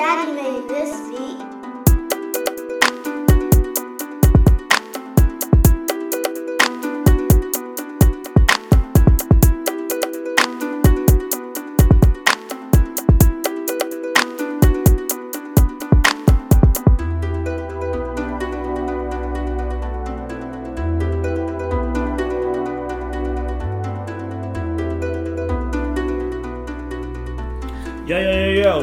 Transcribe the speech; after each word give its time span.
daddy 0.00 0.32
made 0.32 0.66
this 0.66 1.10
beat. 1.10 1.60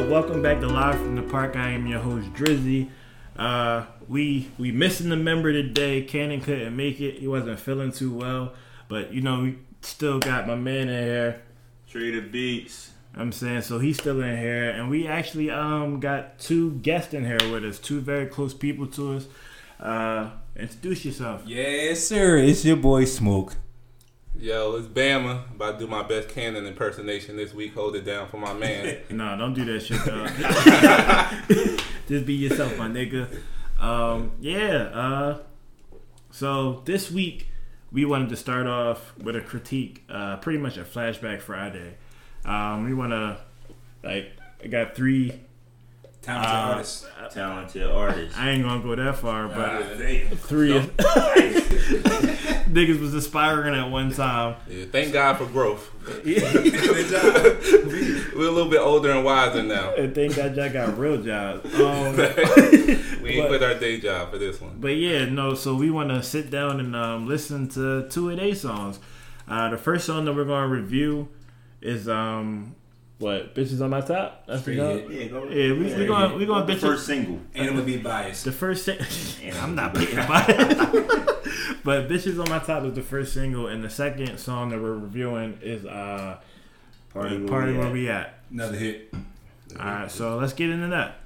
Welcome 0.08 0.42
back 0.42 0.60
to 0.60 0.66
Live 0.66 1.07
Park. 1.30 1.56
I 1.56 1.70
am 1.70 1.86
your 1.86 2.00
host 2.00 2.32
Drizzy. 2.32 2.88
Uh, 3.36 3.84
we 4.08 4.50
we 4.58 4.72
missing 4.72 5.10
the 5.10 5.16
member 5.16 5.52
today. 5.52 6.02
Cannon 6.02 6.40
couldn't 6.40 6.74
make 6.74 7.00
it. 7.00 7.18
He 7.18 7.28
wasn't 7.28 7.60
feeling 7.60 7.92
too 7.92 8.12
well, 8.12 8.54
but 8.88 9.12
you 9.12 9.20
know 9.20 9.42
we 9.42 9.58
still 9.82 10.18
got 10.18 10.46
my 10.46 10.54
man 10.54 10.88
in 10.88 11.04
here. 11.04 11.42
Treated 11.88 12.32
Beats. 12.32 12.92
I'm 13.14 13.32
saying 13.32 13.62
so 13.62 13.78
he's 13.78 13.98
still 13.98 14.22
in 14.22 14.38
here, 14.38 14.70
and 14.70 14.88
we 14.88 15.06
actually 15.06 15.50
um 15.50 16.00
got 16.00 16.38
two 16.38 16.72
guests 16.76 17.12
in 17.12 17.24
here 17.26 17.52
with 17.52 17.64
us, 17.64 17.78
two 17.78 18.00
very 18.00 18.26
close 18.26 18.54
people 18.54 18.86
to 18.88 19.16
us. 19.16 19.26
Uh, 19.78 20.30
introduce 20.56 21.04
yourself. 21.04 21.42
Yes, 21.46 22.06
sir. 22.06 22.38
It's 22.38 22.64
your 22.64 22.76
boy 22.76 23.04
Smoke. 23.04 23.54
Yo, 24.38 24.76
it's 24.76 24.86
Bama. 24.86 25.50
About 25.52 25.78
to 25.80 25.84
do 25.86 25.90
my 25.90 26.02
best 26.04 26.28
Cannon 26.28 26.64
impersonation 26.66 27.36
this 27.36 27.52
week. 27.52 27.74
Hold 27.74 27.96
it 27.96 28.04
down 28.04 28.28
for 28.28 28.36
my 28.36 28.52
man. 28.52 28.98
No, 29.10 29.36
don't 29.36 29.52
do 29.54 29.64
that 29.64 29.80
shit, 29.80 30.04
dog. 30.04 30.28
Just 32.08 32.24
be 32.24 32.34
yourself, 32.34 32.78
my 32.78 32.86
nigga. 32.88 33.26
Um, 33.80 34.30
yeah. 34.40 34.74
Uh, 34.94 35.38
so 36.30 36.82
this 36.84 37.10
week 37.10 37.48
we 37.90 38.04
wanted 38.04 38.28
to 38.28 38.36
start 38.36 38.66
off 38.68 39.12
with 39.18 39.34
a 39.34 39.40
critique, 39.40 40.04
uh, 40.08 40.36
pretty 40.36 40.58
much 40.60 40.76
a 40.76 40.82
flashback 40.84 41.40
Friday. 41.40 41.96
Um, 42.44 42.84
we 42.84 42.94
want 42.94 43.10
to 43.10 43.38
like, 44.04 44.30
I 44.62 44.68
got 44.68 44.94
three. 44.94 45.40
Talented 46.22 46.50
Uh, 46.54 46.58
artist. 46.74 47.06
talented 47.32 47.82
artist. 47.90 48.38
I 48.38 48.50
ain't 48.50 48.62
gonna 48.64 48.82
go 48.82 48.94
that 48.94 49.16
far, 49.16 49.48
but 49.48 49.68
Uh, 49.68 49.94
they- 49.96 50.28
three 50.36 50.72
niggas 52.72 53.00
was 53.00 53.14
aspiring 53.14 53.74
at 53.74 53.90
one 53.90 54.12
time. 54.12 54.56
Yeah, 54.68 54.84
thank 54.90 55.12
God 55.12 55.36
for 55.38 55.46
growth. 55.46 55.90
We're 56.24 56.38
a 58.48 58.50
little 58.50 58.70
bit 58.70 58.80
older 58.80 59.10
and 59.10 59.24
wiser 59.24 59.62
now. 59.62 59.94
And 59.98 60.14
thank 60.14 60.36
God 60.36 60.56
y'all 60.56 60.70
got 60.70 60.96
real 60.98 61.20
jobs. 61.22 61.74
Um, 61.74 62.16
We 62.16 63.30
ain't 63.30 63.42
But- 63.42 63.48
quit 63.48 63.62
our 63.62 63.74
day 63.74 64.00
job 64.00 64.30
for 64.30 64.38
this 64.38 64.60
one. 64.60 64.76
But 64.78 64.96
yeah, 64.96 65.24
no. 65.26 65.54
So 65.54 65.74
we 65.74 65.90
want 65.90 66.08
to 66.10 66.22
sit 66.22 66.50
down 66.50 66.80
and 66.80 66.94
um, 66.96 67.26
listen 67.26 67.68
to 67.70 68.08
two 68.08 68.30
of 68.30 68.36
their 68.38 68.54
songs. 68.54 68.98
Uh, 69.48 69.70
the 69.70 69.78
first 69.78 70.04
song 70.06 70.24
that 70.26 70.34
we're 70.34 70.44
going 70.44 70.68
to 70.68 70.74
review 70.74 71.28
is 71.80 72.08
um, 72.08 72.74
what 73.18 73.54
bitches 73.54 73.80
on 73.82 73.90
my 73.90 74.00
top. 74.00 74.46
That's 74.46 74.62
the 74.62 74.74
Straight 74.74 74.78
hit. 74.78 75.10
Yeah, 75.10 75.24
go. 75.28 75.44
Yeah, 75.48 75.72
we- 75.72 75.94
we 75.94 76.06
gonna- 76.06 76.36
we 76.36 76.46
gonna 76.46 76.66
the 76.66 76.74
bitch 76.74 76.80
first 76.80 77.06
single. 77.06 77.40
And 77.54 77.68
I'm 77.68 77.74
gonna 77.74 77.86
be 77.86 77.96
biased. 77.98 78.44
The 78.44 78.52
first 78.52 78.84
sing- 78.84 78.98
I'm 79.60 79.74
not 79.74 79.94
picking 79.94 80.18
about 80.18 80.48
it. 80.48 81.37
But 81.88 82.06
bitches 82.06 82.38
on 82.38 82.50
my 82.50 82.58
top 82.58 82.84
is 82.84 82.92
the 82.92 83.00
first 83.00 83.32
single, 83.32 83.66
and 83.66 83.82
the 83.82 83.88
second 83.88 84.36
song 84.36 84.68
that 84.68 84.78
we're 84.78 84.92
reviewing 84.92 85.58
is 85.62 85.86
uh, 85.86 86.36
Party, 87.14 87.38
where 87.38 87.48
party 87.48 87.72
we 87.72 87.78
where 87.78 87.86
at. 87.86 87.92
we 87.94 88.10
at. 88.10 88.38
Another 88.50 88.76
hit. 88.76 89.14
All 89.80 89.86
right, 89.86 90.10
so 90.10 90.36
let's 90.36 90.52
get 90.52 90.68
into 90.68 90.88
that. 90.88 91.16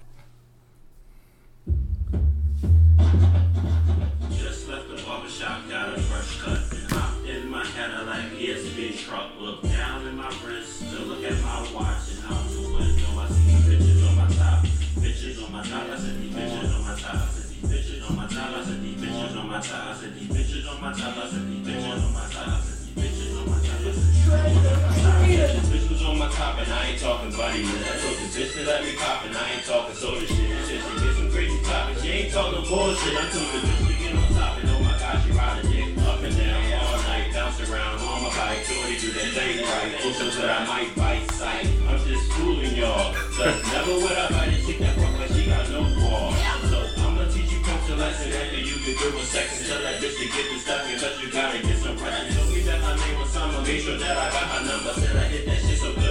Talking 27.03 27.35
body 27.35 27.67
man. 27.67 27.83
I 27.83 27.99
told 27.99 28.15
the 28.15 28.31
bitch 28.31 28.55
to 28.55 28.63
let 28.63 28.87
me 28.87 28.95
pop 28.95 29.27
and 29.27 29.35
I 29.35 29.59
ain't 29.59 29.67
talking 29.67 29.99
soda 29.99 30.23
shit. 30.23 30.39
She 30.39 30.79
said 30.79 30.81
she 30.87 30.93
get 31.03 31.15
some 31.19 31.31
crazy 31.35 31.59
topics. 31.67 31.99
She 31.99 32.09
ain't 32.15 32.31
talking 32.31 32.63
bullshit. 32.63 33.19
I 33.19 33.27
told 33.27 33.51
the 33.51 33.59
bitch 33.59 33.83
to 33.91 33.95
get 33.99 34.15
on 34.15 34.29
top 34.39 34.55
and 34.63 34.71
oh 34.71 34.81
my 34.87 34.95
god, 35.03 35.19
she 35.19 35.35
ride 35.35 35.59
a 35.59 35.63
dick 35.67 35.99
up 35.99 36.23
and 36.23 36.37
down 36.39 36.63
all 36.79 37.03
night, 37.11 37.27
bounce 37.35 37.59
around 37.67 37.99
on 38.07 38.23
my 38.23 38.31
bike. 38.39 38.63
Shorty 38.71 38.95
do 39.03 39.09
that 39.19 39.31
thing 39.35 39.67
right. 39.67 39.91
Also 40.07 40.31
that 40.31 40.47
I 40.47 40.59
might 40.71 40.91
bite 40.95 41.27
sight. 41.35 41.67
I'm 41.91 41.99
just 42.07 42.23
fooling 42.39 42.79
y'all. 42.79 43.11
Cause 43.35 43.59
never 43.75 43.99
would 43.99 44.15
I 44.15 44.27
fight 44.31 44.55
a 44.55 44.59
chick 44.63 44.79
that 44.79 44.95
fuck 44.95 45.19
like 45.19 45.35
she 45.35 45.51
got 45.51 45.67
no 45.75 45.83
balls. 45.99 46.39
So 46.71 46.79
I'ma 47.03 47.27
teach 47.35 47.51
you 47.51 47.59
culture 47.67 47.99
lesson 47.99 48.31
after 48.31 48.63
you 48.63 48.79
can 48.79 48.95
do 48.95 49.11
a 49.11 49.23
and 49.27 49.63
tell 49.67 49.83
that 49.83 49.99
bitch 49.99 50.23
to 50.23 50.27
get 50.31 50.47
the 50.55 50.59
stuff 50.63 50.87
cause 50.87 51.19
you 51.19 51.35
gotta 51.35 51.59
get 51.67 51.79
some 51.83 51.99
pressure. 51.99 52.31
Told 52.31 52.55
me 52.55 52.63
that 52.63 52.79
my 52.79 52.95
name 52.95 53.19
was 53.19 53.31
Summer, 53.35 53.59
made 53.67 53.83
sure 53.83 53.99
that 53.99 54.15
I 54.15 54.27
got 54.31 54.47
her 54.55 54.63
number. 54.71 54.95
Said 55.03 55.17
I 55.19 55.27
hit 55.27 55.47
that 55.51 55.59
shit 55.67 55.79
so 55.83 56.02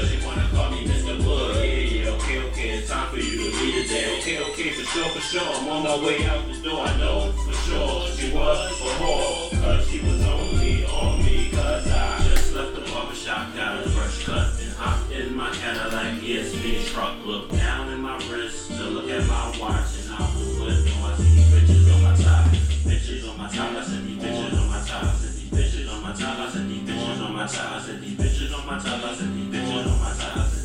time 2.92 3.10
for 3.10 3.20
you 3.24 3.38
to 3.38 3.58
leave 3.58 3.86
it 3.86 3.88
there. 3.88 4.20
Okay, 4.20 4.44
okay, 4.52 4.70
for 4.76 4.84
sure, 4.84 5.08
for 5.16 5.22
sure. 5.22 5.48
I'm 5.48 5.70
on 5.70 5.84
my 5.84 5.96
way 6.06 6.26
out 6.28 6.44
the 6.46 6.60
door, 6.60 6.84
I 6.84 6.98
know 6.98 7.32
for 7.32 7.54
sure. 7.64 8.04
She 8.12 8.36
was 8.36 8.60
a 8.68 8.92
whore, 9.00 9.48
cause 9.64 9.88
she 9.88 10.02
was 10.02 10.20
only 10.28 10.86
on 10.86 11.24
me, 11.24 11.50
cause 11.52 11.88
I 11.88 12.20
just 12.28 12.54
left 12.54 12.76
the 12.76 12.82
barber 12.92 13.16
shop, 13.16 13.56
got 13.56 13.80
a 13.80 13.90
fresh 13.92 14.26
cut, 14.26 14.60
and 14.60 14.74
hopped 14.76 15.10
in 15.10 15.34
my 15.34 15.50
Cadillac 15.52 16.20
ESP 16.20 16.92
truck. 16.92 17.16
Look 17.26 17.50
down 17.52 17.94
in 17.94 18.02
my 18.02 18.18
wrist 18.28 18.68
to 18.76 18.84
look 18.84 19.10
at 19.10 19.26
my 19.26 19.56
watch, 19.58 19.96
and 20.04 20.12
out 20.12 20.28
the 20.36 20.60
window 20.60 20.92
I 21.08 21.16
see 21.16 21.48
bitches 21.48 21.96
on 21.96 22.04
my 22.04 22.16
top. 22.20 22.52
Bitches 22.84 23.24
on 23.30 23.38
my 23.38 23.48
top, 23.48 23.72
I 23.72 23.84
said 23.86 24.04
these 24.04 24.20
bitches 24.20 24.60
on 24.60 24.68
my 24.68 24.84
top. 24.84 25.04
I 25.04 25.16
said 25.16 25.32
these 25.40 25.48
bitches 25.48 25.88
on 25.88 26.04
my 26.04 26.12
top. 26.12 26.40
I 26.40 26.50
said 26.52 26.68
these 26.68 26.84
bitches 26.84 27.24
on 27.24 27.34
my 27.34 27.48
top. 27.48 27.72
I 27.72 27.80
said 27.80 28.02
these 28.02 28.18
bitches 28.20 28.52
on 28.52 28.68
my 28.68 28.78
top. 28.78 29.04
I 29.06 29.16
said 29.16 29.34
these 29.34 29.48
bitches 29.48 29.88
on 29.88 30.00
my 30.04 30.14
top. 30.20 30.61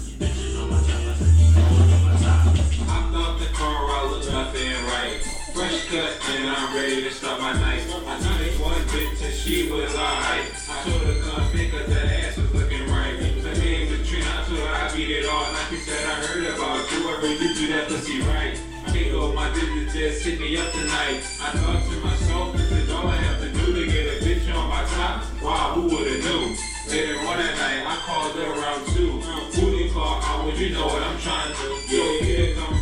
Hopped 3.07 3.19
off 3.19 3.39
the 3.39 3.47
car, 3.55 3.71
I 3.71 4.11
look 4.11 4.27
nothing 4.33 4.73
right. 4.91 5.23
Fresh 5.55 5.87
cut, 5.91 6.11
and 6.27 6.51
I'm 6.51 6.75
ready 6.75 7.03
to 7.03 7.11
start 7.13 7.41
my 7.41 7.53
night. 7.53 7.87
I 7.87 8.19
this 8.43 8.59
one 8.59 8.83
bitch 8.91 9.23
and 9.23 9.33
she 9.33 9.71
was 9.71 9.95
alright. 9.95 10.51
I 10.67 10.83
told 10.83 11.03
her 11.07 11.15
come 11.23 11.51
pick 11.53 11.73
up 11.75 11.87
that 11.87 12.03
ass 12.03 12.37
was 12.37 12.53
looking 12.53 12.83
right. 12.91 13.15
Her 13.15 13.55
name 13.63 13.93
was 13.95 14.09
Trina, 14.09 14.27
I 14.27 14.43
told 14.49 14.59
her 14.59 14.75
I 14.75 14.91
beat 14.93 15.11
it 15.11 15.25
all 15.29 15.53
night. 15.53 15.67
She 15.71 15.77
said 15.87 16.03
I 16.03 16.15
heard 16.27 16.47
about 16.51 16.91
you, 16.91 17.07
I 17.07 17.23
you 17.31 17.55
do 17.55 17.67
that 17.79 17.87
pussy 17.87 18.23
right. 18.23 18.59
I 18.85 18.91
can't 18.91 19.13
go 19.13 19.33
my 19.33 19.55
digits 19.55 19.95
just 19.95 20.25
hit 20.25 20.41
me 20.41 20.57
up 20.59 20.73
tonight. 20.73 21.23
I 21.39 21.55
thought 21.55 21.87
to 21.87 22.01
myself, 22.03 22.57
this 22.57 22.73
is 22.73 22.91
all 22.91 23.07
I 23.07 23.15
have 23.15 23.41
to 23.41 23.53
do 23.53 23.73
to 23.73 23.87
get 23.87 24.19
a 24.19 24.25
bitch 24.25 24.53
on 24.53 24.69
my 24.69 24.83
top. 24.83 25.23
Wow, 25.41 25.75
who 25.77 25.83
would've 25.95 26.25
knew? 26.25 26.57
Later 26.91 27.19
on 27.21 27.39
that 27.39 27.55
night, 27.55 27.87
I 27.87 27.97
called 28.03 28.35
her 28.35 28.51
around 28.51 28.87
two. 28.89 29.23
Booty 29.55 29.91
call, 29.91 30.21
I 30.23 30.45
would 30.45 30.59
you 30.59 30.71
know 30.71 30.87
what 30.87 31.03
I'm 31.03 31.19
trying 31.21 31.55
to 31.55 31.87
do. 31.89 31.97
Yo, 31.97 32.05
yeah, 32.21 32.55
come 32.55 32.76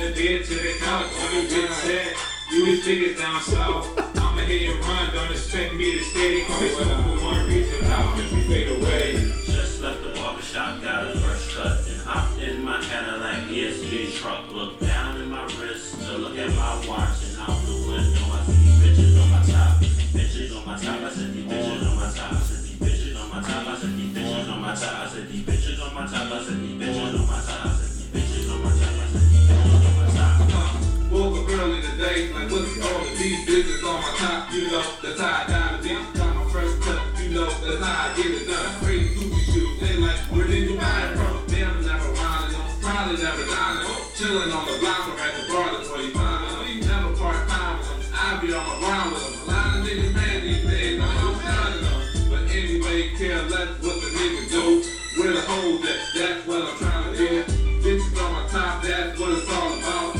the 0.00 0.08
bed 0.16 0.44
to 0.44 0.54
the 0.54 0.72
couch. 0.80 1.12
Every 1.28 1.44
bitch 1.44 1.72
said, 1.84 2.16
you 2.50 2.64
was 2.64 2.84
biggest 2.84 3.20
down 3.20 3.40
south. 3.42 3.84
I'ma 4.16 4.40
hit 4.48 4.70
and 4.72 4.80
run, 4.80 5.12
don't 5.12 5.30
expect 5.30 5.74
me 5.74 5.98
to 5.98 6.04
steady. 6.04 6.44
Call 6.44 6.60
me 6.60 6.68
for 6.70 7.24
one 7.24 7.46
reason, 7.46 7.84
out, 7.84 8.16
just 8.16 8.32
we 8.32 8.40
fade 8.48 8.80
away. 8.80 9.12
Just 9.44 9.82
left 9.82 10.02
the 10.02 10.08
barbershop, 10.16 10.80
got 10.80 11.04
a 11.04 11.18
fresh 11.20 11.54
cut, 11.54 11.86
and 11.86 12.00
hopped 12.00 12.40
in 12.40 12.64
my 12.64 12.80
Cadillac 12.80 13.44
ESP 13.52 14.16
truck. 14.16 14.50
Look 14.50 14.80
down 14.80 15.20
in 15.20 15.28
my 15.28 15.44
wrist 15.60 16.00
to 16.00 16.16
look 16.16 16.38
at 16.38 16.48
my 16.48 16.86
watch, 16.88 17.20
and 17.28 17.36
out 17.44 17.60
the 17.68 17.76
window 17.84 18.24
I 18.32 18.40
see 18.48 18.72
bitches 18.80 19.20
on 19.20 19.30
my 19.30 19.42
top. 19.44 19.84
Bitches 20.16 20.56
on 20.56 20.64
my 20.64 20.80
top, 20.80 21.02
I 21.02 21.10
said 21.12 21.34
these 21.34 21.44
bitches 21.44 21.84
on 21.84 21.96
my 21.96 22.10
top. 22.10 22.32
I 22.32 22.40
said 22.40 22.64
these 22.64 22.80
bitches 22.80 23.20
on 23.20 23.28
my 23.28 23.42
top. 23.42 23.66
I 23.68 23.76
said 23.76 23.96
these 23.98 24.16
bitches 24.16 24.48
on 24.48 24.60
my 24.62 24.74
top. 24.74 24.96
I 24.96 25.08
said 25.12 25.28
these 25.28 25.44
bitches 25.44 25.86
on 25.86 25.94
my 25.94 26.06
top. 26.06 26.32
I 26.32 26.42
said 26.42 26.56
these 26.56 26.79
today, 32.00 32.32
like 32.32 32.50
what's 32.50 32.80
all 32.80 33.04
of 33.04 33.18
these 33.18 33.44
bitches 33.44 33.84
on 33.84 34.00
my 34.00 34.12
top, 34.16 34.52
you 34.52 34.70
know, 34.72 34.82
the 35.02 35.14
tie 35.16 35.44
down 35.48 35.82
bitch, 35.84 36.16
got 36.16 36.34
my 36.34 36.48
first 36.50 36.80
cut, 36.80 36.96
you 37.20 37.28
know, 37.28 37.44
that's 37.44 37.84
how 37.84 38.08
I 38.08 38.16
get 38.16 38.26
it 38.26 38.48
done. 38.48 38.72
Crazy 38.80 39.20
Gucci 39.20 39.52
shoes, 39.52 39.80
they 39.80 39.96
like, 40.00 40.16
where 40.32 40.46
did 40.46 40.70
you 40.70 40.76
buy 40.80 41.00
it 41.04 41.16
from? 41.16 41.44
Damn, 41.48 41.84
never 41.84 42.08
riding 42.16 42.56
them, 42.56 42.64
probably 42.80 43.20
never 43.20 43.44
dining 43.44 43.84
chilling 44.16 44.50
on 44.50 44.64
the 44.64 44.76
block 44.80 45.08
or 45.08 45.20
at 45.20 45.32
the 45.36 45.52
bar, 45.52 45.76
that's 45.76 45.90
where 45.92 46.00
you 46.00 46.12
find 46.12 46.40
them. 46.48 46.88
Never 46.88 47.16
part 47.16 47.48
time 47.48 47.78
with 47.78 47.88
them, 47.88 48.00
I 48.16 48.40
be 48.40 48.48
on 48.54 48.64
my 48.64 48.76
grind 48.80 49.12
with 49.12 49.20
them. 49.20 49.44
A 49.44 49.52
lot 49.52 49.76
of 49.76 49.84
niggas 49.84 50.14
mad 50.14 50.42
these 50.42 50.64
days, 50.64 51.00
I'm 51.00 51.14
not 51.20 51.36
signing 51.44 51.84
them. 51.84 52.00
But 52.32 52.42
anyway, 52.48 53.12
care 53.20 53.42
less 53.44 53.76
what 53.84 53.96
the 54.00 54.08
niggas 54.16 54.48
do, 54.48 54.64
where 55.20 55.32
the 55.36 55.42
hoes 55.44 55.84
at, 55.84 56.00
that's 56.16 56.46
what 56.48 56.62
I'm 56.64 56.78
trying 56.80 57.12
to 57.12 57.18
there. 57.20 57.44
Bitches 57.84 58.24
on 58.24 58.32
my 58.32 58.48
top, 58.48 58.82
that's 58.82 59.20
what 59.20 59.36
it's 59.36 59.52
all 59.52 59.78
about. 59.78 60.19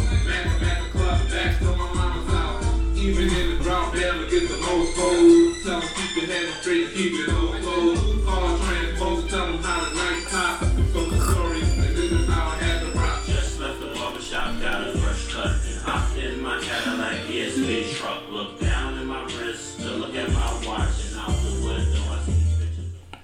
Even 3.00 3.30
in 3.30 3.56
the 3.56 3.64
drought, 3.64 3.94
Bama 3.94 4.30
get 4.30 4.46
the 4.46 4.58
most 4.58 4.94
gold. 4.94 5.56
Tell 5.64 5.80
them 5.80 5.88
keep 5.96 6.16
your 6.16 6.26
head 6.26 6.52
straight, 6.60 6.92
keep 6.92 7.12
it 7.14 7.28
low, 7.28 7.48
low. 7.58 8.24
Call 8.26 8.58
transpose, 8.58 9.30
tell 9.30 9.46
them 9.46 9.62
how 9.62 9.88
to 9.88 9.96
write 9.96 10.26
top. 10.28 10.58
From 10.60 11.08
the 11.08 11.18
story, 11.32 11.60
and 11.62 11.96
this 11.96 12.12
is 12.12 12.28
how 12.28 12.50
I 12.50 12.56
had 12.56 12.80
to 12.82 12.98
rock. 12.98 13.24
Just 13.24 13.58
left 13.58 13.80
the 13.80 13.86
barbershop, 13.94 14.60
got 14.60 14.86
a 14.86 14.98
fresh 14.98 15.32
cut. 15.32 15.50
Hopped 15.82 16.18
in 16.18 16.42
my 16.42 16.60
Cadillac 16.60 17.20
ESP 17.20 17.94
truck. 17.94 18.22
Look 18.28 18.60
down 18.60 18.98
at 18.98 19.06
my 19.06 19.24
wrist 19.24 19.80
to 19.80 19.88
look 19.92 20.14
at 20.14 20.28
my 20.32 20.66
watch. 20.66 21.10
And 21.10 21.20
out 21.20 21.28
the 21.28 21.66
window, 21.66 22.02
I 22.12 22.22
see. 22.26 23.18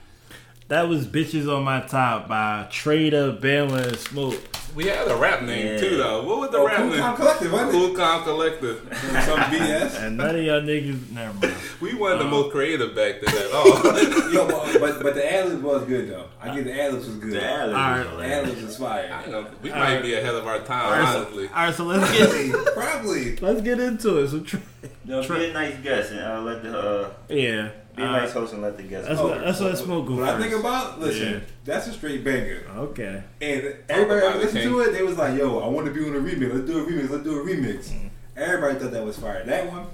That 0.69 0.89
was 0.89 1.07
Bitches 1.07 1.55
on 1.55 1.65
My 1.65 1.83
Top 1.83 2.29
by 2.29 2.67
Trader, 2.71 3.31
Bama, 3.33 3.89
and 3.89 3.99
Smoke. 3.99 4.56
We 4.77 4.85
had 4.87 5.09
a 5.09 5.17
rap 5.17 5.43
name 5.43 5.67
Yeah. 5.69 5.77
too 5.79 5.97
though. 5.97 6.23
What 6.23 6.39
was 6.39 6.51
the 6.51 6.59
Oh, 6.59 6.67
rap 6.67 6.77
Cool 6.77 6.87
name? 6.91 6.99
Calm 7.01 7.17
Collective, 7.17 7.53
wasn't 7.53 7.71
it? 7.71 7.73
Cool 7.73 7.95
Calm 7.97 8.23
Collective. 8.25 8.81
Some 9.25 9.39
BS. 9.51 10.03
And 10.03 10.17
none 10.19 10.37
of 10.37 10.43
y'all 10.43 10.61
niggas, 10.61 11.11
never 11.13 11.33
mind. 11.33 11.55
We 11.81 11.95
weren't 11.95 12.21
Uh. 12.21 12.25
the 12.25 12.29
most 12.29 12.53
creative 12.53 12.95
back 12.95 13.21
then 13.23 13.35
at 13.37 13.53
all. 13.53 13.67
Yo, 14.33 14.47
but, 14.47 14.79
but 14.81 15.03
but 15.03 15.15
the 15.15 15.33
ad 15.33 15.63
was 15.63 15.85
good 15.85 16.11
though. 16.11 16.27
I 16.43 16.55
get 16.55 16.65
the 16.67 16.79
ad 16.81 16.93
was 16.95 17.09
good. 17.09 17.33
The 17.33 17.43
ad 17.43 17.69
Alright. 17.71 17.99
libs 17.99 18.11
The 18.11 18.17
was 18.17 18.27
ad 18.31 18.49
libs 18.49 18.63
was 18.63 18.77
fire. 18.77 19.23
I 19.27 19.31
know, 19.31 19.47
we 19.63 19.71
All 19.73 19.79
might 19.79 19.95
right. 19.95 20.03
be 20.03 20.15
ahead 20.15 20.35
of 20.35 20.47
our 20.47 20.59
time, 20.61 20.85
All 20.85 20.91
right, 20.93 21.13
so, 21.13 21.19
honestly. 21.23 21.49
all 21.49 21.55
right, 21.55 21.75
so 21.75 21.85
let's 21.85 22.13
get 22.53 22.75
Probably. 22.75 23.37
let's 23.37 23.61
get 23.63 23.81
into 23.81 24.19
it. 24.19 24.29
So, 24.29 24.41
Tra- 24.41 24.61
No, 25.07 25.23
Tra- 25.23 25.39
be 25.39 25.47
a 25.47 25.53
nice 25.55 25.77
guest 25.83 26.13
and 26.13 26.21
I'll 26.21 26.43
let 26.43 26.63
the 26.63 26.79
uh, 26.79 27.11
yeah, 27.29 27.71
be 27.97 28.03
a 28.03 28.07
uh, 28.07 28.13
nice 28.13 28.33
host 28.33 28.53
and 28.53 28.63
let 28.63 28.77
the 28.77 28.83
guests. 28.83 29.09
that's 29.09 29.21
go. 29.21 29.29
what 29.29 29.41
that's 29.41 29.61
what 29.61 29.77
Smoke 29.79 30.07
go 30.07 30.17
What 30.17 30.29
I 30.29 30.41
think 30.41 30.55
about, 30.55 31.01
listen, 31.01 31.33
Yeah. 31.33 31.41
that's 31.65 31.87
a 31.89 31.93
straight 31.93 32.23
banger. 32.23 32.63
Okay, 32.77 33.23
And 33.41 33.75
everybody 33.89 34.21
about 34.21 34.35
that 34.35 34.37
it, 34.37 34.45
listened 34.45 34.63
to 34.65 34.81
it, 34.81 34.93
they 34.93 35.03
was 35.03 35.17
like, 35.17 35.39
yo, 35.39 35.59
I 35.61 35.69
want 35.69 35.87
to 35.87 35.93
be 35.93 36.01
on 36.07 36.15
a 36.15 36.21
remix. 36.21 36.53
Let's 36.55 36.67
do 36.67 36.79
a 36.85 36.87
remix. 36.87 37.11
Let's 37.11 37.25
do 37.25 37.41
a 37.41 37.45
remix. 37.45 37.93
Everybody 38.37 38.79
thought 38.79 38.93
that 38.93 39.05
was 39.05 39.19
fire. 39.19 39.45
That 39.45 39.67
one 39.73 39.87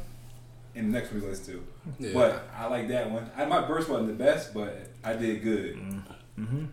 and 0.75 0.89
the 0.93 0.99
next 0.99 1.13
one 1.13 1.23
we 1.23 1.29
listened 1.29 1.63
to. 1.99 2.05
Yeah. 2.05 2.11
But 2.15 2.49
I 2.57 2.67
like 2.67 2.89
that 2.89 3.11
one. 3.11 3.31
I, 3.37 3.45
my 3.45 3.67
verse 3.67 3.89
wasn't 3.89 4.09
the 4.09 4.25
best, 4.25 4.55
but 4.55 4.89
I 5.05 5.15
did 5.15 5.43
good. 5.43 5.79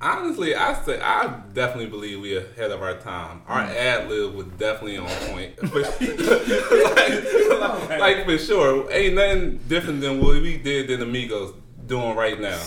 Honestly, 0.02 0.56
I 0.56 0.74
say 0.84 1.00
I 1.02 1.28
definitely 1.54 1.88
believe 1.88 2.22
we 2.22 2.38
ahead 2.38 2.72
of 2.72 2.82
our 2.82 2.96
time. 2.98 3.42
Our 3.48 3.64
Mm. 3.64 3.76
ad 3.76 4.10
lib 4.10 4.34
was 4.34 4.48
definitely 4.58 4.98
on 4.98 5.08
point. 5.08 5.62
like, 5.74 7.90
like, 7.90 8.00
like, 8.00 8.26
for 8.26 8.38
sure, 8.38 8.92
ain't 8.92 9.16
nothing 9.16 9.60
different 9.68 10.02
than 10.02 10.22
what 10.22 10.42
we 10.42 10.58
did 10.58 10.88
than 10.88 11.02
Amigos 11.02 11.54
doing 11.86 12.16
right 12.16 12.40
now. 12.40 12.60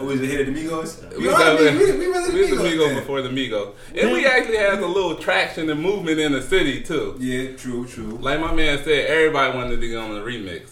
Oh, 0.00 0.04
was 0.04 0.20
it 0.20 0.26
hit 0.30 0.48
of 0.48 0.54
the 0.54 0.60
Migos? 0.64 1.16
We, 1.16 1.24
You 1.24 1.30
was 1.30 1.38
know 1.40 1.54
what 1.56 1.66
I 1.66 1.70
mean? 1.72 1.78
we, 1.78 1.92
we 1.98 2.06
really 2.06 2.34
we 2.34 2.40
was 2.52 2.60
Migos 2.60 2.62
Amigos 2.66 2.88
then. 2.90 2.98
before 3.00 3.22
the 3.22 3.28
Migos, 3.30 3.72
and 4.00 4.12
we 4.12 4.26
actually 4.26 4.58
had 4.58 4.78
a 4.78 4.86
little 4.86 5.16
traction 5.16 5.68
and 5.68 5.82
movement 5.82 6.20
in 6.20 6.32
the 6.32 6.42
city 6.42 6.82
too. 6.82 7.16
Yeah, 7.18 7.56
true, 7.56 7.84
true. 7.86 8.16
Like 8.20 8.38
my 8.40 8.54
man 8.54 8.78
said, 8.84 9.06
everybody 9.06 9.56
wanted 9.58 9.80
to 9.80 9.88
get 9.88 9.96
on 9.98 10.14
the 10.14 10.20
remix. 10.20 10.70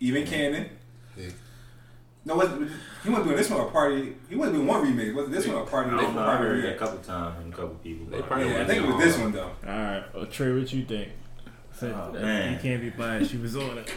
Even 0.00 0.26
Cannon. 0.26 0.68
Yeah. 1.16 1.28
No, 2.26 2.36
what, 2.36 2.48
he 3.02 3.08
wasn't 3.10 3.24
doing 3.26 3.36
this 3.36 3.50
one 3.50 3.60
a 3.60 3.70
party. 3.70 4.16
He 4.30 4.34
wasn't 4.36 4.56
doing 4.56 4.66
one 4.66 4.82
remake. 4.82 5.14
Wasn't 5.14 5.32
this 5.34 5.46
one 5.46 5.56
a 5.56 5.64
party? 5.66 5.90
I 5.90 6.00
don't 6.00 6.14
know. 6.14 6.22
I 6.22 6.36
heard 6.36 6.62
that 6.64 6.74
a 6.76 6.78
couple 6.78 6.98
times 6.98 7.36
from 7.36 7.52
a 7.52 7.54
couple 7.54 7.74
people. 7.82 8.06
They 8.06 8.22
probably 8.22 8.48
Yeah, 8.50 8.62
I 8.62 8.64
think 8.64 8.82
it 8.84 8.88
was 8.88 9.04
this 9.04 9.18
one 9.18 9.32
though. 9.32 9.50
all 9.66 9.72
right. 9.72 10.04
Well, 10.14 10.26
Trey, 10.26 10.52
what 10.58 10.72
you 10.72 10.84
think? 10.84 11.08
Say- 11.72 11.92
Oh, 11.92 12.12
man. 12.12 12.52
you 12.54 12.58
can't 12.60 12.80
be 12.80 12.90
biased. 12.90 13.30
She 13.30 13.36
was 13.36 13.56
on 13.56 13.76
it. 13.78 13.90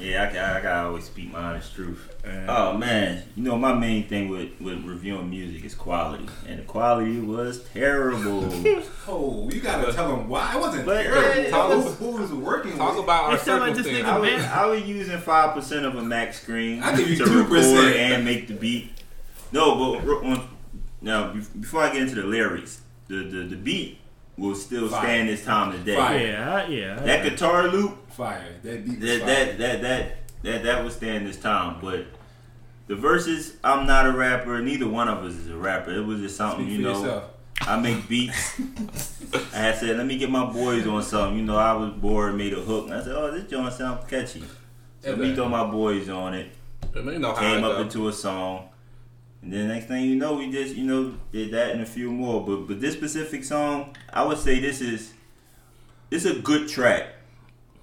Yeah, 0.00 0.24
I, 0.24 0.26
can, 0.28 0.36
I 0.38 0.60
gotta 0.60 0.86
always 0.88 1.04
speak 1.04 1.32
my 1.32 1.38
honest 1.40 1.74
truth. 1.74 2.10
Oh 2.48 2.76
man, 2.78 3.22
you 3.36 3.42
know 3.42 3.56
my 3.58 3.74
main 3.74 4.06
thing 4.08 4.28
with, 4.28 4.58
with 4.60 4.82
reviewing 4.84 5.28
music 5.30 5.64
is 5.64 5.74
quality, 5.74 6.26
and 6.48 6.58
the 6.60 6.62
quality 6.64 7.18
was 7.20 7.62
terrible. 7.72 8.50
Oh, 9.06 9.50
you 9.50 9.60
gotta 9.60 9.92
tell 9.92 10.08
them 10.16 10.28
why. 10.30 10.54
It 10.54 10.58
wasn't 10.60 10.86
But, 10.86 11.02
terrible. 11.02 11.28
uh, 11.46 11.50
Tell 11.50 11.68
talk- 11.68 11.86
him 11.86 11.92
who 11.96 12.10
was 12.22 12.32
working 12.32 12.74
Talk 12.78 12.94
with. 12.94 13.04
about 13.04 13.24
our 13.24 13.34
It 13.34 13.40
sound 13.42 13.60
like. 13.60 13.76
I 14.04 14.18
was, 14.18 14.44
I 14.46 14.64
was 14.66 14.82
using 14.84 15.18
five 15.18 15.54
percent 15.54 15.84
of 15.84 15.94
a 15.96 16.02
Mac 16.02 16.32
screen 16.32 16.82
I 16.82 16.96
give 16.96 17.10
you 17.10 17.16
to 17.18 17.24
2%. 17.24 17.42
record 17.50 17.96
and 17.96 18.24
make 18.24 18.48
the 18.48 18.54
beat. 18.54 18.92
No, 19.52 19.74
but 20.00 20.08
on, 20.24 20.48
now 21.02 21.34
before 21.60 21.82
I 21.82 21.92
get 21.92 22.00
into 22.02 22.14
the 22.14 22.22
lyrics, 22.26 22.80
the 23.08 23.16
the, 23.16 23.38
the 23.44 23.56
beat 23.56 23.98
will 24.38 24.54
still 24.54 24.88
Fire. 24.88 25.02
stand 25.02 25.28
this 25.28 25.44
time 25.44 25.72
today. 25.72 25.94
Fire. 25.96 26.18
yeah, 26.18 26.66
yeah. 26.66 26.96
I- 27.00 27.04
That 27.04 27.22
guitar 27.28 27.68
loop, 27.68 28.03
Fire. 28.14 28.44
That 28.62 28.84
beat 28.84 29.00
was 29.00 29.08
that 29.08 29.20
fire. 29.20 29.44
that 29.44 29.58
that 29.58 29.82
that 29.82 30.16
that 30.42 30.62
that 30.62 30.82
will 30.84 30.90
stand 30.90 31.26
this 31.26 31.38
time. 31.38 31.78
But 31.80 32.06
the 32.86 32.96
verses, 32.96 33.56
I'm 33.64 33.86
not 33.86 34.06
a 34.06 34.12
rapper. 34.12 34.60
Neither 34.60 34.88
one 34.88 35.08
of 35.08 35.24
us 35.24 35.34
is 35.34 35.48
a 35.48 35.56
rapper. 35.56 35.92
It 35.92 36.04
was 36.04 36.20
just 36.20 36.36
something, 36.36 36.66
Speak 36.66 36.78
you 36.78 36.84
for 36.84 36.92
know. 36.92 37.00
yourself. 37.00 37.24
I 37.62 37.80
make 37.80 38.08
beats. 38.08 38.60
I 39.54 39.58
had 39.58 39.78
said, 39.78 39.96
let 39.96 40.06
me 40.06 40.18
get 40.18 40.30
my 40.30 40.44
boys 40.44 40.86
on 40.86 41.02
something. 41.02 41.38
You 41.38 41.44
know, 41.44 41.56
I 41.56 41.72
was 41.72 41.92
bored, 41.94 42.34
made 42.34 42.52
a 42.52 42.60
hook. 42.60 42.86
And 42.86 42.94
I 42.94 43.02
said, 43.02 43.12
oh, 43.14 43.30
this 43.30 43.50
joint 43.50 43.72
sounds 43.72 44.08
catchy. 44.08 44.44
So 45.00 45.10
let 45.10 45.18
me 45.18 45.34
throw 45.34 45.48
my 45.48 45.64
boys 45.70 46.08
on 46.08 46.34
it. 46.34 46.50
And 46.94 47.08
they 47.08 47.18
know 47.18 47.32
how 47.32 47.40
Came 47.40 47.64
up 47.64 47.78
into 47.80 48.08
a 48.08 48.12
song. 48.12 48.68
And 49.42 49.52
then 49.52 49.68
next 49.68 49.86
thing 49.86 50.04
you 50.04 50.16
know, 50.16 50.34
we 50.34 50.50
just, 50.50 50.74
you 50.74 50.84
know, 50.84 51.14
did 51.32 51.52
that 51.52 51.70
and 51.70 51.80
a 51.80 51.86
few 51.86 52.10
more. 52.10 52.44
But 52.44 52.66
but 52.66 52.80
this 52.80 52.94
specific 52.94 53.44
song, 53.44 53.96
I 54.12 54.24
would 54.24 54.38
say 54.38 54.60
this 54.60 54.80
is 54.80 55.12
it's 56.10 56.24
a 56.24 56.34
good 56.34 56.68
track. 56.68 57.08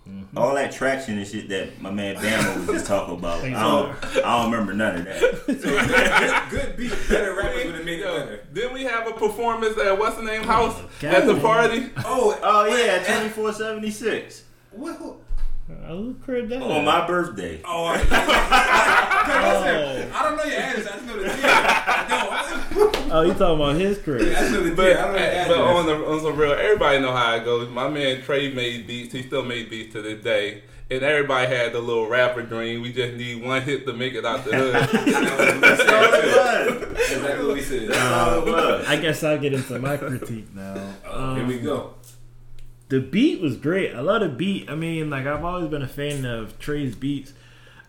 Mm-hmm. 0.10 0.38
All 0.38 0.56
that 0.56 0.72
traction 0.72 1.18
and 1.20 1.28
shit 1.28 1.48
that 1.50 1.80
my 1.80 1.92
man 1.92 2.16
Bama 2.16 2.58
was 2.58 2.68
just 2.68 2.88
talking 2.88 3.14
about. 3.16 3.44
I 3.44 3.50
don't, 3.52 4.26
I 4.26 4.42
don't 4.42 4.52
remember 4.52 4.74
none 4.74 4.96
of 4.98 5.06
that. 5.06 6.48
Good 6.50 6.76
beat. 6.76 6.90
Better 7.08 7.36
rappers 7.36 7.66
would 7.66 7.76
have 7.76 7.86
made 7.86 8.00
it 8.00 8.06
Yo, 8.06 8.18
better. 8.20 8.44
didn't 8.52 8.74
we 8.74 8.84
have 8.84 9.08
a 9.08 9.12
performance 9.14 9.78
at 9.78 9.98
what's 9.98 10.16
the 10.18 10.24
name 10.24 10.42
house 10.44 10.82
God. 11.00 11.14
at 11.14 11.26
the 11.28 11.40
party? 11.40 11.92
Oh, 11.98 12.38
Oh 12.42 12.66
yeah, 12.66 13.04
twenty 13.04 13.30
four 13.30 13.54
seventy 13.54 13.92
six 13.92 14.44
what? 14.72 15.00
Who- 15.68 15.76
I'll 15.88 16.14
crib 16.24 16.50
that. 16.50 16.62
on 16.62 16.86
my 16.86 17.06
birthday. 17.08 17.62
Oh, 17.66 17.86
I, 17.86 17.98
listen, 18.02 18.14
I 20.14 20.16
don't 20.24 20.36
know 20.38 20.44
your 20.44 20.60
address. 20.60 20.88
I 20.88 20.90
just 20.92 21.06
know 21.06 21.18
the 21.18 21.24
deal. 21.26 21.32
No, 22.72 22.92
Oh, 23.14 23.22
you 23.24 23.34
talking 23.34 23.56
about 23.56 23.76
his 23.76 23.98
crib? 23.98 24.22
I 24.22 24.26
know 24.50 24.64
the. 24.64 24.74
But, 24.76 24.96
I 24.98 25.02
don't 25.04 25.14
know 25.16 25.20
your 25.20 25.48
but 25.48 25.60
on 25.60 25.86
the 25.86 25.96
on 26.08 26.20
some 26.22 26.38
real, 26.38 26.54
everybody 26.54 27.00
know 27.00 27.12
how 27.14 27.36
it 27.36 27.44
goes. 27.44 27.70
My 27.70 27.90
man 27.90 28.22
Trey 28.22 28.54
made 28.54 28.88
beats. 28.88 29.14
He 29.14 29.24
still 29.24 29.44
made 29.44 29.70
beats 29.70 29.92
to 29.94 30.02
this 30.02 30.24
day. 30.24 30.64
And 30.90 31.04
everybody 31.04 31.48
had 31.48 31.72
the 31.74 31.80
little 31.80 32.08
rapper 32.08 32.42
dream. 32.42 32.82
We 32.82 32.92
just 32.92 33.14
need 33.16 33.44
one 33.46 33.62
hit 33.62 33.86
to 33.86 33.94
make 33.94 34.14
it 34.14 34.26
out 34.26 34.44
the 34.44 34.52
hood. 34.56 34.74
That's 35.62 35.82
all 35.82 36.04
it 36.04 36.26
was. 36.26 36.80
That's 36.98 37.12
exactly 37.12 37.46
what 37.48 37.56
we 37.56 37.62
said. 37.62 37.88
That's 37.90 38.14
all 38.14 38.40
it 38.48 38.52
was. 38.52 38.88
I 38.88 38.96
guess 38.98 39.24
I'll 39.24 39.38
get 39.38 39.54
into 39.54 39.80
my 39.80 39.96
critique 39.98 40.54
now. 40.54 40.76
Oh, 41.06 41.36
Here 41.36 41.46
we 41.46 41.60
Um, 41.60 41.64
go. 41.64 41.94
The 42.92 43.00
beat 43.00 43.42
was 43.42 43.56
great. 43.56 43.96
I 43.96 44.02
love 44.02 44.22
the 44.22 44.28
beat. 44.30 44.70
I 44.70 44.76
mean, 44.76 45.10
like 45.10 45.26
I've 45.26 45.44
always 45.46 45.70
been 45.70 45.82
a 45.82 45.88
fan 45.88 46.26
of 46.26 46.60
Trey's 46.60 46.94
beats. 46.96 47.34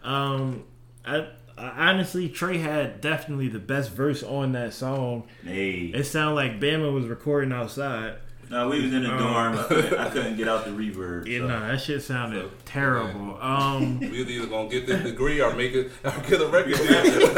Um, 0.04 0.62
I, 1.04 1.26
I 1.59 1.88
honestly, 1.90 2.28
Trey 2.28 2.59
had 2.59 3.00
definitely 3.00 3.49
the 3.49 3.59
best 3.59 3.90
verse 3.90 4.23
on 4.23 4.52
that 4.52 4.73
song. 4.75 5.25
Hey, 5.44 5.87
It 5.92 6.04
sounded 6.04 6.35
like 6.37 6.61
Bama 6.61 6.92
was 6.92 7.06
recording 7.06 7.52
outside. 7.52 8.14
no, 8.49 8.68
we 8.68 8.80
was 8.82 8.92
in 8.92 9.02
the 9.02 9.09
dorm. 9.09 9.59
I 9.59 9.62
couldn't, 9.64 9.94
I 9.99 10.09
couldn't 10.14 10.37
get 10.37 10.47
out 10.49 10.64
the 10.66 10.71
reverb. 10.71 11.26
You 11.26 11.40
so. 11.40 11.49
know, 11.49 11.61
that 11.61 11.80
shit 11.80 12.02
sounded 12.02 12.49
terrible. 12.64 13.38
Um, 13.42 13.99
we 14.00 14.09
was 14.21 14.30
either 14.30 14.47
gonna 14.47 14.68
get 14.68 14.87
this 14.87 15.02
degree 15.02 15.40
or 15.40 15.52
make 15.54 15.73
it 15.73 15.90
or 16.04 16.11
get 16.28 16.40
a 16.40 16.47
record 16.47 16.76
deal. 16.76 17.28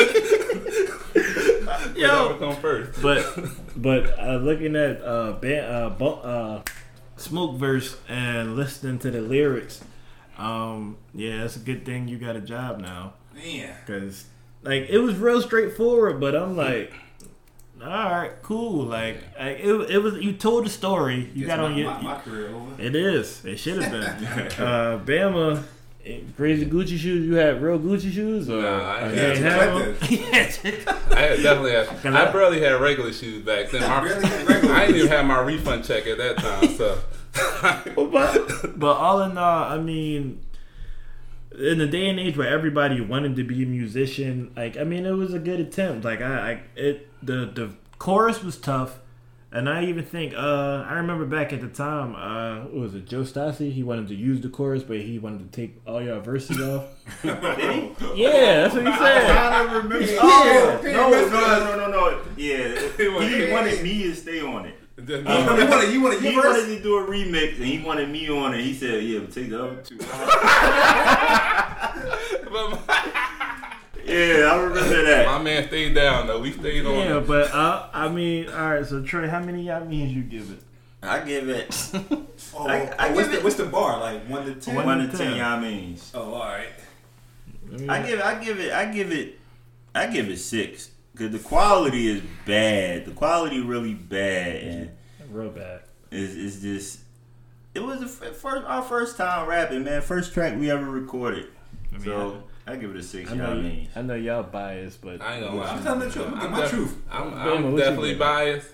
Whatever 1.95 2.39
come 2.39 2.57
first. 2.57 3.01
but 3.03 3.25
but 3.77 4.19
uh, 4.19 4.37
looking 4.37 4.77
at 4.77 5.01
uh, 5.03 5.33
ban- 5.33 5.65
uh, 5.65 5.91
bu- 5.91 6.05
uh, 6.07 6.63
Smoke 7.25 7.57
verse 7.57 7.97
and 8.07 8.55
listening 8.55 8.99
to 8.99 9.11
the 9.11 9.21
lyrics, 9.21 9.83
um, 10.37 10.99
yeah, 11.15 11.45
it's 11.45 11.57
a 11.57 11.61
good 11.61 11.87
thing 11.87 12.07
you 12.07 12.19
got 12.19 12.37
a 12.37 12.41
job 12.41 12.81
now. 12.81 13.15
Man. 13.35 13.75
Cause 13.87 14.27
like 14.63 14.89
it 14.91 14.99
was 14.99 15.17
real 15.17 15.41
straightforward, 15.41 16.21
but 16.21 16.35
I'm 16.37 16.55
like, 16.55 16.93
all 17.83 17.89
right, 17.89 18.33
cool. 18.43 18.85
Like 18.85 19.19
I, 19.39 19.49
it, 19.51 19.91
it 19.91 19.99
was 19.99 20.17
you 20.23 20.35
told 20.35 20.67
the 20.67 20.71
story. 20.71 21.31
You 21.35 21.47
Guess 21.47 21.57
got 21.57 21.61
on 21.61 21.77
your. 21.79 21.91
my, 21.91 22.03
my 22.03 22.21
career 22.21 22.49
over. 22.49 22.83
it 22.83 22.95
is. 22.95 23.45
It 23.45 23.57
should 23.57 23.83
have 23.83 23.91
been. 23.91 24.03
uh, 24.65 24.99
Bama. 25.05 25.63
Crazy 26.37 26.67
Gucci 26.67 26.99
shoes. 26.99 27.27
You 27.27 27.35
had 27.37 27.63
real 27.63 27.79
Gucci 27.79 28.13
shoes, 28.13 28.51
or 28.51 28.61
Nah, 28.61 28.69
I 28.69 29.01
or 29.01 29.09
had 29.09 29.19
ain't 29.19 29.37
to 29.39 29.43
have 29.51 29.71
collect 30.01 30.63
them? 30.87 30.97
I 31.17 31.21
had 31.21 31.43
definitely 31.43 31.73
had. 31.73 32.15
I 32.15 32.29
I- 32.29 32.33
barely 32.33 32.61
had 32.61 32.81
regular 32.81 33.13
shoes 33.13 33.43
back 33.45 33.71
then. 33.71 33.81
My- 33.83 34.03
barely 34.05 34.27
had 34.27 34.47
regular 34.49 34.75
I 34.75 34.81
didn't 34.87 34.97
even 34.97 35.11
have 35.11 35.25
my 35.27 35.41
refund 35.41 35.85
check 35.85 36.07
at 36.07 36.19
that 36.19 36.37
time. 36.39 36.69
So 36.77 36.99
but, 37.97 38.79
but 38.79 38.97
all 38.97 39.23
in 39.23 39.37
all, 39.39 39.65
I 39.65 39.79
mean, 39.79 40.45
in 41.59 41.79
the 41.79 41.87
day 41.87 42.09
and 42.09 42.21
age 42.21 42.37
where 42.37 42.49
everybody 42.49 43.01
wanted 43.01 43.37
to 43.37 43.45
be 43.45 43.63
a 43.63 43.67
musician, 43.67 44.53
like 44.57 44.77
I 44.77 44.85
mean, 44.85 45.07
it 45.07 45.13
was 45.13 45.33
a 45.35 45.39
good 45.39 45.61
attempt. 45.61 46.05
Like 46.05 46.21
I, 46.21 46.53
I 46.53 46.63
it 46.77 47.09
the 47.23 47.47
the 47.47 47.71
chorus 47.99 48.43
was 48.43 48.57
tough. 48.59 48.99
And 49.55 49.69
I 49.69 49.85
even 49.85 50.05
think 50.05 50.35
uh, 50.35 50.85
I 50.89 50.95
remember 50.95 51.25
back 51.27 51.53
at 51.53 51.61
the 51.61 51.69
time, 51.69 52.17
uh, 52.17 52.65
what 52.65 52.75
was 52.75 52.95
it 52.97 53.07
Joe 53.07 53.21
Stassi? 53.23 53.71
He 53.73 53.85
wanted 53.85 54.09
to 54.09 54.15
use 54.17 54.41
the 54.41 54.49
chorus, 54.49 54.83
but 54.83 54.97
he 54.99 55.21
wanted 55.21 55.53
to 55.53 55.57
take 55.57 55.77
all 55.87 56.03
your 56.03 56.19
verses 56.19 56.61
off. 56.61 56.87
Did 57.23 57.39
he? 57.39 57.93
yeah, 58.23 58.63
that's 58.63 58.75
what 58.75 58.85
he 58.85 58.93
said. 58.93 59.31
I 59.31 59.63
don't 59.63 59.75
remember. 59.85 60.01
Yeah. 60.05 60.19
Oh, 60.21 60.81
Yeah. 60.85 60.93
no, 60.93 61.11
no, 61.11 61.29
no, 61.29 61.77
no, 61.77 61.87
no. 61.91 62.21
Yeah, 62.37 62.81
He 62.99 63.09
wanted- 63.53 63.83
me 63.85 64.03
to 64.03 64.15
stay 64.17 64.41
on 64.41 64.67
it. 64.67 64.75
Just- 65.07 65.29
you 65.29 65.47
want 65.47 65.83
to 65.83 65.93
you 65.93 66.01
want 66.03 66.21
He 66.21 66.35
wanted 66.37 66.43
first? 66.53 66.67
to 66.67 66.83
do 66.83 66.99
a 66.99 67.05
remix, 67.07 67.57
and 67.57 67.65
he 67.65 67.79
wanted 67.83 68.09
me 68.11 68.29
on 68.31 68.55
it. 68.55 68.61
He 68.61 68.75
said, 68.75 69.03
"Yeah, 69.03 69.21
but 69.21 69.33
take 69.33 69.51
the 69.51 69.63
other 69.63 69.77
two." 69.83 69.99
but 74.15 74.35
my, 74.35 74.41
yeah, 74.43 74.53
I 74.53 74.57
remember 74.63 75.03
that. 75.07 75.27
my 75.27 75.43
man 75.43 75.67
stayed 75.69 75.95
down 75.95 76.27
though. 76.27 76.41
We 76.41 76.53
stayed 76.53 76.85
on. 76.87 76.95
Yeah, 76.95 77.21
but 77.21 77.51
uh, 77.53 77.89
I 77.93 78.09
mean, 78.09 78.49
all 78.49 78.71
right. 78.71 78.87
So 78.87 79.03
Trey, 79.03 79.29
how 79.29 79.41
many 79.41 79.63
y'all 79.63 79.85
means 79.85 80.13
you 80.13 80.23
give 80.23 80.51
it? 80.51 80.61
I 81.03 81.21
give 81.21 81.49
it 81.51 81.69
Oh, 82.55 82.67
I- 82.67 82.91
I 82.99 83.09
oh, 83.11 83.13
what's 83.15 83.29
give 83.29 83.33
the 83.33 83.39
it- 83.39 83.45
what's 83.45 83.57
the 83.57 83.67
bar 83.67 84.01
like 84.01 84.27
one 84.27 84.47
to 84.47 84.55
ten? 84.55 84.75
One 84.77 84.87
one 84.87 84.99
to 85.01 85.07
to 85.09 85.17
ten. 85.17 85.29
ten. 85.33 85.37
Y'all 85.37 85.61
means. 85.61 86.11
Oh, 86.15 86.35
all 86.35 86.41
right. 86.49 86.69
I 87.89 88.03
give, 88.03 88.21
I 88.21 88.43
give 88.45 88.61
it, 88.61 88.73
I 88.73 88.85
give 88.93 89.11
it, 89.11 89.41
I 89.95 90.07
give 90.07 90.31
it 90.31 90.37
six 90.39 90.91
because 91.13 91.33
the 91.33 91.39
quality 91.39 92.09
is 92.09 92.23
bad. 92.47 93.05
The 93.07 93.11
quality 93.11 93.61
really 93.61 93.95
bad, 93.95 94.57
and 94.63 94.91
real 95.31 95.51
bad. 95.51 95.81
it's, 96.11 96.35
it's 96.35 96.61
just. 96.61 97.01
It 97.75 97.83
was 97.83 97.99
the 98.01 98.07
first 98.07 98.65
our 98.67 98.83
first 98.83 99.17
time 99.17 99.49
rapping, 99.49 99.83
man. 99.85 100.03
First 100.03 100.33
track 100.35 100.57
we 100.59 100.71
ever 100.71 100.89
recorded. 100.89 101.47
I 101.91 101.97
mean, 101.97 102.05
so 102.05 102.45
I 102.67 102.77
give 102.77 102.91
it 102.91 102.97
a 102.97 103.03
six. 103.03 103.31
I 103.31 103.35
Y'all 103.35 103.55
know. 103.57 103.77
I 103.95 104.03
know 104.03 104.15
y'all 104.15 104.43
biased, 104.43 105.01
but 105.03 105.21
I 105.21 105.35
ain't 105.37 105.45
gonna 105.45 105.61
lie. 105.61 105.69
I'm 105.69 105.83
telling 105.83 106.01
the 106.01 106.11
truth. 106.11 106.27
Look 106.31 106.37
at 106.39 106.43
I'm 106.45 106.51
my 106.51 106.61
def- 106.61 106.71
truth. 106.71 106.97
I'm, 107.11 107.35
I'm 107.35 107.63
what 107.65 107.71
you 107.73 107.79
definitely 107.79 108.15
biased, 108.15 108.69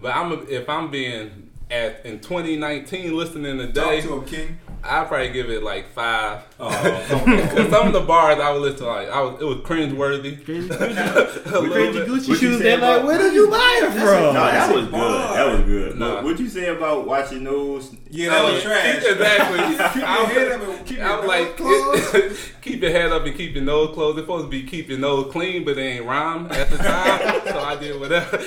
but 0.00 0.16
I'm 0.16 0.32
a, 0.32 0.36
if 0.44 0.68
I'm 0.68 0.90
being 0.90 1.50
at 1.70 2.04
in 2.04 2.20
2019 2.20 3.16
listening 3.16 3.58
Talk 3.58 3.66
today, 3.68 4.00
to 4.02 4.12
him, 4.14 4.24
King. 4.24 4.58
I'd 4.86 5.08
probably 5.08 5.30
give 5.32 5.48
it 5.48 5.62
like 5.62 5.88
five. 5.88 6.42
Oh, 6.60 6.68
come 7.08 7.20
on. 7.22 7.36
Because 7.54 7.70
some 7.70 7.86
of 7.86 7.92
the 7.94 8.02
bars 8.02 8.38
I 8.38 8.52
would 8.52 8.60
listen 8.60 8.80
to, 8.80 8.86
like 8.86 9.08
I 9.08 9.22
was, 9.22 9.40
it 9.40 9.44
was 9.44 9.60
cringe 9.64 9.94
worthy. 9.94 10.36
crazy, 10.44 10.68
a 10.68 10.76
crazy, 10.76 10.94
little 10.98 11.70
crazy 11.70 11.98
bit. 12.00 12.08
Gucci 12.08 12.36
shoes. 12.38 12.58
They're 12.60 12.76
like, 12.76 13.02
where 13.04 13.16
did 13.18 13.32
you 13.32 13.48
buy 13.48 13.80
it 13.82 13.94
No, 13.94 14.04
from? 14.04 14.34
that 14.34 14.74
was 14.74 14.84
good. 14.84 14.92
That 14.92 15.52
was 15.52 15.60
good. 15.66 15.98
Nah. 15.98 16.14
But 16.16 16.24
what 16.24 16.38
you 16.38 16.48
say 16.50 16.66
about 16.68 17.06
watching 17.06 17.44
those? 17.44 17.94
Yeah, 18.10 18.28
that 18.28 18.44
was 18.44 18.60
Oh, 18.62 18.68
trash. 18.68 19.04
Exactly. 19.06 19.58
Keep 20.00 20.08
I 20.08 20.16
your 20.16 20.26
was- 20.26 20.32
head 20.36 20.52
up 20.52 20.68
and 20.68 20.86
keep 20.86 20.98
I 20.98 21.02
your 21.08 21.16
was 21.20 21.28
like, 21.28 21.60
nose 21.60 22.50
keep 22.60 22.82
your 22.82 22.90
head 22.90 23.10
up 23.12 23.24
and 23.24 23.36
keep 23.36 23.54
your 23.54 23.64
nose 23.64 23.94
closed. 23.94 24.18
It's 24.18 24.24
supposed 24.26 24.44
to 24.44 24.50
be 24.50 24.64
keep 24.64 24.90
your 24.90 24.98
nose 24.98 25.32
clean, 25.32 25.64
but 25.64 25.78
it 25.78 25.80
ain't 25.82 26.04
rhyme 26.04 26.46
at 26.52 26.68
the 26.70 26.76
time. 26.76 27.40
so 27.48 27.58
I 27.58 27.76
did 27.80 27.98
whatever. 27.98 28.38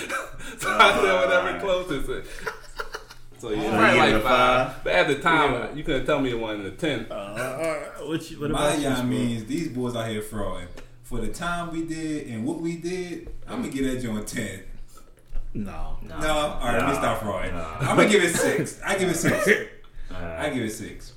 so 0.59 0.69
I 0.69 0.93
said 1.01 1.25
whatever 1.25 1.59
closest. 1.59 2.09
So 3.39 3.51
yeah, 3.51 3.61
So 3.63 3.69
probably 3.69 3.87
you 3.87 4.05
give 4.05 4.13
like 4.13 4.23
five. 4.23 4.73
five? 4.73 4.83
But 4.83 4.93
at 4.93 5.07
the 5.07 5.15
time, 5.19 5.53
Yeah. 5.53 5.73
you 5.73 5.83
couldn't 5.83 6.05
tell 6.05 6.19
me 6.19 6.29
it 6.31 6.39
wasn't 6.39 6.65
a 6.67 6.71
ten. 6.71 7.05
Uh, 7.11 7.85
what, 8.03 8.29
you, 8.31 8.39
what 8.39 8.49
My 8.51 8.69
about 8.69 8.79
you? 8.79 8.89
y'all 8.89 9.03
means 9.03 9.45
these 9.45 9.69
boys 9.69 9.95
out 9.95 10.07
here 10.09 10.21
frauding. 10.21 10.67
For 11.03 11.19
the 11.19 11.29
time 11.29 11.71
we 11.71 11.83
did 11.85 12.27
and 12.27 12.45
what 12.45 12.59
we 12.59 12.77
did, 12.77 13.29
I'm 13.47 13.61
gonna 13.61 13.71
give 13.71 13.85
that 13.85 14.01
joint 14.01 14.27
ten. 14.27 14.63
No. 15.53 15.97
No, 16.03 16.19
no. 16.19 16.27
all 16.29 16.59
right, 16.65 16.77
let 16.79 16.89
me 16.89 16.93
stop 16.95 17.19
frauding. 17.21 17.53
Nah. 17.53 17.77
I'm 17.89 17.95
gonna 17.97 18.09
give 18.09 18.23
it 18.23 18.35
six. 18.35 18.79
I 18.85 18.97
give 18.97 19.09
it 19.09 19.15
six. 19.15 19.47
I 20.13 20.49
give 20.49 20.63
it 20.63 20.71
six. 20.71 21.13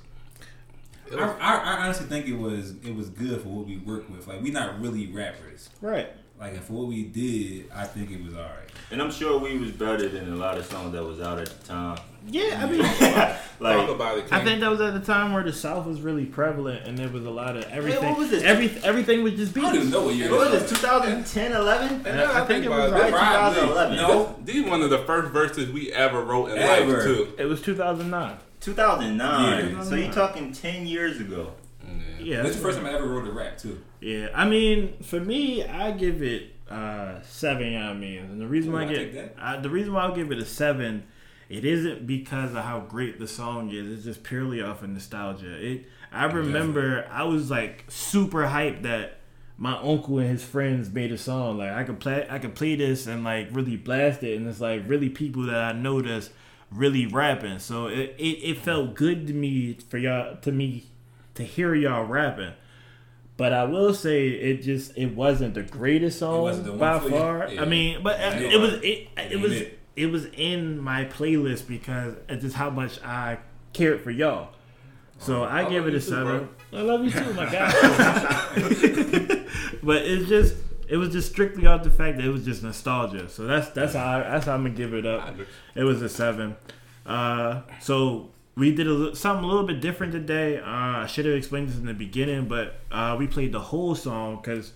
It 1.11 1.19
I, 1.19 1.25
was- 1.25 1.35
I, 1.41 1.55
I 1.57 1.83
honestly 1.85 2.05
think 2.05 2.27
it 2.27 2.37
was 2.37 2.71
it 2.83 2.95
was 2.95 3.09
good 3.09 3.41
for 3.41 3.49
what 3.49 3.65
we 3.67 3.77
work 3.77 4.09
with. 4.09 4.27
Like 4.27 4.41
we're 4.41 4.53
not 4.53 4.79
really 4.79 5.07
rappers. 5.07 5.69
Right. 5.81 6.07
Like 6.39 6.53
and 6.53 6.63
for 6.63 6.73
what 6.73 6.87
we 6.87 7.03
did, 7.03 7.69
I 7.75 7.83
think 7.85 8.11
it 8.11 8.23
was 8.23 8.33
alright. 8.33 8.69
And 8.91 9.01
I'm 9.01 9.11
sure 9.11 9.37
we 9.39 9.57
was 9.57 9.71
better 9.71 10.07
than 10.07 10.31
a 10.31 10.35
lot 10.37 10.57
of 10.57 10.65
songs 10.65 10.93
that 10.93 11.03
was 11.03 11.19
out 11.19 11.37
at 11.39 11.47
the 11.49 11.67
time. 11.67 11.99
Yeah, 12.27 12.61
I 12.63 12.69
mean, 12.69 12.81
Talk 12.83 13.37
like 13.59 13.89
about 13.89 14.17
it. 14.19 14.31
I 14.31 14.43
think 14.43 14.59
that 14.61 14.69
was 14.69 14.79
at 14.81 14.93
the 14.93 14.99
time 14.99 15.33
where 15.33 15.43
the 15.43 15.53
South 15.53 15.85
was 15.85 16.01
really 16.01 16.25
prevalent, 16.25 16.87
and 16.87 16.97
there 16.97 17.09
was 17.09 17.25
a 17.25 17.29
lot 17.31 17.57
of 17.57 17.63
everything. 17.65 18.09
what 18.09 18.17
was 18.17 18.29
this? 18.29 18.43
Every 18.43 18.69
everything 18.83 19.23
was 19.23 19.33
just 19.33 19.57
I 19.57 19.61
don't 19.61 19.75
even 19.75 19.89
know 19.89 20.05
what 20.05 20.15
year 20.15 20.31
what 20.31 20.51
this 20.51 20.63
was 20.63 20.71
it? 20.71 20.75
2010, 20.75 21.51
11? 21.51 21.93
And 21.93 22.03
now 22.03 22.31
I, 22.31 22.41
I 22.41 22.45
think 22.45 22.47
think 22.47 22.65
it 22.65 22.69
was 22.69 22.91
right 22.91 23.09
2011. 23.09 23.97
No, 23.97 24.35
These 24.43 24.65
one 24.69 24.81
of 24.81 24.89
the 24.89 24.99
first 24.99 25.31
verses 25.31 25.71
we 25.71 25.91
ever 25.91 26.23
wrote 26.23 26.51
in 26.51 26.57
Ever. 26.57 26.93
life 26.93 27.03
too. 27.03 27.33
It 27.37 27.45
was 27.45 27.61
2009. 27.61 28.37
2009. 28.59 29.69
Yeah. 29.75 29.83
So 29.83 29.95
you're 29.95 30.11
talking 30.11 30.53
10 30.53 30.85
years 30.85 31.19
ago? 31.19 31.53
Yeah, 32.19 32.43
that's 32.43 32.55
the 32.55 32.61
first 32.61 32.77
time 32.77 32.85
I 32.85 32.93
ever 32.93 33.07
wrote 33.07 33.27
a 33.27 33.31
rap 33.31 33.57
too. 33.57 33.81
Yeah, 33.99 34.27
I 34.35 34.47
mean, 34.47 34.93
for 35.01 35.19
me, 35.19 35.65
I 35.65 35.91
give 35.91 36.21
it 36.21 36.53
uh, 36.69 37.21
seven. 37.23 37.75
I 37.75 37.93
mean, 37.93 38.19
and 38.19 38.39
the 38.39 38.47
reason 38.47 38.71
Ooh, 38.71 38.75
why 38.75 38.81
I 38.81 38.85
I 38.85 38.93
get 38.93 39.13
take 39.13 39.31
uh, 39.39 39.59
the 39.59 39.69
reason 39.69 39.93
why 39.93 40.03
I'll 40.03 40.15
give 40.15 40.31
it 40.31 40.37
a 40.37 40.45
seven, 40.45 41.03
it 41.51 41.65
isn't 41.65 42.07
because 42.07 42.51
of 42.53 42.63
how 42.63 42.79
great 42.79 43.19
the 43.19 43.27
song 43.27 43.69
is. 43.71 43.91
It's 43.91 44.03
just 44.05 44.23
purely 44.23 44.61
off 44.61 44.81
of 44.83 44.89
nostalgia. 44.89 45.53
It. 45.53 45.85
I 46.11 46.25
remember 46.25 47.07
I 47.11 47.23
was 47.23 47.49
like 47.49 47.85
super 47.89 48.43
hyped 48.43 48.83
that 48.83 49.17
my 49.57 49.77
uncle 49.77 50.17
and 50.19 50.29
his 50.29 50.43
friends 50.43 50.89
made 50.89 51.11
a 51.11 51.17
song. 51.17 51.57
Like 51.57 51.71
I 51.71 51.83
could 51.83 51.99
play, 51.99 52.25
I 52.29 52.39
could 52.39 52.55
play 52.55 52.75
this 52.75 53.05
and 53.07 53.23
like 53.23 53.49
really 53.51 53.77
blast 53.77 54.23
it, 54.23 54.37
and 54.37 54.47
it's 54.47 54.59
like 54.61 54.83
really 54.87 55.09
people 55.09 55.43
that 55.43 55.55
I 55.63 55.71
know 55.73 56.01
that's 56.01 56.29
really 56.71 57.05
rapping. 57.05 57.59
So 57.59 57.87
it, 57.87 58.15
it, 58.17 58.23
it 58.23 58.57
felt 58.57 58.95
good 58.95 59.27
to 59.27 59.33
me 59.33 59.77
for 59.89 59.97
y'all 59.97 60.37
to 60.37 60.51
me 60.51 60.85
to 61.35 61.43
hear 61.43 61.75
y'all 61.75 62.05
rapping. 62.05 62.53
But 63.37 63.53
I 63.53 63.63
will 63.63 63.93
say 63.93 64.27
it 64.29 64.61
just 64.61 64.97
it 64.97 65.15
wasn't 65.15 65.55
the 65.55 65.63
greatest 65.63 66.19
song 66.19 66.63
the 66.63 66.71
by 66.73 66.99
far. 66.99 67.49
Yeah. 67.49 67.61
I 67.61 67.65
mean, 67.65 68.03
but 68.03 68.19
Yeah. 68.19 68.37
it 68.39 68.59
was 68.59 68.73
it, 68.83 69.07
it 69.17 69.39
was 69.39 69.53
it. 69.53 69.79
It 69.95 70.07
was 70.07 70.25
in 70.25 70.79
my 70.79 71.05
playlist 71.05 71.67
because 71.67 72.15
it's 72.29 72.43
just 72.43 72.55
how 72.55 72.69
much 72.69 73.01
I 73.03 73.39
cared 73.73 74.01
for 74.01 74.11
y'all. 74.11 74.49
So 75.19 75.43
I, 75.43 75.65
I 75.65 75.69
give 75.69 75.87
it 75.87 75.93
a 75.93 75.99
too, 75.99 76.01
seven. 76.01 76.49
I 76.73 76.81
love 76.81 77.03
you 77.03 77.11
too, 77.11 77.33
my 77.33 77.45
guy. 77.45 77.71
but 79.83 80.01
it's 80.03 80.27
just 80.27 80.55
it 80.89 80.97
was 80.97 81.09
just 81.09 81.31
strictly 81.31 81.67
off 81.67 81.83
the 81.83 81.89
fact 81.89 82.17
that 82.17 82.25
it 82.25 82.29
was 82.29 82.43
just 82.43 82.63
nostalgia. 82.63 83.29
So 83.29 83.45
that's 83.45 83.69
that's 83.69 83.93
how 83.93 84.19
I, 84.19 84.19
that's 84.21 84.47
how 84.47 84.55
I'm 84.55 84.63
gonna 84.63 84.75
give 84.75 84.93
it 84.93 85.05
up. 85.05 85.35
It 85.75 85.83
was 85.83 86.01
a 86.01 86.09
seven. 86.09 86.55
Uh, 87.05 87.61
so 87.79 88.31
we 88.55 88.73
did 88.73 88.87
a, 88.87 89.15
something 89.15 89.43
a 89.43 89.47
little 89.47 89.65
bit 89.65 89.79
different 89.79 90.11
today. 90.11 90.57
Uh, 90.59 90.65
I 90.65 91.05
should 91.07 91.25
have 91.25 91.35
explained 91.35 91.69
this 91.69 91.77
in 91.77 91.85
the 91.85 91.93
beginning, 91.93 92.47
but 92.47 92.79
uh, 92.91 93.15
we 93.17 93.27
played 93.27 93.51
the 93.51 93.59
whole 93.59 93.95
song 93.95 94.37
because 94.37 94.73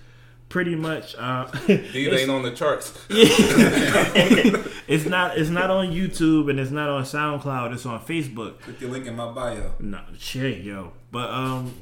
pretty 0.49 0.75
much 0.75 1.15
uh, 1.17 1.45
These 1.67 2.13
ain't 2.13 2.29
on 2.29 2.43
the 2.43 2.51
charts. 2.51 2.93
it's 3.09 5.05
not 5.05 5.37
it's 5.37 5.49
not 5.49 5.69
on 5.71 5.87
YouTube 5.87 6.49
and 6.49 6.59
it's 6.59 6.71
not 6.71 6.89
on 6.89 7.03
SoundCloud. 7.03 7.73
It's 7.73 7.85
on 7.85 7.99
Facebook. 8.01 8.59
Put 8.59 8.79
the 8.79 8.87
link 8.87 9.05
in 9.07 9.15
my 9.15 9.31
bio. 9.31 9.73
No, 9.79 9.99
shit, 10.17 10.59
yo. 10.63 10.93
But 11.11 11.29
um, 11.29 11.73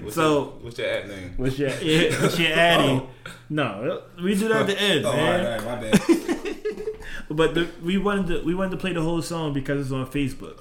What's 0.00 0.14
so 0.16 0.32
your, 0.32 0.44
what's 0.62 0.78
your 0.78 0.88
ad 0.88 1.08
name? 1.08 1.34
what's 1.36 1.58
your 1.58 1.70
yeah, 1.70 2.20
what's 2.22 2.38
your 2.38 2.52
adding? 2.52 3.06
No, 3.48 4.02
we 4.22 4.34
do 4.34 4.48
that 4.48 4.62
at 4.62 4.66
the 4.66 4.80
end, 4.80 5.04
Oh, 5.06 5.12
man. 5.12 5.44
right, 5.44 5.60
all 5.60 5.66
right, 5.76 5.82
my 5.82 5.90
bad. 5.90 6.56
But 7.30 7.54
the, 7.54 7.68
we 7.82 7.98
wanted 7.98 8.26
to 8.28 8.42
we 8.44 8.54
wanted 8.54 8.70
to 8.72 8.76
play 8.78 8.92
the 8.92 9.02
whole 9.02 9.22
song 9.22 9.52
because 9.52 9.80
it's 9.80 9.92
on 9.92 10.06
Facebook. 10.06 10.58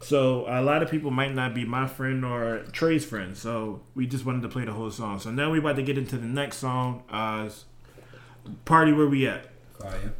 So 0.00 0.44
a 0.46 0.62
lot 0.62 0.82
of 0.82 0.90
people 0.90 1.10
might 1.10 1.34
not 1.34 1.54
be 1.54 1.64
my 1.64 1.86
friend 1.86 2.24
or 2.24 2.64
Trey's 2.72 3.04
friend. 3.04 3.36
So 3.36 3.82
we 3.94 4.06
just 4.06 4.24
wanted 4.24 4.42
to 4.42 4.48
play 4.48 4.64
the 4.64 4.72
whole 4.72 4.90
song. 4.90 5.18
So 5.18 5.30
now 5.30 5.50
we 5.50 5.58
about 5.58 5.76
to 5.76 5.82
get 5.82 5.98
into 5.98 6.16
the 6.16 6.26
next 6.26 6.58
song. 6.58 7.02
Uh, 7.10 7.48
party 8.64 8.92
where 8.92 9.06
we 9.06 9.26
at? 9.26 9.46
Fire. 9.78 10.12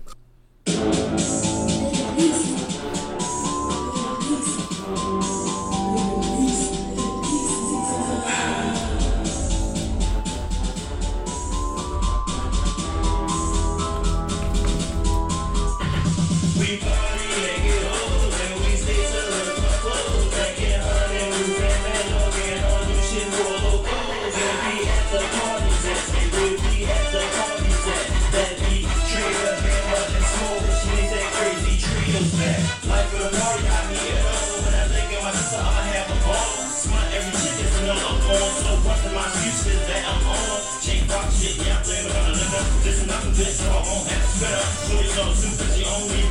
bitch, 43.36 43.60
so 43.60 43.68
I 43.68 43.80
won't 43.84 44.08
have 44.08 44.22
to 44.24 44.30
spit 44.32 44.48
her. 44.48 44.66
Shorty 44.88 45.08
so 45.12 45.24
super, 45.36 45.68
she 45.76 45.84
only 45.84 46.26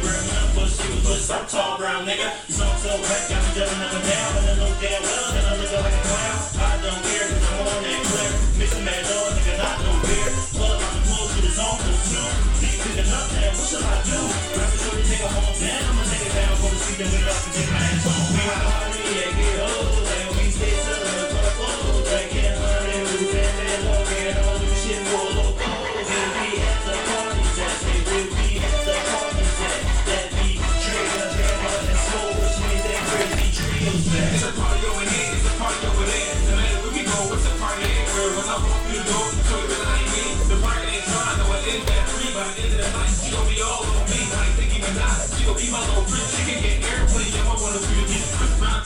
she 0.66 0.90
was 1.06 1.22
some 1.22 1.46
tall 1.46 1.78
brown 1.78 2.06
nigga. 2.10 2.26
You 2.50 2.58
I'm 2.58 2.78
so 2.82 2.98
wet, 2.98 3.22
got 3.30 3.42
me 3.46 3.50
jumping 3.54 3.82
up 3.86 3.94
and 3.94 4.06
down, 4.10 4.30
and 4.42 4.46
I 4.50 4.54
know 4.58 4.72
damn 4.82 5.02
well 5.06 5.30
and 5.38 5.46
I 5.46 5.54
look 5.62 5.72
like 5.72 5.94
a 5.94 6.04
clown. 6.10 6.38
I 6.58 6.74
don't 6.82 7.02
care, 7.06 7.28
cause 7.30 7.46
I'm 7.46 7.68
on 7.70 7.82
that 7.86 8.02
clear. 8.10 8.32
Mixing 8.58 8.86
mad 8.86 9.02
dog, 9.06 9.30
nigga, 9.38 9.54
not 9.62 9.78
no 9.86 9.92
beer. 10.10 10.30
Plug 10.58 10.82
on 10.82 10.92
the 10.98 11.02
pool, 11.06 11.26
shit 11.30 11.46
is 11.46 11.60
on 11.62 11.78
the 11.86 11.94
two. 12.10 12.28
Deep 12.58 12.78
picking 12.82 13.10
up, 13.14 13.28
now 13.38 13.54
what 13.54 13.68
should 13.70 13.86
I 13.86 13.96
do? 14.10 14.20
Grab 14.58 14.74
a 14.74 14.78
shorty, 14.82 15.04
take 15.06 15.22
her 15.22 15.30
home 15.30 15.56
down, 15.62 15.82
I'ma 15.86 16.04
take 16.10 16.26
it 16.26 16.34
down, 16.34 16.54
go 16.58 16.68
to 16.74 16.80
sleep, 16.82 16.98
then 16.98 17.10
wake 17.14 17.30
up 17.30 17.38
and 17.46 17.54
take 17.54 17.70
my 17.70 17.82
ass 17.86 18.04
home. 18.10 18.26
We 18.34 18.42
got 18.42 18.58
a 18.58 18.70
party, 18.74 19.00
yeah, 19.06 19.45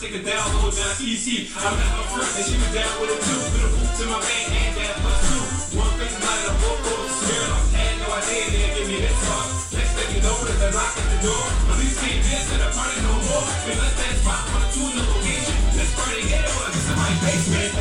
down 0.08 0.48
low 0.56 0.72
down 0.72 0.96
easy. 1.03 1.51
I 1.60 1.75
met 1.75 1.91
her 1.91 2.08
friend 2.08 2.32
and 2.39 2.46
she 2.48 2.56
was 2.56 2.72
down 2.72 2.88
with 3.03 3.12
it 3.12 3.20
too. 3.20 3.36
Put 3.51 3.68
a 3.68 3.70
boot 3.75 3.91
to 4.00 4.03
my 4.08 4.20
man 4.24 4.48
and 4.48 4.72
that 4.79 4.96
plus 5.03 5.20
two. 5.27 5.44
One 5.75 5.91
face 6.00 6.15
night 6.15 6.48
of 6.48 6.56
both 6.63 6.88
roads. 6.88 7.20
Girl, 7.27 7.51
I 7.51 7.60
had 7.75 8.00
no 8.00 8.08
idea 8.15 8.48
they 8.48 8.79
give 8.79 8.88
me 8.88 9.03
this 9.03 9.20
far. 9.27 9.44
Next 9.75 9.91
thing 10.00 10.10
you 10.15 10.22
know, 10.24 10.39
there's 10.48 10.63
a 10.63 10.72
knock 10.72 10.96
at 10.96 11.03
the 11.03 11.20
door. 11.20 11.44
Police 11.68 12.00
can't 12.00 12.24
dance 12.24 12.48
at 12.48 12.60
the 12.63 12.70
party 12.72 12.96
no 13.03 13.12
more. 13.27 13.44
We 13.68 13.75
left 13.75 14.00
that 14.00 14.15
spot 14.24 14.39
on 14.56 14.63
a 14.63 14.68
two 14.72 14.88
in 14.88 14.96
the 14.96 15.03
location. 15.03 15.58
This 15.75 15.91
party 15.91 16.24
was 16.32 16.72
just 16.72 16.88
in 16.88 16.96
my 16.96 17.12
basement. 17.20 17.79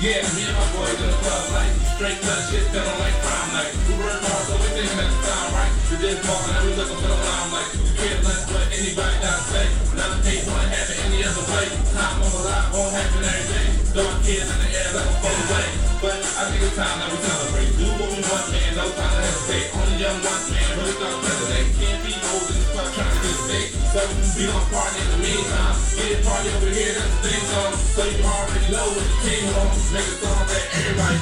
Yeah, 0.00 0.24
me 0.32 0.48
and 0.48 0.56
my 0.56 0.64
boys 0.72 0.96
in 0.96 1.12
the 1.12 1.18
club 1.20 1.44
like 1.52 1.68
straight 1.92 2.16
cut 2.24 2.40
shit, 2.48 2.64
feeling 2.72 2.98
like 3.04 3.12
prime 3.20 3.52
night. 3.52 3.68
We 3.84 4.00
work 4.00 4.16
hard, 4.16 4.48
so 4.48 4.56
we 4.56 4.72
thinking 4.72 4.96
that 4.96 5.12
the 5.12 5.20
sound 5.28 5.52
right. 5.52 5.68
We 5.92 5.94
did 6.00 6.16
ball 6.24 6.40
and 6.40 6.64
we 6.64 6.72
looking 6.72 6.96
for 7.04 7.10
the 7.12 7.20
limelight. 7.20 7.68
We 7.76 7.92
care 8.00 8.16
less 8.24 8.48
what 8.48 8.64
anybody 8.72 9.16
to 9.20 9.32
say. 9.52 9.68
Another 9.92 10.16
day 10.24 10.40
won't 10.48 10.72
happen 10.72 10.96
any 11.04 11.20
other 11.20 11.44
way. 11.52 11.68
Time 11.92 12.16
on 12.16 12.32
the 12.32 12.40
line 12.48 12.68
won't 12.72 12.96
happen 12.96 13.28
every 13.28 13.44
day. 13.52 13.68
My 13.92 14.16
kids 14.24 14.48
in 14.48 14.56
the 14.56 14.68
air 14.72 14.88
like 14.96 15.04
a 15.04 15.14
full 15.20 15.36
away. 15.36 15.68
But 16.00 16.16
I 16.16 16.42
think 16.48 16.64
it's 16.64 16.80
time 16.80 16.96
that 16.96 17.08
we 17.12 17.18
celebrate. 17.20 17.70
Do 17.76 17.86
what 18.00 18.08
we 18.08 18.24
want, 18.24 18.46
man, 18.56 18.70
no 18.80 18.88
time 18.96 19.12
to 19.12 19.20
hesitate. 19.20 19.68
Only 19.76 20.00
young 20.00 20.16
ones, 20.24 20.48
man, 20.48 20.68
really 20.80 20.96
thought 20.96 21.20
president. 21.20 21.76
Can't 21.76 22.00
be 22.08 22.16
old 22.24 22.48
in 22.48 22.56
this 22.56 22.72
club 22.72 22.88
trying 22.96 23.12
to 23.12 23.20
get 23.20 23.36
a 23.36 23.44
date. 23.52 23.68
So 23.92 24.00
we 24.00 24.24
be 24.32 24.44
gon' 24.48 24.64
party 24.72 24.96
in 24.96 25.08
the 25.12 25.20
meantime. 25.20 25.76
Get 25.92 26.08
a 26.16 26.18
party 26.24 26.48
over 26.56 26.72
here, 26.72 26.79
So 28.00 28.06
you 28.06 28.24
already 28.24 28.72
know 28.72 28.88
what 28.96 29.04
the 29.04 29.28
king 29.28 29.44
song 29.52 30.46
that 30.46 30.68
everybody. 30.72 31.20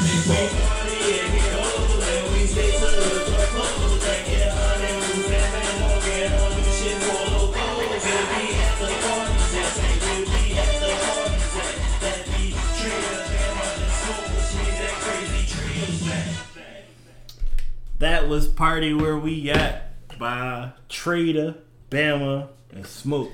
That 17.98 18.28
was 18.28 18.46
Party 18.46 18.94
Where 18.94 19.18
We 19.18 19.50
At 19.50 19.94
by 20.16 20.70
Trader, 20.88 21.56
Bama, 21.90 22.50
and 22.70 22.86
Smoke. 22.86 23.32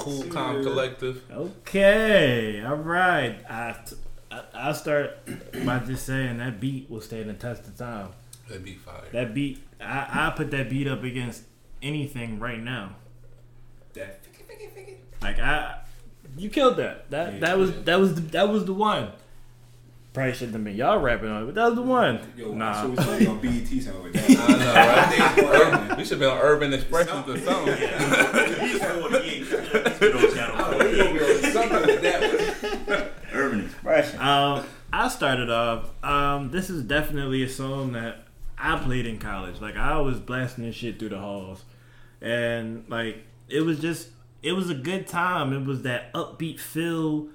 Cool 0.00 0.24
Calm 0.24 0.62
Collective. 0.62 1.22
Okay, 1.30 2.62
all 2.64 2.76
right. 2.76 3.38
I, 3.48 3.76
I, 4.30 4.42
I'll 4.54 4.74
start 4.74 5.18
by 5.64 5.78
just 5.80 6.06
saying 6.06 6.38
that 6.38 6.60
beat 6.60 6.90
will 6.90 7.00
stand 7.00 7.28
the 7.28 7.34
test 7.34 7.66
of 7.66 7.76
time. 7.76 8.08
That'd 8.48 8.64
be 8.64 8.74
fire. 8.74 9.04
That 9.12 9.34
beat, 9.34 9.62
I, 9.80 10.28
I 10.28 10.32
put 10.36 10.50
that 10.52 10.70
beat 10.70 10.88
up 10.88 11.04
against 11.04 11.44
anything 11.82 12.38
right 12.38 12.60
now. 12.60 12.96
That 13.92 14.20
Like 15.22 15.38
I, 15.38 15.80
you 16.36 16.50
killed 16.50 16.76
that. 16.76 17.10
That 17.10 17.34
Yeah, 17.34 17.40
that 17.40 17.58
was 17.58 17.70
yeah. 17.70 17.76
that 17.84 18.00
was 18.00 18.14
the, 18.14 18.20
that 18.22 18.48
was 18.48 18.64
the 18.64 18.74
one. 18.74 19.12
Probably 20.12 20.32
shouldn't 20.32 20.54
have 20.54 20.64
been 20.64 20.74
y'all 20.74 20.98
rapping 20.98 21.28
on 21.28 21.44
it, 21.44 21.46
but 21.46 21.54
that 21.54 21.66
was 21.66 21.74
the 21.76 21.82
one. 21.82 22.18
Yo, 22.36 22.52
nah, 22.52 22.82
so 22.82 22.88
we 22.88 22.96
supposed 22.96 23.18
to 23.20 23.24
be 23.24 23.30
on 23.30 23.40
BET 23.40 23.82
something 23.82 24.02
with 24.02 24.12
that. 24.14 24.30
I 24.40 25.36
know, 25.36 25.46
right? 25.46 25.72
Urban. 25.84 25.98
we 25.98 26.04
should 26.04 26.18
be 26.18 26.26
on 26.26 26.38
Urban 26.38 26.72
Expressions 26.72 27.28
or 27.28 27.38
something. 27.38 27.76
He's 28.68 28.82
48. 28.82 29.50
Let's 29.72 29.98
get 30.00 30.14
on 30.14 30.34
channel 30.34 30.72
48. 30.72 31.52
Something 31.52 31.86
with 31.86 32.02
that. 32.02 33.12
Urban 33.32 33.60
expression. 33.66 34.20
Um, 34.20 34.66
I 34.92 35.08
started 35.08 35.48
off. 35.48 35.90
Um, 36.04 36.50
this 36.50 36.70
is 36.70 36.82
definitely 36.82 37.44
a 37.44 37.48
song 37.48 37.92
that 37.92 38.24
I 38.58 38.78
played 38.78 39.06
in 39.06 39.18
college. 39.18 39.60
Like 39.60 39.76
I 39.76 40.00
was 40.00 40.18
blasting 40.18 40.64
this 40.64 40.74
shit 40.74 40.98
through 40.98 41.10
the 41.10 41.20
halls, 41.20 41.62
and 42.20 42.84
like 42.88 43.18
it 43.48 43.60
was 43.60 43.78
just 43.78 44.08
it 44.42 44.52
was 44.52 44.70
a 44.70 44.74
good 44.74 45.06
time. 45.06 45.52
It 45.52 45.64
was 45.64 45.82
that 45.82 46.12
upbeat 46.12 46.58
feel. 46.58 47.28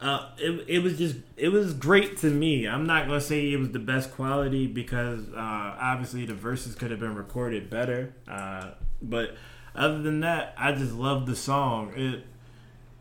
Uh, 0.00 0.28
it, 0.38 0.64
it 0.68 0.78
was 0.80 0.98
just 0.98 1.16
it 1.36 1.48
was 1.48 1.72
great 1.72 2.18
to 2.18 2.26
me. 2.26 2.66
I'm 2.68 2.86
not 2.86 3.06
gonna 3.06 3.20
say 3.20 3.52
it 3.52 3.58
was 3.58 3.70
the 3.70 3.78
best 3.78 4.12
quality 4.12 4.66
because 4.66 5.28
uh, 5.30 5.76
obviously 5.80 6.26
the 6.26 6.34
verses 6.34 6.74
could 6.74 6.90
have 6.90 7.00
been 7.00 7.14
recorded 7.14 7.70
better. 7.70 8.14
Uh, 8.28 8.72
but 9.00 9.36
other 9.74 10.02
than 10.02 10.20
that, 10.20 10.54
I 10.58 10.72
just 10.72 10.92
love 10.92 11.26
the 11.26 11.36
song. 11.36 11.92
It 11.96 12.24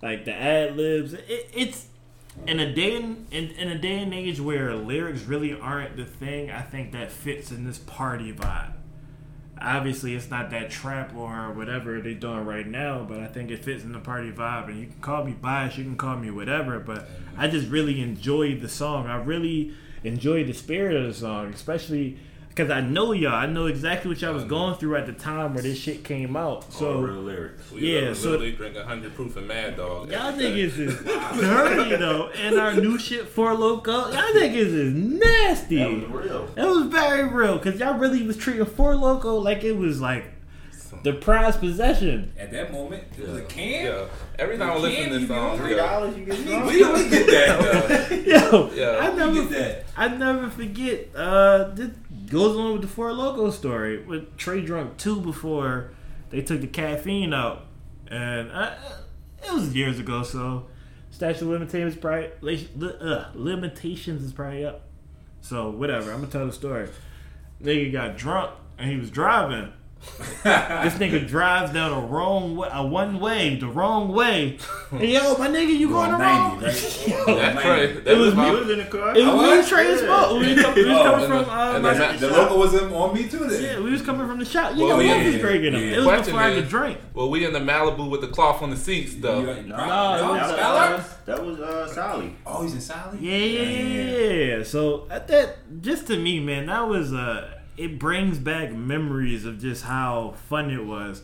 like 0.01 0.25
the 0.25 0.33
ad 0.33 0.77
libs. 0.77 1.13
It, 1.13 1.49
it's 1.53 1.87
in 2.47 2.59
a 2.59 2.73
day 2.73 2.95
in, 2.95 3.25
in, 3.31 3.51
in 3.51 3.69
a 3.69 3.77
day 3.77 3.99
and 3.99 4.13
age 4.13 4.39
where 4.39 4.73
lyrics 4.75 5.23
really 5.23 5.57
aren't 5.59 5.97
the 5.97 6.05
thing. 6.05 6.51
I 6.51 6.61
think 6.61 6.91
that 6.91 7.11
fits 7.11 7.51
in 7.51 7.65
this 7.65 7.79
party 7.79 8.31
vibe. 8.31 8.73
Obviously, 9.61 10.15
it's 10.15 10.29
not 10.29 10.49
that 10.49 10.69
trap 10.69 11.15
or 11.15 11.51
whatever 11.53 12.01
they're 12.01 12.13
doing 12.13 12.45
right 12.45 12.67
now, 12.67 13.05
but 13.07 13.19
I 13.19 13.27
think 13.27 13.51
it 13.51 13.63
fits 13.63 13.83
in 13.83 13.93
the 13.93 13.99
party 13.99 14.31
vibe. 14.31 14.67
And 14.67 14.79
you 14.79 14.87
can 14.87 15.01
call 15.01 15.23
me 15.23 15.31
biased, 15.31 15.77
you 15.77 15.85
can 15.85 15.95
call 15.95 16.17
me 16.17 16.29
whatever, 16.29 16.79
but 16.79 17.07
I 17.37 17.47
just 17.47 17.69
really 17.69 18.01
enjoyed 18.01 18.61
the 18.61 18.69
song. 18.69 19.07
I 19.07 19.15
really 19.15 19.73
enjoyed 20.03 20.47
the 20.47 20.53
spirit 20.53 20.95
of 20.95 21.07
the 21.07 21.13
song, 21.13 21.53
especially 21.53 22.17
because 22.55 22.71
I 22.71 22.79
know 22.79 23.11
y'all. 23.11 23.33
I 23.33 23.47
know 23.47 23.65
exactly 23.65 24.07
what 24.09 24.21
y'all 24.21 24.33
was 24.33 24.45
going 24.45 24.75
through 24.75 24.95
at 24.95 25.05
the 25.07 25.11
time 25.11 25.53
where 25.53 25.61
this 25.61 25.77
shit 25.77 26.05
came 26.05 26.37
out. 26.37 26.47
All 26.63 26.71
So 26.71 26.99
real 27.01 27.15
lyrics. 27.15 27.69
We 27.69 27.81
Yeah, 27.93 27.99
yeah, 28.07 28.13
so- 28.13 28.29
literally 28.29 28.53
drink 28.53 28.75
100 28.77 29.13
proof 29.13 29.35
of 29.35 29.43
Mad 29.45 29.75
Dog. 29.75 30.09
Y'all 30.09 30.27
every 30.27 30.43
day. 30.43 30.51
niggas 30.67 30.79
is 30.79 30.95
dirty 31.41 31.95
though, 31.97 32.29
and 32.29 32.57
our 32.57 32.73
new 32.73 32.97
shit 32.97 33.27
Four 33.27 33.51
Loko. 33.55 33.85
Y'all 34.13 34.41
niggas 34.41 34.55
is 34.55 34.93
nasty. 34.93 35.77
That 35.79 35.91
was 35.91 36.25
real. 36.25 36.45
That 36.55 36.67
was 36.67 36.83
very 36.85 37.27
real, 37.27 37.59
cause 37.59 37.77
y'all 37.79 37.97
really 37.97 38.23
was 38.25 38.37
treating 38.37 38.65
Four 38.65 38.93
Loko 38.93 39.43
like 39.43 39.63
it 39.65 39.73
was 39.73 39.99
like 39.99 40.23
the 41.03 41.11
prized 41.13 41.59
possession. 41.59 42.31
At 42.39 42.51
that 42.51 42.71
moment, 42.71 43.03
it 43.17 43.27
was 43.27 43.37
a 43.37 43.41
can. 43.43 43.85
Yeah. 43.85 44.05
Every 44.39 44.57
time 44.57 44.71
I 44.71 44.77
listen 44.77 45.09
to 45.11 45.19
this 45.19 45.27
song, 45.27 45.57
Three 45.57 45.75
dollars, 45.75 46.17
you 46.17 46.25
get 46.25 46.45
drunk. 46.45 46.65
We 46.71 46.79
don't 46.79 47.09
get 47.09 47.27
that. 47.27 48.09
though. 48.09 48.15
Yo, 48.15 48.71
Yeah. 48.73 48.97
I 49.05 49.13
never, 49.15 49.33
get 49.33 49.49
that. 49.51 49.85
I 49.97 50.07
never 50.07 50.49
forget. 50.49 51.09
Uh, 51.15 51.65
this 51.75 51.89
goes 52.27 52.55
along 52.55 52.73
with 52.73 52.81
the 52.81 52.87
Four 52.87 53.11
Loko 53.11 53.51
story 53.51 54.03
with 54.03 54.37
Trey 54.37 54.61
drunk 54.61 54.97
two 54.97 55.21
before 55.21 55.91
they 56.29 56.41
took 56.41 56.61
the 56.61 56.67
caffeine 56.67 57.33
out, 57.33 57.65
and 58.07 58.51
uh, 58.51 58.75
it 59.43 59.53
was 59.53 59.75
years 59.75 59.99
ago. 59.99 60.23
So 60.23 60.67
statute 61.11 61.41
of 61.41 61.47
limitations 61.47 61.95
probably 61.95 62.69
uh, 62.81 63.25
limitations 63.33 64.23
is 64.23 64.33
probably 64.33 64.65
up. 64.65 64.81
So 65.41 65.69
whatever. 65.69 66.11
I'm 66.11 66.21
gonna 66.21 66.31
tell 66.31 66.45
the 66.45 66.53
story. 66.53 66.89
Nigga 67.61 67.91
got 67.91 68.17
drunk 68.17 68.51
and 68.77 68.89
he 68.89 68.97
was 68.97 69.09
driving. 69.09 69.71
this 70.43 70.93
nigga 70.93 71.27
drives 71.27 71.73
down 71.73 71.91
a 71.91 72.05
wrong 72.05 72.55
way, 72.55 72.69
a 72.71 72.85
one 72.85 73.19
way, 73.19 73.55
the 73.55 73.67
wrong 73.67 74.13
way. 74.13 74.57
Hey, 74.95 75.13
yo, 75.13 75.35
my 75.37 75.49
nigga, 75.49 75.77
you 75.77 75.89
going 75.89 76.11
the 76.11 76.17
wrong? 76.17 76.61
90, 76.61 76.65
right? 76.65 77.07
Yo, 77.27 77.35
That's 77.35 77.61
Trey. 77.61 77.91
That 77.93 78.07
It 78.13 78.17
was 78.17 78.27
was 78.27 78.35
my, 78.35 78.49
You 78.51 78.57
was 78.59 78.69
in 78.69 78.77
the 78.77 78.85
car. 78.85 79.09
it 79.09 79.17
was 79.17 79.25
Oh, 79.25 79.31
me 79.33 79.37
what? 79.47 79.57
and 79.59 79.67
Trey's 79.67 80.01
fault. 80.03 80.39
We 80.39 80.53
was 80.53 80.61
coming, 80.63 80.75
we 80.85 80.89
was 80.89 80.97
Oh, 80.99 81.03
coming 81.03 81.19
and 81.25 81.33
from 81.33 81.43
the- 81.45 81.51
uh, 81.51 81.73
and 81.73 81.83
my 81.83 81.93
the- 81.93 81.99
shop. 82.11 82.19
The 82.19 82.27
local 82.29 82.59
was 82.59 82.75
on 82.81 83.13
me 83.13 83.27
too. 83.27 83.39
Then. 83.39 83.61
Yeah, 83.63 83.79
we 83.81 83.91
was 83.91 84.01
coming 84.03 84.25
from 84.27 84.39
the 84.39 84.45
shop. 84.45 84.75
You 84.77 84.85
Well, 84.85 84.97
know, 84.97 85.03
yeah, 85.03 85.17
what 85.17 85.25
was 85.25 85.35
yeah, 85.35 85.41
drinking 85.41 85.73
them. 85.73 85.81
It 85.83 85.97
was 85.97 86.05
Question 86.05 86.25
before 86.25 86.39
I 86.39 86.53
could 86.53 86.69
drink. 86.69 86.97
well, 87.13 87.29
we 87.29 87.45
in 87.45 87.51
the 87.51 87.59
Malibu 87.59 88.09
with 88.09 88.21
the 88.21 88.27
cloth 88.27 88.61
on 88.61 88.69
the 88.69 88.77
seats, 88.77 89.15
though. 89.15 89.39
You- 89.41 89.45
No, 89.47 89.53
you- 89.55 89.63
No, 89.63 89.75
that 89.75 90.19
it 90.19 90.23
was, 90.23 90.29
was, 90.31 90.51
uh, 90.59 91.03
that 91.25 91.45
was 91.45 91.59
uh, 91.59 91.87
Sally. 91.93 92.35
Oh, 92.45 92.61
he's 92.63 92.73
in 92.75 92.79
Sally. 92.81 93.17
Yeah, 93.19 93.37
yeah, 93.37 93.61
yeah, 93.69 94.55
yeah. 94.57 94.63
So 94.63 95.07
at 95.09 95.27
that, 95.27 95.81
just 95.81 96.07
to 96.07 96.17
me, 96.17 96.39
man, 96.39 96.67
that 96.67 96.87
was 96.87 97.11
uh, 97.11 97.49
it 97.77 97.99
brings 97.99 98.37
back 98.37 98.71
memories 98.71 99.45
of 99.45 99.59
just 99.59 99.83
how 99.83 100.35
fun 100.47 100.69
it 100.71 100.85
was. 100.85 101.23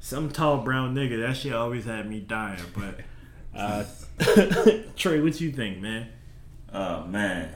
Some 0.00 0.30
tall 0.30 0.58
brown 0.58 0.94
nigga, 0.94 1.26
that 1.26 1.36
shit 1.36 1.54
always 1.54 1.86
had 1.86 2.08
me 2.08 2.20
dying. 2.20 2.60
But 2.74 3.00
uh, 3.56 3.84
Trey, 4.96 5.20
what 5.20 5.40
you 5.40 5.50
think, 5.52 5.80
man? 5.80 6.08
Oh 6.72 7.04
man, 7.06 7.54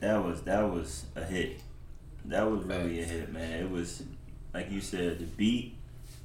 that 0.00 0.22
was 0.24 0.42
that 0.42 0.62
was 0.62 1.04
a 1.14 1.24
hit. 1.24 1.60
That 2.24 2.50
was 2.50 2.64
really 2.64 3.00
a 3.02 3.04
hit, 3.04 3.32
man. 3.32 3.64
It 3.64 3.70
was 3.70 4.02
like 4.54 4.70
you 4.70 4.80
said, 4.80 5.18
the 5.18 5.24
beat 5.24 5.76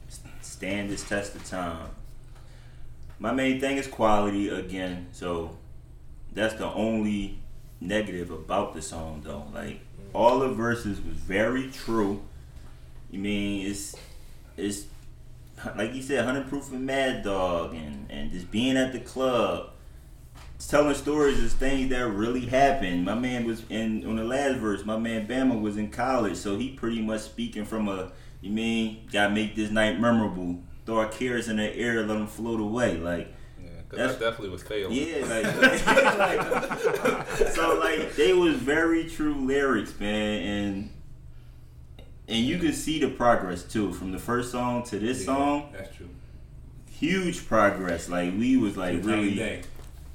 s- 0.07 0.21
stand 0.41 0.89
this 0.89 1.07
test 1.07 1.35
of 1.35 1.43
time. 1.45 1.89
My 3.17 3.33
main 3.33 3.59
thing 3.59 3.77
is 3.77 3.87
quality 3.87 4.47
again, 4.47 5.07
so 5.11 5.57
that's 6.31 6.53
the 6.53 6.67
only 6.67 7.39
negative 7.81 8.31
about 8.31 8.73
the 8.73 8.81
song 8.81 9.21
though. 9.25 9.45
Like 9.53 9.81
all 10.13 10.39
the 10.39 10.49
verses 10.49 11.01
was 11.01 11.15
very 11.15 11.69
true. 11.69 12.21
You 13.11 13.19
mean 13.19 13.67
it's 13.67 13.95
it's 14.57 14.85
like 15.75 15.93
you 15.93 16.01
said, 16.01 16.23
hundred 16.25 16.47
proof 16.47 16.71
and 16.71 16.85
Mad 16.85 17.23
Dog, 17.23 17.73
and 17.73 18.05
and 18.09 18.31
just 18.31 18.51
being 18.51 18.77
at 18.77 18.93
the 18.93 18.99
club 18.99 19.71
telling 20.67 20.93
stories 20.93 21.39
is 21.39 21.53
things 21.53 21.89
that 21.89 22.05
really 22.07 22.45
happened. 22.45 23.05
My 23.05 23.15
man 23.15 23.45
was 23.45 23.63
in 23.69 24.05
on 24.05 24.17
the 24.17 24.23
last 24.23 24.57
verse. 24.57 24.85
My 24.85 24.97
man 24.97 25.27
Bama 25.27 25.59
was 25.59 25.77
in 25.77 25.89
college, 25.89 26.37
so 26.37 26.57
he 26.57 26.71
pretty 26.71 27.01
much 27.01 27.21
speaking 27.21 27.65
from 27.65 27.87
a 27.87 28.11
you 28.41 28.51
mean 28.51 29.07
gotta 29.11 29.33
make 29.33 29.55
this 29.55 29.71
night 29.71 29.99
memorable 29.99 30.59
throw 30.85 30.99
our 30.99 31.07
cares 31.07 31.47
in 31.47 31.57
the 31.57 31.75
air, 31.75 32.01
let 32.01 32.07
them 32.15 32.27
float 32.27 32.59
away. 32.59 32.97
Like, 32.97 33.33
Yeah, 33.91 34.07
because 34.07 34.19
That's- 34.19 34.21
I 34.21 34.31
definitely 34.31 34.49
was 34.49 34.63
failing. 34.63 34.93
yeah, 34.93 35.25
like, 37.27 37.49
so 37.51 37.79
like 37.79 38.15
they 38.15 38.33
was 38.33 38.55
very 38.55 39.09
true 39.09 39.33
lyrics, 39.45 39.99
man, 39.99 40.41
and 40.41 40.89
and 42.27 42.45
you 42.45 42.59
can 42.59 42.73
see 42.73 42.99
the 42.99 43.09
progress 43.09 43.63
too 43.63 43.91
from 43.93 44.11
the 44.11 44.19
first 44.19 44.51
song 44.51 44.83
to 44.83 44.99
this 44.99 45.25
song. 45.25 45.69
That's 45.73 45.95
true. 45.95 46.09
Huge 46.91 47.47
progress. 47.47 48.09
Like 48.09 48.33
we 48.37 48.57
was 48.57 48.77
like 48.77 49.03
really. 49.03 49.35
day. 49.35 49.61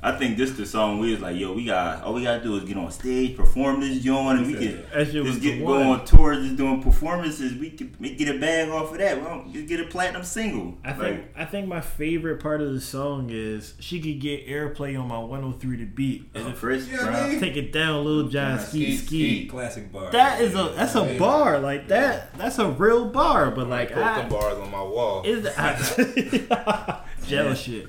I 0.06 0.12
think 0.18 0.36
this 0.36 0.50
the 0.52 0.66
song 0.66 0.98
we 0.98 1.12
was 1.12 1.20
like, 1.22 1.34
yo, 1.36 1.54
we 1.54 1.64
got 1.64 2.02
all 2.02 2.12
we 2.12 2.22
gotta 2.24 2.42
do 2.44 2.54
is 2.58 2.64
get 2.64 2.76
on 2.76 2.90
stage, 2.90 3.34
perform 3.36 3.80
this 3.80 4.02
joint, 4.02 4.38
and 4.40 4.46
we 4.46 4.52
can 4.52 4.84
That 4.92 5.06
shit 5.10 5.22
was 5.24 5.32
just 5.36 5.42
get 5.42 5.62
one. 5.64 5.82
go 5.82 5.92
on 5.92 6.04
tours, 6.04 6.44
just 6.44 6.56
doing 6.56 6.82
performances. 6.82 7.54
We 7.54 7.70
can 7.70 7.96
we 7.98 8.14
get 8.14 8.28
a 8.34 8.38
bag 8.38 8.68
off 8.68 8.92
of 8.92 8.98
that. 8.98 9.16
We 9.16 9.24
don't 9.24 9.50
just 9.52 9.66
get 9.66 9.80
a 9.80 9.84
platinum 9.86 10.22
single. 10.22 10.76
I 10.84 10.92
think 10.92 11.24
I 11.34 11.46
think 11.46 11.68
my 11.68 11.80
favorite 11.80 12.42
part 12.42 12.60
of 12.60 12.70
the 12.74 12.82
song 12.82 13.30
is 13.30 13.72
she 13.80 13.98
could 13.98 14.20
get 14.20 14.46
airplay 14.46 15.00
on 15.00 15.08
my 15.08 15.18
103 15.18 15.78
to 15.78 15.86
beat 15.86 16.28
oh, 16.34 16.38
and 16.40 16.48
if 16.50 16.58
Chris 16.60 16.86
Yeah, 16.86 16.98
Brown. 16.98 17.12
man. 17.12 17.40
take 17.40 17.56
it 17.56 17.72
down, 17.72 18.04
Lil 18.04 18.28
Jon 18.28 18.58
ski 18.60 18.96
Skeet, 18.98 19.06
ski. 19.06 19.46
Classic 19.46 19.90
bar. 19.90 20.10
That 20.10 20.42
is 20.42 20.54
a 20.54 20.74
that's 20.76 20.94
a 20.96 21.18
bar 21.18 21.58
like 21.60 21.88
that. 21.88 22.36
That's 22.36 22.58
a 22.58 22.68
real 22.70 23.06
bar, 23.08 23.50
but 23.52 23.68
like 23.70 23.88
Put 23.92 24.02
I, 24.02 24.20
some 24.20 24.28
bars 24.28 24.58
on 24.58 24.70
my 24.70 24.82
wall. 24.82 25.22
is 25.24 25.46
I, 25.56 27.00
jealous 27.26 27.58
shit. 27.58 27.86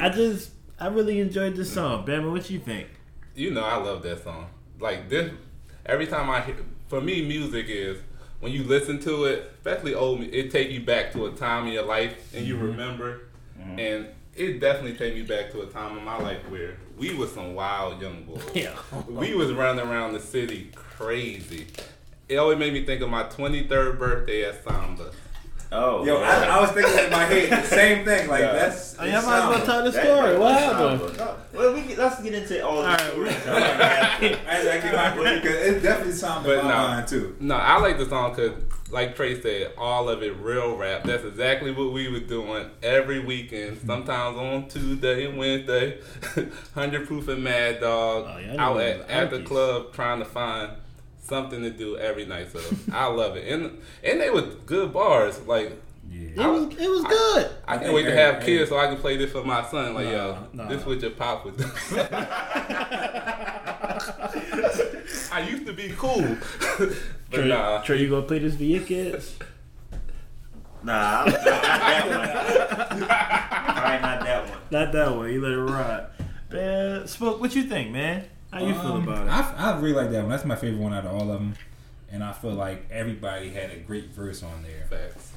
I 0.00 0.08
just 0.08 0.50
I 0.78 0.88
really 0.88 1.20
enjoyed 1.20 1.56
this 1.56 1.72
song. 1.72 2.04
Bama, 2.06 2.30
what 2.30 2.50
you 2.50 2.58
think? 2.58 2.88
you 3.34 3.50
know 3.50 3.64
I 3.64 3.76
love 3.76 4.02
that 4.02 4.22
song. 4.22 4.46
Like 4.80 5.08
this, 5.08 5.32
every 5.86 6.06
time 6.06 6.30
I 6.30 6.40
hear, 6.40 6.56
for 6.88 7.00
me, 7.00 7.26
music 7.26 7.66
is 7.68 7.98
when 8.40 8.52
you 8.52 8.64
listen 8.64 9.00
to 9.00 9.24
it, 9.24 9.52
especially 9.56 9.94
old, 9.94 10.22
it 10.22 10.50
take 10.50 10.70
you 10.70 10.80
back 10.80 11.12
to 11.12 11.26
a 11.26 11.32
time 11.32 11.66
in 11.66 11.72
your 11.72 11.84
life 11.84 12.34
and 12.34 12.46
you 12.46 12.54
mm-hmm. 12.54 12.66
remember, 12.66 13.20
mm-hmm. 13.58 13.78
and 13.78 14.08
it 14.34 14.60
definitely 14.60 14.96
take 14.96 15.14
me 15.14 15.22
back 15.22 15.50
to 15.52 15.62
a 15.62 15.66
time 15.66 15.96
in 15.96 16.04
my 16.04 16.18
life 16.18 16.38
where 16.48 16.76
we 16.98 17.14
was 17.14 17.32
some 17.32 17.54
wild 17.54 18.00
young 18.00 18.24
boys. 18.24 18.42
Yeah. 18.54 18.74
we 19.08 19.34
was 19.34 19.52
running 19.52 19.86
around 19.86 20.12
the 20.12 20.20
city 20.20 20.70
crazy. 20.74 21.66
It 22.28 22.36
always 22.36 22.58
made 22.58 22.72
me 22.72 22.84
think 22.84 23.02
of 23.02 23.10
my 23.10 23.24
23rd 23.24 23.98
birthday 23.98 24.44
at 24.44 24.64
Samba. 24.64 25.10
Oh, 25.76 26.04
Yo, 26.04 26.16
I, 26.18 26.44
I 26.44 26.60
was 26.60 26.70
thinking 26.70 27.04
in 27.04 27.10
my 27.10 27.24
head 27.24 27.50
the 27.64 27.66
same 27.66 28.04
thing. 28.04 28.28
Like 28.28 28.40
Yeah. 28.42 28.52
that's. 28.52 28.96
Oh, 28.98 29.04
y'all 29.04 29.22
might 29.26 29.38
as 29.38 29.48
well 29.56 29.66
tell 29.66 29.84
the 29.84 29.92
story. 29.92 30.30
that 30.32 30.38
What 30.40 30.54
happened? 30.60 31.00
Samba. 31.16 31.36
Well, 31.52 31.74
we 31.74 31.82
can, 31.82 31.96
let's 31.98 32.22
get 32.22 32.32
into 32.34 32.64
all 32.66 32.76
the 32.76 32.82
All 32.82 32.84
right, 32.86 33.00
stories. 33.00 33.16
we're- 33.44 33.44
I, 34.46 34.76
I 34.76 34.80
keep 34.80 34.92
my 34.92 35.34
because 35.40 35.56
it 35.66 35.82
definitely 35.82 36.12
sounded 36.12 36.48
But 36.48 36.58
in 36.60 36.64
my 36.66 36.70
no. 36.70 36.88
mind 36.88 37.08
too. 37.08 37.36
No, 37.40 37.54
I 37.56 37.78
like 37.80 37.98
the 37.98 38.06
song 38.08 38.34
because, 38.34 38.52
like 38.90 39.16
Trey 39.16 39.40
said, 39.40 39.72
all 39.76 40.08
of 40.08 40.22
it 40.22 40.36
real 40.36 40.76
rap. 40.76 41.02
That's 41.04 41.24
exactly 41.24 41.72
what 41.72 41.92
we 41.92 42.08
were 42.08 42.20
doing 42.20 42.70
every 42.82 43.18
weekend. 43.18 43.78
Sometimes 43.84 44.36
on 44.38 44.68
Tuesday 44.68 45.26
and 45.26 45.36
Wednesday, 45.38 45.98
Hundred 46.74 47.06
Proof 47.08 47.26
and 47.28 47.42
Mad 47.42 47.80
Dog 47.80 48.26
Oh, 48.28 48.38
yeah, 48.38 48.62
out 48.64 48.80
at, 48.80 49.10
at 49.10 49.30
the 49.30 49.42
club 49.42 49.92
trying 49.92 50.20
to 50.20 50.24
find 50.24 50.70
something 51.24 51.62
to 51.62 51.70
do 51.70 51.96
every 51.98 52.24
night. 52.26 52.48
So 52.52 52.60
I 52.92 53.06
love 53.06 53.36
it, 53.36 53.50
and 53.52 53.78
and 54.02 54.20
they 54.20 54.30
were 54.30 54.42
good 54.66 54.92
bars. 54.92 55.40
Like 55.46 55.72
yeah. 56.10 56.28
It 56.30 56.36
was 56.38 56.76
it 56.78 56.88
was 56.88 57.04
good. 57.04 57.50
I 57.66 57.76
can't 57.76 57.86
Hey, 57.88 57.94
wait 57.94 58.04
to 58.04 58.14
have 58.14 58.40
hey. 58.40 58.46
kids 58.58 58.68
so 58.70 58.78
I 58.78 58.86
can 58.86 58.98
play 58.98 59.16
this 59.16 59.32
for 59.32 59.42
my 59.42 59.64
son. 59.64 59.94
Like 59.94 60.06
yo, 60.08 60.36
Nah, 60.52 60.64
nah. 60.64 60.68
this 60.68 60.84
what 60.86 61.00
your 61.00 61.10
pop 61.12 61.44
would 61.44 61.56
do. 61.56 61.64
I 65.32 65.46
used 65.48 65.66
to 65.66 65.72
be 65.72 65.92
cool, 65.96 66.36
but 66.78 66.92
Trey, 67.32 67.48
nah. 67.48 67.80
Trey, 67.82 67.98
you 68.00 68.08
gonna 68.10 68.22
play 68.26 68.38
this 68.38 68.56
for 68.56 68.62
your 68.64 68.82
kids? 68.84 69.36
Nah, 70.82 71.24
I'm- 71.24 71.26
not 71.32 71.42
that 71.42 72.08
one. 72.08 72.28
Probably 73.08 74.00
not 74.00 74.24
that 74.24 74.48
one. 74.50 74.58
Not 74.70 74.92
that 74.92 75.16
one. 75.16 75.32
You 75.32 75.40
let 75.40 75.52
it 75.52 75.56
ride. 75.58 76.06
Man, 76.52 77.06
Smoke, 77.08 77.40
what 77.40 77.54
you 77.56 77.64
think, 77.64 77.90
man? 77.90 78.24
How 78.54 78.66
you 78.66 78.72
feel 78.74 78.92
Um, 78.92 79.08
about 79.08 79.26
it? 79.26 79.30
I, 79.30 79.72
I 79.72 79.76
really 79.80 79.94
like 79.94 80.10
that 80.10 80.20
one. 80.22 80.30
That's 80.30 80.44
my 80.44 80.56
favorite 80.56 80.80
one 80.80 80.92
out 80.94 81.04
of 81.04 81.12
all 81.12 81.30
of 81.30 81.40
them. 81.40 81.54
And 82.10 82.22
I 82.22 82.32
feel 82.32 82.52
like 82.52 82.86
everybody 82.90 83.50
had 83.50 83.70
a 83.70 83.76
great 83.78 84.10
verse 84.10 84.42
on 84.42 84.62
there. 84.62 84.86
Facts. 84.88 85.32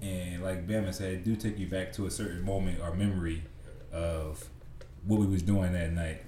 And 0.00 0.42
like 0.42 0.66
Bama 0.68 0.94
said, 0.94 1.12
it 1.14 1.24
do 1.24 1.34
take 1.34 1.58
you 1.58 1.66
back 1.66 1.92
to 1.94 2.06
a 2.06 2.10
certain 2.10 2.44
moment 2.44 2.78
or 2.80 2.94
memory 2.94 3.42
of 3.92 4.44
what 5.04 5.18
we 5.20 5.26
was 5.26 5.42
doing 5.42 5.72
that 5.72 5.92
night 5.92 6.22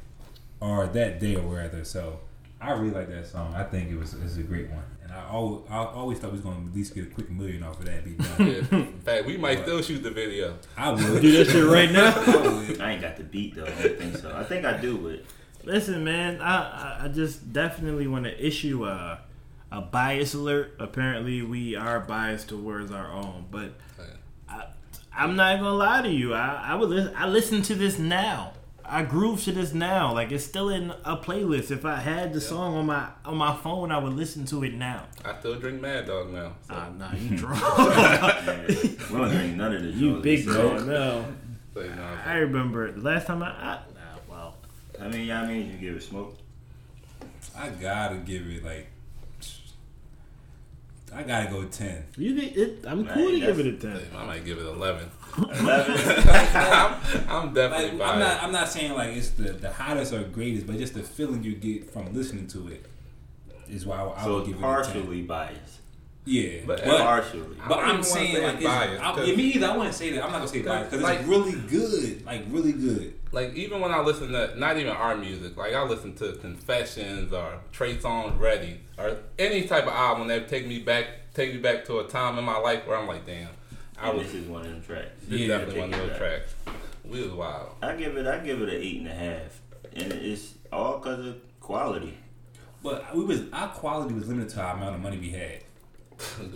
or 0.61 0.87
that 0.89 1.21
day 1.21 1.37
or 1.37 1.43
wherever. 1.43 1.85
So 1.85 2.21
I 2.61 2.73
really 2.73 2.91
like 2.91 3.09
that 3.11 3.27
song. 3.27 3.55
I 3.55 3.63
think 3.65 3.91
it 3.91 3.97
was 3.97 4.15
it's 4.15 4.37
a 4.37 4.43
great 4.43 4.71
one. 4.71 4.83
And 5.05 5.13
I 5.13 5.29
always, 5.31 5.63
I 5.71 5.77
always 5.85 6.19
thought 6.19 6.33
we 6.33 6.39
was 6.39 6.41
going 6.45 6.63
to 6.65 6.69
at 6.71 6.75
least 6.75 6.95
get 6.95 7.05
a 7.05 7.11
quick 7.11 7.31
million 7.31 7.63
off 7.63 7.79
of 7.79 7.85
that. 7.85 8.05
Be 8.05 8.15
done. 8.15 8.37
Yeah. 8.41 8.79
In 8.79 9.01
fact, 9.01 9.27
we 9.27 9.37
might 9.37 9.63
still 9.63 9.81
shoot 9.83 10.03
the 10.03 10.11
video. 10.11 10.59
I 10.77 10.91
would. 10.91 11.23
Do 11.23 11.45
that 11.45 11.53
shit 11.53 11.65
right 11.65 11.93
now. 11.93 12.13
I 12.17 12.49
would. 12.49 12.81
I 12.81 12.93
ain't 12.93 13.03
got 13.03 13.17
the 13.17 13.23
beat 13.25 13.55
though. 13.55 13.67
I 13.67 13.69
don't 13.83 13.99
think 13.99 14.17
so. 14.17 14.35
I 14.35 14.43
think 14.43 14.65
I 14.65 14.79
do, 14.79 14.99
but 14.99 15.23
Listen, 15.67 16.05
man, 16.05 16.41
I 16.41 16.57
I- 16.57 17.05
I 17.05 17.09
just 17.09 17.53
definitely 17.53 18.07
want 18.07 18.25
to 18.25 18.47
issue 18.47 18.85
a 18.87 19.21
a 19.71 19.81
bias 19.81 20.33
alert. 20.35 20.75
Apparently, 20.79 21.43
we 21.43 21.75
are 21.77 22.01
biased 22.01 22.49
towards 22.49 22.91
our 22.93 23.11
own, 23.13 23.47
but 23.51 23.73
I, 24.49 24.65
I'm 25.15 25.35
not 25.37 25.59
gonna 25.59 25.75
lie 25.75 26.03
to 26.03 26.09
you. 26.11 26.33
I 26.35 26.63
I 26.71 26.75
would 26.77 26.89
listen, 26.89 27.13
I 27.17 27.27
listen 27.29 27.63
to 27.63 27.75
this 27.75 27.99
now. 27.99 28.53
I 28.89 29.03
groove 29.03 29.43
to 29.43 29.51
this 29.53 29.75
now. 29.75 30.15
Like 30.15 30.31
it's 30.31 30.45
still 30.45 30.69
in 30.69 30.93
a 31.05 31.17
playlist. 31.17 31.73
If 31.73 31.85
I 31.85 31.97
had 31.97 32.33
the 32.33 32.41
song 32.41 32.77
on 32.77 32.87
my 32.87 33.09
on 33.25 33.37
my 33.37 33.57
phone, 33.57 33.91
I 33.91 33.99
would 33.99 34.13
listen 34.15 34.45
to 34.47 34.63
it 34.63 34.75
now. 34.75 35.07
I 35.25 35.37
still 35.41 35.57
drink 35.59 35.81
Mad 35.83 36.07
Dog 36.07 36.31
now. 36.33 36.53
So. 36.69 36.75
Ah, 36.75 36.89
nah, 36.97 37.13
you 37.13 37.37
drunk. 37.43 37.61
we 38.69 39.19
don't 39.19 39.31
drink 39.31 39.57
none 39.57 39.75
of 39.75 39.83
this. 39.83 39.97
you 39.97 40.21
big 40.21 40.45
So, 40.45 40.75
man. 40.75 40.87
No, 40.87 41.25
so, 41.75 41.81
you 41.81 41.89
know, 41.91 42.17
I 42.25 42.35
remember 42.37 42.93
the 42.93 43.01
last 43.01 43.27
time 43.27 43.43
I. 43.43 43.49
I 43.49 43.73
nah, 43.75 43.79
well, 43.95 43.96
How 44.99 45.09
many 45.09 45.25
y'all 45.25 45.47
mean 45.47 45.71
you 45.71 45.77
give 45.79 45.97
it 45.97 46.03
smoke? 46.03 46.37
I 47.57 47.69
gotta 47.71 48.17
give 48.17 48.47
it 48.49 48.65
like. 48.65 48.89
I 51.15 51.23
gotta 51.23 51.51
go 51.51 51.65
ten. 51.65 52.05
you 52.17 52.39
get 52.39 52.57
it. 52.57 52.85
I'm 52.87 53.05
Man, 53.05 53.15
cool 53.15 53.31
to 53.31 53.41
give 53.41 53.59
it 53.61 53.67
a 53.67 53.73
ten. 53.75 54.01
I 54.17 54.27
might 54.27 54.45
give 54.45 54.59
it 54.59 54.67
11. 54.67 55.11
Eleven. 55.39 55.97
I'm, 56.55 56.95
I'm 57.29 57.55
definitely 57.55 57.99
Like. 57.99 58.09
I'm 58.09 58.19
not. 58.19 58.43
I'm 58.43 58.53
not 58.53 58.69
saying 58.69 58.93
like 58.95 59.17
it's 59.17 59.31
the 59.31 59.53
the 59.53 59.73
hottest 59.73 60.13
or 60.13 60.23
greatest, 60.25 60.67
but 60.67 60.77
just 60.79 60.95
the 60.95 61.03
feeling 61.03 61.43
you 61.43 61.55
get 61.55 61.91
from 61.91 62.13
listening 62.15 62.47
to 62.49 62.69
it 62.69 62.85
is 63.69 63.87
why 63.87 63.99
I, 63.99 64.21
I 64.21 64.25
so 64.25 64.35
would 64.37 64.47
give 64.47 64.57
it 64.57 64.59
a 64.59 64.63
partially 64.63 65.23
biased. 65.23 65.76
10. 66.27 66.35
Yeah, 66.35 66.61
But- 66.67 66.85
but, 66.85 66.99
partially. 67.01 67.43
But 67.69 67.79
I'm 67.79 68.03
saying 68.03 68.35
like 68.43 68.43
it's 68.43 68.55
it's, 68.57 68.65
biased, 68.65 69.03
I, 69.03 69.15
'cause- 69.15 69.29
yeah, 69.29 69.37
me 69.37 69.43
either. 69.45 69.67
I 69.67 69.77
wouldn't 69.77 69.95
say 69.95 70.11
that. 70.11 70.25
I'm 70.25 70.33
not 70.33 70.39
gonna 70.39 70.49
say 70.49 70.63
biased 70.63 70.91
because 70.91 71.03
Like- 71.05 71.21
it's 71.21 71.29
really 71.29 71.53
good, 71.53 72.27
like 72.27 72.43
really 72.51 72.73
good. 72.73 73.15
like, 73.33 73.55
even 73.55 73.81
when 73.81 73.93
I 73.93 74.01
listen 74.01 74.33
to, 74.33 74.59
not 74.59 74.77
even 74.79 74.93
our 74.93 75.17
music, 75.17 75.57
like, 75.57 75.75
I 75.75 75.83
listen 75.85 76.15
to 76.17 76.33
Confessions 76.35 77.33
or 77.33 77.59
Trey 77.73 77.97
Songz 77.97 78.39
Ready 78.41 78.81
or 78.99 79.17
any 79.39 79.63
type 79.69 79.85
of 79.85 79.93
album 79.93 80.29
that 80.29 80.49
take 80.49 80.67
me 80.67 80.81
back, 80.81 81.07
take 81.35 81.53
me 81.55 81.61
back 81.61 81.85
to 81.87 81.99
a 82.01 82.05
time 82.09 82.39
in 82.39 82.45
my 82.45 82.57
life 82.59 82.87
where 82.87 82.97
I'm 82.97 83.07
like, 83.07 83.25
damn, 83.27 83.49
I 84.01 84.09
And 84.09 84.19
was, 84.19 84.27
this 84.27 84.37
is 84.43 84.49
one 84.49 84.63
of 84.63 84.69
them 84.69 84.83
tracks. 84.83 85.11
this 85.29 85.41
Yeah, 85.41 85.49
definitely 85.59 85.81
one 85.81 85.95
of 85.95 86.01
take 86.01 86.09
those 86.11 86.19
tracks. 86.19 86.55
We 87.05 87.23
was 87.23 87.31
wild. 87.33 87.69
I 87.83 87.95
give 87.95 88.17
it. 88.17 88.27
I 88.27 88.39
give 88.39 88.61
it 88.63 88.69
an 88.69 88.75
eight 88.83 88.99
and 89.01 89.09
a 89.09 89.15
half, 89.15 89.61
and 89.95 90.13
it's 90.13 90.55
all 90.73 90.99
because 90.99 91.25
of 91.25 91.37
quality. 91.61 92.19
But 92.83 93.15
we 93.15 93.25
was 93.25 93.43
our 93.53 93.69
quality 93.69 94.15
was 94.15 94.29
limited 94.29 94.49
to 94.55 94.61
our 94.63 94.75
amount 94.77 94.97
of 94.97 95.01
money 95.01 95.19
we 95.19 95.31
had. 95.31 95.61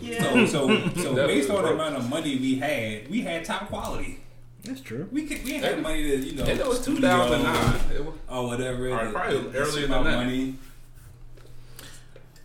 Yeah. 0.01 0.47
So 0.47 0.47
so 0.47 0.89
so 0.97 1.15
based 1.27 1.51
on 1.51 1.63
the 1.65 1.73
amount 1.73 1.97
of 1.97 2.09
money 2.09 2.37
we 2.39 2.57
had, 2.57 3.09
we 3.11 3.21
had 3.21 3.45
top 3.45 3.69
quality. 3.69 4.21
That's 4.65 4.81
true. 4.81 5.09
We 5.13 5.27
could 5.27 5.45
we 5.45 5.53
had 5.55 5.81
money 5.83 6.03
to 6.03 6.17
you 6.19 6.37
know 6.37 6.45
And 6.45 6.61
it 6.61 6.67
was 6.67 6.85
2009. 6.85 7.81
It 7.97 8.07
or 8.29 8.47
whatever. 8.47 8.91
Or 8.91 9.05
to- 9.05 9.11
probably 9.13 9.39
to- 9.45 9.53
to 9.53 9.59
earlier 9.59 9.87
than 9.87 10.05
that. 10.05 10.17
Money. 10.17 10.57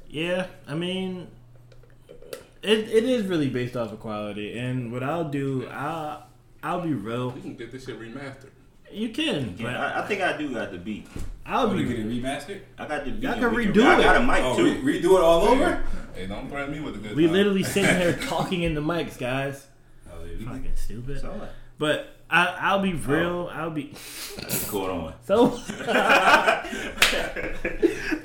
Yeah, 0.09 0.47
I 0.67 0.75
mean, 0.75 1.27
it, 2.63 2.79
it 2.89 3.03
is 3.03 3.25
really 3.27 3.49
based 3.49 3.75
off 3.75 3.91
of 3.91 3.99
quality. 3.99 4.57
And 4.57 4.91
what 4.91 5.03
I'll 5.03 5.29
do, 5.29 5.67
I'll 5.69 6.25
I'll 6.63 6.81
be 6.81 6.93
real. 6.93 7.31
we 7.31 7.41
can 7.41 7.55
get 7.55 7.71
this 7.71 7.85
shit 7.85 7.99
remastered. 7.99 8.49
You 8.91 9.09
can, 9.09 9.55
but 9.59 9.75
I, 9.75 10.01
I 10.03 10.07
think 10.07 10.21
I 10.21 10.37
do 10.37 10.53
got 10.53 10.71
the 10.71 10.77
beat. 10.77 11.07
I'll 11.45 11.67
Oh, 11.67 11.73
be 11.73 11.81
you 11.81 11.87
get 11.87 11.99
it 11.99 12.07
remastered? 12.07 12.61
I 12.77 12.87
got 12.87 13.05
the 13.05 13.11
beat. 13.11 13.23
Y'all 13.23 13.33
and 13.33 13.41
can 13.41 13.53
we 13.55 13.67
redo 13.67 13.85
I 13.85 14.01
got 14.01 14.15
a 14.17 14.25
mic 14.25 14.39
Oh, 14.41 14.55
too. 14.57 14.81
re- 14.81 14.99
redo 14.99 15.17
it 15.17 15.21
all 15.21 15.41
over? 15.43 15.83
Hey, 16.13 16.27
don't 16.27 16.49
threaten 16.49 16.73
me 16.73 16.79
with 16.79 16.95
a 16.95 16.99
good 16.99 17.15
we 17.15 17.25
time. 17.25 17.33
literally 17.33 17.63
sitting 17.75 17.95
here 17.97 18.17
talking 18.27 18.63
in 18.63 18.73
the 18.73 18.81
mics, 18.81 19.17
guys. 19.17 19.67
Oh, 20.11 20.23
yeah, 20.25 20.37
we- 20.39 20.45
Fucking 20.45 20.75
stupid. 20.75 21.21
So 21.21 21.29
what? 21.31 21.53
But 21.77 22.15
I, 22.29 22.55
I'll 22.59 22.81
be 22.81 22.93
oh. 22.93 23.11
real. 23.11 23.49
I'll 23.53 23.69
be 23.69 23.93
Going 24.71 24.89
on. 24.89 25.13
so. 25.25 25.49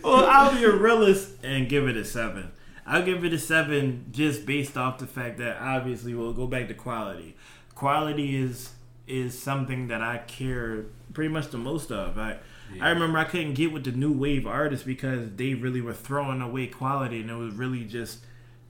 well, 0.02 0.26
I'll 0.26 0.54
be 0.54 0.64
a 0.64 0.72
realist 0.72 1.30
and 1.42 1.68
give 1.68 1.88
it 1.88 1.96
a 1.96 2.04
seven. 2.04 2.52
I'll 2.86 3.02
give 3.04 3.24
it 3.24 3.32
a 3.32 3.38
seven 3.38 4.06
just 4.10 4.46
based 4.46 4.76
off 4.76 4.98
the 4.98 5.06
fact 5.06 5.38
that 5.38 5.58
obviously 5.60 6.14
we'll 6.14 6.32
go 6.32 6.46
back 6.46 6.68
to 6.68 6.74
quality. 6.74 7.36
Quality 7.74 8.36
is 8.36 8.72
is 9.06 9.38
something 9.38 9.88
that 9.88 10.00
I 10.00 10.18
care 10.18 10.84
pretty 11.12 11.32
much 11.32 11.48
the 11.48 11.58
most 11.58 11.90
of. 11.92 12.18
I 12.18 12.38
I 12.80 12.90
remember 12.90 13.18
I 13.18 13.24
couldn't 13.24 13.54
get 13.54 13.72
with 13.72 13.84
the 13.84 13.92
new 13.92 14.12
wave 14.12 14.46
artists 14.46 14.84
because 14.84 15.30
they 15.36 15.54
really 15.54 15.80
were 15.80 15.94
throwing 15.94 16.40
away 16.40 16.66
quality 16.66 17.20
and 17.20 17.30
it 17.30 17.34
was 17.34 17.54
really 17.54 17.84
just 17.84 18.20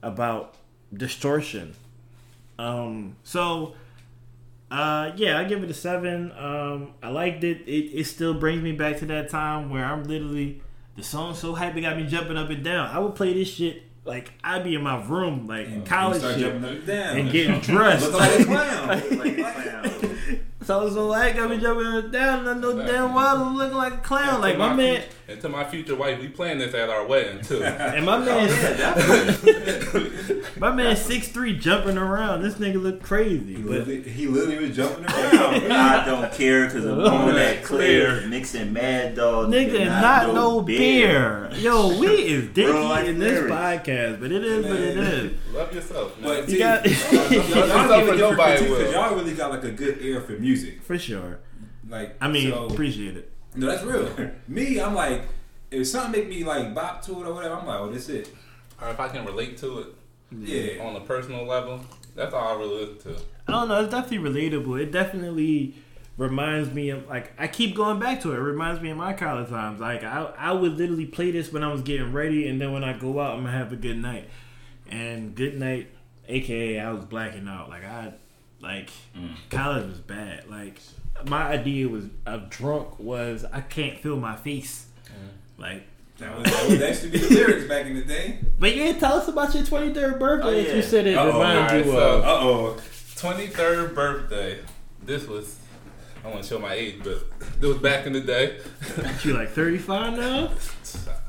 about 0.02 0.54
distortion. 0.92 1.74
Um, 2.58 3.16
so, 3.24 3.74
uh, 4.70 5.12
yeah, 5.16 5.38
I 5.38 5.44
give 5.44 5.62
it 5.64 5.70
a 5.70 5.74
seven. 5.74 6.32
Um, 6.32 6.94
I 7.02 7.08
liked 7.10 7.44
it. 7.44 7.62
It 7.66 7.90
it 7.98 8.04
still 8.04 8.34
brings 8.34 8.62
me 8.62 8.72
back 8.72 8.98
to 8.98 9.06
that 9.06 9.28
time 9.30 9.70
where 9.70 9.84
I'm 9.84 10.04
literally 10.04 10.62
the 10.96 11.02
song 11.02 11.34
so 11.34 11.54
hype 11.54 11.76
it 11.76 11.80
got 11.82 11.96
me 11.96 12.06
jumping 12.06 12.36
up 12.36 12.50
and 12.50 12.62
down. 12.62 12.88
I 12.88 12.98
would 12.98 13.14
play 13.14 13.32
this 13.32 13.48
shit 13.48 13.82
like 14.04 14.32
I'd 14.42 14.64
be 14.64 14.74
in 14.74 14.82
my 14.82 15.02
room 15.04 15.46
like 15.46 15.66
And 15.68 15.86
college 15.86 16.22
shit 16.22 16.54
and 16.54 17.30
getting 17.32 17.60
dressed. 17.60 18.12
Like. 18.12 18.46
Like 18.48 19.36
clown. 19.36 20.16
So 20.70 20.78
I 20.78 20.84
was 20.84 20.94
so 20.94 21.08
like 21.08 21.34
got 21.34 21.50
me 21.50 21.58
jumping 21.58 21.84
up 21.84 22.04
and 22.04 22.12
down. 22.12 22.46
And 22.46 22.48
I 22.48 22.54
know 22.54 22.86
damn 22.86 23.12
well 23.12 23.44
I'm 23.44 23.56
looking 23.56 23.76
like 23.76 23.94
a 23.94 23.96
clown. 23.96 24.40
Like 24.40 24.56
my 24.56 24.72
man. 24.72 25.02
Fut- 25.30 25.32
and 25.32 25.40
to 25.42 25.48
my 25.48 25.64
future 25.64 25.94
wife, 25.96 26.20
we 26.20 26.28
playing 26.28 26.58
this 26.58 26.74
at 26.74 26.88
our 26.90 27.06
wedding 27.06 27.40
too. 27.42 27.62
And 27.64 28.04
my 28.06 28.18
man, 28.18 28.48
oh, 28.50 30.42
my 30.58 30.72
man, 30.72 30.96
six 30.96 31.28
three 31.28 31.56
jumping 31.56 31.96
around. 31.98 32.42
This 32.42 32.54
nigga 32.54 32.80
look 32.82 33.02
crazy. 33.02 33.54
He 33.56 33.62
literally, 33.62 34.02
he 34.02 34.26
literally 34.26 34.66
was 34.68 34.76
jumping 34.76 35.04
around. 35.14 35.72
I 35.72 36.04
don't 36.04 36.32
care 36.32 36.66
because 36.66 36.84
I'm 36.84 37.00
on 37.00 37.34
that 37.34 37.62
Clear. 37.64 38.16
clear, 38.18 38.28
mixing 38.28 38.72
Mad 38.72 39.14
Dog. 39.14 39.50
nigga, 39.50 39.86
not, 39.86 40.34
no 40.34 40.60
beer. 40.62 41.50
Yo, 41.54 41.98
we 41.98 42.08
is 42.08 42.48
dicky 42.48 42.70
like 42.72 43.06
in 43.06 43.18
this 43.18 43.32
lyrics. 43.32 43.54
podcast, 43.54 44.20
but 44.20 44.32
it 44.32 44.44
is 44.44 44.64
what 44.66 44.76
it 44.80 44.96
is. 44.98 45.32
Love 45.52 45.74
yourself, 45.74 46.18
man. 46.20 46.28
But 46.28 46.48
You 46.48 46.54
see, 46.54 46.58
got- 46.58 46.86
y'all 48.92 49.14
really 49.14 49.34
got 49.34 49.50
like 49.50 49.64
a 49.64 49.70
good 49.70 49.98
ear 50.00 50.20
for 50.20 50.32
music. 50.32 50.82
For 50.82 50.98
sure. 50.98 51.40
Like 51.88 52.16
I 52.20 52.28
mean, 52.28 52.50
so, 52.52 52.66
appreciate 52.66 53.16
it. 53.16 53.30
No, 53.54 53.66
that's 53.66 53.82
real. 53.82 54.08
Me, 54.48 54.80
I'm 54.80 54.94
like, 54.94 55.22
if 55.70 55.86
something 55.86 56.20
make 56.20 56.28
me 56.28 56.44
like 56.44 56.74
bop 56.74 57.02
to 57.02 57.12
it 57.22 57.26
or 57.26 57.34
whatever, 57.34 57.54
I'm 57.54 57.66
like, 57.66 57.80
oh, 57.80 57.90
this 57.90 58.08
it. 58.08 58.28
or 58.80 58.88
if 58.88 58.98
I 58.98 59.08
can 59.08 59.24
relate 59.24 59.56
to 59.58 59.80
it 59.80 59.86
Yeah. 60.30 60.84
on 60.84 60.96
a 60.96 61.00
personal 61.00 61.44
level, 61.46 61.80
that's 62.14 62.34
all 62.34 62.56
I 62.56 62.58
really 62.58 62.86
listen 62.86 63.14
to. 63.14 63.20
I 63.46 63.52
don't 63.52 63.68
know. 63.68 63.80
It's 63.82 63.90
definitely 63.90 64.30
relatable. 64.30 64.80
It 64.80 64.92
definitely 64.92 65.74
reminds 66.16 66.72
me 66.74 66.90
of 66.90 67.08
like 67.08 67.32
I 67.38 67.48
keep 67.48 67.74
going 67.74 67.98
back 67.98 68.20
to 68.22 68.32
it. 68.32 68.36
It 68.36 68.40
reminds 68.40 68.80
me 68.82 68.90
of 68.90 68.96
my 68.96 69.12
college 69.12 69.48
times. 69.48 69.80
Like 69.80 70.04
I 70.04 70.32
I 70.36 70.52
would 70.52 70.76
literally 70.76 71.06
play 71.06 71.30
this 71.30 71.52
when 71.52 71.62
I 71.62 71.72
was 71.72 71.82
getting 71.82 72.12
ready, 72.12 72.46
and 72.48 72.60
then 72.60 72.72
when 72.72 72.84
I 72.84 72.92
go 72.96 73.18
out, 73.20 73.36
I'm 73.36 73.44
gonna 73.44 73.56
have 73.56 73.72
a 73.72 73.76
good 73.76 73.96
night. 73.96 74.28
And 74.88 75.34
good 75.34 75.58
night, 75.58 75.88
aka 76.28 76.78
I 76.78 76.92
was 76.92 77.04
blacking 77.04 77.48
out. 77.48 77.68
Like 77.70 77.84
I 77.84 78.12
like 78.60 78.90
mm. 79.16 79.34
college 79.50 79.86
was 79.88 79.98
bad. 79.98 80.48
Like 80.50 80.80
my 81.26 81.42
idea 81.48 81.88
was 81.88 82.04
of 82.26 82.50
drunk 82.50 82.98
was 82.98 83.44
I 83.52 83.60
can't 83.60 83.98
feel 83.98 84.16
my 84.16 84.36
face. 84.36 84.86
Like. 85.58 85.86
That 86.18 86.36
was, 86.36 86.44
that 86.50 86.68
was 86.68 86.82
actually 86.82 87.18
the 87.18 87.34
lyrics 87.34 87.66
back 87.66 87.86
in 87.86 87.94
the 87.94 88.02
day. 88.02 88.40
But 88.58 88.74
you 88.74 88.82
didn't 88.82 89.00
tell 89.00 89.14
us 89.14 89.26
about 89.28 89.54
your 89.54 89.62
23rd 89.62 90.18
birthday. 90.18 90.48
Oh, 90.48 90.68
yeah. 90.68 90.74
You 90.74 90.82
said 90.82 91.06
it 91.06 91.16
Uh-oh. 91.16 91.26
reminds 91.28 91.72
Alright, 91.72 91.86
you 91.86 91.92
so- 91.92 92.18
of. 92.18 92.24
Uh 92.24 92.28
oh. 92.40 92.76
23rd 93.16 93.94
birthday. 93.94 94.58
This 95.02 95.26
was, 95.26 95.58
I 96.22 96.28
want 96.28 96.42
to 96.42 96.48
show 96.48 96.58
my 96.58 96.74
age, 96.74 96.96
but 97.02 97.24
it 97.62 97.66
was 97.66 97.78
back 97.78 98.06
in 98.06 98.12
the 98.12 98.20
day. 98.20 98.58
You 99.24 99.32
like 99.32 99.50
35 99.52 100.18
now? 100.18 100.50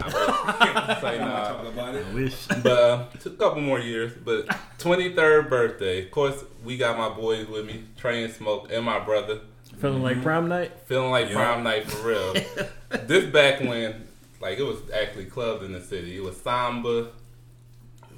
no, 0.00 0.12
I 0.16 0.74
wouldn't 0.80 1.00
say 1.00 1.18
nah. 1.18 1.48
Talk 1.48 1.66
about 1.66 1.94
it. 1.94 2.06
I 2.10 2.14
wish. 2.14 2.46
But 2.46 2.66
uh, 2.66 3.04
took 3.20 3.34
a 3.34 3.36
couple 3.36 3.60
more 3.62 3.78
years. 3.80 4.12
But 4.24 4.46
23rd 4.78 5.48
birthday. 5.48 6.04
Of 6.04 6.10
course, 6.10 6.44
we 6.64 6.76
got 6.76 6.96
my 6.98 7.08
boys 7.08 7.46
with 7.48 7.66
me, 7.66 7.84
Trey 7.96 8.24
and 8.24 8.32
Smoke, 8.32 8.68
and 8.72 8.84
my 8.84 8.98
brother. 8.98 9.40
Feeling 9.78 10.02
like 10.02 10.22
prom 10.22 10.48
night? 10.48 10.72
Feeling 10.86 11.10
like 11.10 11.28
Yeah. 11.28 11.34
prom 11.36 11.62
night 11.62 11.90
for 11.90 12.08
real. 12.08 12.34
this 13.06 13.24
back 13.26 13.60
when, 13.60 14.06
like, 14.40 14.58
it 14.58 14.62
was 14.64 14.78
actually 14.92 15.24
clubs 15.26 15.64
in 15.64 15.72
the 15.72 15.80
city. 15.80 16.16
It 16.16 16.22
was 16.22 16.36
Samba. 16.36 17.08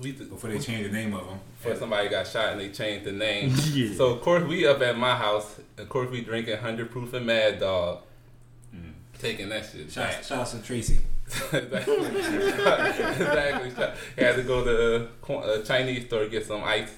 We 0.01 0.11
Before 0.13 0.51
they 0.51 0.59
changed 0.59 0.91
the 0.91 0.93
name 0.93 1.15
of 1.15 1.25
them. 1.29 1.39
before 1.59 1.77
somebody 1.77 2.09
got 2.09 2.27
shot 2.27 2.49
and 2.53 2.61
they 2.61 2.71
changed 2.71 3.05
the 3.05 3.13
name. 3.13 3.55
Yeah. 3.73 3.95
So 3.95 4.07
of 4.15 4.21
course 4.23 4.43
we 4.43 4.67
up 4.67 4.81
at 4.83 4.99
my 4.99 5.15
house. 5.15 5.61
Of 5.79 5.89
course 5.89 6.11
we 6.11 6.23
drinking 6.23 6.57
hundred 6.59 6.91
proof 6.91 7.15
and 7.15 7.25
Mad 7.27 7.61
Dog, 7.61 8.01
taking 9.21 9.49
that 9.51 9.65
shit. 9.71 9.93
Shout, 9.93 10.25
shout 10.25 10.39
out 10.41 10.47
to 10.49 10.63
Tracy. 10.63 10.99
Exactly. 11.53 12.07
exactly. 12.07 13.71
Had 14.25 14.37
to 14.37 14.43
go 14.43 14.65
to 14.65 15.09
a 15.53 15.63
Chinese 15.63 16.07
store 16.07 16.27
get 16.27 16.47
some 16.47 16.63
ice 16.65 16.91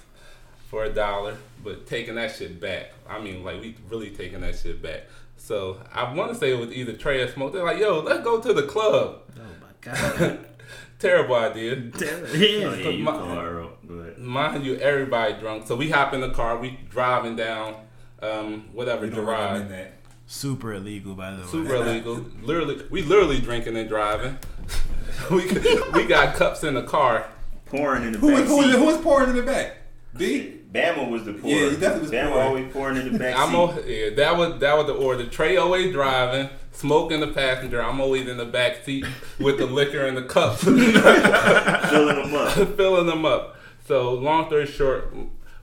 for 0.69 0.85
a 0.85 0.91
dollar, 0.93 1.37
but 1.63 1.87
taking 1.87 2.15
that 2.17 2.35
shit 2.35 2.61
back. 2.61 2.93
I 3.09 3.21
mean, 3.21 3.45
like 3.45 3.61
we 3.61 3.77
really 3.89 4.11
taking 4.11 4.41
that 4.41 4.57
shit 4.59 4.83
back. 4.83 5.03
So 5.37 5.79
I 5.93 6.13
want 6.13 6.33
to 6.33 6.39
say 6.39 6.53
it 6.53 6.59
was 6.59 6.73
either 6.73 6.93
Trey 6.95 7.21
or 7.23 7.31
Smoke. 7.31 7.53
They're 7.53 7.65
like, 7.65 7.79
"Yo, 7.79 8.01
let's 8.01 8.25
go 8.25 8.41
to 8.41 8.53
the 8.53 8.63
club." 8.63 9.21
Oh 9.37 9.41
my 9.61 9.69
god. 9.81 10.47
Terrible 10.99 11.35
idea. 11.35 11.77
Damn. 11.77 12.25
Yeah. 12.27 12.75
yeah, 12.75 12.89
you 12.89 13.05
My- 13.05 13.11
call 13.13 13.27
her 13.35 13.63
up. 13.65 13.87
Go 13.87 13.95
ahead. 13.95 14.19
Mind 14.19 14.65
you, 14.65 14.77
everybody 14.77 15.35
drunk. 15.35 15.67
So 15.67 15.77
we 15.77 15.91
hop 15.91 16.15
in 16.15 16.21
the 16.21 16.31
car. 16.31 16.57
We 16.57 16.79
driving 16.89 17.37
down, 17.37 17.75
um, 18.23 18.69
whatever 18.73 19.03
We 19.07 19.11
don't 19.11 19.27
recommend 19.27 19.71
ride. 19.71 19.79
that. 19.79 19.93
Super 20.27 20.75
illegal, 20.75 21.15
by 21.15 21.33
the 21.33 21.43
way. 21.43 21.49
Super 21.49 21.75
illegal. 21.77 22.25
Literally, 22.43 22.83
we 22.91 23.03
literally 23.03 23.41
drinking 23.41 23.77
and 23.77 23.89
driving. 23.89 24.39
we 25.31 25.47
we 25.93 26.07
got 26.07 26.35
cups 26.35 26.65
in 26.65 26.75
the 26.75 26.83
car. 26.83 27.27
Pouring 27.67 28.05
in 28.05 28.13
the 28.13 28.19
Who 28.19 28.31
back 28.33 28.45
who, 28.47 28.57
was, 28.57 28.67
seat. 28.67 28.75
who 28.79 28.85
was 28.85 28.97
pouring 28.99 29.31
in 29.31 29.37
the 29.37 29.43
back? 29.43 29.77
B? 30.17 30.61
Bama 30.71 31.09
was 31.11 31.25
the 31.25 31.33
pour. 31.35 31.51
Yeah, 31.51 31.71
he 31.71 31.77
definitely 31.77 32.01
was 32.03 32.11
Bama 32.11 32.31
pouring. 32.33 32.47
always 32.47 32.73
pouring 32.73 32.97
in 32.99 33.13
the 33.13 33.19
back 33.19 33.37
I'm 33.37 33.51
seat. 33.51 33.57
o- 33.57 33.85
yeah, 33.87 34.11
that 34.17 34.37
was 34.37 34.61
that 34.61 34.77
was 34.77 34.87
the 34.87 34.95
order. 34.95 35.27
Trey 35.27 35.57
always 35.57 35.93
driving, 35.93 36.49
smoking 36.73 37.21
the 37.21 37.29
passenger. 37.29 37.83
I'm 37.83 38.01
always 38.01 38.29
in 38.29 38.37
the 38.37 38.45
back 38.45 38.85
seat 38.85 39.05
with 39.39 39.59
the 39.59 39.67
liquor 39.67 40.07
and 40.07 40.17
the 40.17 40.23
cups, 40.23 40.63
filling 40.65 40.93
them 40.93 42.35
up. 42.35 42.77
filling 42.77 43.07
them 43.07 43.25
up. 43.25 43.57
So 43.87 44.13
long 44.15 44.47
story 44.47 44.67
short, 44.67 45.15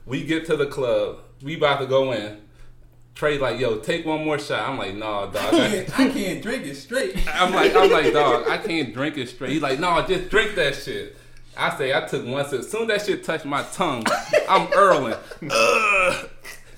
we 0.06 0.24
get 0.24 0.44
to 0.46 0.56
the 0.56 0.66
club. 0.66 1.18
We 1.42 1.56
about 1.56 1.80
to 1.80 1.86
go 1.86 2.12
in. 2.12 2.41
Trey 3.14 3.38
like, 3.38 3.60
yo, 3.60 3.78
take 3.78 4.06
one 4.06 4.24
more 4.24 4.38
shot. 4.38 4.68
I'm 4.68 4.78
like, 4.78 4.94
nah, 4.94 5.26
dog. 5.26 5.36
I 5.36 5.48
I- 5.48 5.68
can't, 5.70 6.00
I 6.00 6.10
can't 6.10 6.42
drink 6.42 6.64
it 6.66 6.74
straight. 6.76 7.16
I'm 7.34 7.52
like, 7.54 7.74
I'm 7.76 7.90
like, 7.90 8.12
dog, 8.12 8.48
I 8.48 8.58
can't 8.58 8.92
drink 8.94 9.18
it 9.18 9.28
straight. 9.28 9.50
He's 9.52 9.62
like, 9.62 9.78
no, 9.78 10.04
just 10.06 10.30
drink 10.30 10.54
that 10.56 10.74
shit. 10.74 11.16
I 11.56 11.76
say, 11.76 11.92
I 11.94 12.00
took 12.06 12.26
one 12.26 12.48
sip. 12.48 12.60
As 12.60 12.70
soon 12.70 12.90
as 12.90 13.04
that 13.06 13.06
shit 13.06 13.24
touched 13.24 13.44
my 13.44 13.62
tongue, 13.74 14.04
I'm 14.48 14.72
earling. 14.72 15.14
Ugh. 15.50 16.30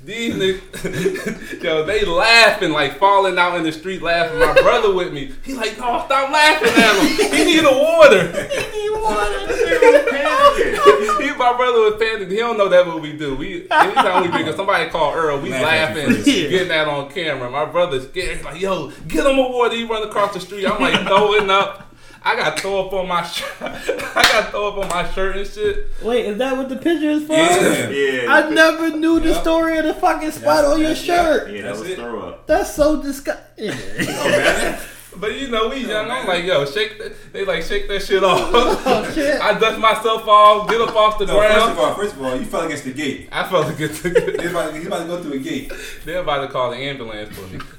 These 0.04 0.34
niggas, 0.34 1.62
yo, 1.62 1.86
they 1.86 2.04
laughing, 2.04 2.72
like 2.72 2.98
falling 2.98 3.38
out 3.38 3.56
in 3.56 3.62
the 3.62 3.72
street 3.72 4.02
laughing. 4.02 4.38
My 4.38 4.52
brother 4.52 4.92
with 4.94 5.14
me. 5.14 5.32
He 5.42 5.54
like, 5.54 5.78
no, 5.78 6.04
stop 6.04 6.30
laughing 6.30 6.68
at 6.68 6.94
him. 6.94 7.32
He 7.32 7.44
need 7.44 7.64
a 7.64 7.72
water. 7.72 8.30
he 8.50 8.82
need 8.82 8.90
water. 9.00 9.46
he, 11.22 11.30
my 11.38 11.54
brother 11.56 11.80
was 11.80 11.94
panicking. 11.94 12.30
He 12.30 12.36
don't 12.36 12.58
know 12.58 12.68
that 12.68 12.86
what 12.86 13.00
we 13.00 13.14
do. 13.14 13.34
We 13.34 13.66
anytime 13.70 14.24
we 14.24 14.28
drink, 14.28 14.54
somebody 14.54 14.90
call 14.90 15.14
Earl, 15.14 15.40
we 15.40 15.48
Laughing 15.48 15.96
laughing, 16.06 16.16
first. 16.16 16.26
getting 16.26 16.68
that 16.68 16.86
on 16.86 17.10
camera. 17.10 17.50
My 17.50 17.64
brother's 17.64 18.06
scared. 18.06 18.36
He's 18.36 18.44
like, 18.44 18.60
yo, 18.60 18.90
get 19.08 19.24
him 19.24 19.38
a 19.38 19.48
water. 19.48 19.74
He 19.74 19.84
run 19.84 20.06
across 20.06 20.34
the 20.34 20.40
street. 20.40 20.66
I'm 20.66 20.82
like 20.82 21.00
throwing 21.06 21.48
up. 21.48 21.93
I 22.26 22.36
got 22.36 22.58
throw 22.58 22.86
up 22.86 22.92
on 22.94 23.06
my 23.08 23.22
shirt. 23.26 23.52
I 23.60 24.22
got 24.32 24.50
throw 24.50 24.68
up 24.68 24.78
on 24.78 24.88
my 24.88 25.10
shirt 25.12 25.36
and 25.36 25.46
shit. 25.46 25.86
Wait, 26.02 26.24
is 26.26 26.38
that 26.38 26.56
what 26.56 26.68
the 26.70 26.76
picture 26.76 27.10
is 27.10 27.26
for? 27.26 27.34
Yeah. 27.34 27.88
Yeah. 27.90 28.32
I 28.32 28.48
never 28.50 28.90
knew 28.96 29.20
the 29.20 29.30
Yep. 29.30 29.42
story 29.42 29.76
of 29.78 29.84
the 29.84 29.94
fucking 29.94 30.30
spot 30.30 30.64
on 30.64 30.80
your 30.80 30.94
shirt. 30.94 31.50
Yeah, 31.50 31.62
that 31.62 31.72
was 31.72 31.82
it. 31.88 31.96
throw 31.98 32.20
up. 32.20 32.46
That's 32.46 32.74
so 32.74 33.02
disgusting. 33.02 33.72
Oh, 34.08 34.88
Oh, 35.14 35.18
man. 35.18 35.20
But 35.20 35.40
you 35.40 35.48
know, 35.48 35.68
we 35.68 35.76
young. 35.86 36.10
I'm 36.10 36.26
like, 36.26 36.44
yo, 36.44 36.64
shake. 36.66 36.98
That, 36.98 37.32
they 37.32 37.44
like 37.44 37.62
shake 37.62 37.88
that 37.88 38.02
shit 38.02 38.22
off. 38.24 38.40
Oh, 38.52 39.12
shit. 39.14 39.40
I 39.40 39.58
dust 39.58 39.78
myself 39.78 40.26
off, 40.26 40.68
get 40.68 40.80
up 40.80 40.94
off 40.94 41.18
the 41.18 41.26
No, 41.26 41.38
first 41.40 41.54
ground. 41.54 41.72
of 41.72 41.78
all, 41.78 41.94
first 41.94 42.14
of 42.16 42.22
all, 42.22 42.36
you 42.36 42.44
fell 42.44 42.62
against 42.62 42.84
the 42.84 42.92
gate. 42.92 43.28
I 43.32 43.48
felt 43.48 43.70
a 43.70 43.72
good. 43.74 43.90
He's 43.90 44.50
about, 44.50 44.74
about 44.76 44.98
to 45.02 45.06
go 45.06 45.22
through 45.22 45.32
a 45.34 45.38
gate. 45.38 45.72
They're 46.04 46.20
about 46.20 46.46
to 46.46 46.48
call 46.52 46.70
the 46.70 46.76
ambulance 46.76 47.34
for 47.36 47.46
me. 47.48 47.60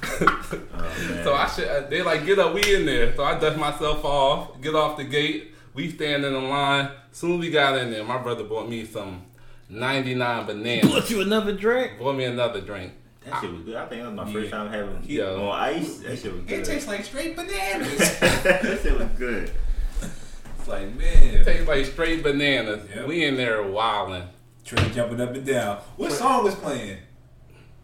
Oh. 0.78 1.22
So 1.24 1.34
I 1.34 1.48
should. 1.48 1.68
uh, 1.68 1.88
They 1.90 2.02
like 2.02 2.26
get 2.26 2.40
up. 2.40 2.54
We 2.54 2.76
in 2.76 2.86
there. 2.86 3.14
So 3.16 3.24
I 3.24 3.38
dust 3.40 3.58
myself 3.58 4.04
off. 4.06 4.62
Get 4.62 4.76
off 4.76 4.96
the 4.98 5.04
gate. 5.04 5.54
We 5.74 5.90
stand 5.92 6.24
in 6.24 6.34
the 6.34 6.40
line. 6.40 6.90
Soon 7.12 7.40
we 7.40 7.50
got 7.50 7.78
in 7.78 7.92
there, 7.92 8.04
my 8.04 8.18
brother 8.18 8.44
bought 8.44 8.70
me 8.70 8.86
some 8.86 9.24
99 9.70 10.46
bananas. 10.46 10.92
Put 10.92 11.10
you 11.10 11.22
another 11.22 11.54
drink? 11.54 11.98
bought 12.00 12.16
me 12.16 12.26
another 12.26 12.62
drink. 12.62 12.94
That 13.26 13.42
shit 13.42 13.52
was 13.52 13.62
good. 13.62 13.76
I 13.76 13.86
think 13.88 14.02
that 14.04 14.12
was 14.12 14.16
my 14.26 14.32
first 14.34 14.46
Yeah. 14.46 14.58
time 14.58 14.70
having 14.72 15.04
Yo. 15.06 15.50
on 15.50 15.60
ice. 15.60 15.98
That 16.00 16.18
shit 16.20 16.32
was 16.34 16.42
good. 16.44 16.60
It 16.60 16.66
tastes 16.66 16.88
like 16.88 17.04
straight 17.06 17.36
bananas. 17.36 18.20
that 18.20 18.80
shit 18.82 18.98
was 18.98 19.08
good. 19.18 19.52
it's 20.60 20.68
like, 20.68 20.96
man. 20.96 21.24
it 21.36 21.44
Tastes 21.46 21.68
like 21.68 21.86
straight 21.86 22.24
bananas. 22.24 22.88
Yep. 22.96 23.08
We 23.08 23.26
in 23.26 23.36
there 23.36 23.64
wilding. 23.64 24.24
Trey 24.64 24.90
jumping 24.90 25.22
up 25.22 25.34
and 25.36 25.46
down. 25.46 25.78
What 25.96 26.12
song 26.12 26.44
was 26.44 26.56
playing? 26.56 26.98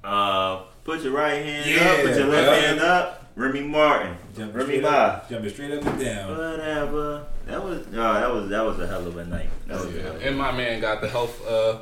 Uh, 0.03 0.63
put 0.83 1.01
your 1.03 1.13
right 1.13 1.43
hand 1.45 1.69
Yeah, 1.69 1.91
up, 1.91 2.01
put 2.07 2.17
your 2.17 2.27
left 2.27 2.61
yeah. 2.61 2.67
hand 2.67 2.79
up. 2.79 3.17
Remy 3.35 3.61
Martin. 3.61 4.17
Jumping 4.35 4.53
Remy 4.57 4.65
straight 4.69 4.81
Ma. 4.81 4.89
up, 4.89 5.29
jumping 5.29 5.49
straight 5.51 5.71
up 5.71 5.85
and 5.85 5.99
down. 6.03 6.37
Whatever. 6.37 7.25
That 7.45 7.63
was 7.63 7.85
oh, 7.87 7.91
that 7.93 8.31
was 8.33 8.49
that 8.49 8.65
was 8.65 8.79
a 8.79 8.87
hell 8.87 9.05
of 9.07 9.15
a 9.17 9.25
night. 9.25 9.49
That 9.67 9.79
was 9.85 9.95
a 9.95 10.01
hell 10.01 10.15
of 10.15 10.21
a 10.21 10.27
And 10.27 10.37
my 10.37 10.51
man 10.51 10.81
got 10.81 11.01
the 11.01 11.07
health. 11.07 11.45
Uh, 11.47 11.79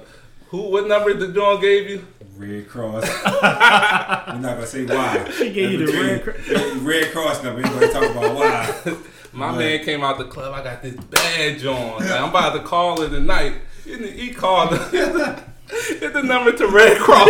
who? 0.49 0.63
What 0.69 0.87
number 0.87 1.13
the 1.13 1.29
John 1.29 1.59
gave 1.61 1.89
you? 1.89 2.05
Red 2.39 2.69
Cross. 2.69 3.03
We're 3.25 4.39
not 4.39 4.41
gonna 4.55 4.65
say 4.65 4.85
why. 4.85 5.29
She 5.31 5.51
gave 5.51 5.71
you 5.71 5.85
the 5.85 5.91
red 6.01 6.23
cr- 6.23 6.31
Red, 6.53 6.77
Red 6.77 7.11
Cross 7.11 7.43
number. 7.43 7.61
We're 7.61 7.79
gonna 7.81 7.91
talk 7.91 8.09
about 8.11 8.35
why. 8.35 8.95
My 9.33 9.49
Right. 9.49 9.57
man 9.57 9.83
came 9.85 10.03
out 10.03 10.17
the 10.17 10.23
club. 10.25 10.53
I 10.53 10.63
got 10.63 10.81
this 10.81 10.95
badge 10.95 11.65
on. 11.65 11.99
Like, 11.99 12.11
I'm 12.11 12.29
about 12.29 12.53
to 12.53 12.61
call 12.63 13.01
it 13.01 13.09
tonight. 13.09 13.55
he 13.85 14.31
called. 14.33 14.69
Hit 14.89 16.13
the 16.13 16.23
number 16.23 16.51
to 16.53 16.67
Red 16.67 16.97
Cross. 16.97 17.27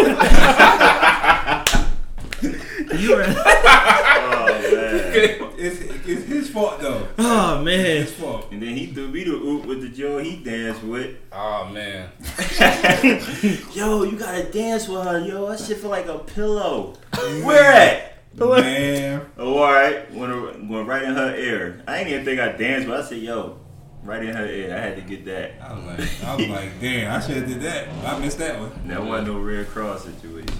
You 3.01 3.15
were, 3.15 3.25
Oh 3.27 4.45
man. 4.71 5.48
It's, 5.59 5.81
it's 6.07 6.23
his 6.25 6.49
fault 6.49 6.79
though. 6.79 7.07
oh 7.17 7.61
man. 7.61 7.79
His 7.79 8.13
fault. 8.13 8.47
And 8.51 8.61
then 8.61 8.75
he 8.75 8.87
threw 8.87 9.09
me 9.09 9.25
the 9.25 9.31
oop 9.31 9.65
with 9.65 9.81
the 9.81 9.89
Joe 9.89 10.17
he 10.19 10.37
danced 10.37 10.83
with. 10.83 11.17
oh 11.33 11.69
man. 11.69 12.09
Yo, 13.73 14.03
you 14.03 14.17
gotta 14.17 14.43
dance 14.51 14.87
with 14.87 15.03
her, 15.03 15.19
yo. 15.19 15.49
That 15.49 15.59
shit 15.59 15.77
feel 15.77 15.89
like 15.89 16.07
a 16.07 16.19
pillow. 16.19 16.95
Where 17.43 17.63
at? 17.71 18.05
Man. 18.37 19.25
Oh, 19.37 19.57
alright. 19.59 20.13
Went, 20.13 20.69
went 20.69 20.87
right 20.87 21.03
in 21.03 21.13
her 21.13 21.35
ear. 21.35 21.81
I 21.87 21.97
ain't 21.99 22.09
even 22.09 22.23
think 22.23 22.39
I 22.39 22.53
danced, 22.53 22.87
but 22.87 23.01
I 23.01 23.03
said, 23.03 23.17
yo, 23.17 23.59
right 24.03 24.23
in 24.23 24.33
her 24.33 24.45
ear. 24.45 24.73
I 24.73 24.79
had 24.79 24.95
to 24.95 25.01
get 25.01 25.25
that. 25.25 25.53
I 25.61 25.73
was 25.73 25.85
like, 25.85 26.23
I 26.23 26.35
was 26.35 26.47
like, 26.47 26.79
damn, 26.79 27.11
I 27.13 27.19
should 27.19 27.37
have 27.37 27.47
did 27.47 27.61
that. 27.61 27.89
I 28.05 28.19
missed 28.19 28.37
that 28.37 28.59
one. 28.59 28.71
That 28.87 29.03
wasn't 29.03 29.27
no 29.29 29.39
Red 29.39 29.67
Cross 29.67 30.05
situation. 30.05 30.55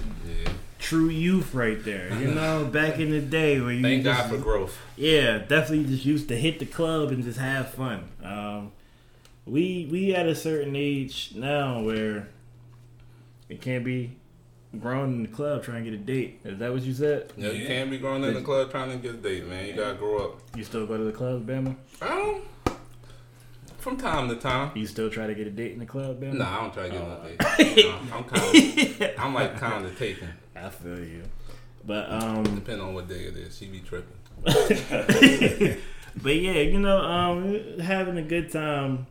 True 0.90 1.08
youth 1.08 1.54
right 1.54 1.82
there. 1.84 2.12
You 2.18 2.26
know, 2.34 2.64
back 2.64 2.98
in 2.98 3.12
the 3.12 3.20
day 3.20 3.60
where 3.60 3.70
you 3.70 3.80
Thank 3.80 4.02
just, 4.02 4.22
God 4.22 4.28
for 4.30 4.38
growth. 4.38 4.76
yeah, 4.96 5.38
definitely 5.38 5.84
just 5.84 6.04
used 6.04 6.26
to 6.30 6.36
hit 6.36 6.58
the 6.58 6.66
club 6.66 7.10
and 7.10 7.22
just 7.22 7.38
have 7.38 7.70
fun. 7.70 8.08
Um, 8.24 8.72
we 9.46 9.86
we 9.88 10.12
at 10.16 10.26
a 10.26 10.34
certain 10.34 10.74
age 10.74 11.30
now 11.36 11.80
where 11.80 12.26
it 13.48 13.60
can't 13.60 13.84
be 13.84 14.16
grown 14.80 15.12
in 15.12 15.22
the 15.22 15.28
club 15.28 15.62
trying 15.62 15.84
to 15.84 15.90
get 15.92 16.00
a 16.00 16.02
date. 16.02 16.40
Is 16.44 16.58
that 16.58 16.72
what 16.72 16.82
you 16.82 16.92
said? 16.92 17.32
No, 17.36 17.52
you 17.52 17.62
Yeah. 17.62 17.68
can't 17.68 17.88
be 17.92 17.98
grown 17.98 18.24
in 18.24 18.34
the 18.34 18.42
club 18.42 18.72
trying 18.72 18.90
to 18.90 18.96
get 18.96 19.14
a 19.14 19.18
date, 19.18 19.46
man. 19.46 19.66
You 19.68 19.74
gotta 19.74 19.94
grow 19.96 20.18
up. 20.24 20.40
You 20.56 20.64
still 20.64 20.86
go 20.86 20.96
to 20.96 21.04
the 21.04 21.12
club, 21.12 21.46
Bama? 21.46 21.76
I 22.02 22.08
don't. 22.08 22.44
From 23.78 23.96
time 23.96 24.28
to 24.28 24.34
time. 24.34 24.72
You 24.74 24.88
still 24.88 25.08
try 25.08 25.28
to 25.28 25.34
get 25.36 25.46
a 25.46 25.50
date 25.50 25.70
in 25.72 25.78
the 25.78 25.86
club, 25.86 26.20
Bama? 26.20 26.34
Nah, 26.34 26.58
I 26.58 26.60
don't 26.62 26.74
try 26.74 26.88
to 26.88 26.90
get 26.90 27.00
no 27.00 27.64
date. 27.66 27.84
No, 27.86 28.16
I'm 28.16 28.24
kind 28.24 28.42
of. 28.42 29.10
I'm 29.24 29.34
like 29.34 29.56
kind 29.56 29.86
of 29.86 29.96
taken. 29.96 30.28
I 30.64 30.70
feel 30.70 30.98
you. 30.98 31.22
But 31.84 32.10
um 32.10 32.44
Depending 32.44 32.86
on 32.86 32.94
what 32.94 33.08
day 33.08 33.24
it 33.24 33.36
is, 33.36 33.56
she 33.56 33.66
be 33.66 33.80
tripping. 33.80 34.16
but 36.22 36.36
yeah, 36.36 36.60
you 36.60 36.78
know, 36.78 36.98
um, 36.98 37.78
having 37.80 38.16
a 38.18 38.22
good 38.22 38.50
time, 38.50 39.06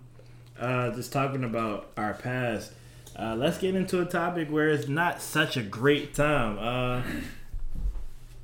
uh, 0.60 0.92
just 0.92 1.12
talking 1.12 1.44
about 1.44 1.92
our 1.98 2.14
past. 2.14 2.74
Uh, 3.18 3.36
let's 3.36 3.58
get 3.58 3.76
into 3.76 4.02
a 4.02 4.06
topic 4.06 4.50
where 4.50 4.70
it's 4.70 4.88
not 4.88 5.22
such 5.22 5.58
a 5.58 5.62
great 5.62 6.14
time. 6.14 6.58
Uh, 6.58 7.02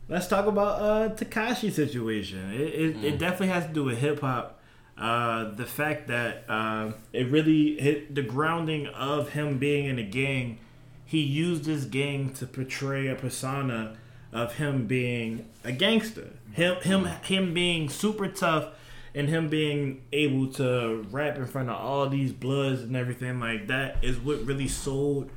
let's 0.10 0.28
talk 0.28 0.46
about 0.48 0.82
uh, 0.82 1.16
Tekashi 1.16 1.72
situation. 1.72 2.54
It, 2.54 2.60
it, 2.60 3.04
it 3.04 3.20
definitely 3.20 3.48
has 3.48 3.66
to 3.66 3.74
do 3.74 3.86
with 3.86 4.00
hip 4.00 4.20
hop. 4.20 4.60
Uh, 4.98 5.54
the 5.56 5.66
fact 5.66 6.08
that 6.08 6.46
uh, 6.48 6.92
it 7.12 7.30
really 7.30 7.80
hit 7.80 8.16
the 8.16 8.22
grounding 8.22 8.88
of 8.88 9.30
him 9.30 9.58
being 9.58 9.86
in 9.86 10.00
a 10.00 10.04
gang. 10.04 10.58
He 11.06 11.20
used 11.20 11.66
his 11.66 11.86
gang 11.86 12.34
to 12.34 12.48
portray 12.48 13.08
a 13.08 13.16
persona 13.16 13.96
of 14.34 14.56
him 14.56 14.88
being 14.88 15.48
a 15.64 15.72
gangster. 15.72 16.30
Him 16.52 16.76
him 16.82 17.06
him 17.06 17.54
being 17.54 17.90
super 17.90 18.28
tough 18.28 18.74
and 19.14 19.30
him 19.30 19.48
being 19.48 20.02
able 20.12 20.48
to 20.54 21.06
rap 21.10 21.38
in 21.38 21.46
front 21.46 21.70
of 21.70 21.76
all 21.78 22.10
these 22.10 22.34
bloods 22.34 22.82
and 22.82 22.98
everything 22.98 23.40
like 23.40 23.68
that 23.68 24.04
is 24.04 24.18
what 24.20 24.46
really 24.46 24.68
sold 24.68 25.30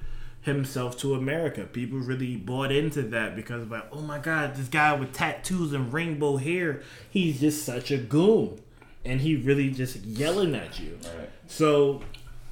himself 0.42 0.96
to 0.98 1.14
America. 1.14 1.64
People 1.64 1.98
really 1.98 2.37
bought 2.37 2.72
into 2.72 3.02
that 3.02 3.37
because 3.37 3.68
like, 3.68 3.87
oh 3.92 4.00
my 4.00 4.18
god, 4.18 4.57
this 4.57 4.68
guy 4.68 4.92
with 4.94 5.12
tattoos 5.12 5.72
and 5.72 5.92
rainbow 5.92 6.37
hair, 6.37 6.83
he's 7.09 7.40
just 7.40 7.64
such 7.64 7.90
a 7.90 7.98
goon. 7.98 8.61
And 9.04 9.20
he 9.20 9.37
really 9.37 9.70
just 9.70 9.96
yelling 10.04 10.54
at 10.54 10.81
you. 10.81 10.98
So 11.46 12.02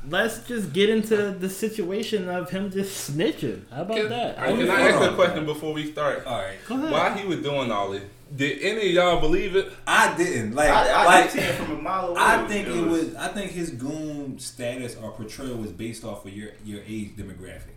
let's 0.08 0.38
just 0.46 0.72
get 0.72 0.88
into 0.88 1.32
the 1.32 1.48
situation 1.48 2.28
of 2.28 2.50
him 2.50 2.70
just 2.70 3.10
snitching. 3.10 3.62
How 3.70 3.82
about 3.82 3.96
Can, 3.96 4.08
that? 4.10 4.38
Alright, 4.38 4.56
can 4.56 4.70
I 4.70 4.80
Hold 4.80 4.92
ask 4.94 5.00
a 5.02 5.08
on. 5.10 5.14
question 5.14 5.46
before 5.46 5.72
we 5.72 5.90
start? 5.90 6.26
All 6.26 6.38
right. 6.38 6.56
Go 6.66 6.76
ahead. 6.76 6.90
While 6.90 7.14
he 7.14 7.26
was 7.26 7.40
doing 7.42 7.70
all 7.70 7.90
this, 7.90 8.02
did 8.34 8.60
any 8.60 8.88
of 8.88 8.92
y'all 8.94 9.20
believe 9.20 9.54
it? 9.54 9.72
I 9.86 10.16
didn't 10.16 10.54
like. 10.54 10.68
I, 10.68 10.88
I 10.90 11.04
like 11.04 11.30
can 11.32 11.54
from 11.64 11.78
a 11.78 11.82
mile 11.82 12.08
away. 12.08 12.20
I 12.20 12.46
think 12.48 12.66
it 12.66 12.84
was. 12.84 13.14
I 13.14 13.28
think 13.28 13.52
his 13.52 13.70
goon 13.70 14.38
status 14.40 14.96
or 14.96 15.12
portrayal 15.12 15.56
was 15.56 15.70
based 15.70 16.04
off 16.04 16.26
of 16.26 16.32
your 16.32 16.50
your 16.64 16.80
age 16.86 17.10
demographic. 17.16 17.74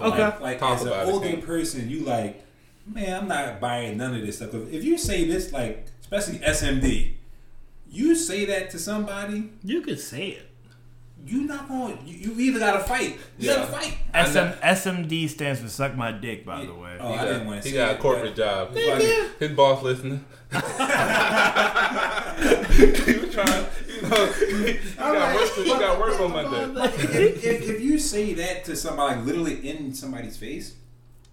Okay. 0.00 0.24
Like, 0.24 0.40
like 0.40 0.58
Talk 0.58 0.76
as 0.80 0.86
about 0.86 1.06
an 1.06 1.12
older 1.12 1.28
King. 1.28 1.42
person, 1.42 1.88
you 1.88 2.00
like, 2.00 2.44
man, 2.86 3.14
I'm 3.22 3.28
not 3.28 3.60
buying 3.60 3.96
none 3.96 4.14
of 4.14 4.26
this 4.26 4.38
stuff. 4.38 4.54
If 4.54 4.72
if 4.72 4.82
you 4.84 4.98
say 4.98 5.24
this, 5.24 5.52
like, 5.52 5.86
especially 6.00 6.38
SMD, 6.40 7.12
you 7.88 8.16
say 8.16 8.44
that 8.46 8.70
to 8.70 8.78
somebody, 8.80 9.50
You 9.62 9.82
could 9.82 10.00
say 10.00 10.28
it. 10.30 10.48
You 11.24 11.42
not 11.44 11.68
going. 11.68 11.98
You, 12.04 12.32
you 12.32 12.40
either 12.40 12.58
gotta 12.58 12.82
fight. 12.84 13.18
You 13.38 13.48
Yeah. 13.50 13.56
gotta 13.56 13.72
fight. 13.72 13.96
SM, 14.12 14.58
SMD 14.62 15.28
stands 15.28 15.60
for 15.60 15.68
suck 15.68 15.94
my 15.96 16.10
dick, 16.12 16.44
by 16.44 16.64
the 16.64 16.74
way. 16.74 16.96
Oh, 17.00 17.08
He 17.08 17.14
I 17.14 17.16
got, 17.16 17.24
didn't 17.26 17.46
want 17.46 17.62
to 17.62 17.68
he 17.68 17.74
say 17.74 17.80
got 17.80 17.94
a 17.94 17.98
corporate 17.98 18.36
but- 18.36 18.72
job. 18.72 18.74
Like, 18.74 19.38
His 19.38 19.50
boss 19.52 19.82
listening. 19.82 20.24
he 20.52 20.58
was 23.18 23.34
trying, 23.34 23.66
you 23.88 24.02
know, 24.02 24.26
he, 24.32 24.72
he 24.72 24.94
got 24.98 25.34
work. 25.34 25.50
He 25.54 25.68
got 25.70 25.98
work 26.00 26.20
on 26.20 26.32
Monday. 26.32 26.66
Like, 26.66 26.94
if, 26.98 27.44
if, 27.44 27.62
if 27.70 27.80
you 27.80 27.98
say 27.98 28.34
that 28.34 28.64
to 28.66 28.76
somebody, 28.76 29.16
like, 29.16 29.26
literally 29.26 29.68
in 29.68 29.94
somebody's 29.94 30.36
face, 30.36 30.74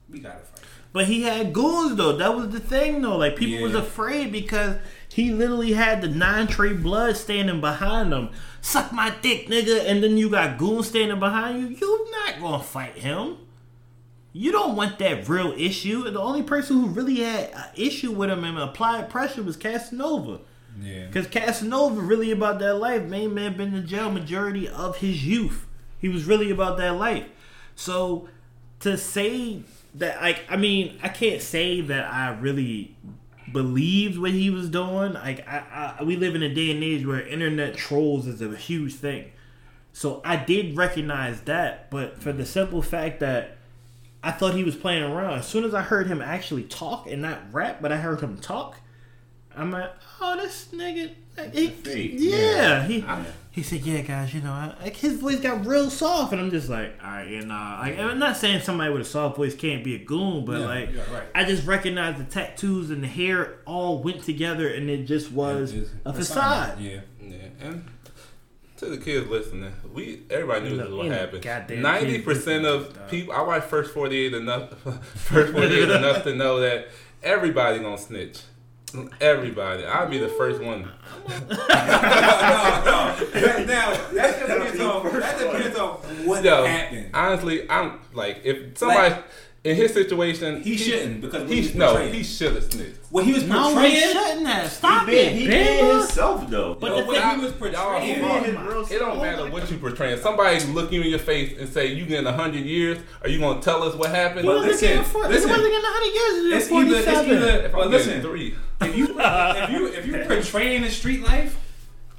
we 0.10 0.20
gotta 0.20 0.40
fight. 0.40 0.60
But 0.92 1.06
he 1.06 1.22
had 1.24 1.54
goons 1.54 1.96
though. 1.98 2.18
That 2.18 2.36
was 2.36 2.50
the 2.50 2.60
thing 2.60 3.02
though. 3.02 3.18
Like 3.18 3.36
people 3.36 3.62
was 3.64 3.76
afraid 3.76 4.32
because 4.32 4.78
he 5.12 5.32
literally 5.32 5.74
had 5.74 6.02
the 6.02 6.08
Nine 6.08 6.48
Trey 6.48 6.74
blood 6.74 7.18
standing 7.18 7.60
behind 7.60 8.14
him. 8.14 8.30
Suck 8.62 8.92
my 8.94 9.14
dick, 9.22 9.48
nigga. 9.48 9.86
And 9.86 10.04
then 10.04 10.18
you 10.18 10.30
got 10.30 10.58
Goon 10.58 10.84
standing 10.84 11.20
behind 11.20 11.62
you. 11.62 11.68
You're 11.76 12.12
not 12.12 12.40
gonna 12.40 12.64
fight 12.64 12.96
him. 12.96 13.38
You 14.32 14.52
don't 14.52 14.76
want 14.76 15.00
that 15.00 15.28
real 15.28 15.54
issue. 15.58 16.04
The 16.10 16.22
only 16.22 16.44
person 16.44 16.80
who 16.80 16.88
really 16.88 17.18
had 17.18 17.50
an 17.52 17.66
issue 17.76 18.12
with 18.12 18.30
him 18.30 18.44
and 18.44 18.58
applied 18.60 19.10
pressure 19.10 19.42
was 19.42 19.58
Casanova. 19.58 20.42
Yeah. 20.80 21.08
Because 21.08 21.26
Casanova 21.28 22.00
really 22.00 22.30
about 22.30 22.60
that 22.60 22.76
life. 22.76 23.04
Main 23.04 23.34
man 23.34 23.58
been 23.58 23.74
in 23.74 23.88
jail 23.88 24.12
majority 24.12 24.70
of 24.70 24.98
his 24.98 25.26
youth. 25.26 25.66
He 25.98 26.08
was 26.08 26.26
really 26.26 26.52
about 26.52 26.78
that 26.78 26.96
life. 26.96 27.26
So 27.76 28.30
to 28.82 28.98
say 28.98 29.64
that, 29.96 30.22
like, 30.22 30.42
I 30.48 30.56
mean, 30.56 31.00
I 31.02 31.10
can't 31.10 31.42
say 31.42 31.82
that 31.82 32.06
I 32.06 32.30
really 32.30 32.96
believed 33.52 34.18
what 34.18 34.32
he 34.32 34.50
was 34.50 34.70
doing. 34.70 35.14
Like, 35.14 35.48
I, 35.48 35.96
I 36.00 36.04
we 36.04 36.16
live 36.16 36.36
in 36.36 36.44
a 36.44 36.54
day 36.54 36.72
and 36.72 36.84
age 36.84 37.06
where 37.06 37.26
internet 37.26 37.76
trolls 37.76 38.28
is 38.28 38.42
a 38.42 38.56
huge 38.56 38.96
thing. 38.96 39.32
So 39.94 40.22
I 40.24 40.36
did 40.38 40.78
recognize 40.78 41.42
that, 41.42 41.90
but 41.90 42.22
for 42.22 42.32
the 42.32 42.46
simple 42.46 42.82
fact 42.82 43.20
that 43.20 43.58
I 44.24 44.32
thought 44.32 44.54
he 44.54 44.64
was 44.64 44.76
playing 44.76 45.04
around. 45.04 45.40
As 45.40 45.48
soon 45.48 45.64
as 45.64 45.74
I 45.74 45.82
heard 45.82 46.08
him 46.08 46.22
actually 46.22 46.64
talk 46.64 47.08
and 47.10 47.22
not 47.22 47.40
rap, 47.52 47.82
but 47.82 47.92
I 47.92 47.98
heard 47.98 48.22
him 48.22 48.38
talk, 48.38 48.78
I'm 49.56 49.72
like, 49.72 49.92
oh, 50.22 50.36
this 50.38 50.70
nigga, 50.74 51.14
he, 51.54 51.68
fake. 51.70 52.12
yeah, 52.16 52.86
he 52.86 53.04
he 53.60 53.64
said, 53.64 53.82
yeah, 53.82 54.00
guys, 54.02 54.34
you 54.34 54.40
know, 54.40 54.54
I, 54.54 54.74
like 54.82 54.96
his 54.96 55.20
voice 55.20 55.40
got 55.42 55.66
real 55.66 55.90
soft, 55.90 56.32
and 56.32 56.40
I'm 56.40 56.50
just 56.50 56.70
like, 56.70 56.98
all 57.04 57.12
right, 57.12 57.28
yeah, 57.30 57.42
nah. 57.42 57.80
Like, 57.82 58.00
I'm 58.00 58.18
not 58.18 58.38
saying 58.38 58.62
somebody 58.62 58.92
with 58.94 59.02
a 59.02 59.06
soft 59.06 59.36
voice 59.36 59.54
can't 59.54 59.84
be 59.84 59.96
a 59.96 60.00
goon, 60.00 60.46
but 60.46 60.62
Yeah, 60.62 60.66
like, 60.66 60.94
yeah, 60.94 61.14
right. 61.14 61.24
I 61.36 61.44
just 61.44 61.68
recognized 61.68 62.20
the 62.20 62.24
tattoos 62.24 62.90
and 62.90 63.04
the 63.04 63.08
hair 63.08 63.60
all 63.66 64.02
went 64.02 64.24
together, 64.24 64.70
and 64.70 64.90
it 64.90 65.04
just 65.06 65.32
was 65.34 65.74
It's 65.74 65.92
a 66.06 66.14
facade. 66.14 66.80
Yeah. 66.80 67.02
Yeah, 67.22 67.36
and 67.60 67.86
to 68.78 68.86
the 68.86 68.98
kids 68.98 69.28
listening, 69.28 69.74
we 69.94 70.22
everybody 70.30 70.70
knew 70.70 70.78
this 70.78 70.88
is 70.88 70.94
what 70.94 71.08
happened. 71.08 71.44
Ninety 71.82 72.22
percent 72.22 72.66
of 72.66 72.98
people, 73.10 73.34
I 73.34 73.42
watch 73.42 73.64
First 73.64 73.94
Forty 73.94 74.18
Eight 74.18 74.34
enough, 74.34 74.72
First 75.16 75.52
Forty 75.52 75.82
Eight 75.82 75.90
enough 75.90 76.24
to 76.24 76.34
know 76.34 76.62
that 76.62 76.88
everybody 77.22 77.80
gonna 77.80 77.98
snitch. 77.98 78.40
Everybody, 79.22 79.86
I'll 79.86 80.10
be 80.10 80.18
the 80.18 80.30
first 80.30 80.62
one. 80.62 80.82
no, 81.28 81.36
no. 81.50 81.56
Now 81.66 83.14
that 84.14 84.40
depends 84.40 84.80
on 84.80 85.20
that 85.20 85.38
depends 85.40 85.78
on 85.78 85.90
what 86.26 86.44
Yo, 86.44 86.66
happened. 86.66 87.10
honestly, 87.14 87.70
I'm 87.70 88.00
like, 88.14 88.42
if 88.44 88.78
somebody 88.78 89.16
in 89.64 89.76
his 89.76 89.94
situation, 89.94 90.62
He 90.64 90.78
shouldn't 90.78 91.22
because 91.22 91.42
what 91.44 91.52
He, 91.52 91.62
he, 91.62 91.78
no, 91.78 91.98
he 91.98 92.24
should 92.24 92.54
have 92.56 92.64
snitched. 92.72 92.96
what 93.10 93.26
he 93.26 93.34
was 93.34 93.44
No, 93.44 93.68
he 93.70 93.74
portraying. 93.74 94.12
shouldn't 94.14 94.48
have. 94.48 94.64
He 94.64 94.70
Stop 94.70 95.06
been, 95.06 95.16
it, 95.16 95.34
he 95.34 95.48
been 95.48 95.68
Bama. 95.84 96.00
himself 96.00 96.50
though. 96.50 96.76
But 96.76 96.92
Yo, 96.92 97.00
the 97.02 97.06
what 97.06 97.18
thing- 97.22 97.40
he 97.40 97.46
was 97.46 97.52
portraying. 97.54 97.76
Oh 97.78 98.00
been 98.00 98.44
his 98.46 98.56
my- 98.56 98.66
real 98.68 98.82
It 98.86 99.00
don't 99.00 99.22
matter 99.22 99.50
what 99.52 99.70
you 99.72 99.78
portraying. 99.78 100.20
Somebody 100.20 100.64
look 100.66 100.92
you 100.92 101.02
in 101.02 101.10
your 101.10 101.20
face 101.20 101.58
and 101.60 101.68
say, 101.68 101.88
"You 101.94 102.06
getting 102.06 102.26
hundred 102.34 102.66
years? 102.66 103.00
Are 103.22 103.28
you 103.30 103.40
gonna 103.40 103.62
tell 103.62 103.84
us 103.84 103.96
what 103.96 104.10
happened?" 104.12 104.42
He 104.42 104.48
wasn't 104.48 104.72
listen, 104.72 104.88
getting 104.90 105.04
four- 105.04 105.28
listen. 105.28 105.50
wasn't 105.50 105.68
getting 105.68 105.84
100 105.84 106.14
years. 106.16 106.64
It's 106.64 106.72
was 106.72 106.86
either, 106.86 106.96
it's 106.98 107.06
47. 107.06 107.38
either, 107.38 107.66
If 107.68 107.76
I'm 107.76 107.92
listen, 107.92 108.22
three, 108.22 108.56
if 108.82 108.98
you 108.98 109.06
if 109.20 109.70
you 109.72 109.88
if 109.88 110.06
you 110.08 110.14
portraying 110.28 110.82
the 110.84 110.90
street 110.90 111.22
life, 111.24 111.58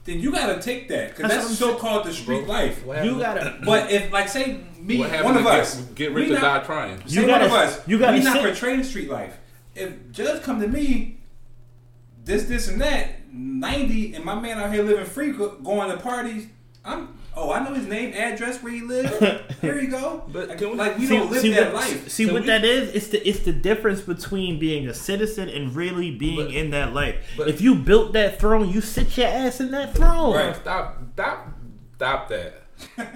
then 0.04 0.20
you 0.20 0.32
gotta 0.32 0.60
take 0.60 0.88
that 0.88 1.10
because 1.16 1.30
That's 1.30 1.46
that's, 1.48 1.58
so 1.58 1.76
called 1.76 2.06
the 2.06 2.12
street 2.12 2.46
life. 2.46 2.82
You 2.86 3.18
gotta. 3.18 3.58
But 3.64 3.90
if 3.90 4.10
like 4.12 4.28
say 4.28 4.60
me, 4.80 4.98
What 4.98 5.10
one 5.24 5.36
of 5.36 5.42
to 5.44 5.48
get- 5.50 5.60
us, 5.60 5.80
get 5.94 6.14
we 6.14 6.22
rich 6.22 6.30
or 6.30 6.34
not- 6.40 6.60
die 6.60 6.66
trying. 6.66 7.06
Say 7.06 7.20
You 7.20 7.20
one 7.22 7.40
gotta- 7.40 7.44
of 7.46 7.52
us, 7.52 7.88
you 7.88 7.98
gotta 7.98 8.16
we 8.18 8.24
not 8.24 8.32
sit- 8.34 8.42
portraying 8.44 8.82
street 8.84 9.10
life. 9.10 9.36
If 9.74 10.10
Judge 10.10 10.42
come 10.42 10.60
to 10.60 10.68
me, 10.68 11.18
this, 12.24 12.44
this, 12.44 12.68
and 12.68 12.80
that, 12.80 13.32
ninety, 13.32 14.14
and 14.14 14.24
my 14.24 14.34
man 14.38 14.58
out 14.58 14.72
here 14.72 14.82
living 14.82 15.04
free, 15.04 15.32
going 15.32 15.90
to 15.90 15.96
parties, 15.98 16.46
I'm 16.84 17.08
Oh, 17.42 17.50
I 17.52 17.64
know 17.64 17.72
his 17.74 17.86
name, 17.86 18.12
address, 18.12 18.62
where 18.62 18.72
he 18.72 18.82
lives. 18.82 19.10
Here 19.62 19.80
you 19.80 19.88
go. 19.88 20.22
But 20.30 20.48
like, 20.50 20.58
can 20.58 20.70
we- 20.70 20.76
like 20.76 20.98
we 20.98 21.06
see, 21.06 21.16
don't 21.16 21.30
live 21.30 21.40
see 21.40 21.52
that 21.54 21.72
what, 21.72 21.82
life. 21.86 22.08
See 22.10 22.24
Can 22.26 22.34
what 22.34 22.42
we- 22.42 22.48
that 22.48 22.64
is? 22.64 22.94
It's 22.94 23.08
the 23.08 23.26
it's 23.28 23.38
the 23.40 23.52
difference 23.52 24.02
between 24.02 24.58
being 24.58 24.86
a 24.88 24.94
citizen 24.94 25.48
and 25.48 25.74
really 25.74 26.10
being 26.10 26.36
But- 26.48 26.54
in 26.54 26.70
that 26.70 26.92
life. 26.92 27.16
but- 27.38 27.48
if 27.48 27.60
you 27.62 27.74
built 27.76 28.12
that 28.12 28.38
throne, 28.38 28.68
you 28.68 28.80
sit 28.82 29.16
your 29.16 29.28
ass 29.28 29.58
in 29.60 29.70
that 29.70 29.94
throne. 29.94 30.34
Right. 30.34 30.54
Stop, 30.54 30.98
stop, 31.14 31.48
stop 31.96 32.28
that. 32.28 32.54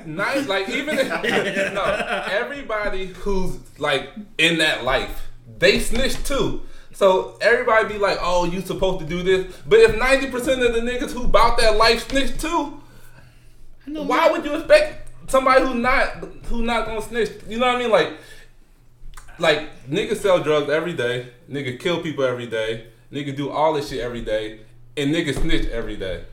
Nice, 0.07 0.47
like 0.49 0.69
even 0.69 0.99
if, 0.99 1.09
no, 1.09 2.25
everybody 2.31 3.07
who's 3.07 3.59
like 3.79 4.11
in 4.39 4.59
that 4.59 4.85
life, 4.85 5.29
they 5.59 5.79
snitch 5.81 6.23
too. 6.25 6.63
So 6.93 7.37
everybody 7.41 7.89
be 7.95 7.99
like, 7.99 8.19
"Oh, 8.21 8.45
you 8.45 8.61
supposed 8.61 9.01
to 9.01 9.07
do 9.07 9.23
this," 9.23 9.55
but 9.67 9.79
if 9.81 9.97
ninety 9.99 10.27
percent 10.31 10.63
of 10.63 10.75
the 10.75 10.81
niggas 10.81 11.13
who 11.13 11.27
bought 11.27 11.59
that 11.59 11.77
life 11.77 12.09
snitch 12.11 12.37
too, 12.39 12.81
why 13.87 14.31
would 14.31 14.45
you 14.45 14.55
expect 14.55 15.09
somebody 15.31 15.65
who 15.65 15.75
not 15.75 16.07
who 16.47 16.63
not 16.63 16.87
gonna 16.87 17.03
snitch? 17.03 17.31
You 17.49 17.59
know 17.59 17.67
what 17.67 17.77
I 17.77 17.79
mean? 17.79 17.91
Like, 17.91 18.13
like 19.39 19.87
niggas 19.89 20.19
sell 20.19 20.43
drugs 20.43 20.71
every 20.71 20.93
day, 20.93 21.29
nigga 21.51 21.79
kill 21.79 22.03
people 22.03 22.25
every 22.25 22.47
day, 22.47 22.87
nigga 23.13 23.35
do 23.35 23.51
all 23.51 23.75
this 23.75 23.91
shit 23.91 24.01
every 24.01 24.23
day, 24.23 24.61
and 24.97 25.15
nigga 25.15 25.35
snitch 25.35 25.67
every 25.69 25.97
day. 25.97 26.25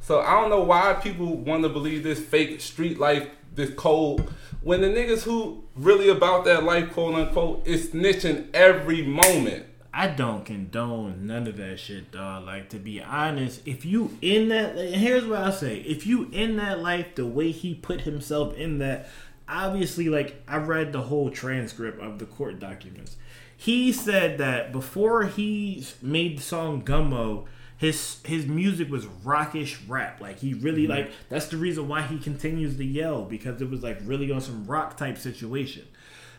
So 0.00 0.20
I 0.20 0.40
don't 0.40 0.50
know 0.50 0.62
why 0.62 0.94
people 0.94 1.36
want 1.36 1.62
to 1.62 1.68
believe 1.68 2.02
this 2.02 2.18
fake 2.18 2.60
street 2.60 2.98
life, 2.98 3.28
this 3.54 3.70
cold, 3.74 4.32
when 4.62 4.80
the 4.80 4.88
niggas 4.88 5.22
who 5.22 5.64
really 5.74 6.08
about 6.08 6.44
that 6.44 6.64
life, 6.64 6.92
quote 6.92 7.14
unquote, 7.14 7.66
is 7.66 7.90
snitching 7.90 8.48
every 8.52 9.02
moment. 9.02 9.66
I 9.92 10.06
don't 10.06 10.44
condone 10.44 11.26
none 11.26 11.46
of 11.48 11.56
that 11.56 11.80
shit, 11.80 12.12
dog. 12.12 12.46
Like 12.46 12.68
to 12.70 12.78
be 12.78 13.02
honest, 13.02 13.66
if 13.66 13.84
you 13.84 14.16
in 14.22 14.48
that, 14.48 14.76
here's 14.76 15.26
what 15.26 15.40
I 15.40 15.50
say: 15.50 15.78
if 15.78 16.06
you 16.06 16.28
in 16.32 16.56
that 16.56 16.80
life, 16.80 17.14
the 17.16 17.26
way 17.26 17.50
he 17.50 17.74
put 17.74 18.02
himself 18.02 18.54
in 18.54 18.78
that, 18.78 19.08
obviously, 19.48 20.08
like 20.08 20.42
I 20.46 20.58
read 20.58 20.92
the 20.92 21.02
whole 21.02 21.30
transcript 21.30 22.00
of 22.00 22.18
the 22.18 22.26
court 22.26 22.60
documents. 22.60 23.16
He 23.56 23.92
said 23.92 24.38
that 24.38 24.72
before 24.72 25.24
he 25.24 25.86
made 26.00 26.38
the 26.38 26.42
song 26.42 26.82
Gummo, 26.82 27.46
his 27.76 28.20
his 28.24 28.46
music 28.46 28.90
was 28.90 29.06
rockish 29.06 29.80
rap. 29.88 30.20
Like 30.20 30.38
he 30.38 30.54
really 30.54 30.82
mm-hmm. 30.82 30.92
like 30.92 31.12
that's 31.28 31.48
the 31.48 31.56
reason 31.56 31.88
why 31.88 32.02
he 32.02 32.18
continues 32.18 32.76
to 32.76 32.84
yell 32.84 33.24
because 33.24 33.60
it 33.60 33.68
was 33.68 33.82
like 33.82 33.98
really 34.04 34.30
on 34.30 34.40
some 34.40 34.66
rock 34.66 34.96
type 34.96 35.18
situation. 35.18 35.84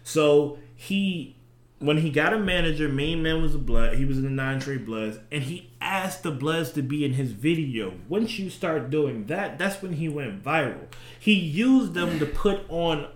So 0.03 0.57
he 0.75 1.35
when 1.81 1.97
he 1.97 2.11
got 2.11 2.31
a 2.31 2.37
manager, 2.37 2.87
main 2.87 3.23
man 3.23 3.41
was 3.41 3.55
a 3.55 3.59
blood. 3.59 3.95
He 3.95 4.05
was 4.05 4.17
in 4.17 4.23
the 4.23 4.29
nine 4.29 4.59
trade 4.59 4.85
bloods, 4.85 5.17
and 5.31 5.43
he 5.43 5.71
asked 5.81 6.23
the 6.23 6.31
bloods 6.31 6.71
to 6.73 6.81
be 6.81 7.03
in 7.03 7.13
his 7.13 7.31
video. 7.31 7.93
Once 8.07 8.37
you 8.37 8.49
start 8.49 8.91
doing 8.91 9.25
that, 9.25 9.57
that's 9.57 9.81
when 9.81 9.93
he 9.93 10.07
went 10.07 10.43
viral. 10.43 10.85
He 11.19 11.33
used 11.33 11.95
them 11.95 12.19
to 12.19 12.25
put 12.25 12.61
on. 12.69 13.07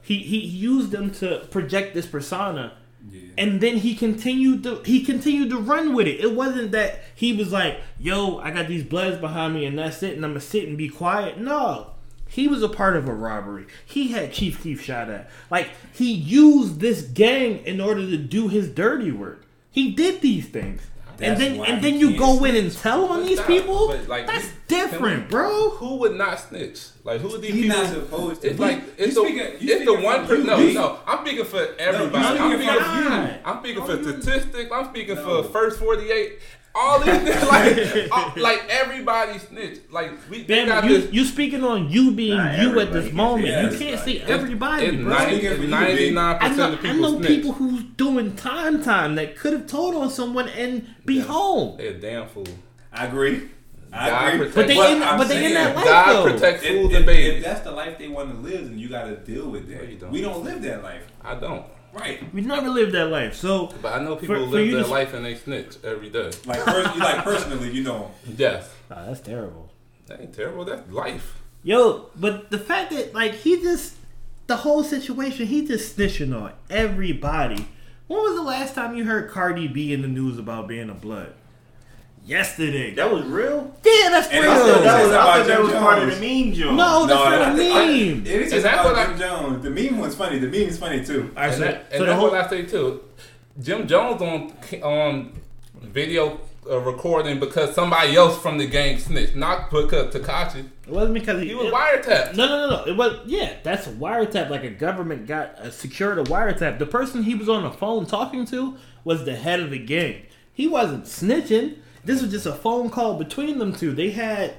He 0.00 0.18
he 0.18 0.38
used 0.38 0.92
them 0.92 1.10
to 1.14 1.46
project 1.50 1.94
this 1.94 2.06
persona. 2.06 2.78
And 3.36 3.60
then 3.60 3.78
he 3.78 3.94
continued 3.94 4.62
to 4.62 4.76
he 4.84 5.04
continued 5.04 5.50
to 5.50 5.58
run 5.58 5.92
with 5.92 6.06
it. 6.06 6.20
It 6.20 6.34
wasn't 6.34 6.72
that 6.72 7.02
he 7.14 7.32
was 7.34 7.52
like, 7.52 7.80
"Yo, 7.98 8.38
I 8.38 8.50
got 8.50 8.68
these 8.68 8.84
bloods 8.84 9.20
behind 9.20 9.54
me, 9.54 9.66
and 9.66 9.78
that's 9.78 10.02
it, 10.02 10.14
and 10.16 10.24
I'm 10.24 10.30
gonna 10.30 10.40
sit 10.40 10.66
and 10.66 10.78
be 10.78 10.88
quiet." 10.88 11.38
No, 11.38 11.93
he 12.34 12.48
was 12.48 12.62
a 12.64 12.68
part 12.68 12.96
of 12.96 13.06
a 13.08 13.14
robbery. 13.14 13.66
He 13.86 14.08
had 14.08 14.32
Chief 14.32 14.60
Keef 14.62 14.82
shot 14.82 15.08
at. 15.08 15.30
Like 15.50 15.68
he 15.92 16.12
used 16.12 16.80
this 16.80 17.02
gang 17.02 17.58
in 17.64 17.80
order 17.80 18.00
to 18.02 18.16
do 18.16 18.48
his 18.48 18.68
dirty 18.68 19.12
work. 19.12 19.44
He 19.70 19.92
did 19.92 20.20
these 20.20 20.48
things, 20.48 20.82
and 21.20 21.40
then 21.40 21.60
and 21.64 21.82
then 21.82 21.98
you 22.00 22.08
can't 22.08 22.18
go 22.18 22.44
in 22.44 22.56
and 22.56 22.72
tell 22.72 23.04
on 23.06 23.20
But 23.20 23.26
these 23.28 23.38
stop. 23.38 23.46
people. 23.48 23.96
Like, 24.08 24.26
That's 24.26 24.46
we- 24.46 24.50
different, 24.66 25.26
we- 25.26 25.30
bro. 25.30 25.70
Who 25.70 25.96
would 25.96 26.16
not 26.16 26.40
snitch? 26.40 26.80
Like 27.04 27.20
who 27.20 27.28
would 27.28 27.42
these 27.42 27.54
He's 27.54 27.62
people? 27.64 27.78
not 27.82 27.92
supposed 27.92 28.42
to. 28.42 28.48
It's 28.50 28.58
You- 28.58 28.64
like 28.64 28.76
you 28.78 28.92
it's 28.98 29.14
the 29.14 29.20
speaking- 29.20 29.38
you 29.68 29.74
it's 29.76 29.84
the 29.84 29.94
one. 29.94 30.26
from 30.26 30.46
Per, 30.46 30.56
you, 30.60 30.74
no, 30.74 30.80
no. 30.80 30.98
I'm 31.06 31.24
speaking 31.24 31.44
for 31.44 31.68
everybody. 31.78 32.24
you're 32.24 32.42
I'm 32.42 32.58
speaking 32.58 32.66
speaking 32.66 32.78
for 32.78 32.84
for 32.84 33.02
you. 33.02 33.34
I'm 33.44 33.58
speaking 33.60 33.84
for 33.84 34.02
statistics. 34.02 34.70
I'm 34.72 34.88
speaking 34.90 35.14
No. 35.16 35.42
for 35.42 35.48
first 35.50 35.78
48. 35.78 36.32
All 36.76 36.98
these 36.98 37.06
like 37.48 38.08
uh, 38.10 38.32
like 38.36 38.64
everybody 38.68 39.38
snitch. 39.38 39.78
Like 39.90 40.10
we 40.28 40.42
they 40.42 40.66
got 40.66 40.84
you 40.84 41.00
this. 41.02 41.12
you 41.12 41.24
speaking 41.24 41.62
on 41.62 41.88
you 41.88 42.10
being 42.10 42.36
Nah, 42.36 42.44
you 42.44 42.50
at 42.50 42.58
everybody 42.88 42.90
this 43.00 43.12
moment. 43.12 43.46
say 43.46 43.62
you 43.62 43.78
can't 43.78 44.00
say 44.04 44.12
It's- 44.16 44.30
everybody, 44.30 44.86
it's 44.86 45.02
bro. 45.04 45.16
Speaking 45.18 45.50
for 45.56 45.62
you, 45.62 45.66
B. 45.66 45.66
99 45.68 46.18
I 46.18 46.38
percent 46.38 46.56
know, 46.58 46.72
of 46.72 46.78
I 46.78 46.82
people 46.82 47.00
know 47.00 47.18
snitch. 47.18 47.28
people 47.28 47.52
who's 47.52 47.82
doing 47.96 48.34
time 48.36 48.82
time 48.82 49.14
that 49.14 49.36
could 49.36 49.52
have 49.52 49.66
told 49.68 49.94
on 49.94 50.10
someone 50.10 50.48
and 50.48 50.86
be 51.04 51.20
home. 51.20 51.76
They're 51.76 51.90
a 51.92 52.00
damn 52.00 52.28
fool. 52.28 52.44
I 52.92 53.06
agree. 53.06 53.50
I 53.92 54.10
God 54.10 54.34
agree. 54.34 54.38
protect- 54.48 54.54
But 54.56 54.66
they 54.66 54.74
But 54.76 54.90
in 54.96 55.02
I'm 55.04 55.18
but 55.18 55.28
they 55.28 55.36
in 55.36 55.42
saying, 55.52 55.54
that 55.54 55.76
life 55.76 55.84
God 55.84 56.12
though. 56.12 56.32
protect 56.32 56.64
If, 56.64 56.70
fools 56.72 56.90
if- 56.90 56.96
and 56.98 57.08
if 57.08 57.16
babies. 57.16 57.44
that's 57.44 57.60
the 57.60 57.70
life 57.70 57.98
they 57.98 58.08
want 58.08 58.30
to 58.32 58.36
live, 58.38 58.64
then 58.68 58.78
you 58.80 58.88
got 58.88 59.04
to 59.04 59.14
deal 59.18 59.48
with 59.48 59.68
that. 59.68 59.84
No, 59.84 59.88
you 59.88 59.96
don't. 59.96 60.10
We 60.10 60.20
don't 60.22 60.42
live 60.42 60.60
that 60.62 60.82
life, 60.82 61.06
I 61.22 61.36
don't. 61.36 61.64
Right? 61.94 62.32
We 62.34 62.40
never 62.42 62.68
lived 62.68 62.92
that 62.92 63.06
life. 63.06 63.34
So 63.34 63.72
But 63.82 63.94
I 63.94 64.04
know 64.04 64.16
people 64.16 64.34
For- 64.36 64.40
who 64.40 64.46
for 64.50 64.56
live 64.56 64.66
you 64.66 64.74
their 64.76 64.84
to- 64.84 64.90
life 64.90 65.14
and 65.14 65.24
they 65.24 65.34
snitch 65.34 65.76
every 65.84 66.10
day. 66.10 66.30
Like, 66.46 66.64
pers- 66.64 66.96
like 66.98 67.24
personally, 67.24 67.70
you 67.70 67.82
know. 67.82 68.10
Yes. 68.36 68.68
Nah, 68.90 69.06
that's 69.06 69.20
terrible. 69.20 69.70
That 70.06 70.20
ain't 70.20 70.34
terrible. 70.34 70.64
That's 70.64 70.90
life. 70.90 71.40
Yo, 71.62 72.10
but 72.16 72.50
the 72.50 72.58
fact 72.58 72.90
that 72.90 73.14
like 73.14 73.32
he 73.34 73.62
just 73.62 73.94
the 74.46 74.56
whole 74.56 74.84
situation, 74.84 75.46
he 75.46 75.66
just 75.66 75.96
snitching 75.96 76.38
on 76.38 76.52
everybody. 76.68 77.66
When 78.06 78.18
was 78.18 78.36
the 78.36 78.42
last 78.42 78.74
time 78.74 78.94
you 78.96 79.04
heard 79.06 79.30
Cardi 79.30 79.66
B 79.66 79.92
in 79.94 80.02
the 80.02 80.08
news 80.08 80.38
about 80.38 80.68
being 80.68 80.90
a 80.90 80.94
blood? 80.94 81.32
Yesterday. 82.26 82.94
That 82.94 83.12
was 83.12 83.24
real. 83.26 83.70
yeah, 83.84 84.08
that's 84.08 84.28
And 84.28 84.42
real. 84.42 84.50
I 84.50 84.54
I 84.54 84.58
still- 84.60 84.74
thought 84.74 84.82
that 84.84 85.02
was, 85.02 85.12
I 85.12 85.14
about 85.14 85.26
thought 85.26 85.46
that 85.46 85.56
Jim 85.56 85.62
was 85.64 85.72
part 85.74 85.98
of 86.02 86.08
the 86.08 86.14
meme 86.44 86.52
joint. 86.54 86.76
no, 86.76 87.06
that's 87.06 87.18
No, 87.20 87.30
not 87.30 87.42
I 87.42 87.52
a 87.52 87.56
think- 87.56 87.74
I- 87.74 87.86
meme. 87.86 88.26
It 88.26 88.40
is 88.42 88.52
Is 88.54 88.62
that 88.62 88.86
about 88.86 89.08
Jim 89.08 89.18
Jones. 89.18 89.62
The 89.64 89.70
meme 89.70 89.98
one's 89.98 90.14
funny. 90.14 90.38
The 90.38 90.46
meme 90.46 90.68
is 90.68 90.78
funny 90.78 91.04
too. 91.04 91.30
All 91.36 91.42
right, 91.42 91.46
And, 91.46 91.54
so, 91.54 91.60
that, 91.60 91.86
so 91.90 91.92
and 91.96 92.02
the 92.02 92.06
that's 92.06 92.18
whole, 92.18 92.30
what 92.30 92.46
I 92.46 92.48
say 92.48 92.62
too. 92.62 93.00
Jim 93.60 93.86
Jones 93.86 94.22
on 94.22 94.52
on 94.82 95.32
video 95.82 96.40
uh, 96.68 96.78
recording 96.80 97.38
because 97.38 97.74
somebody 97.74 98.16
else 98.16 98.38
from 98.40 98.56
the 98.56 98.66
gang 98.66 98.98
snitched, 98.98 99.36
not 99.36 99.70
because 99.70 100.14
Tekashi. 100.14 100.60
it 100.86 100.90
wasn't 100.90 101.12
because 101.12 101.42
he, 101.42 101.48
He 101.48 101.54
was 101.54 101.66
it- 101.66 101.74
wiretapped. 101.74 102.36
No, 102.36 102.46
no, 102.46 102.56
no, 102.68 102.76
no. 102.78 102.84
It 102.86 102.96
was 102.96 103.18
yeah. 103.26 103.52
That's 103.62 103.86
a 103.86 103.90
wiretap. 103.90 104.48
Like 104.48 104.64
a 104.64 104.70
government 104.70 105.26
got 105.26 105.58
uh, 105.58 105.70
secured 105.70 106.18
a 106.18 106.24
wiretap. 106.24 106.78
The 106.78 106.86
person 106.86 107.24
he 107.24 107.34
was 107.34 107.50
on 107.50 107.64
the 107.64 107.70
phone 107.70 108.06
talking 108.06 108.46
to 108.46 108.76
was 109.04 109.26
the 109.26 109.36
head 109.36 109.60
of 109.60 109.68
the 109.70 109.78
gang. 109.78 110.22
He 110.54 110.66
wasn't 110.66 111.04
snitching. 111.04 111.76
This 112.04 112.22
was 112.22 112.30
just 112.30 112.46
a 112.46 112.52
phone 112.52 112.90
call 112.90 113.18
between 113.18 113.58
them 113.58 113.72
two. 113.74 113.92
They 113.92 114.10
had 114.10 114.54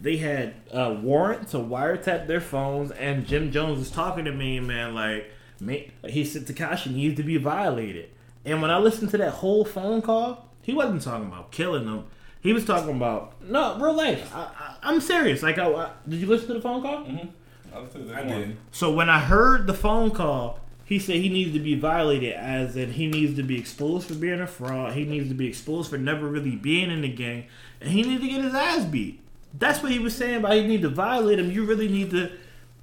they 0.00 0.16
had 0.16 0.54
a 0.72 0.92
warrant 0.92 1.48
to 1.48 1.58
wiretap 1.58 2.26
their 2.26 2.40
phones, 2.40 2.90
and 2.92 3.26
Jim 3.26 3.50
Jones 3.52 3.78
was 3.78 3.90
talking 3.90 4.24
to 4.24 4.32
me, 4.32 4.58
man. 4.60 4.94
Like, 4.94 5.30
man, 5.60 5.84
he 6.08 6.24
said 6.24 6.46
Tekashi 6.46 6.92
needs 6.92 7.16
to 7.16 7.22
be 7.22 7.36
violated. 7.36 8.10
And 8.44 8.60
when 8.60 8.70
I 8.70 8.78
listened 8.78 9.10
to 9.10 9.18
that 9.18 9.34
whole 9.34 9.64
phone 9.64 10.02
call, 10.02 10.48
he 10.62 10.72
wasn't 10.72 11.02
talking 11.02 11.28
about 11.28 11.52
killing 11.52 11.86
them. 11.86 12.06
He 12.40 12.52
was 12.52 12.64
talking 12.64 12.96
about 12.96 13.40
no 13.42 13.78
real 13.78 13.94
life. 13.94 14.34
I, 14.34 14.40
I, 14.40 14.76
I'm 14.82 15.00
serious. 15.00 15.42
Like, 15.42 15.58
I, 15.58 15.72
I, 15.72 15.90
did 16.08 16.20
you 16.20 16.26
listen 16.26 16.48
to 16.48 16.54
the 16.54 16.60
phone 16.60 16.82
call? 16.82 17.04
Mm-hmm. 17.04 18.14
I 18.14 18.22
did. 18.22 18.56
So 18.72 18.92
when 18.92 19.08
I 19.08 19.20
heard 19.20 19.66
the 19.66 19.74
phone 19.74 20.10
call, 20.10 20.58
he 20.92 20.98
said 20.98 21.16
he 21.16 21.28
needs 21.28 21.52
to 21.52 21.58
be 21.58 21.74
violated, 21.74 22.34
as 22.34 22.76
in 22.76 22.92
he 22.92 23.06
needs 23.06 23.34
to 23.36 23.42
be 23.42 23.58
exposed 23.58 24.08
for 24.08 24.14
being 24.14 24.40
a 24.40 24.46
fraud. 24.46 24.92
He 24.92 25.04
needs 25.04 25.28
to 25.28 25.34
be 25.34 25.48
exposed 25.48 25.90
for 25.90 25.98
never 25.98 26.28
really 26.28 26.56
being 26.56 26.90
in 26.90 27.00
the 27.00 27.08
gang, 27.08 27.46
and 27.80 27.90
he 27.90 28.02
needs 28.02 28.20
to 28.20 28.28
get 28.28 28.44
his 28.44 28.54
ass 28.54 28.84
beat. 28.84 29.20
That's 29.58 29.82
what 29.82 29.92
he 29.92 29.98
was 29.98 30.14
saying 30.14 30.36
about 30.36 30.56
you 30.56 30.68
need 30.68 30.82
to 30.82 30.88
violate 30.88 31.38
him. 31.38 31.50
You 31.50 31.64
really 31.64 31.88
need 31.88 32.10
to 32.10 32.30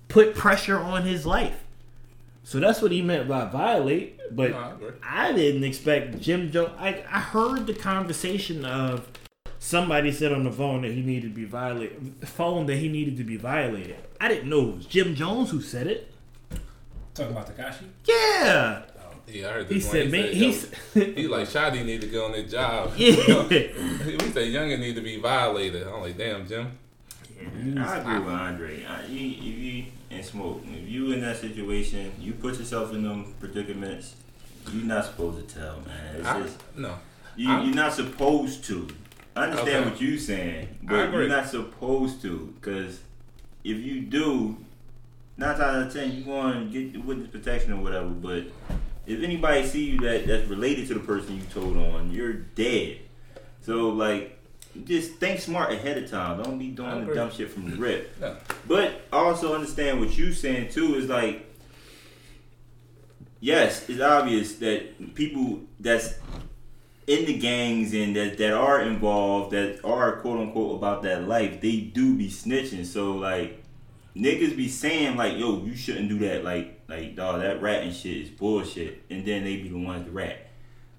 put 0.08 0.36
pressure 0.36 0.80
on 0.80 1.04
his 1.04 1.26
life. 1.26 1.64
So 2.44 2.60
that's 2.60 2.82
what 2.82 2.92
he 2.92 3.02
meant 3.02 3.28
by 3.28 3.46
violate. 3.46 4.20
But 4.36 4.52
No, 4.52 4.58
I. 5.04 5.30
I 5.30 5.34
didn't 5.34 5.64
expect 5.64 6.20
Jim 6.20 6.52
Jones. 6.52 6.72
I, 6.78 7.04
I 7.12 7.20
heard 7.20 7.68
the 7.68 7.74
conversation 7.74 8.66
of 8.66 9.08
somebody 9.60 10.12
said 10.12 10.32
on 10.32 10.44
the 10.44 10.52
phone 10.52 10.82
that 10.82 10.92
he 10.92 11.02
needed 11.02 11.30
to 11.30 11.36
be 11.36 11.46
violated. 11.46 12.16
Phone 12.28 12.66
that 12.68 12.78
he 12.78 12.88
needed 12.88 13.18
to 13.18 13.24
be 13.24 13.38
violated. 13.38 13.98
I 14.20 14.28
didn't 14.28 14.50
know 14.50 14.70
it 14.70 14.76
was 14.78 14.86
Jim 14.86 15.16
Jones 15.16 15.52
who 15.52 15.62
said 15.62 15.88
it. 15.88 16.12
Talking 17.20 17.36
about 17.36 17.58
Tekashi. 17.58 17.84
Yeah, 18.06 18.82
oh, 18.98 19.14
Yeah, 19.28 19.50
I 19.50 19.52
heard 19.52 19.68
he 19.68 19.74
this 19.76 19.86
one. 19.86 19.94
said, 19.94 20.12
man, 20.12 20.26
yo, 20.26 20.32
he's 20.32 20.72
he 20.94 21.28
like 21.28 21.48
Shotti 21.50 21.86
need 21.86 22.00
to 22.02 22.08
get 22.08 22.24
on 22.24 22.34
his 22.34 22.50
job. 22.50 22.94
yeah. 22.98 23.44
we 23.50 24.32
say 24.32 24.48
younger 24.48 24.78
need 24.78 24.96
to 24.96 25.02
be 25.02 25.18
violated. 25.20 25.86
I'm 25.86 26.00
like, 26.02 26.18
damn, 26.18 26.48
Jim. 26.48 26.72
I 27.78 27.98
agree 27.98 28.20
with 28.20 28.34
Andre. 28.34 28.86
I, 28.86 29.06
you, 29.08 29.32
if 29.32 29.44
you 29.44 29.86
and 30.12 30.26
smoke, 30.26 30.62
if 30.66 30.90
you 30.90 31.12
in 31.12 31.20
that 31.22 31.38
situation, 31.38 32.14
you 32.20 32.34
put 32.34 32.58
yourself 32.58 32.94
in 32.94 33.04
them 33.04 33.34
predicaments. 33.40 34.16
You're 34.72 34.86
not 34.86 35.06
supposed 35.06 35.48
to 35.48 35.56
tell, 35.56 35.82
man. 35.82 36.16
It's 36.18 36.28
I, 36.28 36.42
just 36.42 36.58
no, 36.78 36.96
you, 37.36 37.50
you're 37.50 37.76
not 37.76 37.94
supposed 37.94 38.64
to. 38.66 38.88
I 39.36 39.44
understand 39.46 39.70
Okay. 39.86 39.90
what 39.90 40.02
you're 40.02 40.18
saying, 40.18 40.78
but 40.84 41.12
you're 41.12 41.28
not 41.28 41.48
supposed 41.48 42.22
to. 42.22 42.54
Because 42.60 43.00
if 43.64 43.78
you 43.78 44.02
do, 44.02 44.58
nine 45.40 45.58
times 45.58 45.62
out 45.62 45.88
of 45.88 45.94
ten, 45.94 46.12
you 46.16 46.24
going 46.24 46.72
to 46.72 46.90
get 46.92 47.06
witness 47.06 47.30
protection 47.30 47.74
or 47.74 47.82
whatever. 47.82 48.10
But 48.10 48.46
if 49.08 49.24
anybody 49.24 49.66
see 49.66 49.86
you 49.86 50.00
that 50.02 50.28
that's 50.28 50.48
related 50.48 50.88
to 50.90 50.96
the 50.96 51.00
person 51.00 51.38
you 51.38 51.44
told 51.54 51.78
on, 51.78 52.12
you're 52.12 52.34
dead. 52.34 53.00
So 53.62 53.90
like, 53.90 54.38
just 54.84 55.14
think 55.14 55.40
smart 55.40 55.72
ahead 55.72 55.98
of 55.98 56.10
time. 56.12 56.44
Don't 56.44 56.60
be 56.60 56.68
doing 56.68 57.08
the 57.08 57.16
dumb 57.16 57.32
shit 57.32 57.50
from 57.50 57.72
the 57.72 57.78
rip. 57.78 58.16
Yeah. 58.22 58.36
But 58.68 59.02
also 59.12 59.56
understand 59.56 60.00
what 60.00 60.16
you 60.18 60.34
saying 60.34 60.70
too 60.72 60.96
is 60.96 61.08
like, 61.08 61.46
yes, 63.40 63.90
it's 63.90 64.02
obvious 64.02 64.56
that 64.56 65.16
people 65.16 65.62
that's 65.80 66.16
in 67.08 67.26
the 67.26 67.40
gangs 67.40 67.94
and 67.94 68.16
that, 68.16 68.38
that 68.38 68.54
are 68.54 68.82
involved, 68.82 69.52
that 69.52 69.84
are 69.84 70.18
quote 70.18 70.40
unquote 70.40 70.76
about 70.76 71.02
that 71.04 71.28
life, 71.28 71.62
they 71.62 71.78
do 71.80 72.16
be 72.16 72.30
snitching. 72.30 72.86
So 72.86 73.14
like 73.14 73.64
niggas 74.16 74.56
be 74.56 74.68
saying 74.68 75.18
like, 75.18 75.38
yo, 75.38 75.64
you 75.64 75.76
shouldn't 75.76 76.10
do 76.10 76.20
that. 76.20 76.44
Like 76.44 76.82
like 76.88 77.16
dog, 77.16 77.42
that 77.42 77.62
ratting 77.62 77.94
shit 77.94 78.18
is 78.18 78.30
bullshit. 78.30 79.04
And 79.10 79.26
then 79.26 79.44
they 79.44 79.58
be 79.58 79.70
the 79.70 79.78
ones 79.78 80.06
to 80.06 80.12
rat. 80.12 80.48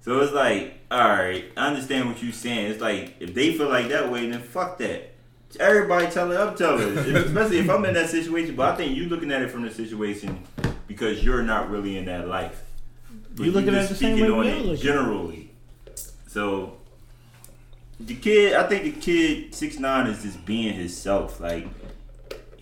So 0.03 0.21
it's 0.21 0.33
like, 0.33 0.81
alright, 0.91 1.47
I 1.57 1.69
understand 1.69 2.09
what 2.09 2.23
you're 2.23 2.33
saying. 2.33 2.71
It's 2.71 2.81
like 2.81 3.17
if 3.21 3.35
they 3.35 3.55
feel 3.55 3.69
like 3.69 3.89
that 3.89 4.11
way, 4.11 4.31
then 4.31 4.41
fuck 4.41 4.79
that. 4.79 5.15
Everybody 5.59 6.07
telling 6.07 6.39
I'm 6.39 6.55
telling. 6.55 6.97
Especially 6.97 7.59
if 7.59 7.69
I'm 7.69 7.85
in 7.85 7.95
that 7.95 8.09
situation. 8.09 8.55
But 8.55 8.75
I 8.75 8.77
think 8.77 8.97
you 8.97 9.09
looking 9.09 9.33
at 9.33 9.43
it 9.43 9.51
from 9.51 9.63
the 9.63 9.71
situation 9.71 10.45
because 10.87 11.25
you're 11.25 11.43
not 11.43 11.71
really 11.71 11.97
in 11.97 12.05
that 12.07 12.29
life. 12.29 12.63
But 13.35 13.47
You 13.47 13.53
looking 13.53 13.75
at 13.75 13.89
the 13.89 13.95
same 13.95 14.17
speaking 14.17 14.37
way 14.37 14.53
on 14.53 14.69
it 14.71 14.77
generally. 14.77 15.51
So 16.29 16.77
the 17.99 18.15
kid, 18.15 18.55
I 18.55 18.67
think 18.69 18.85
the 18.85 19.01
kid 19.01 19.55
six 19.55 19.79
nine 19.79 20.07
is 20.07 20.23
just 20.23 20.45
being 20.45 20.75
himself. 20.75 21.41
Like 21.41 21.67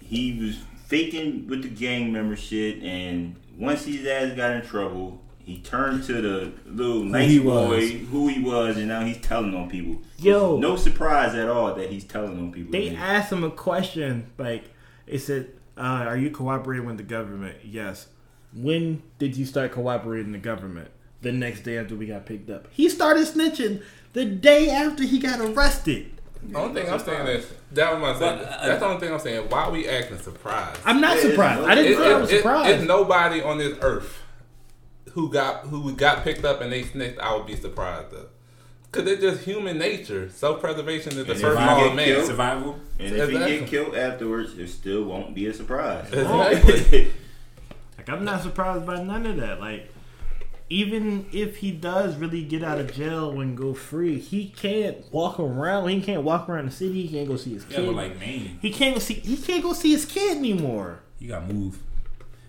he 0.09 0.38
was 0.40 0.59
faking 0.86 1.46
with 1.48 1.62
the 1.62 1.68
gang 1.68 2.12
member 2.12 2.34
shit, 2.34 2.82
and 2.82 3.36
once 3.59 3.84
his 3.84 4.06
ass 4.06 4.34
got 4.34 4.52
in 4.52 4.62
trouble, 4.62 5.20
he 5.38 5.59
turned 5.59 6.02
to 6.04 6.14
the 6.14 6.52
little 6.66 7.04
nice 7.04 7.28
he 7.28 7.38
boy 7.38 7.68
was. 7.68 7.90
who 8.11 8.28
he 8.28 8.42
was, 8.42 8.78
and 8.78 8.88
now 8.88 9.04
he's 9.04 9.20
telling 9.20 9.54
on 9.54 9.68
people. 9.68 10.00
Yo. 10.18 10.56
no 10.59 10.76
surprise 10.76 11.34
at 11.34 11.48
all 11.48 11.74
that 11.74 11.90
he's 11.90 12.04
telling 12.04 12.38
on 12.38 12.52
people. 12.52 12.72
They 12.72 12.94
asked 12.96 13.30
him 13.30 13.44
a 13.44 13.50
question 13.50 14.30
like, 14.38 14.64
it 15.06 15.18
said, 15.18 15.50
uh, 15.76 15.80
"Are 16.06 16.16
you 16.16 16.30
cooperating 16.30 16.86
with 16.86 16.96
the 16.96 17.02
government?" 17.02 17.59
Yes. 17.64 18.09
When 18.54 19.02
did 19.18 19.36
you 19.36 19.44
start 19.44 19.72
cooperating 19.72 20.32
with 20.32 20.42
the 20.42 20.48
government? 20.48 20.90
The 21.20 21.32
next 21.32 21.62
day 21.62 21.76
after 21.76 21.96
we 21.96 22.06
got 22.06 22.24
picked 22.26 22.48
up. 22.48 22.68
He 22.70 22.88
started 22.88 23.26
snitching 23.26 23.82
the 24.14 24.24
day 24.24 24.70
after 24.70 25.02
he 25.02 25.18
got 25.18 25.40
arrested. 25.40 26.18
The 26.43 26.59
only 26.59 26.80
thing 26.82 26.93
I'm 26.93 26.99
saying 26.99 27.26
is 27.28 27.53
that 27.72 27.93
was 27.93 28.01
my 28.01 28.18
saying. 28.18 28.39
But, 28.39 28.49
uh, 28.49 28.66
That's 28.66 28.80
the 28.80 28.86
only 28.86 29.01
thing 29.01 29.12
I'm 29.12 29.18
saying. 29.20 29.49
Why 29.51 29.64
are 29.64 29.70
we 29.70 29.89
acting 29.89 30.18
surprised? 30.18 30.80
I'm 30.84 31.01
not 31.01 31.16
Yeah, 31.16 31.22
surprised. 31.22 31.61
it's- 31.61 31.70
I 31.70 31.74
didn't 31.74 31.93
It- 31.93 31.97
say 31.97 32.12
I 32.14 32.18
was 32.18 32.30
surprised. 32.30 32.70
It's 32.78 32.84
nobody 32.84 33.43
on 33.43 33.59
this 33.59 33.76
earth 33.82 34.18
who 35.12 35.30
got 35.30 35.66
who 35.66 35.93
got 35.95 36.24
picked 36.24 36.45
up 36.45 36.61
and 36.61 36.72
they 36.72 36.84
snitched. 36.84 37.18
I 37.18 37.34
would 37.34 37.47
be 37.47 37.57
surprised 37.57 38.12
of. 38.12 38.26
Cause 38.91 39.07
it's 39.07 39.20
just 39.20 39.43
human 39.45 39.76
nature. 39.78 40.30
Self 40.30 40.61
preservation 40.61 41.12
is 41.12 41.26
the 41.26 41.32
And 41.32 41.41
first 41.41 41.45
if 41.61 41.66
law 41.66 41.84
of 41.86 41.95
man. 41.95 42.05
killed- 42.07 42.26
Survival. 42.26 42.78
and 42.99 43.09
if 43.14 43.28
he 43.28 43.34
Exactly. 43.36 43.59
get 43.59 43.68
killed 43.68 43.95
afterwards, 43.95 44.59
it 44.59 44.68
still 44.68 45.03
won't 45.05 45.34
be 45.34 45.47
a 45.47 45.53
surprise. 45.53 46.07
Exactly. 46.12 47.09
Like 47.99 48.09
I'm 48.09 48.24
not 48.24 48.43
surprised 48.43 48.86
by 48.86 49.03
none 49.03 49.26
of 49.26 49.36
that. 49.39 49.61
Like 49.61 49.91
even 50.71 51.27
if 51.33 51.57
he 51.59 51.71
does 51.73 52.16
really 52.16 52.43
get 52.45 52.62
out 52.62 52.79
of 52.79 52.93
jail 52.93 53.41
and 53.41 53.57
go 53.57 53.73
free, 53.75 54.19
he 54.19 54.49
can't 54.51 54.97
walk 55.12 55.41
around. 55.41 55.89
He 55.89 56.01
can't 56.01 56.23
walk 56.23 56.49
around 56.49 56.66
the 56.66 56.73
city. 56.73 57.07
He 57.07 57.09
can't 57.09 57.29
go 57.29 57.37
see 57.37 57.55
his 57.55 57.64
Yeah, 57.71 57.77
kid. 57.79 57.87
but 57.87 57.95
like 57.95 58.19
Maine, 58.21 58.59
he 58.61 58.71
can't 58.73 58.95
go 58.95 59.01
see. 59.01 59.14
He 59.14 59.37
can't 59.37 59.62
go 59.62 59.73
see 59.73 59.93
his 59.93 60.05
kid 60.05 60.37
anymore. 60.39 61.01
you 61.19 61.29
got 61.29 61.49
moved. 61.53 61.81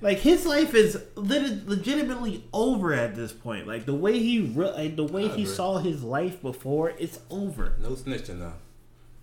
Like 0.01 0.19
his 0.19 0.45
life 0.45 0.73
is 0.73 1.01
lit- 1.15 1.67
legitimately 1.67 2.45
over 2.53 2.93
at 2.93 3.15
this 3.15 3.33
point. 3.33 3.67
Like 3.67 3.85
the 3.85 3.93
way 3.95 4.17
he 4.19 4.39
re- 4.41 4.71
like 4.71 4.95
the 4.95 5.03
way 5.05 5.27
he 5.27 5.45
saw 5.45 5.77
his 5.79 6.03
life 6.03 6.41
before, 6.41 6.93
it's 6.99 7.19
over. 7.29 7.73
no 7.81 7.89
snitching 7.91 8.39
though. 8.39 8.53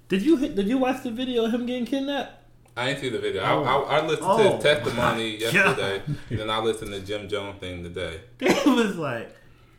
Did 0.08 0.22
you 0.22 0.36
did 0.38 0.68
you 0.68 0.78
watch 0.78 1.02
the 1.02 1.10
video 1.10 1.44
of 1.46 1.52
him 1.54 1.64
getting 1.66 1.86
kidnapped? 1.86 2.32
I 2.76 2.90
ain't 2.90 3.00
see 3.00 3.08
the 3.08 3.18
video. 3.18 3.42
Oh. 3.42 3.64
I, 3.64 3.74
I, 3.74 3.98
I 3.98 4.06
listened 4.06 4.26
to 4.26 4.26
Oh, 4.26 4.54
his 4.56 4.62
testimony 4.62 5.36
yesterday, 5.40 6.02
and 6.30 6.38
then 6.38 6.50
I 6.50 6.58
listened 6.58 6.92
to 6.92 7.00
Jim 7.00 7.28
Jones 7.28 7.58
thing 7.58 7.82
today. 7.82 8.20
They 8.38 8.48
was 8.66 8.96
like, 8.96 9.34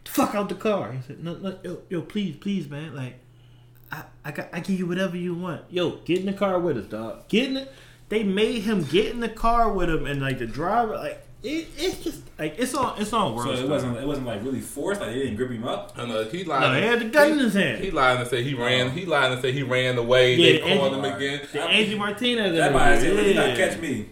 "Fuck 0.06 0.34
out 0.34 0.50
the 0.50 0.56
car." 0.56 0.92
He 0.94 1.02
said, 1.06 1.24
"No, 1.24 1.36
no, 1.36 1.58
yo, 1.64 1.80
yo, 1.90 2.02
please, 2.02 2.36
please, 2.38 2.68
man. 2.70 2.96
Like, 2.96 3.20
I, 3.92 4.04
I 4.26 4.32
got, 4.32 4.50
I 4.52 4.62
give 4.62 4.80
you 4.80 4.88
whatever 4.88 5.16
you 5.16 5.36
want. 5.36 5.62
Yo, 5.70 5.98
get 6.06 6.20
in 6.22 6.26
the 6.26 6.34
car 6.34 6.60
with 6.60 6.78
us, 6.78 6.86
dog. 6.86 7.28
Get 7.28 7.46
in 7.50 7.54
the." 7.56 7.68
They 8.10 8.24
made 8.24 8.62
him 8.62 8.84
get 8.84 9.12
in 9.12 9.20
the 9.20 9.28
car 9.28 9.70
with 9.72 9.90
him, 9.90 10.06
and 10.06 10.22
like 10.22 10.40
the 10.40 10.46
driver, 10.48 10.96
like 10.96 11.27
it, 11.44 11.68
it's 11.78 12.04
just 12.04 12.24
like 12.40 12.56
it's 12.58 12.74
on, 12.74 13.00
it's 13.00 13.14
on 13.14 13.36
world. 13.36 13.56
So 13.56 13.64
it 13.64 13.70
wasn't 13.70 13.98
it 13.98 14.08
wasn't 14.08 14.28
like 14.28 14.44
really 14.44 14.60
forced. 14.60 15.02
Like 15.02 15.12
they 15.12 15.20
didn't 15.20 15.36
grip 15.36 15.52
him 15.52 15.66
up. 15.66 15.98
And 15.98 16.12
uh, 16.12 16.26
he 16.26 16.44
lied. 16.44 16.62
No, 16.62 16.80
he 16.80 16.86
had 16.86 17.00
the 17.00 17.06
gun 17.06 17.34
in 17.34 17.40
his 17.40 17.54
hand. 17.54 17.84
He 17.84 17.92
lied 17.92 18.20
and 18.20 18.28
said 18.28 18.44
he 18.44 18.54
ran. 18.54 18.92
He 18.92 19.06
lied 19.06 19.32
and 19.32 19.42
said 19.42 19.54
he 19.54 19.64
ran 19.64 19.98
away. 19.98 20.36
Yeah, 20.36 20.54
they 20.54 20.72
and- 20.72 20.80
called 20.80 20.94
him 20.94 21.06
again. 21.06 21.48
The 21.52 21.62
Angie 21.62 21.98
Martinez. 21.98 22.56
That 22.58 22.74
might 22.74 22.96
interview, 22.96 23.16
say, 23.16 23.28
"He 23.28 23.34
not 23.34 23.58
catch 23.58 23.80
me." 23.80 24.10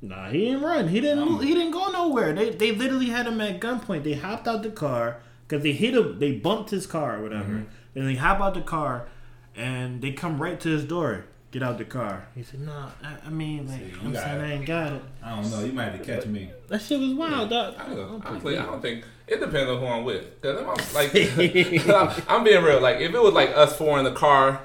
Nah, 0.00 0.30
he 0.30 0.46
didn't 0.46 0.62
run. 0.62 0.88
He 0.88 1.00
didn't. 1.00 1.18
Um, 1.20 1.40
he 1.40 1.54
didn't 1.54 1.72
go 1.72 1.90
nowhere. 1.90 2.32
They 2.32 2.50
they 2.50 2.72
literally 2.72 3.06
had 3.06 3.26
him 3.26 3.40
at 3.40 3.60
gunpoint. 3.60 4.02
They 4.02 4.14
hopped 4.14 4.48
out 4.48 4.62
the 4.62 4.70
car 4.70 5.20
because 5.46 5.62
they 5.62 5.72
hit 5.72 5.94
him. 5.94 6.18
They 6.18 6.32
bumped 6.32 6.70
his 6.70 6.86
car 6.86 7.18
or 7.18 7.22
whatever. 7.22 7.52
Mm-hmm. 7.52 7.98
And 7.98 8.08
they 8.08 8.14
hop 8.14 8.40
out 8.40 8.54
the 8.54 8.62
car, 8.62 9.06
and 9.54 10.00
they 10.00 10.12
come 10.12 10.40
right 10.40 10.58
to 10.58 10.68
his 10.70 10.84
door. 10.84 11.26
Get 11.52 11.62
out 11.62 11.76
the 11.78 11.84
car. 11.84 12.26
He 12.34 12.42
said, 12.42 12.60
"No, 12.60 12.72
I, 13.04 13.14
I 13.26 13.28
mean, 13.28 13.68
like, 13.68 13.78
See, 13.78 13.92
I'm 14.02 14.14
saying 14.14 14.40
it. 14.40 14.42
I 14.42 14.52
ain't 14.52 14.66
got 14.66 14.92
it. 14.94 15.02
I 15.22 15.36
don't 15.36 15.50
know. 15.50 15.60
You 15.62 15.72
might 15.72 15.84
have 15.92 15.98
to 16.00 16.04
catch 16.04 16.24
me. 16.26 16.50
That 16.68 16.80
shit 16.80 16.98
was 16.98 17.12
wild, 17.12 17.50
dog. 17.50 17.74
I 17.78 17.94
don't, 17.94 18.22
I'm 18.22 18.22
honestly, 18.26 18.56
I 18.56 18.64
don't 18.64 18.80
think 18.80 19.04
it 19.26 19.38
depends 19.38 19.70
on 19.70 19.78
who 19.78 19.86
I'm 19.86 20.02
with. 20.04 20.40
Cause 20.40 20.58
I'm 20.58 20.66
like, 20.94 21.14
I'm, 22.18 22.22
I'm 22.26 22.42
being 22.44 22.64
real. 22.64 22.80
Like, 22.80 23.00
if 23.00 23.14
it 23.14 23.22
was 23.22 23.34
like 23.34 23.50
us 23.50 23.76
four 23.76 23.98
in 23.98 24.04
the 24.04 24.12
car 24.12 24.62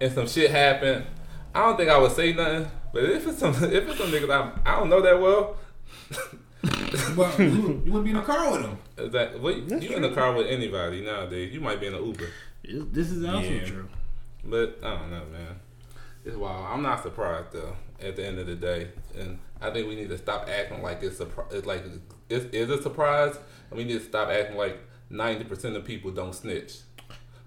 and 0.00 0.10
some 0.12 0.26
shit 0.26 0.50
happened, 0.50 1.04
I 1.54 1.60
don't 1.60 1.76
think 1.76 1.90
I 1.90 1.98
would 1.98 2.12
say 2.12 2.32
nothing. 2.32 2.70
But 2.94 3.04
if 3.04 3.26
it's 3.28 3.38
some, 3.38 3.50
if 3.62 3.86
it's 3.88 3.98
some 3.98 4.10
niggas 4.10 4.30
I, 4.30 4.72
I 4.72 4.78
don't 4.78 4.88
know 4.88 5.02
that 5.02 5.20
well, 5.20 5.56
Well, 7.16 7.34
you, 7.40 7.82
you 7.84 7.92
wouldn't 7.92 8.04
be 8.04 8.10
in 8.10 8.16
a 8.16 8.22
car 8.22 8.52
with 8.52 8.62
them. 8.62 8.78
is 8.96 9.12
that 9.12 9.40
what, 9.40 9.56
you 9.56 9.94
in 9.94 10.02
the 10.02 10.12
car 10.12 10.32
with 10.34 10.46
anybody 10.46 11.02
nowadays? 11.02 11.52
You 11.52 11.60
might 11.60 11.80
be 11.80 11.86
in 11.86 11.94
an 11.94 12.04
Uber. 12.04 12.28
This 12.64 13.10
is 13.10 13.24
also 13.26 13.46
Yeah. 13.48 13.64
true. 13.64 13.88
But 14.44 14.78
I 14.82 14.96
don't 14.96 15.10
know, 15.10 15.22
man. 15.32 15.60
It's 16.24 16.36
wild. 16.36 16.66
I'm 16.66 16.82
not 16.82 17.02
surprised 17.02 17.52
though. 17.52 17.76
At 18.02 18.16
the 18.16 18.26
end 18.26 18.38
of 18.38 18.46
the 18.46 18.54
day, 18.54 18.88
and 19.18 19.38
I 19.60 19.70
think 19.70 19.86
we 19.88 19.94
need 19.94 20.08
to 20.08 20.16
stop 20.18 20.48
acting 20.48 20.82
like 20.82 21.02
it's 21.02 21.18
surpri- 21.18 21.52
It's 21.52 21.66
like 21.66 21.84
it 22.30 22.54
is 22.54 22.70
a 22.70 22.80
surprise, 22.82 23.36
and 23.70 23.78
we 23.78 23.84
need 23.84 23.98
to 23.98 24.04
stop 24.04 24.28
acting 24.30 24.56
like 24.56 24.78
ninety 25.10 25.44
percent 25.44 25.76
of 25.76 25.84
people 25.84 26.10
don't 26.10 26.34
snitch. 26.34 26.72
so 26.72 26.80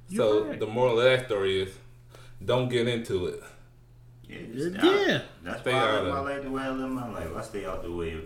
You're 0.09 0.43
right. 0.45 0.59
the 0.59 0.67
moral 0.67 0.99
of 0.99 1.05
that 1.05 1.25
story 1.25 1.63
is, 1.63 1.73
don't 2.45 2.69
get 2.69 2.87
into 2.87 3.25
it. 3.27 3.43
Yeah, 4.27 4.37
Yeah. 4.83 5.21
That's 5.43 5.61
Stay 5.61 5.73
why 5.73 5.79
I 5.79 5.89
out 5.97 6.03
live 6.03 6.13
my 6.13 6.19
life 6.19 6.43
the 6.43 6.51
way 6.51 6.61
I 6.63 6.69
live 6.69 6.89
my 6.91 7.11
life. 7.11 7.27
I 7.35 7.41
stay 7.41 7.65
out 7.65 7.83
the 7.83 7.91
way 7.91 8.13
of 8.13 8.23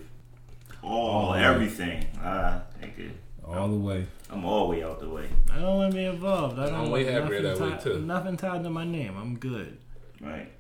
all, 0.83 0.91
All 1.09 1.25
the 1.33 1.39
way. 1.39 1.43
everything. 1.45 2.05
I 2.21 2.59
think 2.79 2.97
it, 2.99 3.11
All 3.45 3.67
the 3.69 3.75
way. 3.77 4.05
I'm 4.29 4.43
all 4.45 4.65
the 4.67 4.71
way 4.77 4.83
out 4.83 4.99
the 4.99 5.09
way. 5.09 5.29
I 5.51 5.59
don't 5.59 5.77
want 5.77 5.91
to 5.91 5.97
be 5.97 6.05
involved. 6.05 6.59
I 6.59 6.65
don't 6.65 6.73
I'm 6.75 6.79
want 6.81 6.91
way 6.93 7.05
happier 7.05 7.41
nothing, 7.41 7.69
that 7.69 7.77
way, 7.85 7.93
too. 7.93 7.99
nothing 7.99 8.35
tied 8.37 8.63
to 8.63 8.69
my 8.69 8.83
name. 8.83 9.15
I'm 9.17 9.37
good. 9.37 9.77
Right. 10.22 10.51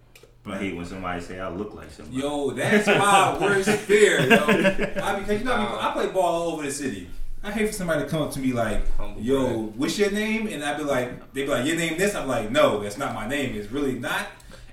But 0.43 0.53
I 0.53 0.57
hate 0.59 0.75
when 0.75 0.85
somebody 0.85 1.21
say 1.21 1.39
I 1.39 1.49
look 1.49 1.75
like 1.75 1.91
somebody. 1.91 2.21
Yo, 2.21 2.51
that's 2.51 2.87
my 2.87 3.37
worst 3.41 3.69
fear, 3.69 4.21
yo. 4.21 4.37
I, 4.37 5.19
because 5.19 5.39
you 5.39 5.45
know, 5.45 5.53
I, 5.53 5.89
I 5.89 5.93
play 5.93 6.07
ball 6.07 6.23
all 6.23 6.53
over 6.53 6.63
the 6.63 6.71
city. 6.71 7.09
I 7.43 7.51
hate 7.51 7.67
for 7.67 7.73
somebody 7.73 8.03
to 8.03 8.09
come 8.09 8.21
up 8.21 8.31
to 8.31 8.39
me 8.39 8.51
like, 8.51 8.81
"Yo, 9.19 9.67
what's 9.75 9.97
your 9.99 10.11
name?" 10.11 10.47
And 10.47 10.63
I'd 10.63 10.77
be 10.77 10.83
like, 10.83 11.33
"They 11.33 11.43
be 11.43 11.49
like, 11.49 11.65
your 11.65 11.75
name 11.75 11.97
this?" 11.97 12.15
I'm 12.15 12.27
like, 12.27 12.49
"No, 12.51 12.79
that's 12.81 12.97
not 12.97 13.13
my 13.13 13.27
name. 13.27 13.55
It's 13.55 13.71
really 13.71 13.93
not." 13.93 14.27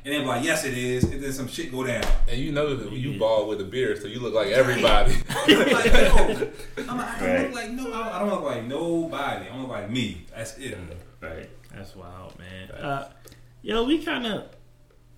And 0.05 0.15
they 0.15 0.19
be 0.19 0.25
like, 0.25 0.45
"Yes, 0.45 0.65
it 0.65 0.77
is." 0.77 1.05
And 1.05 1.23
then 1.23 1.33
some 1.33 1.47
shit 1.49 1.71
go 1.71 1.85
down. 1.85 2.05
And 2.29 2.41
you 2.41 2.53
know 2.53 2.75
that 2.75 2.93
you 2.93 3.19
ball 3.19 3.49
with 3.49 3.61
a 3.61 3.65
beard, 3.65 4.01
so 4.01 4.07
you 4.09 4.21
look 4.21 4.35
like 4.35 4.49
everybody. 4.49 5.15
I'm 5.31 5.59
like, 5.73 5.93
no. 5.93 6.51
I'm 6.89 6.99
like, 6.99 7.23
I 7.23 7.27
don't 7.27 7.43
look 7.43 7.55
like 7.55 7.71
no. 7.73 7.93
I 7.93 8.19
don't 8.19 8.31
look 8.31 8.43
like 8.43 8.65
nobody. 8.65 9.47
I 9.47 9.49
don't 9.49 9.63
look 9.63 9.71
like 9.71 9.91
me. 9.91 10.27
That's 10.35 10.57
it. 10.59 10.79
Right. 11.21 11.49
That's 11.75 11.95
wild, 11.97 12.39
man. 12.39 12.71
Uh, 12.71 13.09
yo, 13.63 13.85
we 13.85 14.03
kind 14.05 14.27
of, 14.27 14.47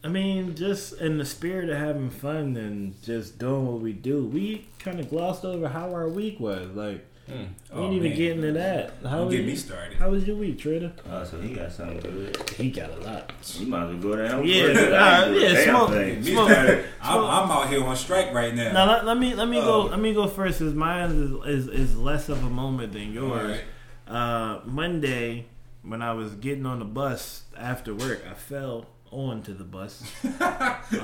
I 0.07 0.09
mean, 0.09 0.55
just 0.55 1.01
in 1.01 1.19
the 1.19 1.25
spirit 1.25 1.69
of 1.69 1.79
having 1.79 2.11
fun 2.11 2.57
and 2.57 2.95
just 3.03 3.39
doing 3.41 3.67
what 3.67 3.81
we 3.81 3.93
do, 3.93 4.25
we 4.25 4.65
kind 4.79 5.01
of 5.01 5.11
glossed 5.11 5.45
over 5.45 5.67
how 5.69 5.93
our 5.93 6.09
week 6.09 6.39
was. 6.39 6.69
Like, 6.75 7.05
Hmm. 7.27 7.33
we 7.33 7.47
Oh, 7.73 7.81
didn't 7.81 7.93
even 7.97 8.09
man. 8.11 8.17
get 8.17 8.31
into 8.37 8.53
that. 8.53 8.93
How 9.03 9.17
Don't 9.17 9.27
was, 9.27 9.35
get 9.35 9.47
me 9.47 9.57
started. 9.57 9.97
how 9.99 10.11
was 10.11 10.25
your 10.29 10.37
week, 10.37 10.61
Trader? 10.61 10.93
Oh, 11.11 11.25
so 11.25 11.41
he 11.41 11.55
got 11.55 11.73
something 11.73 11.99
good. 11.99 12.51
He 12.51 12.71
got 12.71 12.89
a 12.91 12.97
lot. 13.05 13.33
You 13.59 13.67
might 13.67 13.87
as 13.89 13.95
well 13.95 14.15
go 14.15 14.17
down. 14.29 14.47
Yeah, 14.47 14.67
first. 14.67 14.79
uh, 14.93 15.33
yeah, 15.33 15.49
yeah 15.49 15.65
smoke. 15.65 15.91
smoke. 15.91 16.25
smoke. 16.25 16.79
I'm, 17.03 17.25
I'm 17.25 17.51
out 17.51 17.69
here 17.69 17.83
on 17.85 17.97
strike 17.97 18.33
right 18.33 18.55
now. 18.55 18.71
Now 18.73 18.87
let, 18.87 19.07
let 19.07 19.19
me 19.19 19.35
let 19.35 19.49
me 19.49 19.57
go 19.61 19.83
Oh. 19.83 19.87
let 19.87 19.99
me 19.99 20.15
go 20.15 20.29
first 20.29 20.61
because 20.61 20.75
mine 20.75 21.11
is, 21.11 21.67
is 21.67 21.69
is 21.91 21.97
less 21.99 22.29
of 22.29 22.45
a 22.45 22.49
moment 22.49 22.93
than 22.93 23.13
yours. 23.13 23.43
Alright. 23.43 23.65
Uh, 24.07 24.61
Monday 24.65 25.47
when 25.83 26.03
I 26.03 26.13
was 26.13 26.33
getting 26.37 26.65
on 26.65 26.79
the 26.79 26.85
bus 26.85 27.43
after 27.59 27.93
work, 27.93 28.23
I 28.31 28.35
fell 28.35 28.87
onto 29.11 29.55
the 29.55 29.65
bus. 29.65 30.03
You 30.23 30.31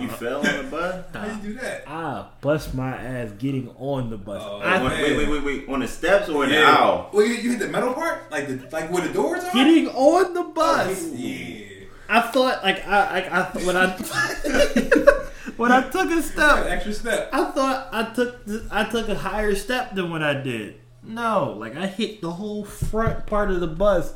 uh-huh. 0.06 0.16
fell 0.16 0.36
on 0.38 0.64
the 0.64 0.68
bus? 0.70 1.04
How 1.12 1.26
you 1.26 1.42
do 1.42 1.54
that? 1.54 1.88
I 1.88 2.26
bust 2.40 2.72
my 2.72 2.96
ass 2.96 3.32
getting 3.32 3.68
on 3.78 4.10
the 4.10 4.16
bus. 4.16 4.40
Oh, 4.44 4.58
I, 4.58 4.78
On- 4.78 4.84
wait, 4.84 5.16
wait, 5.16 5.28
wait, 5.28 5.44
wait. 5.44 5.68
On 5.68 5.80
the 5.80 5.88
steps 5.88 6.28
or 6.28 6.44
in 6.44 6.50
the 6.50 6.62
aisle? 6.62 7.10
Well, 7.12 7.26
you, 7.26 7.34
you 7.34 7.50
hit 7.50 7.58
the 7.58 7.66
metal 7.66 7.92
part, 7.94 8.30
like 8.30 8.46
the 8.46 8.68
like 8.70 8.92
where 8.92 9.06
the 9.06 9.12
doors 9.12 9.42
are. 9.42 9.52
getting 9.52 9.88
on 9.88 10.34
the 10.34 10.40
oh, 10.40 10.52
bus. 10.52 11.10
Yeah. 11.14 11.66
I 12.08 12.20
thought 12.20 12.62
like 12.62 12.86
I 12.86 13.12
like 13.12 13.32
I 13.32 13.42
when 13.66 13.76
I 13.76 13.88
when 15.56 15.72
I 15.72 15.82
took 15.88 16.10
a 16.10 16.14
An 16.14 16.22
step, 16.22 16.66
extra 16.66 16.92
step. 16.92 17.30
I 17.32 17.44
thought 17.50 17.88
I 17.90 18.04
took 18.14 18.46
th- 18.46 18.62
I 18.70 18.84
took 18.84 19.08
a 19.08 19.14
higher 19.16 19.54
step 19.54 19.94
than 19.94 20.10
what 20.10 20.22
I 20.22 20.34
did. 20.34 20.76
No, 21.02 21.56
like 21.58 21.74
I 21.74 21.86
hit 21.86 22.20
the 22.20 22.30
whole 22.30 22.64
front 22.64 23.26
part 23.26 23.50
of 23.50 23.60
the 23.60 23.66
bus, 23.66 24.14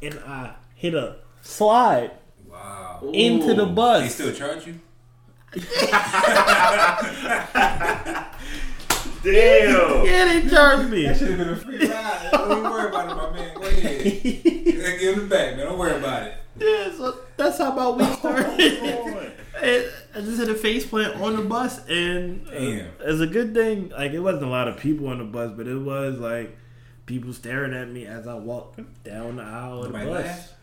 and 0.00 0.20
I 0.26 0.54
hit 0.74 0.94
a 0.94 1.16
slide 1.42 2.12
Wow. 2.62 3.10
into 3.12 3.54
the 3.54 3.66
bus. 3.66 4.02
They 4.02 4.08
still 4.08 4.32
charge 4.34 4.66
you? 4.66 4.80
Damn. 9.22 10.06
yeah, 10.06 10.24
they 10.40 10.48
charged 10.48 10.88
me. 10.90 11.04
That 11.06 11.16
should 11.18 11.28
have 11.28 11.38
been 11.38 11.48
a 11.50 11.56
free 11.56 11.78
ride. 11.88 12.28
Don't 12.32 12.62
worry 12.64 12.88
about 12.88 13.10
it, 13.10 13.16
my 13.16 13.30
man. 13.38 13.54
Go 13.54 13.62
ahead. 13.62 14.22
Give 15.00 15.14
him 15.14 15.20
the 15.20 15.26
back, 15.34 15.56
man. 15.56 15.66
Don't 15.66 15.78
worry 15.78 15.96
about 15.98 16.22
it. 16.22 16.34
Yeah, 16.58 16.90
so 16.96 17.18
that's 17.36 17.58
how 17.58 17.72
about 17.72 17.98
we 17.98 18.04
started. 18.16 19.32
And 19.62 19.84
I 20.14 20.20
just 20.20 20.38
hit 20.38 20.48
a 20.48 20.54
face 20.54 20.86
plant 20.86 21.16
on 21.20 21.36
the 21.36 21.42
bus, 21.42 21.86
and 21.86 22.46
uh, 22.48 22.84
it's 23.00 23.20
a 23.20 23.26
good 23.26 23.52
thing. 23.52 23.90
Like 23.90 24.12
it 24.12 24.20
wasn't 24.20 24.44
a 24.44 24.48
lot 24.48 24.68
of 24.68 24.78
people 24.78 25.08
on 25.08 25.18
the 25.18 25.24
bus, 25.24 25.52
but 25.56 25.66
it 25.66 25.76
was 25.76 26.18
like 26.18 26.56
people 27.06 27.32
staring 27.34 27.74
at 27.74 27.88
me 27.90 28.06
as 28.06 28.26
I 28.26 28.34
walked 28.34 28.80
down 29.04 29.36
the 29.36 29.42
aisle 29.42 29.84
of 29.84 29.92
the 29.92 29.98
Nobody 29.98 30.10
bus. 30.10 30.24
laughed? 30.26 30.54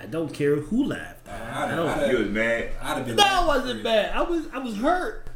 I 0.00 0.06
don't 0.06 0.32
care 0.34 0.56
who 0.56 0.84
laughed. 0.86 1.21
I'd, 1.52 1.70
I 1.72 1.76
don't- 1.76 1.88
I'd, 1.88 2.10
You 2.12 2.18
was 2.18 2.28
mad. 2.28 2.70
I'd 2.80 2.96
have 2.98 3.06
been. 3.06 3.16
No, 3.16 3.22
it 3.22 3.26
laughing 3.26 3.46
wasn't 3.46 3.82
bad. 3.84 4.16
I 4.16 4.22
was 4.22 4.44
I 4.52 4.58
was 4.58 4.76
hurt. 4.76 5.26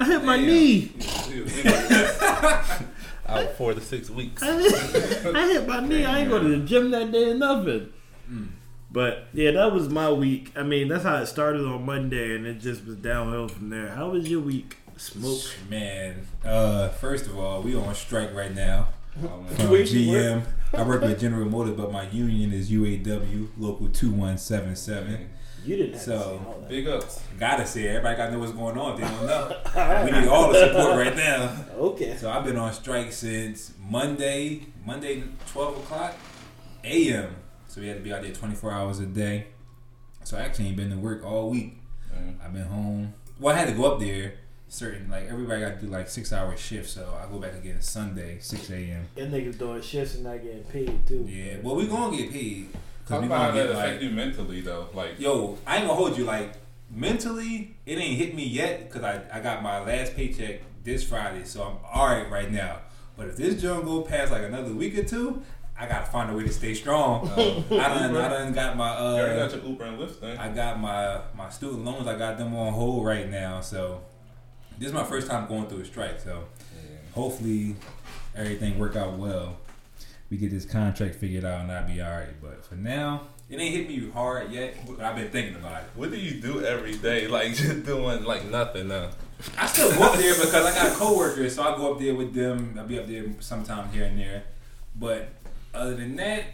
I 0.00 0.04
hit 0.06 0.24
my 0.24 0.36
Damn. 0.36 0.46
knee. 0.46 0.92
Out 3.26 3.52
four 3.56 3.74
to 3.74 3.80
six 3.80 4.10
weeks. 4.10 4.42
I 4.46 4.60
hit, 4.60 5.36
I 5.36 5.46
hit 5.52 5.68
my 5.68 5.80
knee. 5.80 6.04
I 6.04 6.20
ain't 6.20 6.30
go 6.30 6.40
to 6.42 6.48
the 6.48 6.58
gym 6.66 6.90
that 6.90 7.12
day 7.12 7.30
or 7.30 7.34
nothing. 7.34 7.92
But 8.92 9.26
yeah, 9.32 9.52
that 9.52 9.72
was 9.72 9.88
my 9.88 10.10
week. 10.10 10.52
I 10.56 10.64
mean, 10.64 10.88
that's 10.88 11.04
how 11.04 11.16
it 11.16 11.26
started 11.26 11.64
on 11.64 11.86
Monday, 11.86 12.34
and 12.34 12.44
it 12.44 12.54
just 12.58 12.84
was 12.84 12.96
downhill 12.96 13.46
from 13.48 13.70
there. 13.70 13.90
How 13.90 14.08
was 14.10 14.28
your 14.28 14.40
week? 14.40 14.78
Smoke. 14.96 15.40
Man, 15.68 16.26
uh, 16.44 16.88
first 16.88 17.26
of 17.26 17.38
all, 17.38 17.62
we 17.62 17.74
on 17.76 17.94
strike 17.94 18.34
right 18.34 18.52
now 18.54 18.88
from 19.20 19.70
Where 19.70 19.80
you 19.82 20.12
GM. 20.12 20.42
I 20.74 20.82
work 20.82 21.02
with 21.02 21.20
General 21.20 21.48
Motors, 21.48 21.76
but 21.76 21.92
my 21.92 22.08
union 22.10 22.52
is 22.52 22.68
UAW, 22.70 23.48
local 23.58 23.88
2177. 23.88 25.30
You 25.70 25.76
didn't 25.76 25.92
have 25.92 26.02
So, 26.02 26.12
to 26.14 26.18
say 26.24 26.30
all 26.30 26.58
that. 26.62 26.68
Big 26.68 26.88
ups. 26.88 27.20
Gotta 27.38 27.64
say, 27.64 27.86
everybody 27.86 28.16
gotta 28.16 28.32
know 28.32 28.40
what's 28.40 28.50
going 28.50 28.76
on 28.76 28.94
if 28.94 28.98
they 28.98 29.16
don't 29.16 29.24
know. 29.24 30.02
we 30.04 30.10
need 30.20 30.26
all 30.28 30.52
the 30.52 30.66
support 30.66 30.96
right 30.96 31.14
now. 31.16 31.54
Okay. 31.76 32.16
So 32.16 32.28
I've 32.28 32.44
been 32.44 32.56
on 32.56 32.72
strike 32.72 33.12
since 33.12 33.72
Monday, 33.88 34.62
Monday, 34.84 35.22
12 35.52 35.76
o'clock 35.76 36.16
a.m. 36.82 37.36
So 37.68 37.80
we 37.80 37.86
had 37.86 37.98
to 37.98 38.02
be 38.02 38.12
out 38.12 38.22
there 38.22 38.32
24 38.32 38.72
hours 38.72 38.98
a 38.98 39.06
day. 39.06 39.46
So 40.24 40.36
I 40.36 40.40
actually 40.40 40.66
ain't 40.66 40.76
been 40.76 40.90
to 40.90 40.96
work 40.96 41.24
all 41.24 41.50
week. 41.50 41.78
Mm. 42.12 42.44
I've 42.44 42.52
been 42.52 42.64
home. 42.64 43.14
Well, 43.38 43.54
I 43.54 43.58
had 43.60 43.68
to 43.68 43.74
go 43.74 43.92
up 43.92 44.00
there. 44.00 44.34
Certain 44.66 45.08
like 45.08 45.28
everybody 45.28 45.60
got 45.60 45.78
to 45.78 45.86
do 45.86 45.86
like 45.86 46.08
six 46.08 46.32
hour 46.32 46.56
shifts, 46.56 46.92
so 46.94 47.16
I 47.20 47.30
go 47.30 47.38
back 47.38 47.54
again 47.54 47.80
Sunday, 47.80 48.38
6 48.40 48.70
a.m. 48.70 49.06
And 49.16 49.32
niggas 49.32 49.58
doing 49.58 49.82
shifts 49.82 50.14
and 50.16 50.22
not 50.24 50.42
getting 50.42 50.62
paid 50.64 51.06
too. 51.06 51.26
Yeah, 51.28 51.56
well 51.62 51.74
we 51.76 51.86
gonna 51.88 52.16
get 52.16 52.30
paid. 52.32 52.68
How 53.10 53.20
we 53.20 53.26
about 53.26 53.54
that 53.54 53.70
affect 53.70 53.94
like 53.94 54.02
you 54.02 54.10
mentally 54.10 54.60
though? 54.60 54.88
Like, 54.94 55.18
Yo, 55.18 55.58
I 55.66 55.78
ain't 55.78 55.86
gonna 55.86 55.98
hold 55.98 56.16
you. 56.16 56.24
Like 56.24 56.52
mentally, 56.90 57.76
it 57.86 57.98
ain't 57.98 58.18
hit 58.18 58.34
me 58.34 58.46
yet 58.46 58.88
because 58.88 59.02
I, 59.02 59.22
I 59.32 59.40
got 59.40 59.62
my 59.62 59.80
last 59.80 60.14
paycheck 60.14 60.60
this 60.84 61.04
Friday, 61.04 61.44
so 61.44 61.62
I'm 61.62 61.76
all 61.92 62.06
right 62.06 62.30
right 62.30 62.50
now. 62.50 62.78
But 63.16 63.28
if 63.28 63.36
this 63.36 63.60
joint 63.60 63.84
go 63.84 64.02
past 64.02 64.32
like 64.32 64.42
another 64.42 64.72
week 64.72 64.96
or 64.96 65.04
two, 65.04 65.42
I 65.78 65.86
gotta 65.86 66.06
find 66.06 66.30
a 66.30 66.34
way 66.34 66.44
to 66.44 66.52
stay 66.52 66.74
strong. 66.74 67.28
I 67.30 67.64
done 67.68 68.16
I 68.16 68.28
done 68.28 68.52
got 68.52 68.76
my 68.76 68.90
you 68.90 69.22
uh, 69.22 69.46
got 69.48 69.56
your 69.56 69.64
Uber 69.64 69.84
and 69.84 69.98
Lyft 69.98 70.16
thing. 70.16 70.38
I 70.38 70.48
got 70.48 70.78
my 70.78 71.20
my 71.36 71.48
student 71.48 71.84
loans. 71.84 72.06
I 72.06 72.16
got 72.18 72.38
them 72.38 72.54
on 72.54 72.72
hold 72.72 73.04
right 73.04 73.28
now. 73.28 73.60
So 73.60 74.02
this 74.78 74.88
is 74.88 74.94
my 74.94 75.04
first 75.04 75.26
time 75.26 75.48
going 75.48 75.66
through 75.66 75.80
a 75.80 75.84
strike. 75.84 76.20
So 76.20 76.44
hopefully 77.12 77.76
everything 78.34 78.78
work 78.78 78.96
out 78.96 79.14
well. 79.14 79.56
We 80.30 80.36
get 80.36 80.50
this 80.52 80.64
contract 80.64 81.16
figured 81.16 81.44
out 81.44 81.62
and 81.62 81.72
I'll 81.72 81.86
be 81.86 82.00
all 82.00 82.10
right. 82.10 82.40
But 82.40 82.64
for 82.64 82.76
now, 82.76 83.22
it 83.48 83.58
ain't 83.60 83.74
hit 83.74 83.88
me 83.88 84.08
hard 84.10 84.52
yet. 84.52 84.76
But 84.86 85.00
I've 85.04 85.16
been 85.16 85.28
thinking 85.30 85.56
about 85.56 85.82
it. 85.82 85.88
What 85.96 86.10
do 86.12 86.16
you 86.16 86.40
do 86.40 86.64
every 86.64 86.94
day? 86.96 87.26
Like 87.30 87.54
just 87.54 87.84
doing 87.84 88.24
like 88.24 88.44
nothing 88.48 88.88
now. 88.88 89.10
I 89.58 89.66
still 89.66 89.90
go 89.90 90.04
up 90.04 90.14
there 90.18 90.34
because 90.34 90.54
I 90.54 90.72
got 90.74 90.96
coworkers, 90.98 91.54
so 91.56 91.62
I 91.62 91.76
go 91.76 91.92
up 91.94 91.98
there 92.00 92.14
with 92.14 92.32
them. 92.34 92.76
I'll 92.78 92.86
be 92.86 92.98
up 92.98 93.08
there 93.08 93.24
sometime 93.40 93.90
here 93.90 94.04
and 94.04 94.18
there. 94.20 94.44
But 94.94 95.30
other 95.74 95.94
than 95.96 96.14
that, 96.16 96.44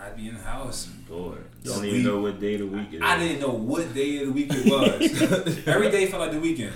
I'd 0.00 0.16
be 0.16 0.28
in 0.28 0.36
the 0.36 0.42
house. 0.42 0.86
Boy, 0.86 1.36
don't 1.64 1.78
Sleep. 1.78 1.92
even 1.94 2.04
know 2.04 2.20
what 2.20 2.38
day 2.40 2.54
of 2.54 2.60
the 2.60 2.66
week 2.66 2.88
it 2.92 2.96
is. 2.96 3.02
I 3.02 3.18
didn't 3.18 3.40
know 3.40 3.50
what 3.50 3.92
day 3.94 4.18
of 4.18 4.26
the 4.28 4.32
week 4.32 4.48
it 4.50 4.66
was. 4.70 5.66
Every 5.66 5.90
day 5.90 6.06
felt 6.06 6.22
like 6.22 6.32
the 6.32 6.40
weekend. 6.40 6.72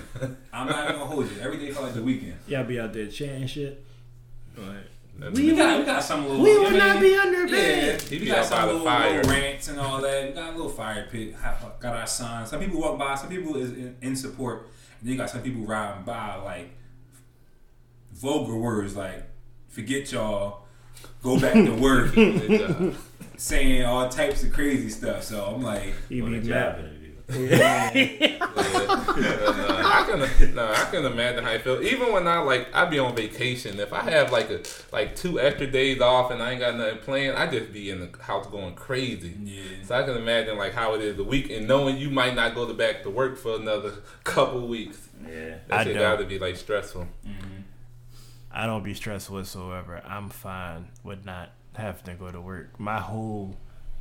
I'm 0.51 0.67
not 0.67 0.83
even 0.85 0.99
gonna 0.99 1.05
hold 1.11 1.31
you. 1.31 1.39
Every 1.41 1.57
day 1.57 1.71
felt 1.71 1.85
like 1.85 1.93
the 1.93 2.03
weekend. 2.03 2.35
Y'all 2.47 2.63
be 2.63 2.79
out 2.79 2.93
there 2.93 3.07
chanting 3.07 3.47
shit. 3.47 3.85
That's 5.21 5.37
We 5.37 5.51
We 5.51 5.55
got, 5.57 5.79
we 5.79 5.85
got 5.85 6.03
some 6.03 6.27
little. 6.27 6.41
We 6.43 6.49
you 6.49 6.55
know 6.55 6.61
will 6.63 6.71
what 6.73 6.81
I 6.81 6.87
not 6.93 7.01
mean? 7.01 7.11
be 7.13 7.17
underpaid. 7.17 8.03
Yeah, 8.11 8.19
we 8.19 8.25
got 8.25 8.45
some 8.45 8.65
little, 8.67 8.83
fire. 8.83 9.15
little 9.17 9.31
rants 9.31 9.67
and 9.67 9.79
all 9.79 10.01
that. 10.01 10.27
We 10.29 10.33
got 10.33 10.49
a 10.49 10.55
little 10.57 10.69
fire 10.69 11.07
pit. 11.11 11.35
Got 11.79 11.95
our 11.95 12.07
signs. 12.07 12.49
Some 12.49 12.59
people 12.59 12.79
walk 12.81 12.97
by. 12.97 13.15
Some 13.15 13.29
people 13.29 13.55
is 13.55 13.71
in, 13.71 13.95
in 14.01 14.15
support. 14.15 14.67
And 14.99 15.07
then 15.07 15.11
you 15.13 15.17
got 15.17 15.29
some 15.29 15.41
people 15.43 15.61
riding 15.61 16.03
by 16.03 16.35
like 16.35 16.71
vulgar 18.13 18.55
words 18.55 18.95
like 18.95 19.23
"forget 19.69 20.11
y'all," 20.11 20.65
"go 21.23 21.39
back 21.39 21.53
to 21.53 21.71
work," 21.75 22.13
Good 22.15 22.59
job. 22.59 22.95
saying 23.37 23.85
all 23.85 24.09
types 24.09 24.43
of 24.43 24.51
crazy 24.51 24.89
stuff. 24.89 25.23
So 25.23 25.45
I'm 25.45 25.61
like, 25.61 25.93
You 26.09 26.25
On 26.25 26.31
be 26.33 26.39
the 26.39 26.49
mad. 26.49 26.75
Job. 27.31 27.95
Yeah, 27.95 28.37
no, 28.51 29.81
I 29.83 30.05
can 30.07 30.55
no, 30.55 30.71
I 30.71 30.87
can 30.91 31.05
imagine 31.05 31.43
how 31.43 31.51
I 31.51 31.57
feel. 31.59 31.81
Even 31.81 32.11
when 32.13 32.27
I 32.27 32.39
like 32.39 32.73
I 32.73 32.85
be 32.85 32.99
on 32.99 33.15
vacation, 33.15 33.79
if 33.79 33.93
I 33.93 34.01
have 34.09 34.31
like 34.31 34.49
a 34.49 34.61
like 34.91 35.15
two 35.15 35.39
extra 35.39 35.67
days 35.67 36.01
off 36.01 36.31
and 36.31 36.41
I 36.41 36.51
ain't 36.51 36.59
got 36.59 36.75
nothing 36.75 36.99
planned, 36.99 37.37
I 37.37 37.47
just 37.47 37.71
be 37.73 37.89
in 37.89 37.99
the 37.99 38.17
house 38.23 38.47
going 38.47 38.75
crazy. 38.75 39.35
yeah. 39.43 39.61
So 39.83 39.95
I 39.95 40.03
can 40.03 40.15
imagine 40.17 40.57
like 40.57 40.73
how 40.73 40.93
it 40.95 41.01
is 41.01 41.17
the 41.17 41.23
week 41.23 41.49
and 41.49 41.67
knowing 41.67 41.97
you 41.97 42.09
might 42.09 42.35
not 42.35 42.55
go 42.55 42.67
to 42.67 42.73
back 42.73 43.03
to 43.03 43.09
work 43.09 43.37
for 43.37 43.55
another 43.55 43.93
couple 44.23 44.67
weeks. 44.67 45.09
Yeah. 45.23 45.55
That 45.67 45.79
I 45.79 45.83
shit 45.83 45.93
don't. 45.95 46.01
gotta 46.01 46.25
be 46.25 46.39
like 46.39 46.55
stressful. 46.55 47.07
Mm-hmm. 47.27 47.61
I 48.51 48.65
don't 48.65 48.83
be 48.83 48.93
stressed 48.93 49.29
whatsoever. 49.29 50.01
I'm 50.05 50.29
fine 50.29 50.89
with 51.03 51.25
not 51.25 51.51
having 51.75 52.03
to 52.05 52.13
go 52.15 52.29
to 52.31 52.41
work. 52.41 52.79
My 52.79 52.99
whole 52.99 53.55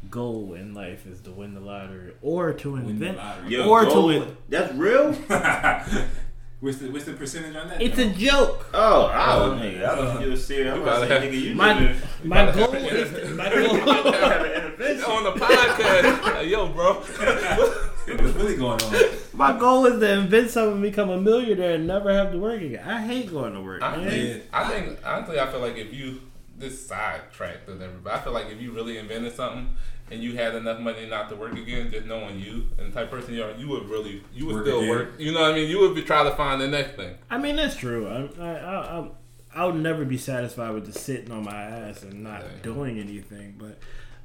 goal 0.09 0.55
in 0.55 0.74
life 0.74 1.07
is 1.07 1.20
to 1.22 1.30
win 1.30 1.55
the 1.55 1.61
lottery 1.61 2.12
or 2.22 2.53
to 2.55 2.72
Win 2.72 2.84
the 2.84 2.90
invent. 2.90 3.18
lottery. 3.18 3.51
Yo, 3.51 3.68
Or 3.68 3.84
to 3.84 3.90
gold- 3.90 4.07
win- 4.07 4.36
That's 4.48 4.72
real? 4.74 5.12
what's 6.61 6.76
the 6.78 6.90
what's 6.90 7.05
the 7.05 7.12
percentage 7.12 7.55
on 7.57 7.68
that? 7.68 7.80
It's 7.82 7.96
though? 7.96 8.03
a 8.03 8.12
joke. 8.14 8.66
Oh, 8.74 9.07
I 9.07 9.34
oh, 9.36 9.51
was 9.53 9.61
nigga. 9.61 9.84
I 9.84 9.96
thought 9.96 10.20
you 10.22 10.30
was 10.30 10.46
serious. 10.46 10.72
I'm 10.72 10.78
You 10.78 10.82
about 10.82 11.01
to 11.01 11.09
say, 11.09 11.28
nigga, 11.30 11.40
you 11.40 11.55
My 11.55 11.78
living- 11.78 12.03
my 12.24 12.44
gotta 12.46 12.59
goal 12.59 12.72
have 12.72 12.82
it. 12.84 12.92
is 12.92 13.28
to, 13.28 13.34
my 13.34 13.51
goal. 13.55 13.74
have 14.12 14.44
an 14.44 14.53
intervention. 14.53 15.05
On 15.05 15.24
the 15.24 15.32
podcast, 15.32 16.22
like, 16.34 16.48
yo, 16.48 16.68
bro. 16.68 16.94
What's 16.94 18.34
really 18.36 18.57
going 18.57 18.82
on? 18.82 18.94
My 19.32 19.57
goal 19.59 19.86
is 19.86 20.01
to 20.01 20.11
invent 20.18 20.51
something, 20.51 20.72
and 20.74 20.82
become 20.82 21.11
a 21.11 21.20
millionaire, 21.20 21.74
and 21.76 21.86
never 21.86 22.12
have 22.12 22.32
to 22.32 22.38
work 22.38 22.61
again. 22.61 22.86
I 22.86 23.01
hate 23.01 23.30
going 23.30 23.53
to 23.55 23.61
work. 23.61 23.82
I 23.82 23.96
man. 23.96 24.11
think, 24.11 24.42
I 24.53 24.68
think 24.68 24.98
honestly, 25.07 25.38
I 25.38 25.46
feel 25.51 25.61
like 25.61 25.76
if 25.76 25.92
you 25.94 26.20
this 26.61 26.86
sidetracked 26.86 27.68
and 27.68 27.82
everybody, 27.82 28.16
I 28.16 28.20
feel 28.22 28.32
like 28.32 28.46
if 28.50 28.61
you 28.61 28.70
really 28.72 28.98
invented 28.98 29.34
something 29.34 29.74
and 30.11 30.22
you 30.22 30.34
had 30.36 30.54
enough 30.54 30.78
money 30.80 31.06
not 31.08 31.28
to 31.30 31.36
work 31.36 31.52
again, 31.56 31.90
just 31.90 32.06
knowing 32.06 32.38
you 32.38 32.66
and 32.78 32.92
the 32.92 32.94
type 32.94 33.12
of 33.12 33.18
person 33.20 33.34
you 33.34 33.42
are, 33.42 33.52
you 33.52 33.68
would 33.68 33.88
really, 33.88 34.22
you 34.34 34.46
would 34.46 34.56
Work 34.56 34.64
still 34.66 34.78
again. 34.80 34.90
work. 34.90 35.08
You 35.18 35.32
know 35.32 35.40
what 35.40 35.52
I 35.52 35.54
mean? 35.54 35.70
You 35.70 35.80
would 35.80 35.94
be 35.94 36.02
trying 36.02 36.28
to 36.30 36.36
find 36.36 36.61
the 36.61 36.68
next 36.68 36.96
thing. 36.96 37.14
I 37.30 37.38
mean, 37.38 37.56
that's 37.56 37.76
true. 37.76 38.06
I, 38.08 38.42
I, 38.42 38.50
I, 38.58 38.98
I, 39.00 39.08
I'll 39.54 39.72
never 39.72 40.04
be 40.04 40.18
satisfied 40.18 40.72
with 40.74 40.86
just 40.86 41.04
sitting 41.04 41.30
on 41.32 41.44
my 41.44 41.54
ass 41.54 42.02
and 42.02 42.22
not 42.22 42.42
Yeah. 42.42 42.48
doing 42.62 42.98
anything. 42.98 43.56
But 43.58 43.78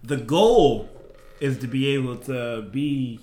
the 0.03 0.17
goal 0.17 0.89
is 1.39 1.57
to 1.59 1.67
be 1.67 1.87
able 1.95 2.17
to 2.17 2.61
be 2.63 3.19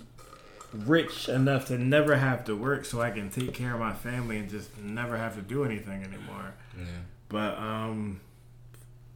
rich 0.72 1.28
enough 1.28 1.66
to 1.66 1.76
never 1.78 2.16
have 2.16 2.44
to 2.46 2.56
work 2.56 2.84
so 2.86 3.00
I 3.02 3.10
can 3.10 3.28
take 3.30 3.52
care 3.54 3.74
of 3.74 3.80
my 3.80 3.92
family 3.92 4.38
and 4.38 4.48
just 4.48 4.76
never 4.78 5.16
have 5.18 5.34
to 5.36 5.42
do 5.42 5.64
anything 5.64 6.02
anymore. 6.02 6.54
Yeah. 6.78 6.84
But, 7.28 7.58
um, 7.58 8.20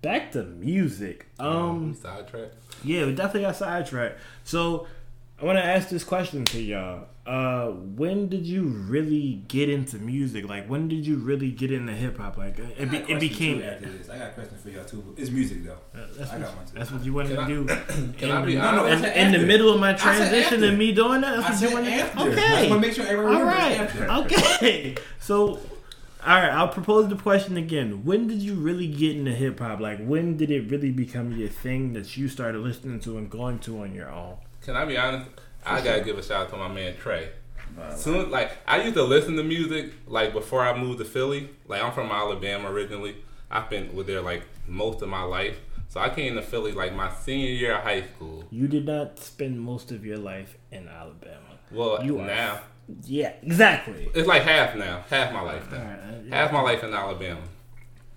back 0.06 0.30
to 0.32 0.44
music. 0.44 1.26
Um, 1.40 1.94
sidetrack. 2.00 2.50
yeah, 2.84 3.06
we 3.06 3.12
definitely 3.14 3.40
got 3.42 3.56
sidetracked. 3.56 4.20
So 4.44 4.86
I 5.40 5.44
want 5.44 5.58
to 5.58 5.64
ask 5.64 5.88
this 5.88 6.04
question 6.04 6.44
to 6.46 6.60
y'all. 6.60 7.08
Uh, 7.26 7.70
when 7.72 8.28
did 8.28 8.46
you 8.46 8.62
really 8.62 9.42
get 9.48 9.68
into 9.68 9.96
music? 9.98 10.48
Like, 10.48 10.68
when 10.68 10.86
did 10.86 11.04
you 11.04 11.16
really 11.16 11.50
get 11.50 11.72
into 11.72 11.92
hip 11.92 12.18
hop? 12.18 12.36
Like, 12.38 12.56
it, 12.60 12.76
I 12.80 12.84
be, 12.84 12.96
it 12.98 13.18
became. 13.18 13.60
after 13.62 13.90
this. 13.90 14.08
I 14.08 14.18
got 14.18 14.28
a 14.28 14.30
question 14.30 14.56
for 14.58 14.70
y'all 14.70 14.84
too. 14.84 15.12
It's 15.18 15.30
music 15.32 15.64
though. 15.64 15.78
That's 15.92 16.30
I 16.30 16.36
what, 16.38 16.46
got 16.46 16.56
one 16.56 16.66
too. 16.66 16.72
that's 16.76 16.92
what 16.92 17.04
you 17.04 17.12
wanted 17.12 17.36
Can 17.36 17.36
to 17.36 17.42
I- 17.42 17.48
do. 17.48 18.12
Can 18.18 18.28
in, 18.30 18.36
I 18.36 18.44
be 18.44 18.54
the, 18.54 18.58
in, 18.60 19.04
I 19.04 19.12
in 19.14 19.32
the 19.32 19.44
middle 19.44 19.74
of 19.74 19.80
my 19.80 19.92
transition 19.94 20.62
and 20.62 20.78
me 20.78 20.92
doing 20.92 21.22
that? 21.22 21.32
I 21.38 21.40
That's 21.40 21.50
what 21.50 21.58
said 21.58 21.68
you 21.70 21.74
wanted 21.74 21.92
after. 21.94 22.16
to 22.16 22.22
I 22.22 22.28
Okay. 22.28 22.36
just 22.60 22.70
want 22.70 22.82
to 22.82 22.86
make 22.88 22.96
sure 22.96 23.06
everyone 23.08 23.34
All 23.34 23.42
right. 23.42 23.80
after. 23.80 24.08
Okay. 24.08 24.94
So, 25.18 25.58
all 26.26 26.40
right. 26.40 26.50
I'll 26.50 26.68
propose 26.68 27.08
the 27.08 27.16
question 27.16 27.56
again. 27.56 28.04
When 28.04 28.26
did 28.26 28.38
you 28.42 28.54
really 28.54 28.88
get 28.88 29.16
into 29.16 29.32
hip 29.32 29.60
hop? 29.60 29.80
Like, 29.80 30.04
when 30.04 30.36
did 30.36 30.50
it 30.50 30.70
really 30.70 30.90
become 30.90 31.32
your 31.32 31.48
thing 31.48 31.92
that 31.92 32.16
you 32.16 32.28
started 32.28 32.60
listening 32.60 32.98
to 33.00 33.16
and 33.16 33.30
going 33.30 33.60
to 33.60 33.82
on 33.82 33.94
your 33.94 34.10
own? 34.10 34.36
Can 34.62 34.74
I 34.74 34.84
be 34.84 34.96
honest? 34.96 35.30
I 35.64 35.80
gotta 35.80 36.02
give 36.02 36.18
a 36.18 36.22
shout 36.22 36.46
out 36.46 36.50
to 36.50 36.56
my 36.56 36.68
man 36.68 36.96
Trey. 36.96 37.28
Soon, 37.96 38.30
like 38.30 38.52
I 38.66 38.82
used 38.82 38.94
to 38.94 39.02
listen 39.02 39.36
to 39.36 39.44
music 39.44 39.92
like 40.06 40.32
before 40.32 40.64
I 40.64 40.76
moved 40.76 40.98
to 40.98 41.04
Philly. 41.04 41.50
Like 41.66 41.82
I'm 41.82 41.92
from 41.92 42.10
Alabama 42.10 42.70
originally. 42.70 43.16
I've 43.50 43.70
been 43.70 43.94
with 43.94 44.06
there 44.06 44.20
like 44.20 44.42
most 44.66 45.02
of 45.02 45.08
my 45.08 45.22
life. 45.22 45.58
So 45.88 46.00
I 46.00 46.08
came 46.08 46.34
to 46.34 46.42
Philly 46.42 46.72
like 46.72 46.94
my 46.94 47.12
senior 47.12 47.50
year 47.50 47.76
of 47.76 47.82
high 47.82 48.02
school. 48.02 48.44
You 48.50 48.68
did 48.68 48.86
not 48.86 49.18
spend 49.18 49.60
most 49.60 49.92
of 49.92 50.04
your 50.04 50.18
life 50.18 50.56
in 50.70 50.88
Alabama. 50.88 51.58
Well, 51.70 52.04
You 52.04 52.18
now 52.18 52.60
Yeah, 53.04 53.32
exactly. 53.42 54.08
it's 54.14 54.28
like 54.28 54.42
half 54.42 54.76
now, 54.76 55.04
half 55.10 55.32
my 55.32 55.40
life 55.40 55.70
now. 55.70 55.78
Alright, 55.78 55.98
uh, 55.98 56.12
yeah. 56.24 56.36
Half 56.36 56.52
my 56.52 56.60
life 56.60 56.84
in 56.84 56.94
Alabama. 56.94 57.40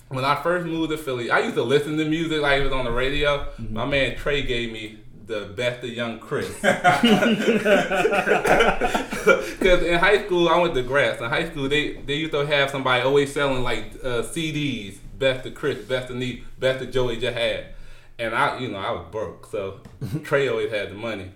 When 0.09 0.25
I 0.25 0.41
first 0.41 0.65
moved 0.65 0.91
to 0.91 0.97
Philly, 0.97 1.29
I 1.29 1.39
used 1.39 1.55
to 1.55 1.63
listen 1.63 1.97
to 1.97 2.05
music 2.05 2.41
like 2.41 2.61
it 2.61 2.63
was 2.63 2.73
on 2.73 2.85
the 2.85 2.91
radio. 2.91 3.39
Mm-hmm. 3.39 3.73
My 3.73 3.85
man 3.85 4.15
Trey 4.15 4.41
gave 4.41 4.71
me 4.71 4.99
the 5.25 5.53
best 5.55 5.83
of 5.83 5.91
Young 5.91 6.19
Chris. 6.19 6.51
Because 9.59 9.83
in 9.83 9.99
high 9.99 10.25
school, 10.25 10.47
I 10.47 10.57
went 10.57 10.73
to 10.75 10.83
Gratz. 10.83 11.21
In 11.21 11.29
high 11.29 11.49
school, 11.49 11.67
they, 11.67 11.97
they 11.97 12.15
used 12.15 12.31
to 12.31 12.45
have 12.45 12.69
somebody 12.69 13.03
always 13.03 13.33
selling 13.33 13.61
like 13.61 13.93
uh, 14.03 14.21
CDs, 14.23 14.97
best 15.17 15.45
of 15.45 15.53
Chris, 15.53 15.83
best 15.85 16.09
of 16.09 16.15
Neef, 16.15 16.45
best 16.57 16.81
of 16.81 16.91
Joey 16.91 17.17
Jihad. 17.17 17.65
And 18.17 18.33
I, 18.33 18.57
you 18.59 18.69
know, 18.69 18.77
I 18.77 18.91
was 18.91 19.05
broke, 19.11 19.45
so 19.47 19.81
Trey 20.23 20.47
always 20.47 20.71
had 20.71 20.91
the 20.91 20.95
money. 20.95 21.31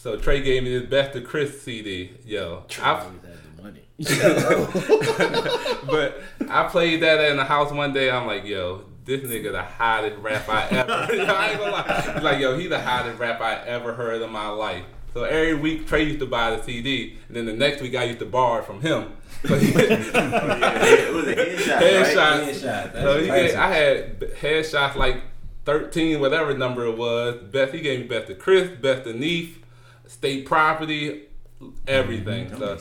So 0.00 0.16
Trey 0.16 0.40
gave 0.40 0.62
me 0.62 0.78
this 0.78 0.88
best 0.88 1.14
of 1.14 1.24
Chris 1.24 1.60
CD. 1.60 2.12
Yo, 2.24 2.64
I, 2.82 2.92
Always 2.92 3.20
had 3.20 3.56
the 3.56 3.62
money. 3.62 3.82
but 5.86 6.22
I 6.48 6.66
played 6.70 7.02
that 7.02 7.30
in 7.30 7.36
the 7.36 7.44
house 7.44 7.70
one 7.70 7.92
day. 7.92 8.10
I'm 8.10 8.26
like, 8.26 8.46
yo, 8.46 8.86
this 9.04 9.20
nigga 9.20 9.52
the 9.52 9.62
hottest 9.62 10.16
rap 10.22 10.48
I 10.48 10.68
ever. 10.68 11.14
yo, 11.14 11.24
I 11.26 11.50
ain't 11.50 11.58
gonna 11.58 11.72
lie. 11.72 12.12
He's 12.14 12.22
like, 12.22 12.40
yo, 12.40 12.58
he 12.58 12.66
the 12.66 12.80
hottest 12.80 13.18
rap 13.18 13.42
I 13.42 13.56
ever 13.66 13.92
heard 13.92 14.22
in 14.22 14.32
my 14.32 14.48
life. 14.48 14.84
So 15.12 15.24
every 15.24 15.52
week 15.52 15.86
Trey 15.86 16.04
used 16.04 16.20
to 16.20 16.26
buy 16.26 16.56
the 16.56 16.62
CD, 16.62 17.18
and 17.28 17.36
then 17.36 17.44
the 17.44 17.52
next 17.52 17.82
week 17.82 17.94
I 17.94 18.04
used 18.04 18.20
to 18.20 18.26
borrow 18.26 18.60
it 18.60 18.64
from 18.64 18.80
him. 18.80 19.12
So 19.46 19.58
he, 19.58 19.74
Oh, 19.74 19.80
yeah, 19.86 20.82
it 20.82 21.12
was 21.12 21.26
a 21.26 21.34
headshot. 21.34 21.78
Headshot. 21.78 22.16
Right? 22.16 22.54
Headshot. 22.54 22.92
So 23.02 23.20
he 23.20 23.26
gave, 23.26 23.54
I 23.54 23.66
had 23.74 24.20
headshots 24.20 24.94
like 24.94 25.20
13, 25.66 26.20
whatever 26.20 26.56
number 26.56 26.86
it 26.86 26.96
was. 26.96 27.36
Best 27.42 27.74
he 27.74 27.82
gave 27.82 28.00
me 28.00 28.06
best 28.06 28.30
of 28.30 28.38
Chris, 28.38 28.70
best 28.80 29.06
of 29.06 29.16
Neef, 29.16 29.58
state 30.10 30.44
property, 30.44 31.22
everything. 31.86 32.48
Them 32.48 32.58
So 32.58 32.76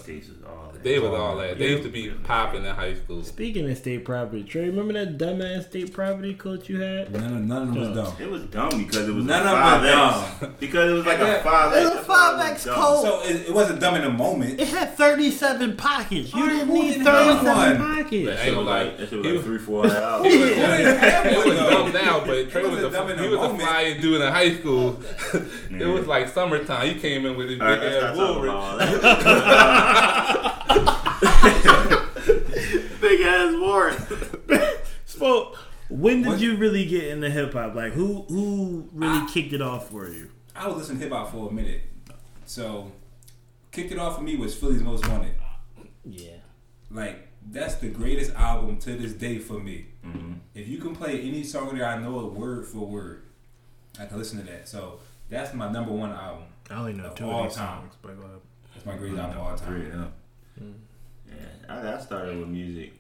all 0.47 0.68
that. 0.68 0.68
They 0.83 0.99
was 0.99 1.11
all 1.11 1.37
that. 1.37 1.57
They 1.57 1.69
used 1.69 1.83
to 1.83 1.89
be 1.89 2.09
popping 2.09 2.65
in 2.65 2.73
high 2.75 2.95
school. 2.95 3.23
Speaking 3.23 3.69
of 3.69 3.77
state 3.77 4.05
property, 4.05 4.43
Trey, 4.43 4.69
remember 4.69 4.93
that 4.93 5.17
dumbass 5.17 5.65
state 5.69 5.91
property 5.93 6.33
coach 6.33 6.69
you 6.69 6.79
had? 6.79 7.11
None 7.11 7.23
of, 7.23 7.31
none 7.43 7.61
of 7.63 7.73
them 7.73 7.79
was 7.79 7.89
dumb. 7.95 8.15
It 8.19 8.29
was 8.31 8.43
dumb 8.45 8.69
because 8.85 9.07
it 9.09 9.11
was 9.13 9.25
None 9.25 9.45
a 9.45 9.49
of 9.51 9.81
them 9.81 9.91
5X. 9.93 10.39
dumb. 10.41 10.55
Because 10.59 10.91
it 10.91 10.93
was 10.93 11.05
like 11.05 11.19
Yeah. 11.19 11.35
a 11.35 11.43
five 11.43 11.73
It 11.75 11.83
was 11.83 11.93
a 11.93 12.03
5X 12.09 12.73
code. 12.73 13.01
So 13.03 13.21
it, 13.23 13.49
it 13.49 13.53
wasn't 13.53 13.79
dumb 13.79 13.95
in 13.95 14.01
the 14.03 14.09
moment. 14.09 14.59
It 14.59 14.67
had 14.69 14.95
37 14.95 15.75
pockets. 15.77 16.33
You 16.33 16.41
Alright, 16.41 16.57
didn't 16.59 16.67
who 16.75 16.83
need 16.83 17.03
37 17.03 17.77
pockets. 17.77 18.25
But 18.25 18.37
I 18.37 18.41
ain't 18.41 18.47
It 18.47 18.55
was 18.57 18.65
like, 18.65 18.97
that 18.97 19.09
shit 19.09 19.19
was 19.19 19.25
like 19.35 19.43
three, 19.43 19.57
four 19.59 19.85
hours. 19.91 20.25
He 20.29 20.37
didn't 20.37 21.25
It 21.33 21.45
was 21.45 21.57
dumb 21.57 21.91
now, 22.05 22.25
but 22.25 22.49
Trey 22.49 22.61
was, 22.63 22.71
wasn't 22.71 22.87
a, 22.87 22.97
dumb 22.97 23.09
in 23.09 23.17
he 23.19 23.23
the 23.25 23.29
was 23.31 23.39
a 23.39 23.41
moment. 23.49 23.61
flying 23.63 24.01
dude 24.01 24.21
in 24.21 24.31
high 24.33 24.55
school. 24.55 24.99
it 25.71 25.85
was 25.87 26.07
like 26.07 26.27
summertime. 26.29 26.87
He 26.93 26.99
came 26.99 27.25
in 27.25 27.35
with 27.37 27.49
his 27.49 27.59
big 27.59 27.67
All 27.67 27.67
right, 27.73 27.81
let's 27.81 28.03
ass 28.03 28.17
not 28.17 28.35
talk 30.85 31.03
Woolrich. 31.03 31.63
about 31.63 31.91
all 31.91 31.99
that. 32.19 33.01
Big 33.01 33.21
ass 33.21 33.55
Warren. 33.59 34.77
so, 35.05 35.55
when 35.89 36.21
did 36.21 36.27
What? 36.29 36.39
you 36.39 36.55
really 36.57 36.85
get 36.85 37.05
into 37.05 37.29
hip 37.29 37.53
hop? 37.53 37.75
Like, 37.75 37.93
who 37.93 38.23
who 38.29 38.89
really 38.93 39.25
kicked 39.31 39.53
it 39.53 39.61
off 39.61 39.89
for 39.89 40.07
you? 40.09 40.29
I 40.55 40.67
was 40.67 40.77
listening 40.77 40.99
to 40.99 41.03
hip 41.05 41.13
hop 41.13 41.31
for 41.31 41.49
a 41.49 41.51
minute. 41.53 41.81
So, 42.45 42.91
kicked 43.71 43.91
it 43.91 43.99
off 43.99 44.15
for 44.17 44.21
me 44.23 44.35
was 44.35 44.55
Philly's 44.55 44.81
Most 44.81 45.07
Wanted. 45.07 45.35
Yeah. 46.05 46.37
Like, 46.91 47.27
that's 47.51 47.75
the 47.75 47.87
greatest 47.89 48.33
album 48.33 48.77
to 48.79 48.95
this 48.95 49.13
day 49.13 49.37
for 49.37 49.59
me. 49.59 49.85
Mhm. 50.05 50.39
If 50.55 50.67
you 50.67 50.79
can 50.79 50.95
play 50.95 51.21
any 51.21 51.43
song 51.43 51.75
there, 51.77 51.85
I 51.87 51.97
know 51.99 52.19
it 52.27 52.33
word 52.33 52.65
for 52.65 52.79
word. 52.87 53.23
I 53.99 54.05
can 54.05 54.17
listen 54.17 54.39
to 54.39 54.45
that. 54.51 54.67
So, 54.67 54.99
that's 55.29 55.53
my 55.53 55.71
number 55.71 55.91
one 55.91 56.11
album. 56.11 56.45
I 56.69 56.75
only 56.75 56.93
know 56.93 57.05
Of 57.05 57.15
two 57.15 57.25
all 57.29 57.43
of 57.43 57.49
these 57.49 57.57
time. 57.57 57.81
songs, 57.81 57.93
but 58.01 58.19
go 58.19 58.25
ahead. 58.25 58.39
That's 58.73 58.85
my 58.85 58.95
greatest 58.97 59.19
album 59.21 59.37
of 59.37 59.43
all 59.47 59.57
Three, 59.57 59.89
time. 59.89 59.99
yeah. 60.01 60.07
Yeah, 61.27 61.35
I, 61.69 61.93
I 61.95 61.99
started 62.01 62.37
with 62.39 62.47
music. 62.47 62.93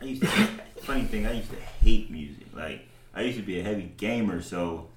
I 0.00 0.04
used 0.04 0.22
to. 0.22 0.28
funny 0.82 1.04
thing, 1.04 1.26
I 1.26 1.32
used 1.32 1.50
to 1.50 1.56
hate 1.56 2.10
music. 2.10 2.46
Like 2.54 2.86
I 3.14 3.22
used 3.22 3.38
to 3.38 3.44
be 3.44 3.58
a 3.60 3.62
heavy 3.62 3.92
gamer, 3.96 4.42
so 4.42 4.88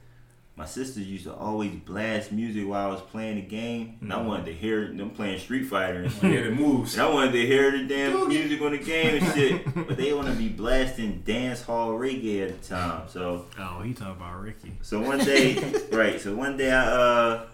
my 0.57 0.65
sisters 0.65 1.05
used 1.05 1.25
to 1.25 1.33
always 1.35 1.71
blast 1.85 2.31
music 2.31 2.67
while 2.67 2.87
I 2.87 2.91
was 2.91 3.01
playing 3.01 3.35
the 3.35 3.43
game, 3.43 3.97
and 4.01 4.11
I 4.11 4.19
wanted 4.21 4.47
to 4.47 4.53
hear 4.53 4.87
them 4.91 5.11
playing 5.11 5.39
Street 5.39 5.65
Fighter 5.65 6.01
and 6.03 6.11
shit. 6.21 6.43
the 6.45 6.51
moves. 6.51 6.93
And 6.95 7.03
I 7.03 7.09
wanted 7.13 7.31
to 7.33 7.45
hear 7.45 7.71
the 7.71 7.85
damn 7.87 8.27
music 8.27 8.59
on 8.61 8.71
the 8.71 8.79
game 8.79 9.23
and 9.23 9.33
shit, 9.35 9.75
but 9.87 9.95
they 9.97 10.11
want 10.13 10.27
to 10.29 10.33
be 10.33 10.49
blasting 10.49 11.21
dance 11.25 11.61
hall 11.61 11.91
reggae 11.91 12.41
at 12.49 12.59
the 12.61 12.67
time. 12.67 13.03
So 13.07 13.45
Oh, 13.59 13.81
he 13.81 13.93
talking 13.93 14.13
about 14.15 14.41
Ricky. 14.41 14.73
so 14.81 14.99
one 14.99 15.19
day, 15.19 15.55
right? 15.91 16.19
So 16.19 16.35
one 16.35 16.57
day, 16.57 16.71
I 16.71 16.85
uh, 16.87 17.45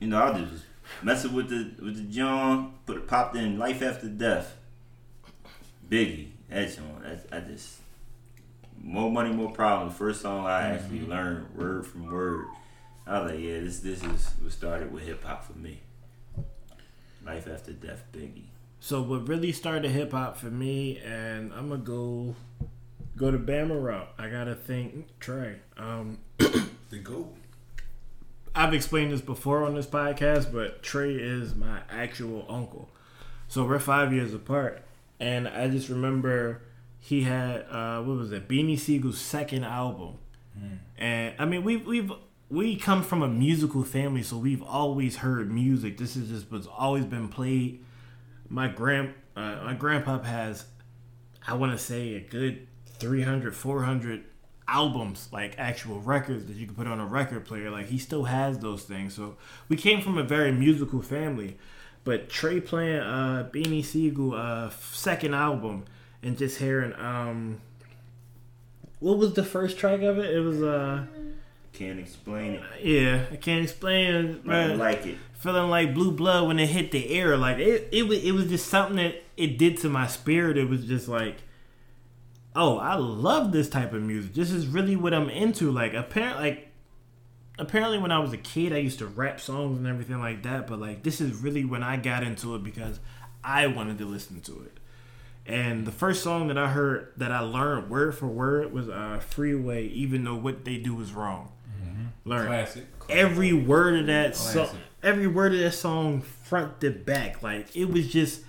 you 0.00 0.08
know, 0.08 0.20
I 0.20 0.36
just 0.38 0.52
was 0.52 0.63
messing 1.02 1.34
with 1.34 1.48
the 1.48 1.70
with 1.82 1.96
the 1.96 2.14
John, 2.14 2.74
put 2.86 2.96
it 2.96 3.06
popped 3.06 3.36
in 3.36 3.58
Life 3.58 3.82
After 3.82 4.08
Death. 4.08 4.56
Biggie, 5.88 6.28
that 6.48 6.70
song. 6.70 7.02
That's 7.02 7.24
I 7.32 7.40
just 7.40 7.78
more 8.82 9.10
money, 9.10 9.30
more 9.30 9.50
problems. 9.50 9.96
First 9.96 10.22
song 10.22 10.46
I 10.46 10.74
actually 10.74 11.00
learned 11.00 11.54
word 11.54 11.86
from 11.86 12.10
word. 12.10 12.46
I 13.06 13.20
was 13.20 13.32
like, 13.32 13.40
yeah, 13.40 13.60
this 13.60 13.80
this 13.80 14.02
is 14.02 14.30
what 14.40 14.52
started 14.52 14.92
with 14.92 15.04
hip 15.04 15.24
hop 15.24 15.44
for 15.44 15.58
me. 15.58 15.80
Life 17.24 17.48
After 17.48 17.72
Death, 17.72 18.04
Biggie. 18.12 18.48
So 18.80 19.00
what 19.02 19.28
really 19.28 19.52
started 19.52 19.90
hip 19.90 20.12
hop 20.12 20.36
for 20.36 20.50
me, 20.50 20.98
and 20.98 21.52
I'm 21.52 21.68
gonna 21.68 21.80
go 21.80 22.34
go 23.16 23.30
to 23.30 23.38
Bama 23.38 23.82
route. 23.82 24.08
I 24.18 24.28
gotta 24.28 24.54
think 24.54 25.06
Trey. 25.20 25.56
Um, 25.76 26.18
The 26.90 26.98
GOAT. 27.00 27.34
I've 28.54 28.72
explained 28.72 29.12
this 29.12 29.20
before 29.20 29.64
on 29.64 29.74
this 29.74 29.86
podcast, 29.86 30.52
but 30.52 30.82
Trey 30.82 31.14
is 31.14 31.54
my 31.56 31.80
actual 31.90 32.46
uncle. 32.48 32.88
So 33.48 33.64
we're 33.64 33.80
five 33.80 34.12
years 34.12 34.32
apart, 34.32 34.82
and 35.18 35.48
I 35.48 35.68
just 35.68 35.88
remember 35.88 36.62
he 37.00 37.22
had 37.22 37.66
uh, 37.70 38.00
what 38.02 38.16
was 38.16 38.32
it, 38.32 38.48
Beanie 38.48 38.78
Sigel's 38.78 39.20
second 39.20 39.64
album, 39.64 40.18
and 40.98 41.34
I 41.38 41.44
mean 41.44 41.64
we've 41.64 41.84
we've 41.84 42.12
we 42.48 42.76
come 42.76 43.02
from 43.02 43.22
a 43.22 43.28
musical 43.28 43.82
family, 43.82 44.22
so 44.22 44.36
we've 44.36 44.62
always 44.62 45.16
heard 45.16 45.50
music. 45.50 45.98
This 45.98 46.14
is 46.14 46.28
just 46.28 46.50
what's 46.52 46.66
always 46.66 47.04
been 47.04 47.28
played. 47.28 47.84
My 48.48 48.68
grand 48.68 49.14
uh, 49.36 49.62
my 49.64 49.74
grandpa 49.74 50.22
has, 50.22 50.64
I 51.46 51.54
want 51.54 51.72
to 51.72 51.78
say 51.78 52.14
a 52.14 52.20
good 52.20 52.68
300, 52.98 53.54
400 53.54 54.24
albums, 54.66 55.28
like 55.32 55.54
actual 55.58 56.00
records 56.00 56.46
that 56.46 56.56
you 56.56 56.66
can 56.66 56.74
put 56.74 56.86
on 56.86 57.00
a 57.00 57.06
record 57.06 57.44
player. 57.44 57.70
Like 57.70 57.86
he 57.86 57.98
still 57.98 58.24
has 58.24 58.58
those 58.58 58.84
things. 58.84 59.14
So 59.14 59.36
we 59.68 59.76
came 59.76 60.00
from 60.00 60.18
a 60.18 60.22
very 60.22 60.52
musical 60.52 61.02
family. 61.02 61.56
But 62.04 62.28
Trey 62.28 62.60
playing 62.60 63.00
uh, 63.00 63.48
Beanie 63.52 63.82
Sigel 63.84 64.34
uh, 64.34 64.70
second 64.92 65.34
album 65.34 65.84
and 66.22 66.36
just 66.36 66.58
hearing 66.58 66.92
um, 66.98 67.60
what 69.00 69.18
was 69.18 69.34
the 69.34 69.44
first 69.44 69.78
track 69.78 70.02
of 70.02 70.18
it? 70.18 70.34
It 70.34 70.40
was 70.40 70.62
uh, 70.62 71.04
Can't 71.72 71.98
explain 71.98 72.52
it, 72.52 72.62
yeah, 72.82 73.24
I 73.32 73.36
can't 73.36 73.62
explain 73.64 74.14
it. 74.14 74.44
but 74.44 74.54
I 74.54 74.68
man. 74.68 74.78
like 74.78 75.06
it. 75.06 75.16
Feeling 75.34 75.70
like 75.70 75.94
blue 75.94 76.10
blood 76.12 76.46
when 76.46 76.58
it 76.58 76.68
hit 76.68 76.90
the 76.90 77.10
air, 77.10 77.36
like 77.36 77.58
it, 77.58 77.88
it 77.92 78.06
was, 78.08 78.22
it 78.22 78.32
was 78.32 78.46
just 78.48 78.66
something 78.68 78.96
that 78.96 79.22
it 79.36 79.58
did 79.58 79.78
to 79.78 79.88
my 79.88 80.06
spirit. 80.06 80.56
It 80.56 80.68
was 80.68 80.86
just 80.86 81.08
like, 81.08 81.36
oh, 82.54 82.78
I 82.78 82.94
love 82.96 83.52
this 83.52 83.68
type 83.68 83.92
of 83.92 84.02
music. 84.02 84.34
This 84.34 84.50
is 84.50 84.66
really 84.66 84.96
what 84.96 85.12
I'm 85.14 85.28
into. 85.28 85.70
Like 85.70 85.94
apparently, 85.94 86.42
like 86.50 86.68
apparently 87.58 87.98
when 87.98 88.12
I 88.12 88.18
was 88.18 88.32
a 88.32 88.38
kid, 88.38 88.72
I 88.72 88.78
used 88.78 88.98
to 89.00 89.06
rap 89.06 89.40
songs 89.40 89.78
and 89.78 89.86
everything 89.86 90.18
like 90.20 90.42
that. 90.44 90.66
But 90.66 90.80
like 90.80 91.02
this 91.02 91.20
is 91.20 91.36
really 91.36 91.64
when 91.64 91.82
I 91.82 91.96
got 91.96 92.22
into 92.22 92.54
it 92.54 92.62
because 92.62 93.00
I 93.42 93.66
wanted 93.66 93.98
to 93.98 94.04
listen 94.04 94.40
to 94.42 94.62
it. 94.66 94.78
And 95.46 95.86
the 95.86 95.92
first 95.92 96.22
song 96.22 96.48
that 96.48 96.56
I 96.56 96.68
heard 96.68 97.12
that 97.18 97.30
I 97.30 97.40
learned 97.40 97.90
word 97.90 98.14
for 98.16 98.26
word 98.26 98.72
was 98.72 98.88
uh, 98.88 99.20
"Freeway," 99.20 99.86
even 99.88 100.24
though 100.24 100.36
what 100.36 100.64
they 100.64 100.78
do 100.78 100.98
is 101.00 101.12
wrong. 101.12 101.50
Learn 102.26 102.46
Classic. 102.46 102.86
every 103.10 103.52
word 103.52 104.00
of 104.00 104.06
that 104.06 104.34
song, 104.34 104.52
Classic. 104.68 104.80
every 105.02 105.26
word 105.26 105.52
of 105.52 105.58
that 105.60 105.72
song, 105.72 106.22
front 106.22 106.80
to 106.80 106.90
back. 106.90 107.42
Like 107.42 107.76
it 107.76 107.84
was 107.84 108.10
just, 108.10 108.40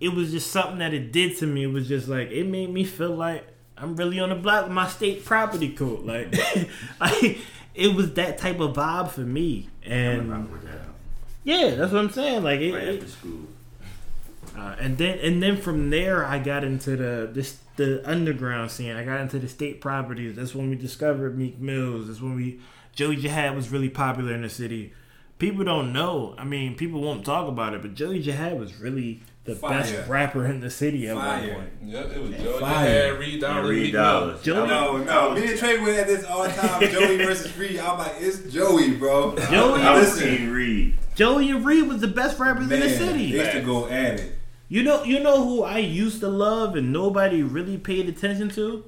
it 0.00 0.10
was 0.10 0.30
just 0.30 0.50
something 0.50 0.78
that 0.78 0.92
it 0.94 1.12
did 1.12 1.36
to 1.38 1.46
me. 1.46 1.64
It 1.64 1.72
was 1.72 1.88
just 1.88 2.08
like 2.08 2.30
it 2.30 2.44
made 2.46 2.70
me 2.70 2.84
feel 2.84 3.14
like 3.14 3.46
I'm 3.78 3.96
really 3.96 4.18
on 4.20 4.28
the 4.30 4.34
block 4.34 4.64
with 4.64 4.72
my 4.72 4.88
state 4.88 5.24
property 5.24 5.70
code. 5.72 6.04
Like, 6.04 6.34
like 7.00 7.38
it 7.74 7.94
was 7.94 8.14
that 8.14 8.38
type 8.38 8.60
of 8.60 8.74
vibe 8.74 9.10
for 9.10 9.20
me. 9.22 9.68
And 9.84 10.32
that. 10.62 10.80
yeah, 11.44 11.74
that's 11.74 11.92
what 11.92 12.00
I'm 12.00 12.10
saying. 12.10 12.42
Like 12.42 12.60
it, 12.60 12.72
Right 12.74 12.88
after 12.94 13.08
school. 13.08 13.40
uh, 14.56 14.76
and 14.80 14.96
then 14.98 15.18
and 15.18 15.42
then 15.42 15.56
from 15.56 15.90
there, 15.90 16.24
I 16.24 16.38
got 16.38 16.64
into 16.64 16.96
the 16.96 17.28
this 17.32 17.58
the 17.76 18.02
underground 18.08 18.70
scene. 18.70 18.96
I 18.96 19.04
got 19.04 19.20
into 19.20 19.38
the 19.38 19.48
state 19.48 19.80
properties. 19.80 20.36
That's 20.36 20.54
when 20.54 20.70
we 20.70 20.76
discovered 20.76 21.36
Meek 21.38 21.58
Mills. 21.58 22.08
That's 22.08 22.20
when 22.22 22.34
we 22.34 22.60
Joey 22.94 23.16
Jihad 23.16 23.54
was 23.54 23.70
really 23.70 23.90
popular 23.90 24.32
in 24.32 24.40
the 24.42 24.48
city. 24.48 24.94
people 25.38 25.64
don't 25.64 25.92
know. 25.92 26.34
I 26.38 26.44
mean, 26.44 26.74
people 26.76 27.02
won't 27.02 27.26
talk 27.26 27.46
about 27.46 27.74
it, 27.74 27.82
but 27.82 27.94
Joey 27.94 28.20
Jihad 28.22 28.58
was 28.58 28.80
really 28.80 29.20
the 29.46 29.54
Fire. 29.54 29.80
best 29.80 30.08
rapper 30.08 30.44
in 30.46 30.60
the 30.60 30.70
city 30.70 31.08
at 31.08 31.16
one 31.16 31.40
point. 31.40 31.68
Yep, 31.84 32.12
it 32.12 32.20
was 32.22 32.30
Joey 32.36 32.60
Fire. 32.60 32.86
Jihad, 33.08 33.18
Reed 33.20 33.42
Dollaz, 33.42 33.68
Reed 33.68 33.82
Meek 33.84 33.92
Dollars. 33.92 34.42
Joey- 34.42 34.68
No, 34.68 34.96
no. 34.98 35.34
Me 35.34 35.46
and 35.46 35.58
Trey 35.58 35.78
went 35.80 35.96
at 35.98 36.06
this 36.08 36.24
all 36.24 36.42
the 36.42 36.48
time. 36.50 36.80
Joey 36.80 37.16
versus 37.24 37.56
Reed. 37.56 37.78
I'm 37.78 37.98
like, 37.98 38.14
it's 38.18 38.52
Joey, 38.52 38.94
bro. 38.96 39.36
Joey- 39.50 39.80
I 39.82 39.94
was 39.98 40.14
listen, 40.14 40.36
seeing 40.36 40.50
Reed. 40.50 40.98
Joey 41.14 41.50
and 41.50 41.64
Reed 41.64 41.86
was 41.88 42.00
the 42.00 42.08
best 42.08 42.38
rappers 42.38 42.66
man, 42.68 42.82
in 42.82 42.88
the 42.88 42.94
they 42.94 42.98
city. 43.06 43.22
used 43.24 43.52
to 43.52 43.60
go 43.62 43.86
at 43.88 44.20
it. 44.20 44.32
You 44.68 44.82
know, 44.82 45.04
you 45.04 45.20
know 45.20 45.44
who 45.44 45.62
I 45.62 45.78
used 45.78 46.20
to 46.20 46.28
love 46.28 46.74
and 46.74 46.92
nobody 46.92 47.42
really 47.42 47.78
paid 47.78 48.08
attention 48.08 48.48
to? 48.50 48.84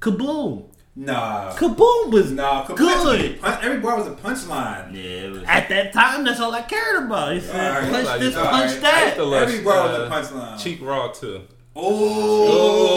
Kaboom. 0.00 0.64
Nah, 1.00 1.52
Kaboom 1.52 2.10
was 2.10 2.32
nah. 2.32 2.66
good. 2.66 3.40
Punch, 3.40 3.64
every 3.64 3.78
bar 3.78 3.96
was 3.98 4.08
a 4.08 4.16
punchline. 4.16 4.92
Yeah, 4.92 5.28
was. 5.30 5.44
At 5.44 5.68
that 5.68 5.92
time, 5.92 6.24
that's 6.24 6.40
all 6.40 6.52
I 6.52 6.62
cared 6.62 7.04
about. 7.04 7.34
He 7.34 7.40
said, 7.40 7.70
Alright, 7.72 7.88
punch 7.92 8.06
like, 8.06 8.18
this, 8.20 8.34
alright. 8.36 8.50
punch 8.50 8.64
I 8.64 8.68
used 8.72 8.82
that. 8.82 9.14
to 9.14 9.22
love, 9.24 9.42
Every 9.48 9.62
bar 9.62 9.86
was 9.88 9.96
a 9.96 10.02
uh, 10.02 10.10
punchline. 10.10 10.58
Cheap 10.60 10.80
Raw 10.82 11.12
too. 11.12 11.42
Oh. 11.76 12.90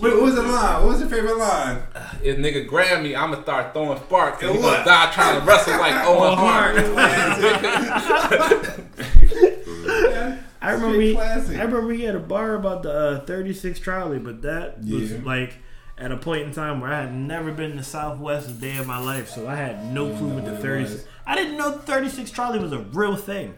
Wait, 0.00 0.14
what 0.14 0.22
was 0.22 0.34
the 0.36 0.42
line? 0.42 0.80
What 0.80 0.88
was 0.88 1.00
your 1.00 1.10
favorite 1.10 1.36
line? 1.36 1.82
If 2.22 2.38
nigga 2.38 2.66
grab 2.66 3.02
me, 3.02 3.14
I'ma 3.14 3.42
start 3.42 3.74
throwing 3.74 3.98
sparks 3.98 4.40
and 4.42 4.52
And 4.52 4.58
he 4.58 4.64
gonna 4.64 4.82
die 4.82 5.10
trying 5.12 5.38
to 5.38 5.44
wrestle 5.46 5.78
like 5.78 5.92
Owen 6.06 6.38
Hart. 6.38 6.76
I 10.62 10.70
remember 10.70 10.96
we. 10.96 11.14
I 11.18 11.36
remember 11.36 11.86
we 11.86 12.00
had 12.02 12.14
a 12.14 12.18
bar 12.20 12.54
about 12.54 12.82
the 12.82 12.92
uh, 12.92 13.20
36 13.26 13.78
trolley, 13.80 14.18
but 14.18 14.40
that 14.42 14.78
was 14.78 15.12
Yeah. 15.12 15.18
like 15.22 15.52
at 15.98 16.12
a 16.12 16.16
point 16.16 16.42
in 16.42 16.52
time 16.52 16.80
where 16.80 16.92
I 16.92 17.00
had 17.02 17.14
never 17.14 17.52
been 17.52 17.76
to 17.76 17.82
Southwest 17.82 18.50
a 18.50 18.52
day 18.52 18.76
of 18.76 18.86
my 18.86 18.98
life, 18.98 19.28
so 19.30 19.48
I 19.48 19.54
had 19.56 19.92
no 19.92 20.14
clue 20.16 20.28
what 20.34 20.44
the 20.44 20.56
36. 20.56 21.04
I 21.26 21.34
didn't 21.34 21.56
know 21.56 21.70
the 21.72 21.78
36 21.78 22.30
Charlie 22.30 22.58
was 22.58 22.72
a 22.72 22.78
real 22.80 23.16
thing. 23.16 23.54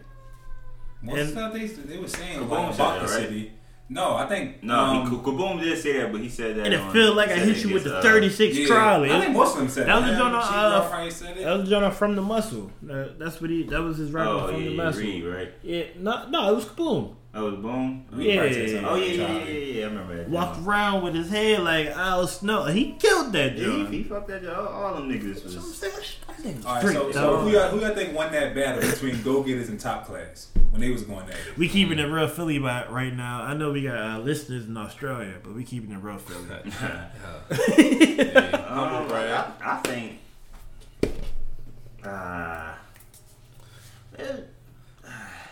Most 1.01 1.11
And- 1.13 1.21
of 1.21 1.27
the 1.53 1.67
stuff 1.67 1.77
they, 1.85 1.93
they 1.93 1.97
were 1.99 2.07
saying 2.07 2.39
Kaboom 2.39 2.73
about 2.73 2.99
the 3.01 3.07
right? 3.07 3.09
city. 3.09 3.53
No, 3.91 4.13
I 4.15 4.27
think 4.27 4.61
No, 4.63 4.75
um, 4.79 5.09
he, 5.09 5.17
Kaboom 5.17 5.59
did 5.59 5.75
say 5.81 5.93
that, 5.99 6.11
but 6.11 6.21
he 6.21 6.29
said 6.29 6.55
that. 6.57 6.65
And 6.65 6.73
it 6.75 6.79
on- 6.79 6.93
felt 6.93 7.15
like 7.15 7.29
I 7.29 7.37
hit 7.37 7.57
you 7.65 7.73
with 7.73 7.83
the 7.85 7.89
against, 7.99 8.05
uh, 8.07 8.11
36 8.11 8.57
yeah. 8.57 8.67
Charlie. 8.67 9.11
I 9.11 9.19
think 9.21 9.33
most 9.33 9.53
of 9.53 9.59
them 9.61 9.69
said 9.69 9.87
That 9.87 9.95
was 9.95 10.03
that. 10.05 10.11
the 10.11 10.17
joint 10.19 10.35
uh, 10.35 11.09
said 11.09 11.37
it. 11.37 11.43
That 11.43 11.57
was 11.59 11.69
John 11.69 11.91
from 11.91 12.15
the 12.15 12.21
Muscle. 12.21 12.71
Uh, 12.87 13.05
that's 13.17 13.41
what 13.41 13.49
he. 13.49 13.63
That 13.63 13.81
was 13.81 13.97
his 13.97 14.11
rapper 14.11 14.29
Oh, 14.29 14.47
from 14.47 14.55
yeah, 14.57 14.63
the 14.65 14.69
yeah, 14.75 14.83
Muscle. 14.83 15.01
Reed, 15.01 15.23
right? 15.25 15.51
Yeah, 15.63 15.83
no, 15.97 16.29
no, 16.29 16.51
it 16.51 16.55
was 16.55 16.65
Kaboom. 16.65 17.15
Oh, 17.31 17.47
it 17.47 17.51
was 17.51 17.59
Boom? 17.59 18.05
Oh, 18.11 18.17
Yeah. 18.19 18.39
probably. 18.39 18.77
Oh, 18.79 18.95
yeah, 18.95 19.05
yeah, 19.05 19.27
yeah, 19.27 19.43
yeah, 19.43 19.51
yeah, 19.51 19.83
I 19.85 19.87
remember 19.89 20.17
that. 20.17 20.29
Walked 20.29 20.55
joint. 20.55 20.67
around 20.67 21.03
with 21.03 21.13
his 21.13 21.29
head 21.29 21.59
like 21.61 21.87
Al 21.87 22.25
Snow. 22.27 22.63
He 22.65 22.93
killed 22.93 23.33
that 23.33 23.55
Yeah, 23.55 23.65
dude. 23.65 23.89
he, 23.91 23.97
he 23.99 24.03
fucked 24.03 24.29
that. 24.29 24.45
All, 24.47 24.67
all 24.67 24.93
them 24.95 25.09
niggas 25.11 25.43
what 25.45 25.51
I'm 25.53 25.55
was. 25.57 25.77
saying. 25.77 25.93
That 26.27 26.37
nigga's 26.37 26.65
All 26.65 26.73
right, 26.75 26.81
so, 26.93 27.11
so 27.11 27.37
who 27.37 27.51
y'all, 27.51 27.69
who 27.69 27.81
y'all 27.81 27.93
think 27.93 28.15
won 28.17 28.31
that 28.31 28.55
battle 28.55 28.81
between 28.89 29.21
Go 29.23 29.43
Getters 29.43 29.69
and 29.69 29.79
Top 29.79 30.07
Class 30.07 30.47
when 30.71 30.81
they 30.81 30.89
was 30.89 31.03
going 31.03 31.25
at 31.25 31.35
it? 31.35 31.55
We 31.55 31.69
keeping 31.69 31.99
it 31.99 32.05
real 32.05 32.27
Philly 32.27 32.57
by 32.57 32.87
right 32.87 33.13
now. 33.15 33.43
I 33.43 33.53
know 33.53 33.71
we 33.73 33.83
got 33.83 33.97
uh, 33.97 34.19
listeners 34.23 34.65
in 34.67 34.75
Australia, 34.75 35.35
but 35.43 35.53
we 35.53 35.63
keeping 35.63 35.91
it 35.91 35.97
real 35.97 36.17
Philly. 36.17 36.45
Um, 38.69 39.07
I, 39.11 39.51
I 39.63 39.75
think. 39.83 40.19
Uh, 42.03 42.73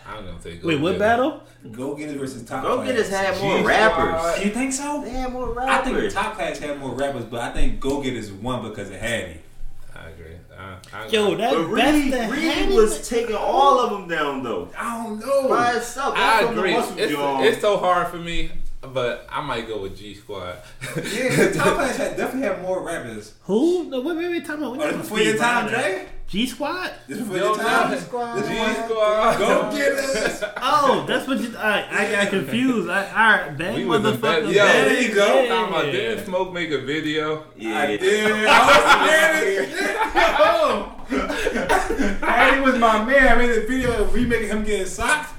I'm 0.06 0.24
gonna 0.24 0.40
say 0.40 0.58
Wait, 0.62 0.76
what 0.80 0.92
Go-Getter. 0.92 0.98
battle? 0.98 1.42
Go 1.72 1.94
Getters 1.94 2.16
versus 2.16 2.44
Top 2.44 2.62
Go 2.62 2.76
Class. 2.76 2.86
Go 2.86 2.92
Getters 2.92 3.10
had 3.10 3.40
more 3.40 3.56
G-Squad. 3.58 3.66
rappers. 3.66 4.44
You 4.44 4.50
think 4.50 4.72
so? 4.72 5.02
They 5.02 5.10
had 5.10 5.32
more 5.32 5.52
rappers. 5.52 5.68
I 5.68 6.00
think. 6.00 6.12
Top 6.12 6.34
Class 6.36 6.58
had 6.58 6.78
more 6.78 6.94
rappers, 6.94 7.24
but 7.24 7.40
I 7.40 7.50
think 7.52 7.80
Go 7.80 8.00
Getters 8.00 8.30
won 8.30 8.68
because 8.68 8.90
of 8.90 8.96
Hattie. 8.96 9.40
I 9.94 10.08
agree. 10.10 10.36
I, 10.56 10.76
I, 10.92 11.06
Yo, 11.08 11.34
that 11.36 11.52
But 11.52 11.74
that's 11.74 11.92
Reed, 11.96 12.12
the 12.12 12.28
Reed 12.30 12.70
was 12.70 13.08
taking 13.08 13.34
all 13.36 13.80
of 13.80 13.90
them 13.90 14.08
down 14.08 14.42
though. 14.44 14.68
I 14.78 15.02
don't 15.04 15.18
know. 15.18 15.48
By 15.48 15.72
itself. 15.72 16.14
I 16.16 16.42
That's 16.42 16.46
from 16.46 16.58
agree. 16.58 16.74
It's, 16.74 16.92
it's 16.96 17.60
so 17.60 17.76
hard 17.78 18.08
for 18.08 18.18
me, 18.18 18.50
but 18.80 19.26
I 19.30 19.40
might 19.40 19.66
go 19.66 19.82
with 19.82 19.96
G 19.96 20.14
Squad. 20.14 20.56
Yeah, 21.12 21.50
Top 21.52 21.74
Class 21.76 21.96
had, 21.96 22.16
definitely 22.16 22.48
had 22.48 22.62
more 22.62 22.82
rappers. 22.82 23.34
Who? 23.42 23.84
No, 23.84 24.00
wait, 24.00 24.16
wait, 24.16 24.28
wait. 24.30 24.44
Time 24.46 24.62
out. 24.62 24.76
Oh, 24.78 24.86
this 24.86 24.96
before 24.96 25.20
your 25.20 25.36
time, 25.36 25.68
Dre? 25.68 26.06
G 26.28 26.46
Squad. 26.46 26.92
This 27.08 27.18
before 27.18 27.36
Yo, 27.38 27.44
your 27.46 27.56
time? 27.56 27.90
no, 27.90 27.96
This 27.96 28.48
G 28.48 28.82
Squad. 28.84 29.38
Go 29.38 29.70
Getters! 29.76 30.44
Oh, 30.60 31.04
that's 31.08 31.26
what 31.26 31.38
you. 31.40 31.56
I, 31.56 31.86
I 31.90 32.10
got 32.12 32.28
confused. 32.30 32.88
I, 32.90 33.06
all 33.10 33.38
right, 33.48 33.56
bang 33.58 33.74
We 33.76 33.84
was 33.86 34.04
in 34.04 34.20
bed. 34.20 34.42
motherfucker. 34.44 34.52
Yo, 34.54 34.64
there 34.64 35.02
you 35.02 35.14
go. 35.14 35.40
yeah. 35.42 35.48
Talking 35.48 35.74
about 35.74 35.92
didn't 35.92 36.24
Smoke 36.26 36.52
make 36.52 36.70
a 36.70 36.78
video? 36.78 37.44
yeah. 37.56 37.78
I 37.80 37.96
did. 37.96 38.46
I 38.46 38.58
was 41.08 41.10
man. 41.10 42.18
Hattie 42.20 42.60
was 42.60 42.78
my 42.78 43.04
man. 43.04 43.28
I 43.28 43.34
made 43.36 43.50
a 43.50 43.66
video 43.66 44.02
of 44.02 44.14
remaking 44.14 44.48
him 44.48 44.64
getting 44.64 44.86
socked. 44.86 45.34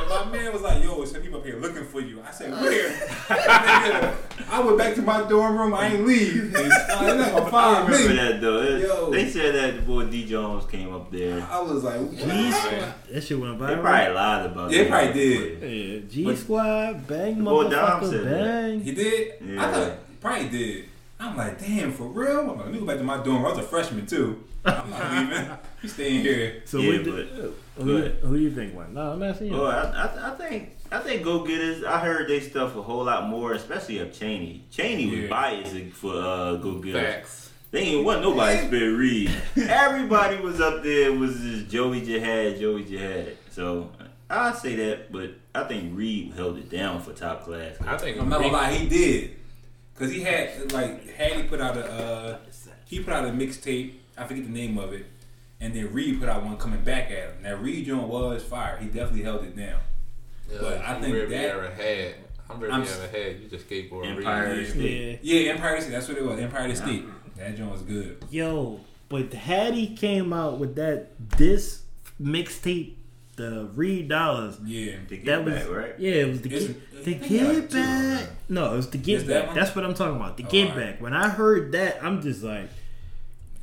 And 0.00 0.08
my 0.08 0.24
man 0.36 0.52
was 0.52 0.62
like, 0.62 0.82
yo, 0.82 1.04
some 1.04 1.20
people 1.22 1.40
up 1.40 1.44
here 1.46 1.58
looking 1.58 1.84
for 1.84 2.00
you. 2.00 2.22
I 2.26 2.30
said, 2.30 2.52
where? 2.52 2.88
Uh. 3.28 4.14
I 4.50 4.60
went 4.60 4.78
back 4.78 4.94
to 4.96 5.02
my 5.02 5.22
dorm 5.28 5.56
room. 5.58 5.74
I 5.74 5.88
ain't 5.88 6.06
leave. 6.06 6.52
They're 6.52 6.68
not 6.68 6.88
gonna 6.88 7.46
I 7.46 7.50
find 7.50 7.88
remember 7.88 8.08
me. 8.08 8.16
that 8.16 8.40
though. 8.40 8.62
It- 8.62 8.80
Yo. 8.82 9.10
They 9.10 9.28
said 9.28 9.54
that 9.54 9.76
the 9.76 9.82
boy 9.82 10.06
D 10.06 10.26
Jones 10.26 10.64
came 10.66 10.92
up 10.92 11.10
there. 11.12 11.46
I 11.50 11.60
was 11.60 11.84
like, 11.84 12.00
G 12.10 12.24
what? 12.26 12.54
Squad. 12.54 12.94
That 13.12 13.20
shit 13.22 13.38
went 13.38 13.58
viral. 13.58 13.68
They 13.68 13.74
probably 13.82 14.14
lied 14.14 14.46
about 14.46 14.72
it. 14.72 14.76
They 14.76 14.88
probably 14.88 15.12
did. 15.12 15.62
Yeah, 15.62 16.08
G 16.08 16.24
But- 16.24 16.38
Squad, 16.38 17.06
bang 17.06 17.36
motherfucker, 17.36 18.10
said 18.10 18.24
that. 18.24 18.44
bang. 18.44 18.80
He 18.80 18.92
did? 18.92 19.32
I 19.42 19.44
Yeah. 19.44 19.72
thought 19.72 20.20
probably 20.20 20.48
did. 20.48 20.84
I'm 21.20 21.36
like, 21.36 21.60
damn, 21.60 21.92
for 21.92 22.04
real? 22.08 22.40
I'm 22.40 22.48
like, 22.48 22.58
let 22.58 22.72
me 22.72 22.78
go 22.80 22.86
back 22.86 22.96
to 22.98 23.04
my 23.04 23.16
dorm. 23.22 23.36
Room. 23.42 23.46
I 23.46 23.48
was 23.50 23.58
a 23.58 23.62
freshman 23.62 24.06
too. 24.06 24.42
I'm 24.64 24.90
not 24.90 25.12
leaving. 25.12 25.48
You 25.82 25.88
staying 25.88 26.20
here. 26.20 26.62
So 26.66 26.78
Yeah, 26.78 26.96
what 26.98 27.04
but- 27.04 27.16
did, 27.16 27.54
who, 27.76 27.96
you- 27.96 28.08
who 28.22 28.36
you 28.36 28.50
think 28.50 28.74
won? 28.74 28.92
No, 28.94 29.12
I'm 29.12 29.22
asking 29.22 29.48
you. 29.48 29.52
Well, 29.54 29.66
I, 29.66 29.82
I, 30.02 30.32
I 30.32 30.34
think 30.36 30.76
I 30.92 30.98
think 30.98 31.22
Go 31.22 31.44
Getters. 31.44 31.84
I 31.84 31.98
heard 32.00 32.28
they 32.28 32.40
stuff 32.40 32.76
a 32.76 32.82
whole 32.82 33.04
lot 33.04 33.28
more, 33.28 33.52
especially 33.54 33.98
of 34.00 34.12
Cheney. 34.12 34.64
Cheney 34.70 35.06
was 35.08 35.18
Yeah. 35.20 35.28
biased 35.28 35.76
for 35.96 36.14
uh, 36.14 36.54
Go 36.56 36.74
Getters. 36.78 37.00
Facts. 37.02 37.50
They 37.70 37.80
ain't 37.82 38.04
want 38.04 38.20
nobody 38.22 38.58
spit 38.66 38.82
Reed. 38.96 39.30
Everybody 39.56 40.36
was 40.40 40.60
up 40.60 40.82
there 40.82 41.12
was 41.12 41.38
just 41.40 41.68
Joey 41.68 42.00
Jihad, 42.04 42.58
Joey 42.58 42.84
Jihad. 42.84 43.36
So 43.50 43.90
I 44.28 44.52
say 44.52 44.74
that, 44.76 45.12
but 45.12 45.30
I 45.54 45.62
think 45.64 45.96
Reed 45.96 46.34
held 46.34 46.58
it 46.58 46.68
down 46.68 47.00
for 47.00 47.12
top 47.12 47.44
class. 47.44 47.76
I 47.86 47.96
think 47.96 48.18
I'm 48.18 48.28
not 48.28 48.40
gonna 48.40 48.52
lie, 48.52 48.72
he 48.72 48.88
did. 48.88 49.36
Cause 49.96 50.10
he 50.10 50.20
had 50.22 50.72
like 50.72 51.08
Hattie 51.14 51.44
put 51.44 51.60
out 51.60 51.76
a 51.76 51.84
uh, 51.86 52.38
he 52.86 53.00
put 53.00 53.12
out 53.14 53.24
a 53.26 53.28
mixtape. 53.30 53.92
I 54.20 54.24
forget 54.26 54.44
the 54.44 54.50
name 54.50 54.76
of 54.78 54.92
it, 54.92 55.06
and 55.60 55.74
then 55.74 55.92
Reed 55.92 56.20
put 56.20 56.28
out 56.28 56.44
one 56.44 56.56
coming 56.58 56.82
back 56.82 57.10
at 57.10 57.30
him. 57.30 57.42
Now 57.42 57.54
Reed 57.56 57.86
joint 57.86 58.06
was 58.08 58.42
fire. 58.42 58.76
He 58.78 58.86
definitely 58.86 59.22
held 59.22 59.44
it 59.44 59.56
down. 59.56 59.80
But 60.60 60.78
I 60.78 61.00
think 61.00 61.14
that- 61.30 61.32
ever 61.50 61.70
had. 61.70 62.14
I'm 62.50 62.58
ready 62.58 62.72
I'm 62.74 62.82
ever 62.82 62.90
s- 62.90 63.10
had. 63.12 63.40
You 63.40 63.48
just 63.48 63.68
skateboard 63.68 64.06
Empire 64.06 64.52
Reed. 64.56 64.66
State. 64.68 65.20
Yeah. 65.22 65.38
Yeah, 65.40 65.52
Empire 65.52 65.80
State. 65.80 65.90
That's 65.92 66.08
what 66.08 66.18
it 66.18 66.24
was. 66.24 66.40
Empire 66.40 66.74
State. 66.74 67.04
That 67.36 67.56
joint 67.56 67.70
was 67.72 67.82
good. 67.82 68.22
Yo, 68.30 68.80
but 69.08 69.32
Hattie 69.32 69.94
came 69.94 70.32
out 70.32 70.58
with 70.58 70.74
that 70.74 71.12
this 71.38 71.82
mixtape, 72.20 72.94
the 73.36 73.70
Reed 73.74 74.08
Dollars. 74.08 74.58
Yeah. 74.64 74.96
To 75.08 75.16
get 75.16 75.24
That 75.26 75.44
was 75.44 75.54
back, 75.54 75.70
right? 75.70 75.94
yeah, 75.98 76.12
it 76.12 76.28
was 76.28 76.42
the 76.42 76.48
It's- 76.54 76.66
get, 76.68 76.76
I 76.76 76.96
the 76.96 77.02
think 77.04 77.22
it 77.22 77.28
get 77.28 77.70
two. 77.70 77.76
back. 77.78 78.26
No, 78.48 78.72
it 78.74 78.76
was 78.76 78.90
the 78.90 78.98
get 78.98 79.18
Is 79.18 79.24
back. 79.24 79.46
one? 79.46 79.54
That's 79.54 79.74
what 79.76 79.84
I'm 79.84 79.94
talking 79.94 80.16
about. 80.16 80.36
The 80.36 80.44
Oh, 80.44 80.50
get 80.50 80.70
alright. 80.72 80.92
back. 80.94 81.00
When 81.00 81.14
I 81.14 81.28
heard 81.28 81.72
that, 81.72 82.02
I'm 82.02 82.20
just 82.20 82.42
like, 82.42 82.68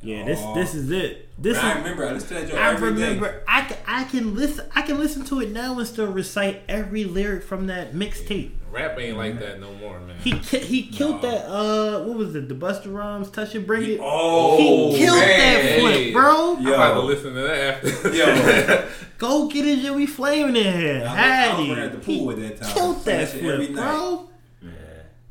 yeah, 0.02 0.24
this 0.24 0.40
Oh. 0.42 0.54
this 0.54 0.74
is 0.74 0.90
it. 0.90 1.28
This 1.40 1.56
I 1.58 1.70
is. 1.72 1.76
remember. 1.78 2.06
I 2.06 2.12
listened 2.12 2.28
to 2.28 2.34
that 2.34 2.48
joint 2.48 2.58
I 2.62 2.72
every 2.72 2.94
day. 2.94 3.02
remember. 3.02 3.42
I 3.46 3.62
can, 3.62 3.76
I 3.86 4.04
can 4.04 4.34
listen. 4.34 4.66
I 4.74 4.82
can 4.82 4.98
listen 4.98 5.24
to 5.26 5.40
it 5.40 5.50
now 5.52 5.78
and 5.78 5.86
still 5.86 6.06
recite 6.10 6.62
every 6.68 7.04
lyric 7.04 7.42
from 7.44 7.66
that 7.68 7.92
mixtape. 7.94 8.52
Rap 8.70 8.98
ain't 8.98 9.16
like 9.16 9.38
that 9.40 9.60
no 9.60 9.72
more, 9.74 9.98
man. 10.00 10.16
He 10.22 10.32
ki- 10.32 10.58
he 10.58 10.82
killed 10.88 11.22
No. 11.22 11.30
that. 11.30 11.46
Uh, 11.46 12.04
what 12.04 12.18
was 12.18 12.34
it? 12.34 12.48
The 12.48 12.54
Busta 12.54 12.92
Rhymes, 12.92 13.30
Touch 13.30 13.54
and 13.54 13.66
Bring 13.66 13.82
It. 13.92 13.98
Oh, 14.02 14.58
he 14.92 14.98
killed 14.98 15.18
man. 15.18 15.28
that 15.38 15.80
flip, 15.80 15.94
Hey. 15.94 16.12
bro. 16.12 16.56
I'm 16.56 16.66
Yo. 16.66 16.74
about 16.74 16.94
to 16.94 17.00
listen 17.00 17.34
to 17.34 17.40
that 17.40 17.84
after. 17.84 18.14
Yo. 18.14 18.88
Go 19.18 19.48
get 19.48 19.66
it, 19.66 19.80
Joey 19.80 20.06
Flaming 20.06 20.56
in 20.56 20.78
here. 20.78 20.96
I 20.96 20.98
was- 21.00 21.06
I 21.06 21.08
was 21.08 21.16
Hattie. 21.16 21.68
running 21.70 21.84
at 21.84 21.92
the 21.92 21.98
pool 21.98 22.30
at 22.30 22.36
that 22.40 22.56
time. 22.60 22.74
Killed 22.74 22.96
that 23.04 23.04
That 23.04 23.28
shit 23.30 23.44
every 23.44 23.66
flip, 23.66 23.76
night. 23.76 23.90
bro. 23.90 24.30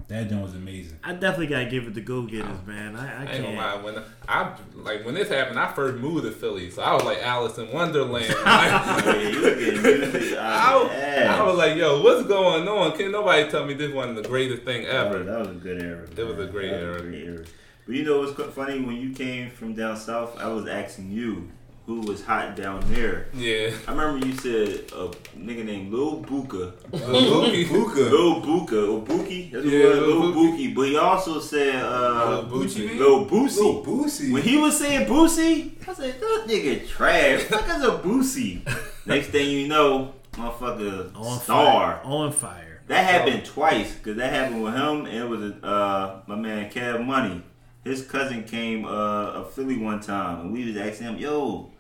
Yeah. 0.09 0.21
That 0.23 0.29
joint 0.29 0.41
was 0.43 0.55
amazing. 0.55 0.97
I 1.03 1.11
definitely 1.13 1.47
gotta 1.47 1.65
give 1.65 1.85
it 1.87 1.93
to 1.95 2.01
Go 2.01 2.21
Getters, 2.23 2.65
man. 2.65 2.95
I, 2.95 3.23
I 3.23 3.25
I 3.25 3.31
ain't 3.33 3.43
gonna 3.43 3.57
lie. 3.57 3.71
can't. 3.73 3.83
When 3.83 4.03
I 4.27 4.55
like 4.75 5.05
when 5.05 5.15
this 5.15 5.27
happened, 5.29 5.59
I 5.59 5.71
first 5.73 5.97
moved 5.99 6.23
to 6.23 6.31
Philly, 6.31 6.69
so 6.71 6.81
I 6.81 6.93
was 6.93 7.03
like 7.03 7.21
Alice 7.21 7.57
in 7.57 7.71
Wonderland. 7.73 8.33
Like, 8.45 9.05
Yeah, 9.05 9.29
you 9.29 9.41
were 9.41 9.55
getting 9.55 9.81
music 9.81 10.37
I, 10.39 10.75
was, 10.81 10.91
I 10.91 11.43
was 11.43 11.57
like, 11.57 11.75
yo, 11.75 12.01
what's 12.01 12.25
going 12.27 12.67
on? 12.67 12.97
Can 12.97 13.11
nobody 13.11 13.49
tell 13.49 13.65
me 13.65 13.73
this 13.73 13.91
wasn't 13.93 14.15
the 14.23 14.27
greatest 14.29 14.63
thing 14.63 14.85
That 14.85 15.07
was, 15.09 15.15
ever? 15.15 15.23
that 15.25 15.39
was 15.39 15.47
a 15.49 15.53
good 15.53 15.81
era. 15.83 16.07
It 16.15 16.23
was 16.23 16.39
a 16.39 16.49
great 16.51 16.71
That 16.71 16.87
was 16.87 16.95
era. 16.95 16.99
a 16.99 17.01
great 17.09 17.23
era. 17.25 17.45
But 17.85 17.95
you 17.95 18.03
know 18.05 18.19
what's 18.19 18.53
funny? 18.53 18.79
When 18.79 18.95
you 18.97 19.11
came 19.13 19.49
from 19.49 19.73
down 19.73 19.97
south, 19.97 20.37
I 20.39 20.47
was 20.47 20.67
asking 20.67 21.11
you 21.11 21.49
who 21.87 22.01
was 22.01 22.21
hot 22.23 22.55
down 22.57 22.81
there. 22.89 23.27
Yeah. 23.33 23.71
I 23.87 23.91
remember 23.91 24.27
you 24.27 24.35
said 24.35 24.67
a 24.93 25.07
nigga 25.39 25.63
named 25.63 25.91
Lil 25.93 26.21
Buka. 26.21 26.73
Lil 26.91 27.43
Buka. 27.65 27.95
Lil 28.11 28.41
Buka 28.41 28.91
or 28.93 29.01
Buki? 29.05 29.49
That's 29.51 29.65
Yeah, 29.65 29.79
it 29.79 30.01
Lil 30.03 30.19
Lil 30.19 30.33
Buki. 30.33 30.75
But 30.75 30.81
he 30.89 30.97
also 30.97 31.39
said 31.39 31.75
uh, 31.81 32.43
Lil 32.51 32.65
Bucci. 32.65 32.99
Lil 32.99 33.25
Boosie. 33.25 33.57
Lil 33.57 33.83
Boosie. 33.85 34.31
When 34.33 34.43
he 34.43 34.57
was 34.57 34.77
saying 34.77 35.07
Boosie, 35.07 35.87
I 35.87 35.93
said, 35.93 36.19
that 36.19 36.45
nigga 36.47 36.85
trash. 36.87 37.43
Fuck 37.43 37.69
is 37.69 37.83
a 37.83 37.91
Boosie? 37.99 38.61
Next 39.05 39.27
thing 39.27 39.49
you 39.49 39.69
know, 39.69 40.13
motherfucker 40.33 41.15
On 41.15 41.39
star. 41.39 41.95
fire. 41.95 42.01
On 42.03 42.31
fire. 42.33 42.81
That 42.87 43.05
happened 43.05 43.45
twice 43.45 43.93
because 43.95 44.17
that 44.17 44.33
happened 44.33 44.61
with 44.63 44.73
him 44.73 45.05
and 45.05 45.17
it 45.17 45.27
was 45.27 45.41
uh 45.63 46.21
my 46.27 46.35
man 46.35 46.69
Kev 46.69 47.05
Money. 47.05 47.43
His 47.85 48.05
cousin 48.05 48.43
came 48.43 48.83
uh 48.85 49.41
a 49.41 49.45
Philly 49.45 49.77
one 49.77 50.01
time 50.01 50.41
and 50.41 50.51
we 50.53 50.65
was 50.65 50.75
asking 50.77 51.07
him, 51.07 51.17
yo, 51.17 51.71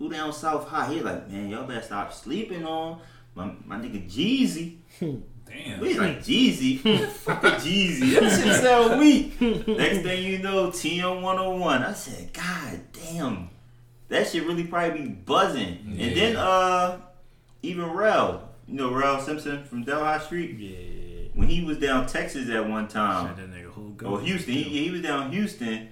who 0.00 0.08
down 0.08 0.32
south 0.32 0.66
high? 0.66 0.92
He 0.92 1.00
like, 1.00 1.30
man, 1.30 1.48
y'all 1.48 1.64
better 1.66 1.82
stop 1.82 2.12
sleeping 2.12 2.64
on 2.66 3.00
my, 3.36 3.52
my 3.66 3.76
nigga 3.76 4.10
Jeezy. 4.10 4.78
Damn. 4.98 5.80
We 5.80 5.94
like 5.98 6.20
Jeezy, 6.20 6.78
fuck 7.08 7.42
Jeezy. 7.42 8.18
That 8.18 8.40
shit 8.42 8.60
sound 8.62 8.98
weak. 8.98 9.40
Next 9.40 9.98
thing 10.02 10.24
you 10.24 10.38
know, 10.38 10.68
TM 10.68 11.20
101. 11.22 11.82
I 11.82 11.92
said, 11.92 12.32
God 12.32 12.80
damn, 12.92 13.50
that 14.08 14.26
shit 14.28 14.46
really 14.46 14.64
probably 14.64 15.02
be 15.02 15.08
buzzing. 15.08 15.96
And 15.98 16.16
then 16.16 16.36
uh, 16.36 17.00
even 17.62 17.90
Rel, 17.90 18.48
you 18.66 18.74
know 18.76 18.92
Rel 18.92 19.20
Simpson 19.20 19.64
from 19.64 19.84
Delhi 19.84 20.18
Street. 20.20 20.56
Yeah. 20.58 21.30
When 21.34 21.48
he 21.48 21.62
was 21.64 21.78
down 21.78 22.06
Texas 22.06 22.48
at 22.48 22.68
one 22.68 22.84
Shot 22.88 22.92
time, 23.26 23.36
that 23.36 23.50
nigga 23.52 23.70
whole 23.70 23.90
go. 23.90 24.06
or 24.06 24.20
Houston, 24.20 24.54
he, 24.54 24.62
he 24.62 24.90
was 24.90 25.02
down 25.02 25.30
Houston. 25.30 25.88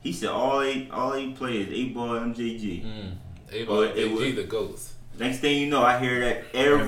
He 0.00 0.12
said 0.12 0.28
all 0.30 0.60
they 0.60 0.88
all 0.90 1.12
they 1.12 1.30
play 1.32 1.58
is 1.58 1.68
eight 1.70 1.94
ball 1.94 2.10
MJG. 2.10 2.84
Mm. 2.84 3.16
They 3.50 3.62
about 3.62 3.96
it 3.96 4.10
was- 4.12 4.22
AG 4.22 4.32
the 4.32 4.44
ghosts. 4.44 4.94
Next 5.18 5.38
thing 5.38 5.60
you 5.60 5.66
know, 5.68 5.82
I 5.82 5.98
hear 5.98 6.20
that 6.20 6.44
everywhere, 6.54 6.80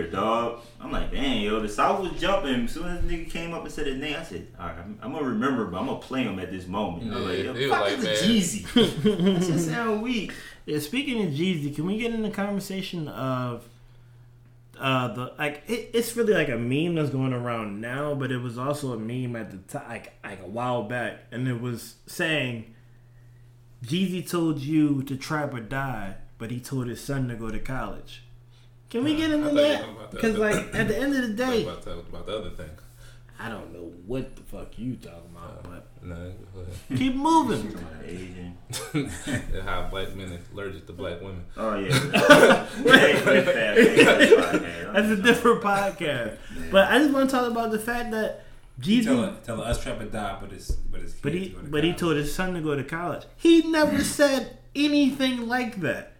Everywhere. 0.00 0.06
dog. 0.10 0.60
I'm 0.80 0.90
like, 0.90 1.12
dang, 1.12 1.40
yo, 1.42 1.60
the 1.60 1.68
South 1.68 2.00
was 2.00 2.20
jumping. 2.20 2.64
As 2.64 2.72
soon 2.72 2.88
as 2.88 3.00
the 3.04 3.06
nigga 3.08 3.30
came 3.30 3.54
up 3.54 3.62
and 3.62 3.70
said 3.72 3.86
his 3.86 3.96
name, 3.96 4.16
I 4.18 4.24
said, 4.24 4.48
all 4.58 4.66
right, 4.66 4.76
I'm, 4.76 4.98
I'm 5.00 5.12
gonna 5.12 5.28
remember, 5.28 5.66
but 5.66 5.78
I'm 5.78 5.86
gonna 5.86 6.00
play 6.00 6.24
him 6.24 6.40
at 6.40 6.50
this 6.50 6.66
moment. 6.66 7.12
I 7.12 7.16
was 7.16 7.24
like, 7.26 7.44
yo, 7.44 7.68
fuck 7.70 7.80
like, 7.82 7.98
is 7.98 8.04
man. 8.04 8.16
Jeezy? 8.16 9.34
that 9.36 9.44
shit 9.46 9.60
sound 9.60 10.02
weak. 10.02 10.32
Yeah, 10.66 10.80
speaking 10.80 11.22
of 11.24 11.32
Jeezy, 11.32 11.72
can 11.72 11.86
we 11.86 11.96
get 11.96 12.12
in 12.12 12.22
the 12.22 12.30
conversation 12.30 13.06
of 13.06 13.68
uh 14.78 15.08
the 15.14 15.32
like 15.38 15.62
it, 15.68 15.90
it's 15.92 16.16
really 16.16 16.32
like 16.32 16.48
a 16.48 16.56
meme 16.56 16.94
that's 16.96 17.10
going 17.10 17.32
around 17.32 17.80
now, 17.80 18.14
but 18.14 18.32
it 18.32 18.38
was 18.38 18.58
also 18.58 18.94
a 18.94 18.98
meme 18.98 19.36
at 19.36 19.50
the 19.52 19.58
time 19.78 19.88
like 19.88 20.12
like 20.24 20.40
a 20.42 20.46
while 20.48 20.82
back, 20.84 21.18
and 21.30 21.46
it 21.46 21.60
was 21.60 21.94
saying 22.06 22.74
Jeezy 23.84 24.28
told 24.28 24.58
you 24.60 25.02
to 25.04 25.16
trap 25.16 25.54
or 25.54 25.60
die, 25.60 26.16
but 26.38 26.50
he 26.50 26.60
told 26.60 26.86
his 26.88 27.00
son 27.00 27.28
to 27.28 27.34
go 27.34 27.50
to 27.50 27.58
college. 27.58 28.22
Can 28.90 29.04
we 29.04 29.14
get 29.16 29.30
I 29.30 29.34
into 29.34 29.46
thought 29.46 29.54
that? 29.56 29.80
talking 29.80 29.96
about 29.96 30.10
the 30.10 30.16
Because 30.16 30.36
like 30.38 30.74
at 30.74 30.88
the 30.88 30.98
end 30.98 31.14
of 31.16 31.22
the 31.22 31.34
day, 31.34 31.62
About, 31.62 31.82
to 31.82 31.92
about 31.92 32.26
the 32.26 32.36
other 32.38 32.50
thing. 32.50 32.70
I 33.42 33.48
don't 33.48 33.72
know 33.72 33.90
what 34.06 34.36
the 34.36 34.42
fuck 34.42 34.78
you 34.78 34.96
talking 34.96 35.30
about, 35.34 35.64
uh, 35.64 35.68
but 35.70 35.86
No, 36.04 36.32
keep 36.96 37.14
moving. 37.14 37.74
Asian. 38.04 38.58
And 39.32 39.62
how 39.62 39.88
black 39.90 40.14
men 40.14 40.32
are 40.32 40.40
allergic 40.52 40.86
to 40.88 40.92
black 40.92 41.20
women. 41.22 41.44
Oh 41.56 41.76
yeah. 41.76 41.88
Hey, 41.94 43.14
that's 43.14 43.46
bad. 43.46 43.78
Hey, 43.78 44.04
that's 44.04 44.58
bad. 44.58 44.94
That's 44.94 45.08
a 45.08 45.22
different 45.22 45.62
podcast. 45.62 46.36
But 46.70 46.90
I 46.90 46.98
just 46.98 47.12
want 47.14 47.30
to 47.30 47.36
talk 47.36 47.50
about 47.50 47.70
the 47.70 47.78
fact 47.78 48.10
that 48.10 48.44
Jeezy 48.80 49.04
Tell, 49.04 49.36
tell 49.44 49.62
us 49.62 49.82
trap 49.82 50.00
or 50.00 50.06
die, 50.06 50.38
but 50.40 50.52
it's 50.52 50.70
but 50.70 51.00
it's 51.00 51.12
But 51.14 51.34
he, 51.34 51.54
but 51.62 51.84
he 51.84 51.92
told 51.92 52.16
his 52.16 52.34
son 52.34 52.54
to 52.54 52.60
go 52.60 52.74
to 52.74 52.84
college. 52.84 53.24
He 53.36 53.62
never 53.62 54.02
said 54.02 54.58
anything 54.74 55.46
like 55.48 55.80
that. 55.80 56.12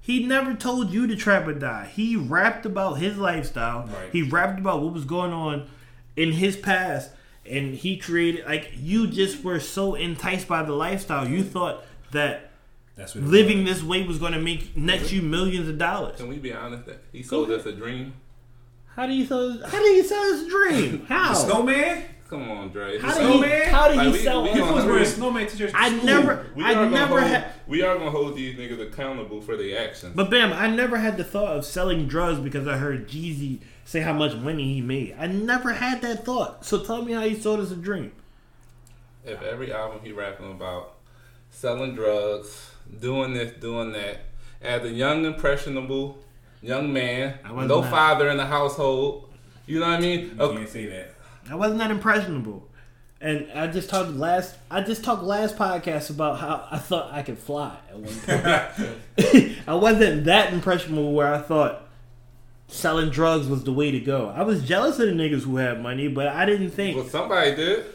He 0.00 0.24
never 0.24 0.54
told 0.54 0.90
you 0.90 1.06
to 1.06 1.14
trap 1.16 1.46
or 1.46 1.52
die. 1.52 1.90
He 1.94 2.16
rapped 2.16 2.64
about 2.64 2.94
his 2.94 3.18
lifestyle. 3.18 3.86
Right. 3.86 4.10
He 4.10 4.22
rapped 4.22 4.58
about 4.58 4.80
what 4.80 4.94
was 4.94 5.04
going 5.04 5.32
on 5.32 5.68
in 6.16 6.32
his 6.32 6.56
past, 6.56 7.10
and 7.44 7.74
he 7.74 7.98
created 7.98 8.46
like 8.46 8.72
you 8.74 9.06
just 9.06 9.44
were 9.44 9.60
so 9.60 9.94
enticed 9.94 10.48
by 10.48 10.62
the 10.62 10.72
lifestyle. 10.72 11.28
You 11.28 11.42
thought 11.44 11.84
that 12.12 12.50
That's 12.96 13.14
what 13.14 13.24
living 13.24 13.64
this 13.66 13.82
way 13.82 14.06
was 14.06 14.18
going 14.18 14.32
to 14.32 14.40
make 14.40 14.74
net 14.76 15.12
you 15.12 15.20
millions 15.20 15.68
of 15.68 15.76
dollars. 15.76 16.16
Can 16.16 16.28
we 16.28 16.38
be 16.38 16.54
honest? 16.54 16.86
That 16.86 17.02
he 17.12 17.22
sold 17.22 17.50
us 17.50 17.66
a 17.66 17.72
dream. 17.72 18.14
How 18.98 19.06
do 19.06 19.12
you 19.12 19.26
sell? 19.26 19.56
How 19.64 19.78
do 19.78 19.84
you 19.84 20.02
sell 20.02 20.32
his 20.32 20.48
dream? 20.48 21.06
How? 21.08 21.32
Snowman? 21.32 22.02
Come 22.28 22.50
on, 22.50 22.70
Dre. 22.70 22.98
How 22.98 23.12
He 23.12 23.18
did 23.20 23.30
sold- 23.30 23.44
he? 23.44 23.50
How 23.62 23.86
did 23.88 23.96
Like, 23.96 24.06
he 24.08 24.12
we- 24.12 24.18
sell? 24.18 24.42
we 24.42 24.48
his 24.48 24.60
I 24.60 24.72
was 24.72 24.84
wearing 24.84 25.04
snowman 25.04 25.46
t-shirts. 25.46 25.72
I 25.76 25.90
never, 26.02 26.46
We 26.56 26.64
I 26.64 26.72
are 26.72 26.74
gonna 26.74 26.90
never 26.90 27.20
hold, 27.20 27.30
had. 27.30 27.44
We 27.68 27.82
are 27.82 27.96
gonna 27.96 28.10
hold 28.10 28.34
these 28.36 28.58
niggas 28.58 28.82
accountable 28.82 29.40
for 29.40 29.56
their 29.56 29.88
actions. 29.88 30.14
But 30.16 30.30
bam, 30.30 30.52
I 30.52 30.66
never 30.66 30.98
had 30.98 31.16
the 31.16 31.22
thought 31.22 31.56
of 31.56 31.64
selling 31.64 32.08
drugs 32.08 32.40
because 32.40 32.66
I 32.66 32.76
heard 32.76 33.06
Jeezy 33.08 33.60
say 33.84 34.00
how 34.00 34.12
much 34.14 34.34
money 34.34 34.74
he 34.74 34.80
made. 34.80 35.14
I 35.16 35.28
never 35.28 35.74
had 35.74 36.02
that 36.02 36.24
thought. 36.24 36.66
So 36.66 36.80
tell 36.82 37.02
me 37.02 37.12
how 37.12 37.22
you 37.22 37.36
sold 37.40 37.60
us 37.60 37.70
a 37.70 37.76
dream. 37.76 38.10
if 39.24 39.40
every 39.42 39.72
album 39.72 40.00
he 40.02 40.10
rapping 40.10 40.50
about 40.50 40.94
selling 41.50 41.94
drugs, 41.94 42.72
doing 43.00 43.32
this, 43.34 43.52
doing 43.60 43.92
that, 43.92 44.22
as 44.60 44.82
a 44.82 44.88
young 44.90 45.24
impressionable 45.24 46.18
young 46.62 46.92
man, 46.92 47.38
I 47.44 47.52
wasn't 47.52 47.68
no 47.68 47.80
that- 47.82 47.90
father 47.90 48.28
in 48.30 48.36
the 48.36 48.46
household, 48.46 49.28
you 49.66 49.80
know 49.80 49.86
what 49.86 49.98
I 49.98 50.00
mean? 50.00 50.20
You 50.36 50.42
Okay. 50.42 50.56
can't 50.58 50.68
say 50.68 50.86
that. 50.86 51.14
I 51.50 51.54
wasn't 51.54 51.78
that 51.80 51.90
impressionable. 51.90 52.64
And 53.20 53.48
I 53.52 53.66
just 53.66 53.90
talked 53.90 54.10
last 54.10 54.54
I 54.70 54.80
just 54.82 55.02
talked 55.02 55.24
last 55.24 55.56
podcast 55.56 56.08
about 56.10 56.38
how 56.38 56.64
I 56.70 56.78
thought 56.78 57.12
I 57.12 57.22
could 57.22 57.38
fly 57.38 57.76
at 57.90 57.98
one 57.98 58.14
point. 58.14 59.52
I 59.66 59.74
wasn't 59.74 60.24
that 60.26 60.52
impressionable 60.52 61.12
where 61.12 61.34
I 61.34 61.38
thought 61.38 61.82
selling 62.68 63.10
drugs 63.10 63.48
was 63.48 63.64
the 63.64 63.72
way 63.72 63.90
to 63.90 63.98
go. 63.98 64.28
I 64.28 64.42
was 64.42 64.62
jealous 64.62 64.98
of 65.00 65.08
the 65.08 65.14
niggas 65.14 65.42
who 65.42 65.56
had 65.56 65.82
money, 65.82 66.06
but 66.06 66.28
I 66.28 66.44
didn't 66.46 66.70
think 66.70 66.96
Well, 66.96 67.08
somebody 67.08 67.56
did. 67.56 67.86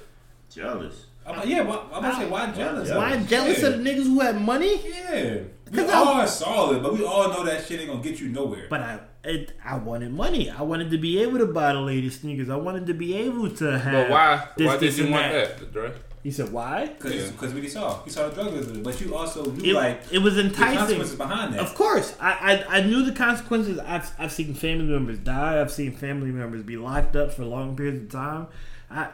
Jealous. 0.54 1.06
I'm 1.26 1.48
yeah, 1.48 1.62
why, 1.62 1.80
I'm 1.94 2.02
gonna 2.02 2.16
say 2.16 2.28
why 2.30 2.52
jealous? 2.52 2.92
why 2.92 3.16
jealous 3.24 3.62
yeah. 3.62 3.68
of 3.70 3.82
the 3.82 3.90
niggas 3.90 4.04
who 4.04 4.20
had 4.20 4.42
money? 4.42 4.82
Yeah, 4.86 5.38
we 5.74 5.80
'Cause 5.80 5.92
all 5.92 6.08
I- 6.10 6.24
are 6.24 6.28
solid, 6.28 6.82
but 6.84 6.94
we 6.94 7.04
all 7.04 7.30
know 7.30 7.44
that 7.44 7.66
shit 7.66 7.80
ain't 7.82 7.90
gonna 7.90 8.04
get 8.04 8.20
you 8.20 8.30
nowhere. 8.30 8.68
But 8.70 8.82
I, 8.82 9.00
it, 9.24 9.54
I 9.66 9.78
wanted 9.78 10.14
money. 10.14 10.50
I 10.50 10.62
wanted 10.62 10.92
to 10.92 10.98
be 10.98 11.22
able 11.22 11.40
to 11.40 11.46
buy 11.48 11.74
the 11.74 11.80
latest 11.82 12.22
sneakers. 12.22 12.50
I 12.50 12.56
wanted 12.56 12.86
to 12.88 12.94
be 12.94 13.16
able 13.18 13.50
to 13.50 13.80
have. 13.80 13.94
But 13.94 14.10
why? 14.10 14.48
this, 14.58 14.68
why 14.68 14.78
this, 14.78 14.96
did 14.96 15.06
you 15.06 15.12
want 15.12 15.32
that. 15.32 15.60
that, 15.60 15.74
Dre? 15.74 15.92
He 16.24 16.32
said, 16.32 16.54
"Why?" 16.54 16.86
Because 16.88 17.14
Yeah. 17.16 17.32
because 17.32 17.54
we 17.54 17.68
saw 17.68 18.02
he 18.06 18.10
saw 18.10 18.30
the 18.30 18.36
drug 18.36 18.54
dealer, 18.54 18.82
but 18.82 19.02
you 19.02 19.14
also 19.14 19.44
knew 19.52 19.72
It, 19.72 19.74
like 19.74 20.02
it 20.10 20.20
was 20.20 20.36
the 20.36 20.42
enticing. 20.46 20.78
consequences 20.78 21.16
behind 21.18 21.54
that. 21.54 21.60
Of 21.60 21.76
course, 21.76 22.16
I, 22.22 22.64
I 22.70 22.78
I 22.78 22.82
knew 22.82 23.04
the 23.04 23.12
consequences. 23.12 23.78
I've 23.80 24.10
I've 24.18 24.32
seen 24.32 24.54
family 24.54 24.86
members 24.86 25.18
die. 25.20 25.60
I've 25.60 25.72
seen 25.72 25.92
family 25.92 26.32
members 26.32 26.64
be 26.64 26.78
locked 26.78 27.18
up 27.18 27.34
for 27.34 27.44
long 27.44 27.76
periods 27.76 28.04
of 28.06 28.12
time. 28.22 28.48
I 28.90 29.10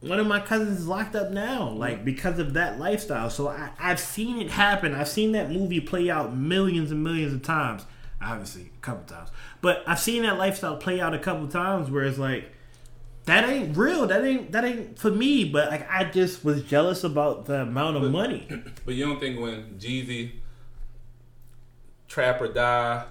one 0.00 0.20
of 0.20 0.26
my 0.26 0.38
cousins 0.40 0.80
is 0.80 0.86
locked 0.88 1.16
up 1.16 1.30
now, 1.30 1.70
like 1.70 2.04
because 2.04 2.38
of 2.38 2.54
that 2.54 2.78
lifestyle. 2.78 3.30
So 3.30 3.48
I 3.48 3.70
I've 3.78 4.00
seen 4.00 4.40
it 4.40 4.50
happen. 4.50 4.94
I've 4.94 5.08
seen 5.08 5.32
that 5.32 5.50
movie 5.50 5.80
play 5.80 6.08
out 6.10 6.36
millions 6.36 6.90
and 6.90 7.02
millions 7.02 7.32
of 7.32 7.42
times. 7.42 7.84
Obviously, 8.22 8.70
a 8.76 8.80
couple 8.80 9.04
times, 9.04 9.30
but 9.60 9.82
I've 9.86 10.00
seen 10.00 10.22
that 10.22 10.38
lifestyle 10.38 10.76
play 10.76 11.00
out 11.00 11.14
a 11.14 11.18
couple 11.18 11.46
times 11.48 11.90
where 11.90 12.04
it's 12.04 12.18
like. 12.18 12.52
That 13.24 13.46
ain't 13.46 13.76
real. 13.76 14.06
That 14.06 14.24
ain't 14.24 14.52
that 14.52 14.64
ain't 14.64 14.98
for 14.98 15.10
me. 15.10 15.44
But 15.44 15.70
like, 15.70 15.86
I 15.90 16.04
just 16.04 16.46
was 16.46 16.62
jealous 16.62 17.04
about 17.04 17.44
the 17.44 17.60
amount 17.60 17.96
of 17.96 18.02
But- 18.04 18.10
money. 18.10 18.48
But 18.86 18.94
you 18.94 19.04
don't 19.04 19.20
think 19.20 19.38
when 19.38 19.74
Jeezy, 19.78 20.30
Trap 22.08 22.40
or 22.40 22.48
Die, 22.48 23.04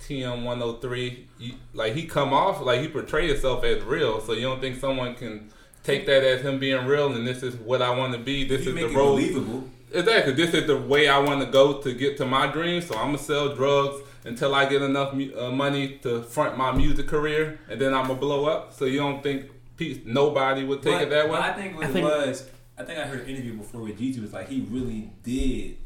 TM 0.00 0.44
one 0.44 0.60
hundred 0.60 0.82
three, 0.82 1.26
like 1.72 1.94
he 1.94 2.04
come 2.06 2.34
off 2.34 2.60
like 2.60 2.80
he 2.82 2.88
portray 2.88 3.28
himself 3.28 3.64
as 3.64 3.82
real. 3.82 4.20
So 4.20 4.34
you 4.34 4.42
don't 4.42 4.60
think 4.60 4.78
someone 4.78 5.14
can 5.14 5.50
take 5.86 6.04
that 6.06 6.22
as 6.24 6.42
him 6.42 6.58
being 6.58 6.84
real 6.86 7.12
and 7.14 7.26
this 7.26 7.42
is 7.42 7.54
what 7.56 7.80
I 7.80 7.90
want 7.96 8.12
to 8.12 8.18
be. 8.18 8.44
This 8.44 8.64
you 8.64 8.70
is 8.70 8.74
make 8.74 8.86
the 8.88 8.92
it 8.92 8.96
road. 8.96 9.12
believable. 9.12 9.64
Exactly. 9.92 10.32
This 10.34 10.52
is 10.52 10.66
the 10.66 10.76
way 10.76 11.08
I 11.08 11.18
want 11.18 11.40
to 11.40 11.46
go 11.46 11.80
to 11.80 11.92
get 11.94 12.16
to 12.18 12.26
my 12.26 12.46
dream. 12.48 12.82
So 12.82 12.94
I'm 12.96 13.06
gonna 13.06 13.18
sell 13.18 13.54
drugs 13.54 14.02
until 14.24 14.54
I 14.54 14.68
get 14.68 14.82
enough 14.82 15.14
mu- 15.14 15.32
uh, 15.38 15.50
money 15.50 15.98
to 16.02 16.22
front 16.22 16.58
my 16.58 16.72
music 16.72 17.06
career, 17.06 17.60
and 17.70 17.80
then 17.80 17.94
I'm 17.94 18.08
gonna 18.08 18.18
blow 18.18 18.46
up. 18.46 18.74
So 18.74 18.84
you 18.84 18.98
don't 18.98 19.22
think 19.22 19.46
pe- 19.76 20.00
nobody 20.04 20.64
would 20.64 20.82
take 20.82 20.94
But- 20.94 21.02
it 21.04 21.10
that 21.10 21.30
way? 21.30 21.38
I 21.38 21.52
think 21.52 21.76
what 21.76 21.84
I 21.86 21.88
it 21.88 21.92
think- 21.92 22.04
was, 22.04 22.48
I 22.76 22.82
think 22.82 22.98
I 22.98 23.02
heard 23.06 23.20
an 23.20 23.26
interview 23.28 23.54
before 23.54 23.82
with 23.82 23.98
Jeezy 23.98 24.20
was 24.20 24.32
like 24.32 24.48
he 24.48 24.66
really 24.70 25.10
did 25.22 25.76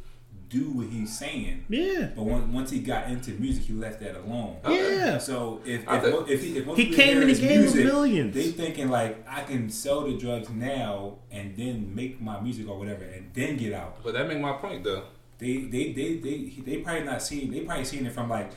do 0.51 0.71
what 0.73 0.89
he's 0.89 1.17
saying. 1.17 1.65
Yeah, 1.71 2.11
But 2.15 2.25
when, 2.25 2.53
once 2.53 2.71
he 2.71 2.81
got 2.81 3.09
into 3.09 3.31
music, 3.33 3.63
he 3.65 3.73
left 3.73 4.01
that 4.01 4.17
alone. 4.17 4.59
Okay. 4.65 4.97
yeah. 4.97 5.17
So 5.19 5.61
if 5.65 5.89
I 5.89 5.97
if, 5.97 6.03
think- 6.03 6.29
if 6.29 6.43
he, 6.43 6.59
if 6.59 6.77
He 6.77 6.87
came 6.95 7.07
hear 7.15 7.21
and 7.23 7.23
he 7.23 7.29
his 7.31 7.41
gave 7.41 7.51
him 7.53 7.61
music, 7.63 7.85
millions. 7.85 8.35
They 8.35 8.51
thinking 8.51 8.91
like 8.91 9.25
I 9.29 9.45
can 9.45 9.71
sell 9.71 10.03
the 10.03 10.19
drugs 10.19 10.51
now 10.51 11.19
and 11.31 11.57
then 11.57 11.95
make 11.95 12.21
my 12.21 12.39
music 12.41 12.69
or 12.69 12.79
whatever 12.79 13.05
and 13.05 13.31
then 13.33 13.57
get 13.57 13.73
out. 13.73 14.03
but 14.03 14.13
that 14.15 14.29
make 14.29 14.41
my 14.41 14.53
point 14.53 14.85
though. 14.85 15.05
They 15.39 15.59
they 15.63 15.93
they 15.93 16.17
they 16.17 16.53
they 16.67 16.77
probably 16.79 17.05
not 17.05 17.23
seeing. 17.23 17.51
They 17.51 17.61
probably 17.61 17.85
seeing 17.87 18.05
it 18.05 18.13
from 18.13 18.29
like 18.29 18.51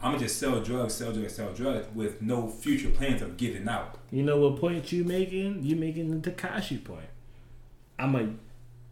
I'm 0.00 0.12
gonna 0.12 0.22
just 0.24 0.38
sell 0.38 0.60
drugs, 0.60 0.94
sell 0.94 1.12
drugs, 1.12 1.34
sell 1.34 1.52
drugs 1.52 1.86
with 1.94 2.22
no 2.22 2.48
future 2.48 2.88
plans 2.88 3.20
of 3.20 3.36
getting 3.36 3.68
out. 3.68 3.98
You 4.10 4.22
know 4.22 4.38
what 4.38 4.58
point 4.58 4.90
you 4.92 5.04
making? 5.04 5.62
You 5.62 5.76
making 5.76 6.18
the 6.20 6.30
Tekashi 6.30 6.82
point. 6.82 7.04
I'm 7.98 8.14
a, 8.14 8.30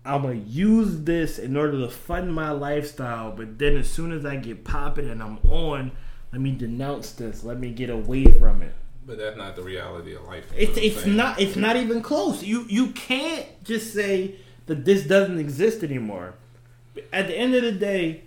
I'm 0.09 0.23
gonna 0.23 0.35
use 0.35 1.03
this 1.03 1.39
in 1.39 1.57
order 1.57 1.79
to 1.81 1.89
fund 1.89 2.35
my 2.35 2.51
lifestyle, 2.51 3.31
but 3.31 3.59
then 3.59 3.77
as 3.77 3.91
soon 3.91 4.11
as 4.11 4.25
I 4.25 4.37
get 4.37 4.65
popping 4.65 5.11
and 5.11 5.23
I'm 5.23 5.39
on, 5.49 5.93
let 6.33 6.41
me 6.41 6.53
denounce 6.53 7.13
this. 7.13 7.45
Let 7.45 7.59
me 7.59 7.71
get 7.71 7.91
away 7.91 8.25
from 8.25 8.63
it. 8.63 8.75
But 9.07 9.19
that's 9.19 9.37
not 9.37 9.55
the 9.55 9.63
reality 9.63 10.15
of 10.15 10.25
life. 10.25 10.45
It's 10.57 10.75
That's 10.75 10.77
what 10.77 10.79
I'm 10.79 10.91
it's 10.91 11.03
saying. 11.03 11.17
not 11.17 11.41
it's 11.41 11.57
not 11.57 11.77
even 11.77 12.03
close. 12.03 12.43
You 12.43 12.65
you 12.69 12.89
can't 12.93 13.47
just 13.65 13.93
say 13.93 14.37
that 14.67 14.85
this 14.85 15.05
doesn't 15.05 15.39
exist 15.39 15.83
anymore. 15.83 16.35
At 17.13 17.27
the 17.27 17.37
end 17.37 17.55
of 17.55 17.63
the 17.63 17.73
day, 17.73 18.23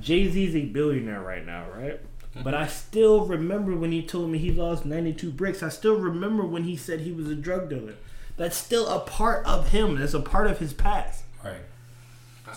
Jay 0.00 0.28
Z's 0.30 0.54
a 0.54 0.66
billionaire 0.66 1.22
right 1.22 1.44
now, 1.44 1.66
right? 1.70 2.00
Mm-hmm. 2.02 2.42
But 2.42 2.54
I 2.54 2.66
still 2.66 3.26
remember 3.26 3.74
when 3.76 3.92
he 3.92 4.02
told 4.02 4.30
me 4.30 4.38
he 4.38 4.52
lost 4.52 4.84
92 4.84 5.30
bricks. 5.30 5.62
I 5.62 5.68
still 5.70 5.96
remember 5.96 6.44
when 6.44 6.64
he 6.64 6.76
said 6.76 7.00
he 7.00 7.12
was 7.12 7.28
a 7.28 7.34
drug 7.34 7.68
dealer. 7.70 7.94
That's 8.36 8.56
still 8.56 8.88
a 8.88 9.00
part 9.00 9.44
of 9.46 9.68
him. 9.68 9.96
That's 9.96 10.14
a 10.14 10.20
part 10.20 10.46
of 10.46 10.58
his 10.58 10.72
past. 10.72 11.21
Right. 11.44 11.60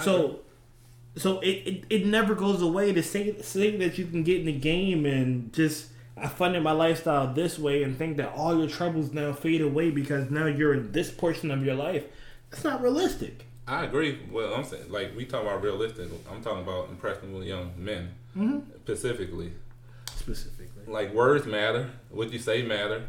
So, 0.01 0.39
so 1.15 1.39
it, 1.39 1.47
it, 1.67 1.83
it 1.89 2.05
never 2.05 2.35
goes 2.35 2.61
away 2.61 2.91
to 2.93 3.01
say 3.03 3.39
say 3.41 3.75
that 3.77 3.97
you 3.97 4.05
can 4.05 4.23
get 4.23 4.39
in 4.41 4.45
the 4.45 4.51
game 4.51 5.05
and 5.05 5.53
just 5.53 5.87
I 6.17 6.27
funded 6.27 6.63
my 6.63 6.71
lifestyle 6.71 7.33
this 7.33 7.57
way 7.59 7.83
and 7.83 7.97
think 7.97 8.17
that 8.17 8.33
all 8.33 8.57
your 8.57 8.67
troubles 8.69 9.11
now 9.11 9.33
fade 9.33 9.61
away 9.61 9.91
because 9.91 10.29
now 10.29 10.45
you're 10.45 10.73
in 10.73 10.91
this 10.91 11.11
portion 11.11 11.51
of 11.51 11.63
your 11.65 11.75
life. 11.75 12.05
That's 12.51 12.63
not 12.63 12.81
realistic. 12.81 13.45
I 13.67 13.85
agree. 13.85 14.19
Well, 14.31 14.53
I'm 14.53 14.63
saying 14.63 14.91
like 14.91 15.15
we 15.15 15.25
talk 15.25 15.41
about 15.43 15.61
realistic. 15.63 16.09
I'm 16.31 16.41
talking 16.43 16.61
about 16.63 16.89
impressionable 16.89 17.43
young 17.43 17.71
men 17.77 18.13
Mm-hmm. 18.37 18.59
specifically. 18.83 19.53
Specifically, 20.13 20.67
Like 20.87 21.13
words 21.13 21.45
matter. 21.45 21.89
What 22.09 22.33
you 22.33 22.39
say 22.39 22.63
matter. 22.63 23.03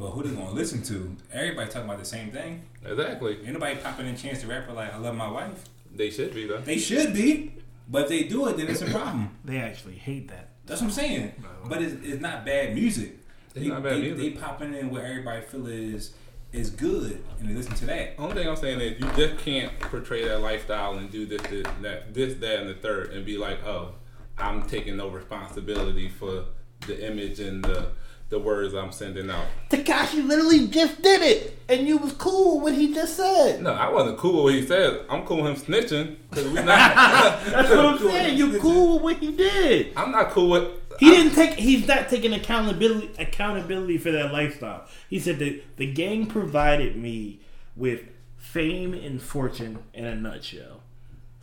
But 0.00 0.12
who 0.12 0.22
they 0.22 0.34
gonna 0.34 0.52
listen 0.52 0.82
to? 0.84 1.14
Everybody 1.30 1.70
talking 1.70 1.84
about 1.84 1.98
the 1.98 2.06
same 2.06 2.30
thing. 2.30 2.62
Exactly. 2.82 3.38
Anybody 3.44 3.76
popping 3.76 4.06
in 4.06 4.16
chance 4.16 4.40
to 4.40 4.46
rapper 4.46 4.72
like 4.72 4.94
I 4.94 4.96
love 4.96 5.14
my 5.14 5.30
wife. 5.30 5.66
They 5.94 6.08
should 6.08 6.32
be 6.32 6.46
though. 6.46 6.58
They 6.58 6.78
should 6.78 7.12
be, 7.12 7.52
but 7.86 8.04
if 8.04 8.08
they 8.08 8.22
do 8.24 8.48
it, 8.48 8.56
then 8.56 8.68
it's 8.68 8.80
a 8.80 8.86
problem. 8.86 9.36
they 9.44 9.58
actually 9.58 9.96
hate 9.96 10.28
that. 10.28 10.48
That's 10.64 10.80
what 10.80 10.86
I'm 10.86 10.92
saying. 10.92 11.32
But 11.66 11.82
it's, 11.82 12.02
it's 12.02 12.20
not 12.20 12.46
bad 12.46 12.74
music. 12.74 13.18
It's 13.48 13.54
they, 13.54 13.68
not 13.68 13.82
bad 13.82 13.96
they, 13.96 14.00
music. 14.00 14.34
They 14.34 14.40
popping 14.40 14.74
in 14.74 14.90
what 14.90 15.04
everybody 15.04 15.42
feel 15.42 15.66
is 15.66 16.14
is 16.52 16.70
good, 16.70 17.22
and 17.38 17.50
they 17.50 17.54
listen 17.54 17.74
to 17.74 17.86
that. 17.86 18.14
Only 18.18 18.36
thing 18.36 18.48
I'm 18.48 18.56
saying 18.56 18.80
is 18.80 18.98
you 18.98 19.06
just 19.14 19.44
can't 19.44 19.78
portray 19.80 20.26
that 20.26 20.40
lifestyle 20.40 20.94
and 20.94 21.10
do 21.10 21.26
this, 21.26 21.42
this, 21.42 21.66
that, 21.82 22.12
this, 22.12 22.34
that, 22.40 22.60
and 22.60 22.70
the 22.70 22.74
third, 22.74 23.12
and 23.12 23.24
be 23.24 23.38
like, 23.38 23.64
oh, 23.64 23.92
I'm 24.36 24.66
taking 24.66 24.96
no 24.96 25.08
responsibility 25.10 26.08
for 26.08 26.46
the 26.88 27.06
image 27.06 27.38
and 27.38 27.62
the 27.62 27.92
the 28.30 28.38
words 28.38 28.74
I'm 28.74 28.92
sending 28.92 29.28
out. 29.28 29.44
Tekashi 29.68 30.26
literally 30.26 30.68
just 30.68 31.02
did 31.02 31.20
it, 31.20 31.58
and 31.68 31.86
you 31.86 31.98
was 31.98 32.12
cool 32.12 32.56
with 32.56 32.62
what 32.72 32.74
he 32.80 32.94
just 32.94 33.16
said. 33.16 33.60
No, 33.60 33.72
I 33.72 33.90
wasn't 33.90 34.18
cool 34.18 34.44
with 34.44 34.54
what 34.54 34.54
he 34.54 34.66
said. 34.66 35.04
I'm 35.10 35.26
cool 35.26 35.42
with 35.42 35.68
him 35.68 35.74
snitching 35.74 36.16
because 36.30 36.46
we 36.46 36.54
not. 36.54 36.64
That's 37.44 37.68
what 37.70 37.78
I'm 37.84 37.98
saying. 37.98 38.38
You 38.38 38.58
cool 38.60 38.94
with 38.94 39.02
what 39.02 39.16
he 39.18 39.32
did. 39.32 39.92
I'm 39.96 40.12
not 40.12 40.30
cool 40.30 40.48
with. 40.50 40.68
He 41.00 41.06
I'm- 41.06 41.14
didn't 41.16 41.34
take. 41.34 41.54
He's 41.58 41.86
not 41.86 42.08
taking 42.08 42.32
accountability 42.32 43.10
accountability 43.18 43.98
for 43.98 44.12
that 44.12 44.32
lifestyle. 44.32 44.86
He 45.08 45.18
said 45.18 45.38
that 45.40 45.76
the 45.76 45.92
gang 45.92 46.26
provided 46.26 46.96
me 46.96 47.40
with 47.76 48.02
fame 48.36 48.94
and 48.94 49.20
fortune 49.20 49.80
in 49.92 50.04
a 50.06 50.14
nutshell. 50.14 50.79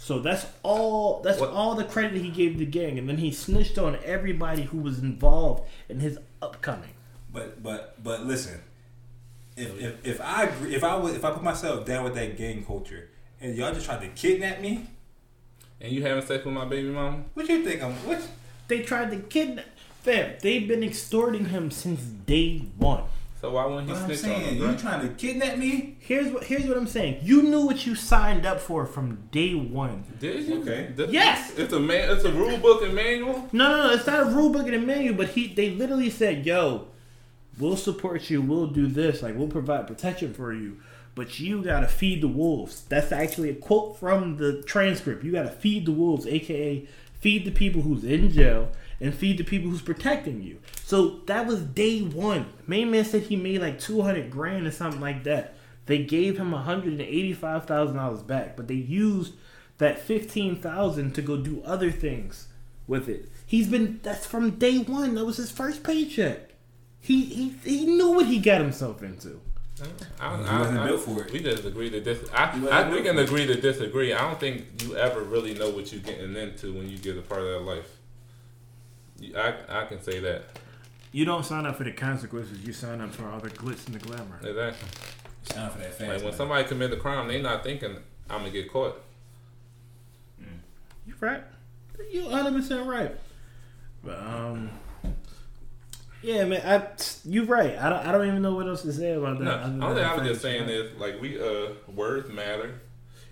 So 0.07 0.19
that's 0.19 0.45
all. 0.63 1.19
That's 1.21 1.37
What- 1.41 1.49
all 1.49 1.75
the 1.75 1.83
credit 1.83 2.21
he 2.21 2.29
gave 2.29 2.57
the 2.57 2.65
gang, 2.65 2.97
and 2.97 3.09
then 3.09 3.17
he 3.17 3.29
snitched 3.29 3.77
on 3.77 3.97
everybody 4.05 4.61
who 4.61 4.77
was 4.77 4.99
involved 4.99 5.67
in 5.89 5.99
his 5.99 6.17
upcoming. 6.41 6.91
But 7.33 7.61
but 7.61 8.01
but 8.01 8.25
listen, 8.25 8.61
if 9.57 9.77
if, 9.81 10.07
if 10.07 10.21
I 10.21 10.43
agree, 10.45 10.73
if 10.73 10.81
I 10.85 10.95
would 10.95 11.13
if 11.13 11.25
I 11.25 11.31
put 11.31 11.43
myself 11.43 11.85
down 11.85 12.05
with 12.05 12.15
that 12.15 12.37
gang 12.37 12.63
culture, 12.63 13.09
and 13.41 13.53
y'all 13.57 13.73
just 13.73 13.85
tried 13.85 13.99
to 13.99 14.07
kidnap 14.07 14.61
me, 14.61 14.85
And 15.81 15.91
you 15.91 16.01
having 16.03 16.25
sex 16.25 16.45
with 16.45 16.53
my 16.53 16.63
baby 16.63 16.87
mama? 16.87 17.25
what 17.33 17.49
you 17.49 17.65
think 17.65 17.83
I'm 17.83 17.91
what? 18.07 18.21
They 18.69 18.83
tried 18.83 19.11
to 19.11 19.17
kidnap. 19.17 19.65
Fam, 20.03 20.35
they've 20.41 20.65
been 20.69 20.83
extorting 20.83 21.47
him 21.47 21.69
since 21.69 21.99
day 21.99 22.59
one. 22.77 23.03
So 23.39 23.51
why 23.51 23.65
wouldn't 23.67 23.87
he 23.87 23.93
What 23.93 24.01
I'm 24.01 24.07
snitch 24.15 24.17
on 24.33 24.39
saying, 24.41 24.55
him? 24.55 24.57
you 24.57 24.65
Right? 24.65 24.79
trying 24.79 25.01
to 25.07 25.13
kidnap 25.13 25.57
me? 25.59 25.95
Here's 25.99 26.31
what. 26.31 26.43
Here's 26.45 26.65
what 26.65 26.75
I'm 26.75 26.87
saying. 26.87 27.19
You 27.21 27.43
knew 27.43 27.65
what 27.67 27.85
you 27.85 27.93
signed 27.93 28.45
up 28.47 28.59
for 28.59 28.85
from 28.87 29.27
day 29.31 29.53
one. 29.53 30.03
Did 30.19 30.45
you? 30.47 30.61
Okay. 30.61 30.91
This- 30.95 31.11
Yes! 31.11 31.53
It's 31.57 31.71
a 31.71 31.79
man. 31.79 32.09
It's 32.09 32.23
a 32.25 32.31
rule 32.31 32.57
book 32.57 32.81
and 32.81 32.95
manual. 32.95 33.47
No, 33.51 33.69
no, 33.69 33.87
no. 33.87 33.93
It's 33.93 34.07
not 34.07 34.21
a 34.21 34.25
rule 34.25 34.49
book 34.49 34.65
in 34.65 34.71
the 34.71 34.79
menu, 34.79 35.13
but 35.13 35.29
he 35.29 35.47
they 35.53 35.69
literally 35.69 36.09
said, 36.09 36.47
"Yo, 36.47 36.87
we'll 37.59 37.77
support 37.77 38.29
you. 38.31 38.41
We'll 38.41 38.67
do 38.67 38.87
this. 38.87 39.21
Like 39.21 39.37
we'll 39.37 39.47
provide 39.49 39.85
protection 39.85 40.33
for 40.33 40.51
you, 40.51 40.77
but 41.13 41.39
you 41.39 41.61
gotta 41.63 41.87
feed 41.87 42.21
the 42.21 42.27
wolves." 42.27 42.85
That's 42.89 43.11
actually 43.11 43.49
a 43.51 43.55
quote 43.55 43.99
from 43.99 44.37
the 44.37 44.63
transcript. 44.63 45.23
You 45.23 45.31
gotta 45.31 45.51
feed 45.51 45.85
the 45.85 45.91
wolves, 45.91 46.25
aka 46.25 46.87
feed 47.19 47.45
the 47.45 47.51
people 47.51 47.81
who's 47.83 48.03
in 48.03 48.31
jail 48.31 48.69
and 48.99 49.13
feed 49.13 49.37
the 49.37 49.43
people 49.43 49.69
who's 49.69 49.81
protecting 49.81 50.41
you. 50.41 50.59
So 50.83 51.19
that 51.25 51.45
was 51.45 51.61
day 51.61 52.01
one. 52.01 52.47
Main 52.65 52.91
man 52.91 53.05
said 53.05 53.23
he 53.23 53.35
made 53.35 53.61
like 53.61 53.79
two 53.79 54.01
hundred 54.01 54.31
grand 54.31 54.67
or 54.67 54.71
something 54.71 55.01
like 55.01 55.23
that. 55.23 55.55
They 55.85 55.99
gave 56.03 56.37
him 56.37 56.51
hundred 56.51 56.93
and 56.93 57.01
eighty-five 57.01 57.65
thousand 57.65 57.97
dollars 57.97 58.21
back, 58.21 58.55
but 58.57 58.67
they 58.67 58.75
used 58.75 59.33
that 59.77 59.99
fifteen 59.99 60.55
thousand 60.55 61.13
to 61.15 61.21
go 61.21 61.37
do 61.37 61.61
other 61.65 61.91
things 61.91 62.47
with 62.87 63.07
it. 63.07 63.29
He's 63.45 63.67
been 63.67 63.99
that's 64.03 64.25
from 64.25 64.51
day 64.51 64.79
one. 64.79 65.15
That 65.15 65.25
was 65.25 65.37
his 65.37 65.51
first 65.51 65.83
paycheck. 65.83 66.51
He 66.99 67.23
he 67.25 67.49
he 67.63 67.85
knew 67.85 68.11
what 68.11 68.25
he 68.25 68.39
got 68.39 68.59
himself 68.59 69.01
into. 69.01 69.39
I, 70.19 70.35
He 70.37 70.57
wasn't 70.57 70.83
built 70.85 71.01
for 71.01 71.23
it. 71.23 71.31
We 71.31 71.39
just 71.39 71.63
agree 71.63 71.89
to 71.91 72.01
dis. 72.01 72.27
I, 72.33 72.47
He 72.51 72.59
wasn't 72.61 72.73
I 72.73 72.89
we 72.91 73.03
can 73.03 73.19
agree 73.19 73.45
to 73.45 73.55
disagree. 73.61 74.11
I 74.13 74.21
don't 74.21 74.39
think 74.39 74.65
you 74.81 74.97
ever 74.97 75.21
really 75.21 75.53
know 75.53 75.69
what 75.69 75.91
you're 75.91 76.01
getting 76.01 76.35
into 76.35 76.73
when 76.73 76.89
you 76.89 76.97
get 76.97 77.17
a 77.17 77.21
part 77.21 77.41
of 77.41 77.47
that 77.47 77.59
life. 77.61 77.96
You- 79.19 79.35
I 79.37 79.53
I 79.81 79.85
can 79.85 80.01
say 80.01 80.19
that 80.19 80.43
You 81.11 81.25
don't 81.25 81.45
sign 81.45 81.65
up 81.65 81.75
for 81.77 81.83
the 81.83 81.91
consequences. 81.91 82.59
You 82.65 82.73
sign 82.73 83.01
up 83.01 83.13
for 83.13 83.27
all 83.29 83.39
the 83.39 83.49
glitz 83.49 83.85
and 83.87 83.95
the 83.95 83.99
glamour. 83.99 84.39
exactly. 84.43 84.87
Sound 85.43 85.71
for 85.71 85.79
that 85.79 85.93
fast. 85.93 86.01
Like 86.01 86.09
when 86.17 86.23
money. 86.25 86.35
somebody 86.35 86.63
commit 86.67 86.91
a 86.93 86.97
crime, 86.97 87.27
they're 87.27 87.41
not 87.41 87.63
thinking 87.63 87.95
I'm 88.29 88.39
gonna 88.39 88.51
get 88.51 88.71
caught. 88.71 89.01
You 91.05 91.13
right? 91.21 91.43
You 92.11 92.25
100 92.25 92.53
percent 92.53 92.85
right. 92.87 93.15
But 94.03 94.19
um, 94.19 94.69
yeah, 96.21 96.43
man, 96.45 96.61
I 96.65 96.87
you 97.25 97.45
right. 97.45 97.77
I 97.77 97.89
don't 97.89 98.05
I 98.05 98.11
don't 98.11 98.27
even 98.27 98.41
know 98.41 98.53
what 98.55 98.67
else 98.67 98.81
to 98.83 98.93
say 98.93 99.13
about 99.13 99.39
that. 99.39 99.45
No, 99.45 99.51
other 99.51 99.85
only 99.85 99.95
thing 100.01 100.05
I 100.11 100.15
the 100.15 100.21
was 100.21 100.29
just 100.29 100.41
fact 100.41 100.41
saying 100.41 100.67
that- 100.67 100.73
is 100.93 100.99
like 100.99 101.21
we 101.21 101.39
uh 101.41 101.69
words 101.95 102.29
matter, 102.29 102.81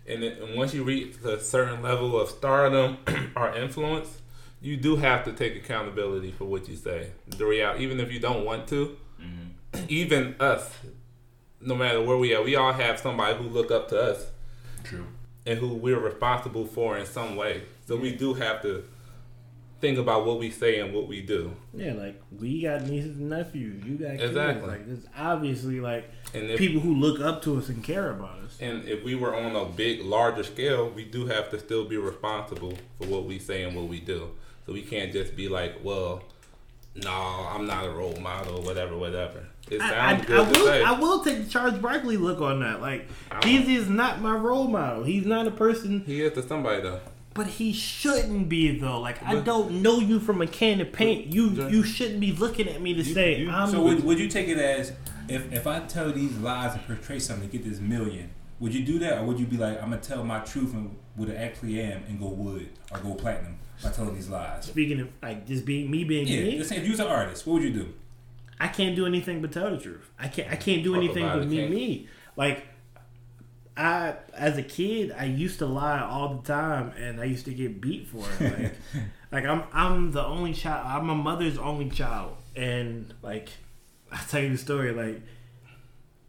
and, 0.08 0.24
then, 0.24 0.32
and 0.42 0.56
once 0.58 0.74
you 0.74 0.84
reach 0.84 1.16
a 1.24 1.40
certain 1.40 1.82
level 1.82 2.20
of 2.20 2.30
stardom 2.30 2.98
or 3.36 3.54
influence, 3.56 4.22
you 4.66 4.78
do 4.78 4.96
have 4.96 5.24
to 5.26 5.32
take 5.32 5.56
accountability 5.56 6.32
for 6.32 6.46
what 6.46 6.68
you 6.68 6.76
say. 6.76 7.12
The 7.28 7.46
reality, 7.46 7.84
even 7.84 8.00
if 8.00 8.12
you 8.12 8.20
don't 8.20 8.44
want 8.44 8.68
to, 8.70 8.98
mm-hmm. 9.22 9.86
even 9.90 10.36
us, 10.40 10.74
no 11.62 11.76
matter 11.76 12.02
where 12.02 12.18
we 12.18 12.34
are, 12.34 12.42
we 12.42 12.56
all 12.56 12.74
have 12.74 13.00
somebody 13.00 13.38
who 13.38 13.48
look 13.48 13.70
up 13.70 13.90
to 13.90 14.02
us 14.02 14.26
True. 14.84 15.06
and 15.46 15.60
who 15.60 15.76
we're 15.76 16.00
responsible 16.00 16.66
for 16.66 16.98
in 16.98 17.06
some 17.06 17.36
way. 17.36 17.62
So 17.88 17.96
we 17.96 18.16
do 18.16 18.34
have 18.34 18.64
to 18.64 18.86
think 19.82 20.00
about 20.00 20.26
what 20.26 20.40
we 20.40 20.50
say 20.50 20.80
and 20.80 20.96
what 20.96 21.08
we 21.08 21.22
do. 21.22 21.54
Yeah, 21.72 21.94
like 21.94 22.20
we 22.36 22.64
got 22.64 22.88
nieces 22.88 23.18
and 23.18 23.30
nephews. 23.30 23.86
You 23.86 23.98
got 23.98 24.12
kids. 24.14 24.24
Exactly. 24.24 24.68
Like 24.68 24.88
there's 24.88 25.06
obviously 25.16 25.80
like 25.80 26.10
And 26.34 26.50
if 26.50 26.58
people 26.58 26.82
who 26.82 26.96
look 26.96 27.20
up 27.20 27.44
to 27.44 27.60
us 27.60 27.70
and 27.70 27.84
care 27.84 28.10
about 28.10 28.40
us. 28.40 28.58
And 28.60 28.88
if 28.88 29.04
we 29.04 29.14
were 29.14 29.36
on 29.36 29.56
a 29.56 29.66
big, 29.66 30.02
larger 30.02 30.44
scale, 30.44 30.90
we 30.90 31.06
do 31.06 31.28
have 31.28 31.52
to 31.52 31.60
still 31.60 31.86
be 31.86 31.98
responsible 31.98 32.74
for 32.98 33.06
what 33.06 33.26
we 33.26 33.38
say 33.38 33.62
and 33.62 33.76
what 33.76 33.88
we 33.88 34.00
do. 34.00 34.32
So 34.66 34.74
we 34.74 34.82
can't 34.82 35.12
just 35.12 35.36
be 35.36 35.48
like, 35.48 35.76
well, 35.84 36.24
no, 36.96 37.12
I'm 37.12 37.68
not 37.68 37.86
a 37.86 37.90
role 37.90 38.16
model, 38.20 38.62
whatever, 38.64 38.98
whatever. 38.98 39.46
It 39.70 39.80
sounds 39.80 39.94
I, 39.94 40.12
I 40.12 40.16
good 40.26 40.54
to 40.54 40.60
will. 40.60 40.68
say. 40.68 40.84
I 40.84 40.92
will 40.94 41.24
take 41.24 41.44
the 41.44 41.50
Charles 41.50 41.78
Barkley 41.80 42.18
look 42.18 42.40
on 42.42 42.60
that. 42.62 42.82
Like 42.82 43.08
I 43.32 43.46
he 43.46 43.76
is 43.76 43.90
not 43.90 44.22
my 44.22 44.36
role 44.36 44.68
model. 44.68 45.04
He's 45.04 45.26
not 45.26 45.48
a 45.48 45.52
person, 45.52 46.04
he 46.06 46.22
is 46.22 46.34
to 46.34 46.44
somebody 46.48 46.82
though. 46.82 47.02
but 47.34 47.48
he 47.48 47.74
shouldn't 47.74 48.48
be 48.48 48.80
though. 48.80 49.00
Like 49.00 49.22
I 49.24 49.40
don't 49.40 49.82
know 49.82 50.00
you 50.00 50.20
from 50.20 50.42
a 50.42 50.48
can 50.48 50.82
of 50.82 50.94
paint. 50.94 51.34
You 51.34 51.50
But- 51.50 51.72
you 51.72 51.84
shouldn't 51.84 52.20
be 52.20 52.32
looking 52.32 52.68
at 52.70 52.82
me 52.82 52.94
to 52.94 53.04
say 53.04 53.40
you- 53.40 53.50
I'm. 53.50 53.70
So 53.70 53.82
would, 53.82 54.04
would 54.04 54.20
you 54.20 54.28
take 54.30 54.48
it 54.48 54.58
as 54.60 54.94
if 55.28 55.52
if 55.52 55.66
I 55.68 55.80
tell 55.82 56.12
these 56.12 56.38
lies 56.38 56.74
and 56.76 56.86
portray 56.86 57.20
something 57.20 57.50
to 57.50 57.58
get 57.58 57.68
this 57.68 57.80
million? 57.80 58.30
Would 58.60 58.74
you 58.74 58.86
do 58.86 59.00
that, 59.00 59.18
or 59.18 59.26
would 59.26 59.40
you 59.40 59.46
be 59.48 59.58
like, 59.58 59.82
I'm 59.82 59.90
gonna 59.90 60.02
tell 60.02 60.24
my 60.24 60.40
truth 60.40 60.74
and 60.74 60.96
what 61.16 61.30
I 61.30 61.36
actually 61.36 61.82
am 61.82 62.04
and 62.08 62.20
go 62.20 62.28
wood 62.28 62.70
or 62.92 63.00
go 63.00 63.16
platinum 63.16 63.58
by 63.84 63.90
telling 63.92 64.16
these 64.16 64.30
lies? 64.30 64.66
speaking 64.66 65.00
of 65.02 65.10
like 65.22 65.46
just 65.46 65.66
being 65.66 65.90
me 65.92 66.04
being 66.04 66.28
Yeah, 66.28 66.42
me, 66.44 66.58
just 66.58 66.70
say 66.70 66.78
if 66.78 66.86
you 66.86 66.92
was 66.92 67.00
an 67.00 67.08
artist, 67.08 67.46
what 67.46 67.54
would 67.56 67.64
you 67.64 67.72
do? 67.72 67.94
I 68.60 68.68
can't 68.70 68.96
do 68.96 69.06
anything 69.06 69.42
but 69.42 69.52
tell 69.52 69.70
the 69.70 69.78
truth. 69.78 70.10
I 70.18 70.28
can't. 70.30 70.52
I 70.52 70.56
can't 70.56 70.84
do 70.84 70.94
Talk 70.94 71.04
anything 71.04 71.26
but 71.26 71.48
me 71.48 71.68
me. 71.68 72.08
Like 72.38 72.66
I, 73.78 74.16
as 74.34 74.58
a 74.58 74.64
kid, 74.64 75.14
I 75.18 75.26
used 75.26 75.60
to 75.60 75.66
lie 75.66 76.00
all 76.00 76.36
the 76.36 76.48
time, 76.48 76.92
and 76.98 77.20
I 77.20 77.26
used 77.26 77.44
to 77.46 77.54
get 77.54 77.82
beat 77.82 78.08
for 78.08 78.26
it. 78.40 78.60
Like, 78.60 78.76
like 79.32 79.46
I'm 79.46 79.64
I'm 79.74 80.12
the 80.14 80.24
only 80.24 80.54
child. 80.54 80.88
I'm 80.88 81.08
my 81.08 81.14
mother's 81.14 81.58
only 81.58 81.90
child, 81.90 82.38
and 82.56 83.14
like 83.22 83.50
I 84.12 84.18
tell 84.30 84.42
you 84.42 84.50
the 84.52 84.58
story. 84.58 84.92
Like 84.94 85.22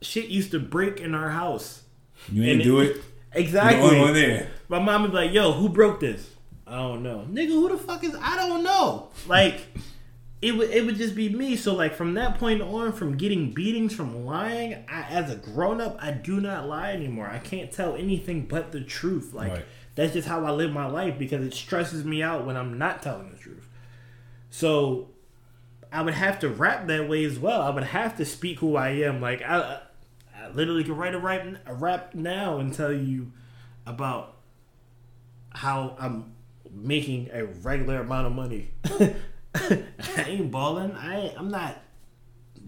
shit 0.03 0.27
used 0.27 0.51
to 0.51 0.59
break 0.59 1.01
in 1.01 1.15
our 1.15 1.31
house. 1.31 1.83
You 2.33 2.43
And 2.43 2.51
ain't 2.53 2.61
it- 2.63 2.65
do 2.65 2.81
it. 2.81 2.97
Exactly. 3.33 3.81
The 3.81 3.87
only 3.89 4.01
one 4.01 4.15
there. 4.15 4.51
My 4.69 4.79
mom 4.79 5.03
would 5.03 5.11
be 5.13 5.17
like, 5.19 5.33
"Yo, 5.33 5.53
who 5.53 5.69
broke 5.69 6.01
this?" 6.01 6.31
I 6.67 6.77
don't 6.77 7.03
know, 7.03 7.27
nigga. 7.31 7.49
Who 7.49 7.69
the 7.69 7.77
fuck 7.77 8.03
is? 8.03 8.17
I 8.21 8.37
don't 8.37 8.65
know. 8.65 9.09
Like, 9.29 9.61
it 10.43 10.53
would 10.57 10.71
it 10.71 10.85
would 10.85 10.97
just 10.97 11.15
be 11.15 11.29
me. 11.29 11.57
So 11.57 11.75
like 11.75 11.95
from 11.95 12.15
that 12.15 12.39
point 12.39 12.61
on, 12.61 12.93
from 12.93 13.17
getting 13.17 13.53
beatings 13.53 13.95
from 13.95 14.25
lying, 14.27 14.85
I, 14.89 15.03
as 15.09 15.31
a 15.31 15.37
grown 15.37 15.81
up, 15.81 15.97
I 16.01 16.11
do 16.11 16.41
not 16.41 16.69
lie 16.69 16.93
anymore. 16.93 17.29
I 17.29 17.39
can't 17.39 17.71
tell 17.71 17.95
anything 17.95 18.47
but 18.47 18.73
the 18.73 18.81
truth. 18.81 19.33
Like 19.33 19.53
Right. 19.53 19.65
that's 19.95 20.13
just 20.13 20.27
how 20.29 20.45
I 20.45 20.51
live 20.51 20.73
my 20.73 20.87
life 20.87 21.19
because 21.19 21.45
it 21.47 21.55
stresses 21.55 22.05
me 22.05 22.23
out 22.23 22.45
when 22.45 22.57
I'm 22.57 22.77
not 22.79 23.03
telling 23.03 23.31
the 23.31 23.37
truth. 23.39 23.69
So 24.51 25.09
I 25.93 26.03
would 26.03 26.15
have 26.15 26.41
to 26.41 26.49
rap 26.49 26.87
that 26.89 27.09
way 27.09 27.25
as 27.25 27.39
well. 27.39 27.63
I 27.63 27.71
would 27.71 27.85
have 27.85 28.17
to 28.17 28.25
speak 28.25 28.59
who 28.59 28.77
I 28.77 28.89
am. 28.91 29.21
Like 29.21 29.41
I, 29.43 29.81
I 30.37 30.49
literally 30.51 30.83
could 30.85 30.99
write 30.99 31.15
a 31.15 31.19
rap, 31.19 31.47
a 31.65 31.75
rap 31.75 32.15
now 32.15 32.59
and 32.59 32.75
tell 32.75 32.93
you 32.93 33.33
about 33.87 34.35
how 35.51 35.97
I'm 35.99 36.35
making 36.77 37.31
a 37.33 37.47
regular 37.47 38.01
amount 38.01 38.27
of 38.27 38.33
money. 38.33 38.71
I 39.55 40.25
ain't 40.27 40.51
balling. 40.51 40.93
I 40.93 41.21
ain't, 41.21 41.39
I'm 41.39 41.51
not 41.51 41.79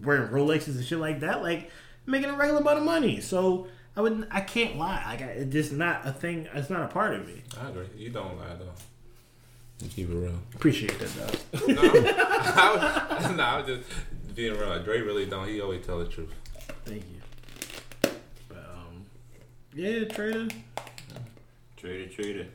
wearing 0.03 0.29
Rolexes 0.29 0.75
and 0.75 0.85
shit 0.85 0.99
like 0.99 1.19
that. 1.21 1.41
Like 1.43 1.71
making 2.05 2.29
a 2.29 2.35
regular 2.35 2.61
amount 2.61 2.79
of 2.79 2.83
money. 2.83 3.21
So 3.21 3.67
I 3.95 4.01
would 4.01 4.27
I 4.31 4.41
can't 4.41 4.77
lie. 4.77 5.03
Like 5.05 5.21
I, 5.21 5.25
it's 5.25 5.51
just 5.51 5.71
not 5.73 6.07
a 6.07 6.11
thing. 6.11 6.47
It's 6.53 6.69
not 6.69 6.83
a 6.83 6.87
part 6.87 7.13
of 7.13 7.27
me. 7.27 7.43
I 7.59 7.69
agree. 7.69 7.87
You 7.97 8.09
don't 8.09 8.37
lie 8.37 8.55
though. 8.57 8.71
You 9.83 9.89
keep 9.89 10.09
it 10.09 10.15
real. 10.15 10.33
Appreciate 10.55 10.97
that 10.99 11.09
though. 11.09 11.73
No, 11.73 11.81
I 11.83 13.17
was, 13.19 13.31
no, 13.35 13.43
I 13.43 13.57
was 13.61 13.67
just 13.67 13.89
being 14.35 14.57
real. 14.57 14.69
Like, 14.69 14.83
Dre 14.83 14.99
really 15.01 15.25
don't. 15.25 15.47
He 15.47 15.61
always 15.61 15.85
tell 15.85 15.99
the 15.99 16.05
truth. 16.05 16.33
Thank 16.85 17.03
you. 17.03 18.09
But 18.49 18.57
um, 18.57 19.05
yeah, 19.73 20.03
Trader. 20.05 20.47
Trader, 21.77 22.07
trader. 22.07 22.47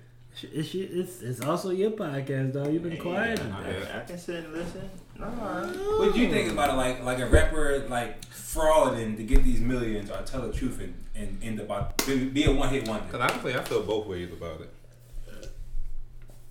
It's, 0.42 0.74
it's 0.74 1.22
it's 1.22 1.40
also 1.40 1.70
your 1.70 1.92
podcast, 1.92 2.52
though. 2.52 2.68
You've 2.68 2.82
been 2.82 2.98
quiet. 2.98 3.40
I. 3.40 3.98
I 3.98 4.00
can 4.00 4.18
sit 4.18 4.44
and 4.44 4.52
listen. 4.52 4.90
No, 5.18 5.26
What 5.26 6.12
do 6.12 6.18
you 6.20 6.28
think 6.28 6.50
about 6.50 6.70
it? 6.70 6.76
Like 6.76 7.04
like 7.04 7.18
a 7.20 7.26
rapper 7.26 7.86
like 7.88 8.28
frauding 8.30 9.16
to 9.16 9.22
get 9.22 9.44
these 9.44 9.60
millions 9.60 10.10
or 10.10 10.22
tell 10.22 10.42
the 10.42 10.52
truth 10.52 10.80
and, 10.80 10.94
and 11.14 11.38
end 11.42 11.60
up 11.60 12.04
be, 12.04 12.24
be 12.24 12.44
a 12.44 12.52
one 12.52 12.68
hit 12.68 12.88
wonder. 12.88 13.06
Cause 13.10 13.20
honestly, 13.20 13.54
I 13.54 13.62
feel 13.62 13.82
both 13.82 14.06
ways 14.06 14.32
about 14.32 14.60
it. 14.60 15.50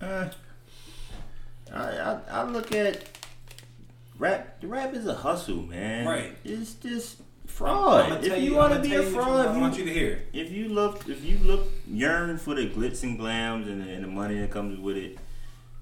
Uh, 0.00 0.28
I, 1.72 1.78
I 1.78 2.20
I 2.30 2.42
look 2.44 2.72
at 2.72 3.04
rap. 4.18 4.60
The 4.60 4.66
rap 4.66 4.94
is 4.94 5.06
a 5.06 5.14
hustle, 5.14 5.62
man. 5.62 6.06
Right. 6.06 6.36
It's 6.42 6.74
just 6.74 7.20
fraud. 7.54 8.24
If 8.24 8.32
tell 8.32 8.40
you, 8.40 8.54
want 8.54 8.74
to 8.74 8.80
be 8.80 8.94
a 8.94 9.02
you 9.02 9.10
fraud, 9.10 9.46
I 9.46 9.50
if 9.54 9.60
want 9.60 9.78
you, 9.78 9.84
you 9.84 9.92
to 9.92 9.98
hear. 9.98 10.22
if 10.32 10.50
you 10.50 10.68
look, 10.68 11.08
if 11.08 11.24
you 11.24 11.38
look 11.38 11.68
yearn 11.86 12.36
for 12.38 12.54
the 12.54 12.68
glitz 12.68 13.02
and 13.02 13.18
glams 13.18 13.66
and 13.68 13.86
the, 13.86 13.90
and 13.92 14.04
the 14.04 14.08
money 14.08 14.38
that 14.40 14.50
comes 14.50 14.78
with 14.78 14.96
it, 14.96 15.18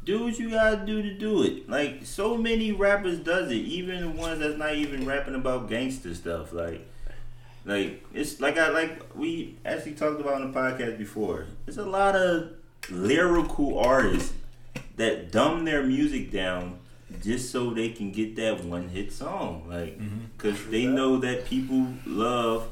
do 0.04 0.24
what 0.24 0.38
you 0.38 0.50
gotta 0.50 0.84
do 0.84 1.02
to 1.02 1.14
do 1.14 1.42
it. 1.42 1.68
Like 1.68 2.04
so 2.04 2.36
many 2.36 2.72
rappers 2.72 3.18
does 3.18 3.50
it, 3.50 3.56
even 3.56 4.00
the 4.00 4.08
ones 4.10 4.40
that's 4.40 4.58
not 4.58 4.74
even 4.74 5.06
rapping 5.06 5.34
about 5.34 5.68
gangster 5.68 6.14
stuff. 6.14 6.52
Like, 6.52 6.86
like 7.64 8.04
it's 8.12 8.40
like 8.40 8.58
I 8.58 8.68
like 8.68 9.16
we 9.16 9.56
actually 9.64 9.94
talked 9.94 10.20
about 10.20 10.34
on 10.34 10.52
the 10.52 10.58
podcast 10.58 10.98
before. 10.98 11.46
There's 11.64 11.78
a 11.78 11.86
lot 11.86 12.14
of 12.14 12.50
lyrical 12.90 13.78
artists 13.78 14.34
that 14.96 15.32
dumb 15.32 15.64
their 15.64 15.82
music 15.82 16.30
down 16.30 16.78
just 17.20 17.50
so 17.50 17.70
they 17.70 17.90
can 17.90 18.12
get 18.12 18.36
that 18.36 18.64
one 18.64 18.88
hit 18.88 19.12
song. 19.12 19.64
Like, 19.68 19.98
because 20.36 20.64
they 20.66 20.86
know 20.86 21.18
that 21.18 21.44
people 21.46 21.86
love 22.06 22.68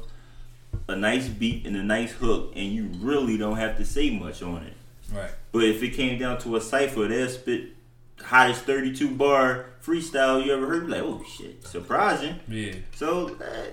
a 0.87 0.95
nice 0.95 1.27
beat 1.27 1.65
and 1.65 1.75
a 1.75 1.83
nice 1.83 2.11
hook, 2.11 2.53
and 2.55 2.71
you 2.71 2.89
really 2.99 3.37
don't 3.37 3.57
have 3.57 3.77
to 3.77 3.85
say 3.85 4.09
much 4.09 4.41
on 4.41 4.63
it. 4.63 4.73
Right. 5.13 5.31
But 5.51 5.63
if 5.63 5.83
it 5.83 5.89
came 5.89 6.17
down 6.19 6.39
to 6.39 6.55
a 6.55 6.61
cipher, 6.61 7.07
they'll 7.07 7.29
spit 7.29 7.75
hottest 8.23 8.63
32 8.63 9.15
bar 9.15 9.65
freestyle 9.83 10.43
you 10.45 10.53
ever 10.53 10.67
heard. 10.67 10.89
Like, 10.89 11.01
oh 11.01 11.23
shit, 11.27 11.65
surprising. 11.65 12.39
Yeah. 12.47 12.75
So 12.95 13.35
uh, 13.35 13.71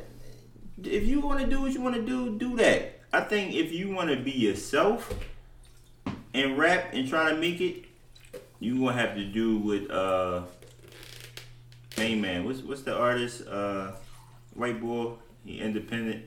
if 0.82 1.06
you 1.06 1.20
want 1.20 1.40
to 1.40 1.46
do 1.46 1.60
what 1.60 1.72
you 1.72 1.80
want 1.80 1.94
to 1.96 2.02
do, 2.02 2.38
do 2.38 2.56
that. 2.56 3.00
I 3.12 3.20
think 3.20 3.54
if 3.54 3.72
you 3.72 3.90
want 3.90 4.10
to 4.10 4.16
be 4.16 4.32
yourself 4.32 5.14
and 6.34 6.58
rap 6.58 6.90
and 6.92 7.08
try 7.08 7.30
to 7.30 7.36
make 7.36 7.60
it, 7.60 7.84
you 8.60 8.80
gonna 8.80 8.92
have 8.92 9.14
to 9.14 9.24
do 9.24 9.58
with 9.58 9.90
uh, 9.90 10.42
hey 11.98 12.14
man, 12.14 12.44
what's 12.44 12.60
what's 12.60 12.82
the 12.82 12.96
artist? 12.96 13.46
Uh, 13.46 13.92
white 14.54 14.80
boy, 14.80 15.12
he 15.44 15.60
independent. 15.60 16.24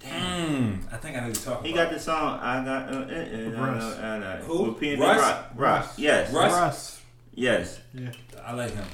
Mm, 0.00 0.80
I 0.92 0.96
think 0.98 1.16
I 1.16 1.20
know 1.20 1.26
what 1.28 1.36
you're 1.36 1.44
talking 1.54 1.64
He 1.66 1.72
about. 1.72 1.84
got 1.86 1.92
the 1.94 2.00
song 2.00 2.38
I 2.40 2.64
got 2.64 2.92
uh, 2.94 2.96
uh, 2.98 3.00
uh, 3.00 3.66
Russ. 3.66 3.82
uh, 3.82 3.86
uh, 3.98 4.26
uh, 4.26 4.36
Who? 4.44 4.62
with 4.72 5.00
Russ? 5.00 5.20
Rock. 5.20 5.50
Rock. 5.56 5.92
Yes. 5.96 6.32
Russ? 6.32 6.52
Russ. 6.52 7.02
Yes. 7.34 7.80
I 8.44 8.52
like 8.52 8.72
him. 8.72 8.84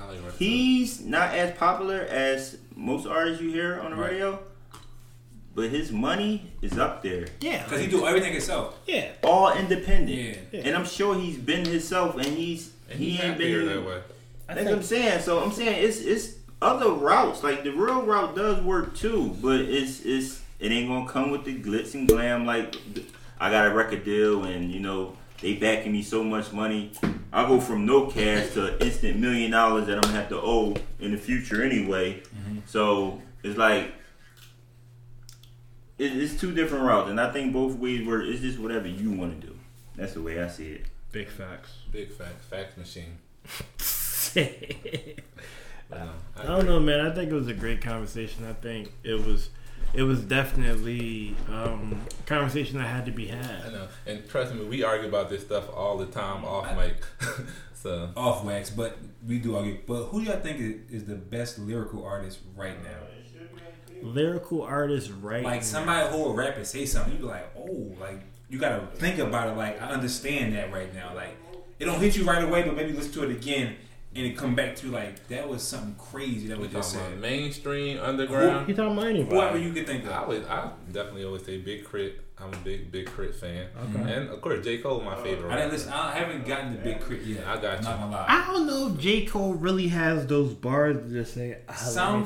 I 0.00 0.06
like 0.06 0.24
Russ. 0.24 0.38
He's 0.38 1.00
not 1.04 1.34
as 1.34 1.56
popular 1.56 2.00
as 2.00 2.56
most 2.74 3.06
artists 3.06 3.42
you 3.42 3.50
hear 3.52 3.80
on 3.80 3.90
the 3.92 3.96
Right. 3.96 4.12
radio, 4.12 4.40
but 5.54 5.70
his 5.70 5.92
money 5.92 6.50
is 6.62 6.78
up 6.78 7.02
there. 7.02 7.26
Yeah. 7.40 7.62
Because 7.64 7.80
he 7.80 7.86
do 7.86 8.06
everything 8.06 8.32
himself. 8.32 8.76
Yeah. 8.86 9.10
All 9.22 9.52
independent. 9.52 10.08
Yeah. 10.10 10.34
Yeah. 10.52 10.60
And 10.66 10.76
I'm 10.76 10.86
sure 10.86 11.14
he's 11.14 11.36
been 11.36 11.64
himself 11.64 12.16
and 12.16 12.26
he's 12.26 12.72
And 12.90 12.98
he 12.98 13.10
he's 13.10 13.20
ain't 13.20 13.32
happier 13.34 13.58
been 13.60 13.68
that 13.68 13.86
way. 13.86 14.00
I 14.48 14.54
That's 14.54 14.66
what 14.66 14.74
I'm 14.74 14.82
saying. 14.82 15.20
So 15.20 15.40
I'm 15.40 15.52
saying 15.52 15.84
it's 15.84 16.00
it's 16.00 16.34
other 16.62 16.90
routes. 16.90 17.42
Like 17.42 17.64
the 17.64 17.70
real 17.70 18.02
route 18.02 18.34
does 18.34 18.62
work 18.62 18.96
too, 18.96 19.36
but 19.42 19.60
it's 19.60 20.04
it's 20.04 20.42
it 20.58 20.72
ain't 20.72 20.88
gonna 20.88 21.08
come 21.08 21.30
with 21.30 21.44
the 21.44 21.60
glitz 21.60 21.94
and 21.94 22.08
glam. 22.08 22.46
Like 22.46 22.74
I 23.38 23.50
got 23.50 23.66
a 23.66 23.74
record 23.74 24.04
deal 24.04 24.44
and 24.44 24.72
you 24.72 24.80
know 24.80 25.16
they 25.40 25.54
backing 25.54 25.92
me 25.92 26.02
so 26.02 26.24
much 26.24 26.52
money. 26.52 26.92
I 27.32 27.46
go 27.46 27.60
from 27.60 27.84
no 27.84 28.06
cash 28.06 28.54
to 28.54 28.82
instant 28.84 29.18
million 29.18 29.50
dollars 29.50 29.86
that 29.86 29.96
I'm 29.96 30.02
gonna 30.02 30.14
have 30.14 30.30
to 30.30 30.40
owe 30.40 30.74
in 30.98 31.12
the 31.12 31.18
future 31.18 31.62
anyway. 31.62 32.20
Mm-hmm. 32.20 32.58
So 32.66 33.20
it's 33.42 33.58
like 33.58 33.92
it, 35.98 36.16
it's 36.16 36.40
two 36.40 36.54
different 36.54 36.84
routes, 36.84 37.10
and 37.10 37.20
I 37.20 37.30
think 37.32 37.52
both 37.52 37.74
ways 37.76 38.06
work. 38.06 38.24
It's 38.24 38.40
just 38.40 38.58
whatever 38.58 38.88
you 38.88 39.12
want 39.12 39.40
to 39.40 39.46
do. 39.46 39.58
That's 39.96 40.14
the 40.14 40.22
way 40.22 40.42
I 40.42 40.48
see 40.48 40.72
it. 40.72 40.86
Big 41.12 41.28
facts. 41.28 41.70
Big 41.90 42.12
facts. 42.12 42.46
fact 42.46 42.78
machine. 42.78 43.18
I 44.38 44.54
I 46.36 46.44
don't 46.44 46.66
know, 46.66 46.78
man. 46.78 47.04
I 47.04 47.14
think 47.14 47.30
it 47.30 47.34
was 47.34 47.48
a 47.48 47.54
great 47.54 47.80
conversation. 47.80 48.46
I 48.48 48.52
think 48.52 48.92
it 49.02 49.24
was, 49.26 49.50
it 49.92 50.02
was 50.02 50.20
definitely 50.20 51.34
um, 51.48 52.00
a 52.18 52.22
conversation 52.24 52.78
that 52.78 52.86
had 52.86 53.06
to 53.06 53.10
be 53.10 53.26
had. 53.26 53.62
I 53.66 53.70
know. 53.70 53.88
And 54.06 54.28
trust 54.28 54.54
me, 54.54 54.64
we 54.64 54.82
argue 54.84 55.08
about 55.08 55.30
this 55.30 55.42
stuff 55.42 55.64
all 55.74 55.98
the 55.98 56.06
time 56.06 56.44
off 56.44 56.76
mic. 56.76 56.96
so 57.74 58.10
Off 58.16 58.44
wax, 58.44 58.70
but 58.70 58.98
we 59.26 59.38
do 59.38 59.56
argue. 59.56 59.78
But 59.86 60.04
who 60.04 60.20
do 60.20 60.30
y'all 60.30 60.40
think 60.40 60.60
is, 60.60 61.02
is 61.02 61.04
the 61.06 61.16
best 61.16 61.58
lyrical 61.58 62.04
artist 62.04 62.38
right 62.56 62.80
now? 62.82 62.90
Lyrical 64.00 64.62
artist, 64.62 65.10
right? 65.20 65.42
Like 65.42 65.60
now. 65.60 65.66
somebody 65.66 66.08
who 66.08 66.22
will 66.22 66.34
rap 66.34 66.56
and 66.56 66.66
say 66.66 66.86
something, 66.86 67.14
you 67.14 67.18
be 67.18 67.24
like, 67.24 67.50
oh, 67.56 67.96
like 68.00 68.20
you 68.48 68.58
gotta 68.60 68.86
think 68.94 69.18
about 69.18 69.48
it. 69.48 69.56
Like 69.56 69.82
I 69.82 69.86
understand 69.86 70.54
that 70.54 70.72
right 70.72 70.94
now. 70.94 71.14
Like 71.16 71.36
it 71.80 71.84
don't 71.84 71.98
hit 71.98 72.16
you 72.16 72.22
right 72.22 72.44
away, 72.44 72.62
but 72.62 72.76
maybe 72.76 72.92
listen 72.92 73.12
to 73.14 73.24
it 73.24 73.30
again 73.30 73.74
and 74.14 74.26
it 74.26 74.36
come 74.36 74.54
back 74.54 74.74
to 74.76 74.88
like 74.88 75.26
that 75.28 75.48
was 75.48 75.62
something 75.62 75.94
crazy 75.98 76.48
that 76.48 76.56
we 76.56 76.64
was 76.64 76.72
just 76.72 76.94
talking 76.94 77.06
about 77.12 77.22
said. 77.22 77.30
mainstream, 77.30 78.00
underground. 78.00 78.68
You 78.68 78.74
talking 78.74 78.92
about 78.96 79.06
anybody? 79.08 79.36
Whoever 79.36 79.58
you 79.58 79.72
can 79.72 79.84
think 79.84 80.04
of. 80.04 80.12
I 80.12 80.26
would, 80.26 80.44
I 80.46 80.70
definitely 80.92 81.24
always 81.24 81.44
say 81.44 81.58
Big 81.58 81.84
Crit. 81.84 82.20
I'm 82.40 82.54
a 82.54 82.56
big, 82.58 82.92
Big 82.92 83.06
K.R.I.T. 83.06 83.32
fan, 83.32 83.66
Okay. 83.96 84.12
and 84.12 84.28
of 84.28 84.40
course 84.40 84.64
J 84.64 84.78
Cole, 84.78 85.00
my 85.02 85.14
uh, 85.14 85.22
favorite. 85.24 85.50
I 85.52 85.56
didn't 85.56 85.72
listen. 85.72 85.92
I 85.92 86.12
haven't 86.12 86.46
gotten 86.46 86.70
the 86.72 86.78
Big 86.78 87.00
K.R.I.T. 87.00 87.32
yet. 87.34 87.44
I 87.48 87.56
got 87.60 87.78
I'm 87.78 87.82
not 87.84 87.94
you. 87.94 87.98
gonna 88.04 88.10
lie. 88.12 88.24
I 88.28 88.46
don't 88.52 88.66
know 88.68 88.92
if 88.94 89.00
J 89.00 89.24
Cole 89.26 89.54
really 89.54 89.88
has 89.88 90.24
those 90.28 90.54
bars 90.54 90.98
to 90.98 91.10
just 91.12 91.34
say. 91.34 91.58
Ah, 91.68 91.72
"I 91.72 91.74
like 91.74 91.78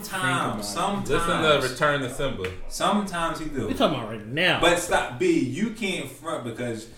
Sometimes, 0.04 0.08
think 0.10 0.22
about 0.22 0.58
it." 0.58 0.64
sometimes, 0.64 1.08
Listen 1.08 1.40
to 1.62 1.68
Return 1.72 2.00
to 2.02 2.14
Simba. 2.14 2.50
sometimes 2.68 3.38
he 3.38 3.46
do. 3.46 3.66
We 3.68 3.72
talking 3.74 3.98
about 3.98 4.10
right 4.10 4.26
now. 4.26 4.60
But 4.60 4.78
stop, 4.80 5.18
B. 5.18 5.40
You 5.40 5.70
can't 5.70 6.10
front 6.10 6.44
because 6.44 6.88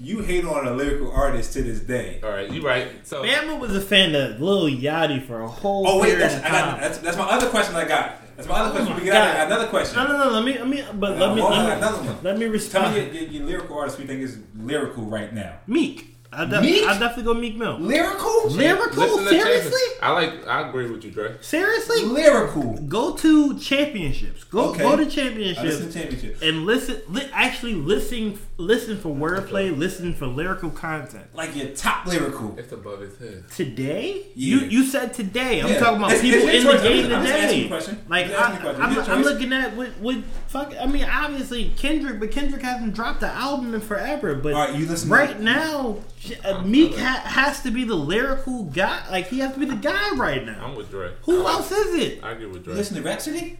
you 0.00 0.20
hate 0.20 0.44
on 0.44 0.66
a 0.66 0.72
lyrical 0.72 1.10
artist 1.12 1.52
to 1.54 1.62
this 1.62 1.80
day. 1.80 2.20
All 2.22 2.30
right, 2.30 2.50
you 2.50 2.62
right. 2.66 3.06
So 3.06 3.22
Bama 3.22 3.58
was 3.58 3.74
a 3.76 3.80
fan 3.80 4.14
of 4.14 4.40
Lil 4.40 4.66
Yachty 4.68 5.26
for 5.26 5.40
a 5.40 5.48
whole. 5.48 5.86
Oh 5.86 6.00
wait, 6.00 6.16
that's 6.18 6.34
of 6.34 6.44
I 6.44 6.48
got 6.48 6.80
that's, 6.80 6.98
that's 6.98 7.16
my 7.16 7.24
other 7.24 7.48
question. 7.50 7.76
I 7.76 7.86
got. 7.86 8.16
That's 8.36 8.48
my 8.48 8.58
other 8.60 8.70
Oh 8.70 8.72
question. 8.72 8.92
my 8.94 8.98
we 9.00 9.06
got 9.06 9.12
got 9.12 9.36
God. 9.36 9.46
another 9.48 9.68
question. 9.68 9.96
No, 9.96 10.06
no, 10.08 10.24
no. 10.24 10.30
Let 10.30 10.44
me, 10.44 10.58
let 10.58 10.66
me, 10.68 10.84
but 10.98 11.18
No, 11.18 11.26
let 11.26 11.34
me, 11.34 11.40
hold 11.42 11.52
on, 11.52 11.64
let 11.66 11.76
another 11.78 12.00
me, 12.02 12.08
one. 12.08 12.16
let 12.22 12.38
me 12.38 12.58
Tell 12.58 12.90
me 12.90 12.96
your, 12.96 13.06
your, 13.12 13.22
your 13.24 13.42
lyrical 13.44 13.78
artist 13.78 13.98
we 13.98 14.06
think 14.06 14.22
is 14.22 14.38
lyrical 14.56 15.04
right 15.04 15.30
now. 15.34 15.58
Meek. 15.66 16.06
I 16.32 16.44
def- 16.46 16.62
Meek? 16.62 16.86
I 16.88 16.96
definitely 16.96 17.24
go 17.24 17.34
Meek 17.34 17.56
Mill. 17.56 17.76
Lyrical? 17.80 18.48
Lyrical? 18.50 19.18
Seriously? 19.18 19.36
Champions. 19.40 19.74
I 20.00 20.12
like. 20.12 20.46
I 20.46 20.68
agree 20.68 20.88
with 20.88 21.04
you, 21.04 21.10
Dre. 21.10 21.34
Seriously? 21.40 22.04
Lyrical. 22.04 22.78
Go 22.88 23.14
to 23.16 23.58
championships. 23.58 24.44
Go 24.44 24.70
Okay. 24.70 24.84
go 24.84 24.96
to 24.96 25.02
I 25.02 25.04
listen 25.04 25.10
championships 25.10 25.78
to 25.78 25.92
championship. 25.92 26.38
and 26.42 26.64
listen. 26.66 27.02
Li- 27.08 27.28
actually, 27.32 27.74
listen 27.74 28.38
listen 28.60 28.96
for 28.98 29.08
wordplay, 29.14 29.76
listen 29.76 30.12
for 30.14 30.26
lyrical 30.26 30.70
content. 30.70 31.26
Like 31.34 31.56
your 31.56 31.68
top 31.68 32.06
lyrical. 32.06 32.54
It's 32.58 32.72
above 32.72 33.00
his 33.00 33.18
head. 33.18 33.44
Today, 33.50 34.26
Yeah. 34.34 34.58
you 34.62 34.66
you 34.68 34.84
said 34.84 35.14
today. 35.14 35.60
I'm 35.60 35.68
Yeah. 35.68 35.78
talking 35.78 35.96
about 35.98 36.12
It's- 36.12 36.22
people 36.22 36.48
it's 36.48 36.58
in 36.58 36.62
your 36.62 36.72
the 36.72 36.78
choice. 36.78 36.88
game 36.88 37.12
I'm 37.12 37.22
just 37.26 37.32
asking 37.34 37.48
you 37.58 37.62
today. 37.64 37.68
question. 37.68 37.98
Like 38.08 38.24
I'm 38.26 38.30
just 38.30 38.40
asking 38.40 38.54
you 38.56 38.72
question. 38.94 39.12
I'm, 39.12 39.18
I'm 39.18 39.22
looking 39.24 39.52
at 39.52 39.76
with 39.76 39.98
with 40.00 40.24
fuck. 40.48 40.74
I 40.80 40.86
mean, 40.86 41.04
obviously 41.04 41.72
Kendrick, 41.76 42.20
but 42.20 42.30
Kendrick 42.30 42.62
hasn't 42.62 42.94
dropped 42.94 43.20
the 43.20 43.28
album 43.28 43.74
in 43.74 43.80
forever. 43.80 44.34
But 44.34 44.52
All 44.52 44.66
right, 44.66 44.74
you 44.78 44.86
listen. 44.86 45.08
right 45.08 45.36
to, 45.36 45.42
now, 45.42 45.98
sh- 46.20 46.32
uh, 46.44 46.62
Meek 46.62 46.96
ha- 46.98 47.22
has 47.24 47.62
to 47.62 47.70
be 47.70 47.84
the 47.84 47.94
lyrical 47.96 48.64
guy. 48.64 49.00
Like 49.10 49.28
he 49.28 49.38
has 49.40 49.54
to 49.54 49.58
be 49.60 49.66
the 49.66 49.76
guy 49.76 50.10
right 50.16 50.44
now. 50.44 50.66
I'm 50.66 50.76
with 50.76 50.90
Dre. 50.90 51.12
Who 51.22 51.44
I, 51.46 51.52
else 51.52 51.72
is 51.72 51.94
it? 51.94 52.22
I 52.22 52.34
get 52.34 52.50
with 52.50 52.64
Dre. 52.64 52.74
listen 52.74 52.96
to 52.96 53.02
Rapsody. 53.02 53.58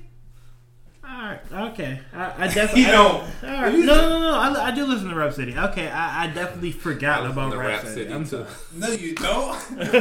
Alright, 1.13 1.41
okay. 1.53 2.01
I, 2.15 2.45
I 2.45 2.47
definitely. 2.47 2.83
You 2.83 2.87
don't. 2.89 3.25
Alright, 3.43 3.75
no, 3.75 3.85
no, 3.85 4.21
no. 4.21 4.35
I, 4.35 4.69
I 4.69 4.75
do 4.75 4.87
listen 4.87 5.09
to 5.09 5.15
Rap 5.15 5.33
City. 5.33 5.57
Okay, 5.57 5.89
I, 5.89 6.25
I 6.25 6.27
definitely 6.29 6.73
forgot 6.73 7.25
I 7.25 7.31
about 7.31 7.57
Rap 7.57 7.67
Rap 7.67 7.81
City. 7.83 7.95
City, 7.95 8.13
I'm 8.13 8.25
sorry. 8.25 8.47
No, 8.75 8.89
you 8.91 9.15
don't. 9.17 9.71
Nobody. 9.81 9.93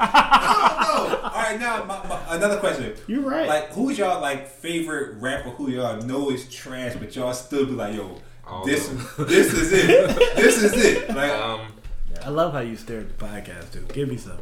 I 0.00 0.84
don't 0.86 1.10
know. 1.10 1.28
All 1.28 1.42
right, 1.42 1.58
now 1.58 1.84
my, 1.84 2.06
my, 2.06 2.36
another 2.36 2.58
question. 2.58 2.94
You're 3.06 3.22
right. 3.22 3.48
Like, 3.48 3.72
who's 3.72 3.98
y'all 3.98 4.20
like 4.20 4.46
favorite 4.48 5.20
rapper 5.20 5.50
who 5.50 5.70
y'all 5.70 6.00
know 6.02 6.30
is 6.30 6.48
trash, 6.48 6.94
but 6.94 7.14
y'all 7.16 7.34
still 7.34 7.66
be 7.66 7.72
like, 7.72 7.94
yo, 7.94 8.20
this 8.64 8.90
of 8.90 9.28
this 9.28 9.52
is 9.52 9.72
it. 9.72 10.16
this 10.36 10.62
is 10.62 10.72
it. 10.84 11.08
Like, 11.14 11.32
Um, 11.32 11.72
I 12.24 12.28
love 12.28 12.52
how 12.52 12.60
you 12.60 12.76
stare 12.76 13.00
at 13.00 13.18
the 13.18 13.24
podcast, 13.24 13.72
dude. 13.72 13.92
Give 13.92 14.08
me 14.08 14.16
some. 14.16 14.38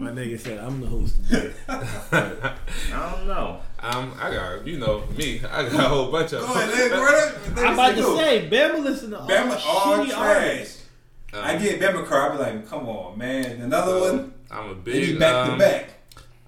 My 0.00 0.12
nigga 0.12 0.40
said 0.40 0.58
I'm 0.58 0.80
the 0.80 0.86
host. 0.86 1.16
I 1.68 3.12
don't 3.12 3.26
know. 3.26 3.60
um, 3.80 4.14
I 4.18 4.30
got 4.30 4.66
you 4.66 4.78
know 4.78 5.04
me. 5.14 5.42
I 5.44 5.68
got 5.68 5.74
a 5.74 5.88
whole 5.88 6.10
bunch 6.10 6.32
of. 6.32 6.40
go 6.40 6.54
ahead, 6.54 6.70
let, 6.70 6.90
go 6.90 7.06
ahead, 7.06 7.58
I'm 7.58 7.74
about 7.74 7.94
to 7.96 8.00
go. 8.00 8.16
say, 8.16 8.48
Bama 8.48 8.82
listen 8.82 9.10
to 9.10 9.18
all 9.20 9.28
Bama 9.28 9.60
all 9.66 9.98
shitty 9.98 10.08
trash. 10.08 10.16
artists. 10.16 10.86
Um, 11.34 11.44
I 11.44 11.56
get 11.56 11.80
Bama 11.80 12.06
car. 12.06 12.30
I 12.30 12.32
be 12.32 12.42
like, 12.42 12.68
come 12.70 12.88
on, 12.88 13.18
man. 13.18 13.60
Another 13.60 14.00
one. 14.00 14.32
I'm 14.50 14.70
a 14.70 14.74
big. 14.74 15.06
you 15.06 15.18
back 15.18 15.48
um, 15.48 15.58
to 15.58 15.64
back. 15.64 15.90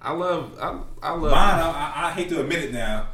I 0.01 0.13
love. 0.13 0.59
I, 0.59 0.81
I 1.03 1.13
love. 1.13 1.33
I, 1.35 1.61
I, 1.61 2.09
I 2.09 2.11
hate 2.13 2.31
to 2.31 2.41
admit 2.41 2.61
it 2.61 2.73
now. 2.73 3.09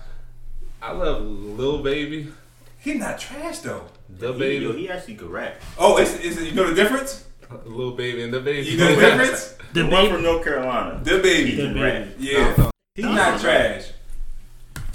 I 0.81 0.93
love 0.93 1.21
Lil 1.21 1.83
Baby. 1.83 2.33
He's 2.79 2.95
not 2.95 3.19
trash 3.19 3.59
though. 3.59 3.87
The 4.09 4.33
He, 4.35 4.59
yo, 4.59 4.73
he 4.73 4.89
actually 4.89 5.17
could 5.17 5.31
rap. 5.31 5.61
Oh, 5.77 5.97
it's, 5.99 6.15
it's 6.21 6.41
you 6.41 6.53
know 6.53 6.69
the 6.71 6.77
difference. 6.77 7.25
Lil 7.65 7.93
Baby 7.93 8.23
and 8.23 8.33
DaBaby. 8.33 8.65
You 8.65 8.77
know 8.79 8.95
the 8.95 9.01
difference. 9.01 9.55
The 9.75 9.83
The 9.83 9.89
one 9.91 10.09
from 10.11 10.23
North 10.23 10.45
Carolina. 10.45 10.99
DaBaby. 11.05 11.57
The 11.57 11.63
can 11.65 11.75
baby. 11.75 12.15
Yeah, 12.19 12.71
he's 12.95 13.05
not 13.05 13.39
trash. 13.39 13.85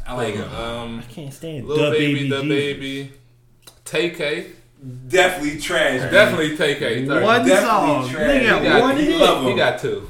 I 0.07 0.13
like 0.15 0.33
him. 0.33 0.51
Um, 0.51 0.99
I 1.07 1.11
can't 1.13 1.31
stand 1.33 1.67
Lil 1.67 1.77
the 1.77 1.91
Baby, 1.91 2.13
baby. 2.15 2.29
the 2.29 2.41
Jesus. 2.41 2.49
baby. 2.49 3.13
Tay-K. 3.85 4.47
Definitely 5.07 5.59
trash. 5.61 6.11
Definitely 6.11 6.57
Tay-K. 6.57 7.05
Sorry. 7.05 7.23
One 7.23 7.47
Definitely 7.47 7.67
song. 7.69 8.09
trash. 8.09 8.29
Nigga 8.29 8.39
He 8.41 8.47
got 8.47 8.63
got, 8.63 8.81
one 8.81 8.97
he, 8.97 9.05
hit. 9.05 9.19
love 9.21 9.43
him. 9.43 9.51
he 9.51 9.55
got 9.55 9.79
two. 9.79 10.09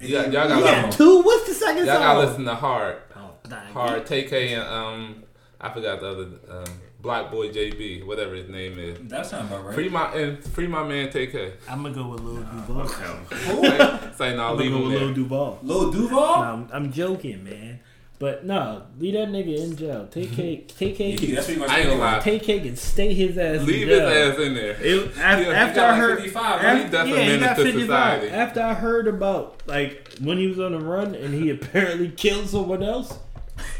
Y'all, 0.00 0.22
y'all 0.22 0.32
got 0.32 0.48
love 0.50 0.64
got 0.84 0.92
two. 0.92 1.22
What's 1.22 1.48
the 1.48 1.54
second 1.54 1.86
Y'all 1.86 1.94
song? 1.96 2.02
gotta 2.02 2.20
listen 2.28 2.44
to 2.44 2.54
Hard. 2.54 2.96
Oh, 3.16 3.30
nah, 3.50 3.56
Hard. 3.72 4.06
Tay-K 4.06 4.54
and 4.54 4.62
um, 4.62 5.22
I 5.60 5.70
forgot 5.70 6.00
the 6.00 6.08
other 6.08 6.22
um, 6.50 6.64
Black 7.04 7.30
Boy 7.30 7.50
JB, 7.50 8.06
whatever 8.06 8.34
his 8.34 8.48
name 8.48 8.78
is. 8.78 8.98
That 9.10 9.26
sounds 9.26 9.50
about 9.50 9.66
right. 9.66 9.74
Free 9.74 9.90
my 9.90 10.10
and 10.14 10.42
free 10.42 10.66
my 10.66 10.82
man 10.88 11.10
Tay-K. 11.10 11.52
I'm 11.68 11.82
gonna 11.82 11.94
go 11.94 12.08
with 12.08 12.20
Lil 12.22 12.42
Duval. 12.42 12.88
Say, 13.28 14.10
say 14.16 14.36
no, 14.36 14.48
I'm 14.48 14.56
gonna 14.56 14.62
leave 14.62 14.72
him 14.72 14.84
with 14.88 15.02
Lil. 15.02 15.14
Duval. 15.14 15.58
Lil 15.62 15.90
Duval. 15.92 16.18
No, 16.18 16.42
I'm, 16.42 16.68
I'm 16.72 16.92
joking, 16.92 17.44
man. 17.44 17.80
But 18.18 18.46
no, 18.46 18.84
leave 18.98 19.12
that 19.14 19.28
nigga 19.28 19.58
in 19.58 19.76
jail. 19.76 20.06
Take 20.10 20.32
cake, 20.32 20.68
take 20.78 20.96
cake, 20.96 21.20
Yeah, 21.20 21.34
that's 21.34 21.48
I 21.50 21.52
ain't 21.52 21.88
gonna 21.90 21.96
lie. 21.96 22.20
take 22.20 22.42
cake, 22.42 22.64
and 22.64 22.78
stay 22.78 23.12
his 23.12 23.36
ass. 23.36 23.60
in 23.60 23.66
Leave 23.66 23.88
his 23.88 24.00
ass 24.00 24.38
in 24.38 24.54
there. 24.54 24.70
It, 24.80 25.18
after, 25.18 25.42
Yeah, 25.42 25.48
he 25.48 25.50
after 25.54 25.74
got 25.74 25.84
I 25.84 25.90
like 25.90 26.00
heard, 26.00 26.16
55, 26.20 26.44
after, 26.64 26.66
right? 26.96 27.06
He 27.06 27.12
yeah, 27.14 27.32
he 27.34 27.38
got 27.40 27.56
55. 27.56 28.24
After 28.32 28.62
I 28.62 28.72
heard 28.74 29.08
about 29.08 29.62
like 29.66 30.08
when 30.22 30.38
he 30.38 30.46
was 30.46 30.58
on 30.58 30.72
the 30.72 30.78
run 30.80 31.14
and 31.14 31.34
he 31.34 31.50
apparently 31.58 32.08
killed 32.08 32.48
someone 32.48 32.82
else, 32.82 33.18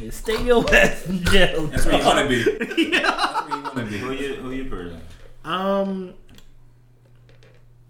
yeah, 0.01 0.11
stay 0.11 0.45
your 0.45 0.65
ass 0.75 1.07
in 1.07 1.25
jail. 1.25 1.67
That's 1.67 1.87
where 1.87 1.99
you 1.99 2.05
want 2.05 2.29
to 2.29 2.67
be. 2.77 2.91
yeah. 2.91 3.01
That's 3.01 3.49
where 3.49 3.57
you 3.57 3.63
want 3.63 3.75
to 3.77 3.85
be. 3.85 3.99
Who 3.99 4.11
be. 4.11 4.17
you, 4.17 4.35
who 4.35 4.51
you 4.53 4.65
person? 4.67 5.01
Um, 5.45 6.15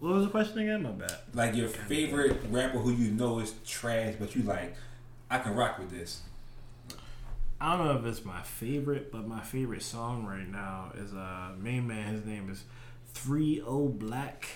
what 0.01 0.15
was 0.15 0.25
the 0.25 0.31
question 0.31 0.59
again? 0.59 0.83
My 0.83 0.91
bad. 0.91 1.15
Like 1.33 1.55
your 1.55 1.69
favorite 1.69 2.39
rapper 2.51 2.79
who 2.79 2.93
you 2.93 3.11
know 3.11 3.39
is 3.39 3.55
trash, 3.65 4.15
but 4.19 4.35
you 4.35 4.43
like, 4.43 4.75
I 5.31 5.39
can 5.39 5.55
rock 5.55 5.79
with 5.79 5.91
this. 5.91 6.23
I 7.61 7.77
don't 7.77 7.87
know 7.87 7.99
if 7.99 8.05
it's 8.05 8.25
my 8.25 8.43
favorite, 8.43 9.11
but 9.11 9.27
my 9.27 9.41
favorite 9.41 9.83
song 9.83 10.27
right 10.27 10.47
now 10.47 10.93
is 10.97 11.15
uh 11.15 11.53
main 11.59 11.87
man. 11.87 12.12
His 12.12 12.25
name 12.27 12.51
is 12.51 12.65
Three 13.15 13.62
O 13.62 13.89
Black. 13.89 14.49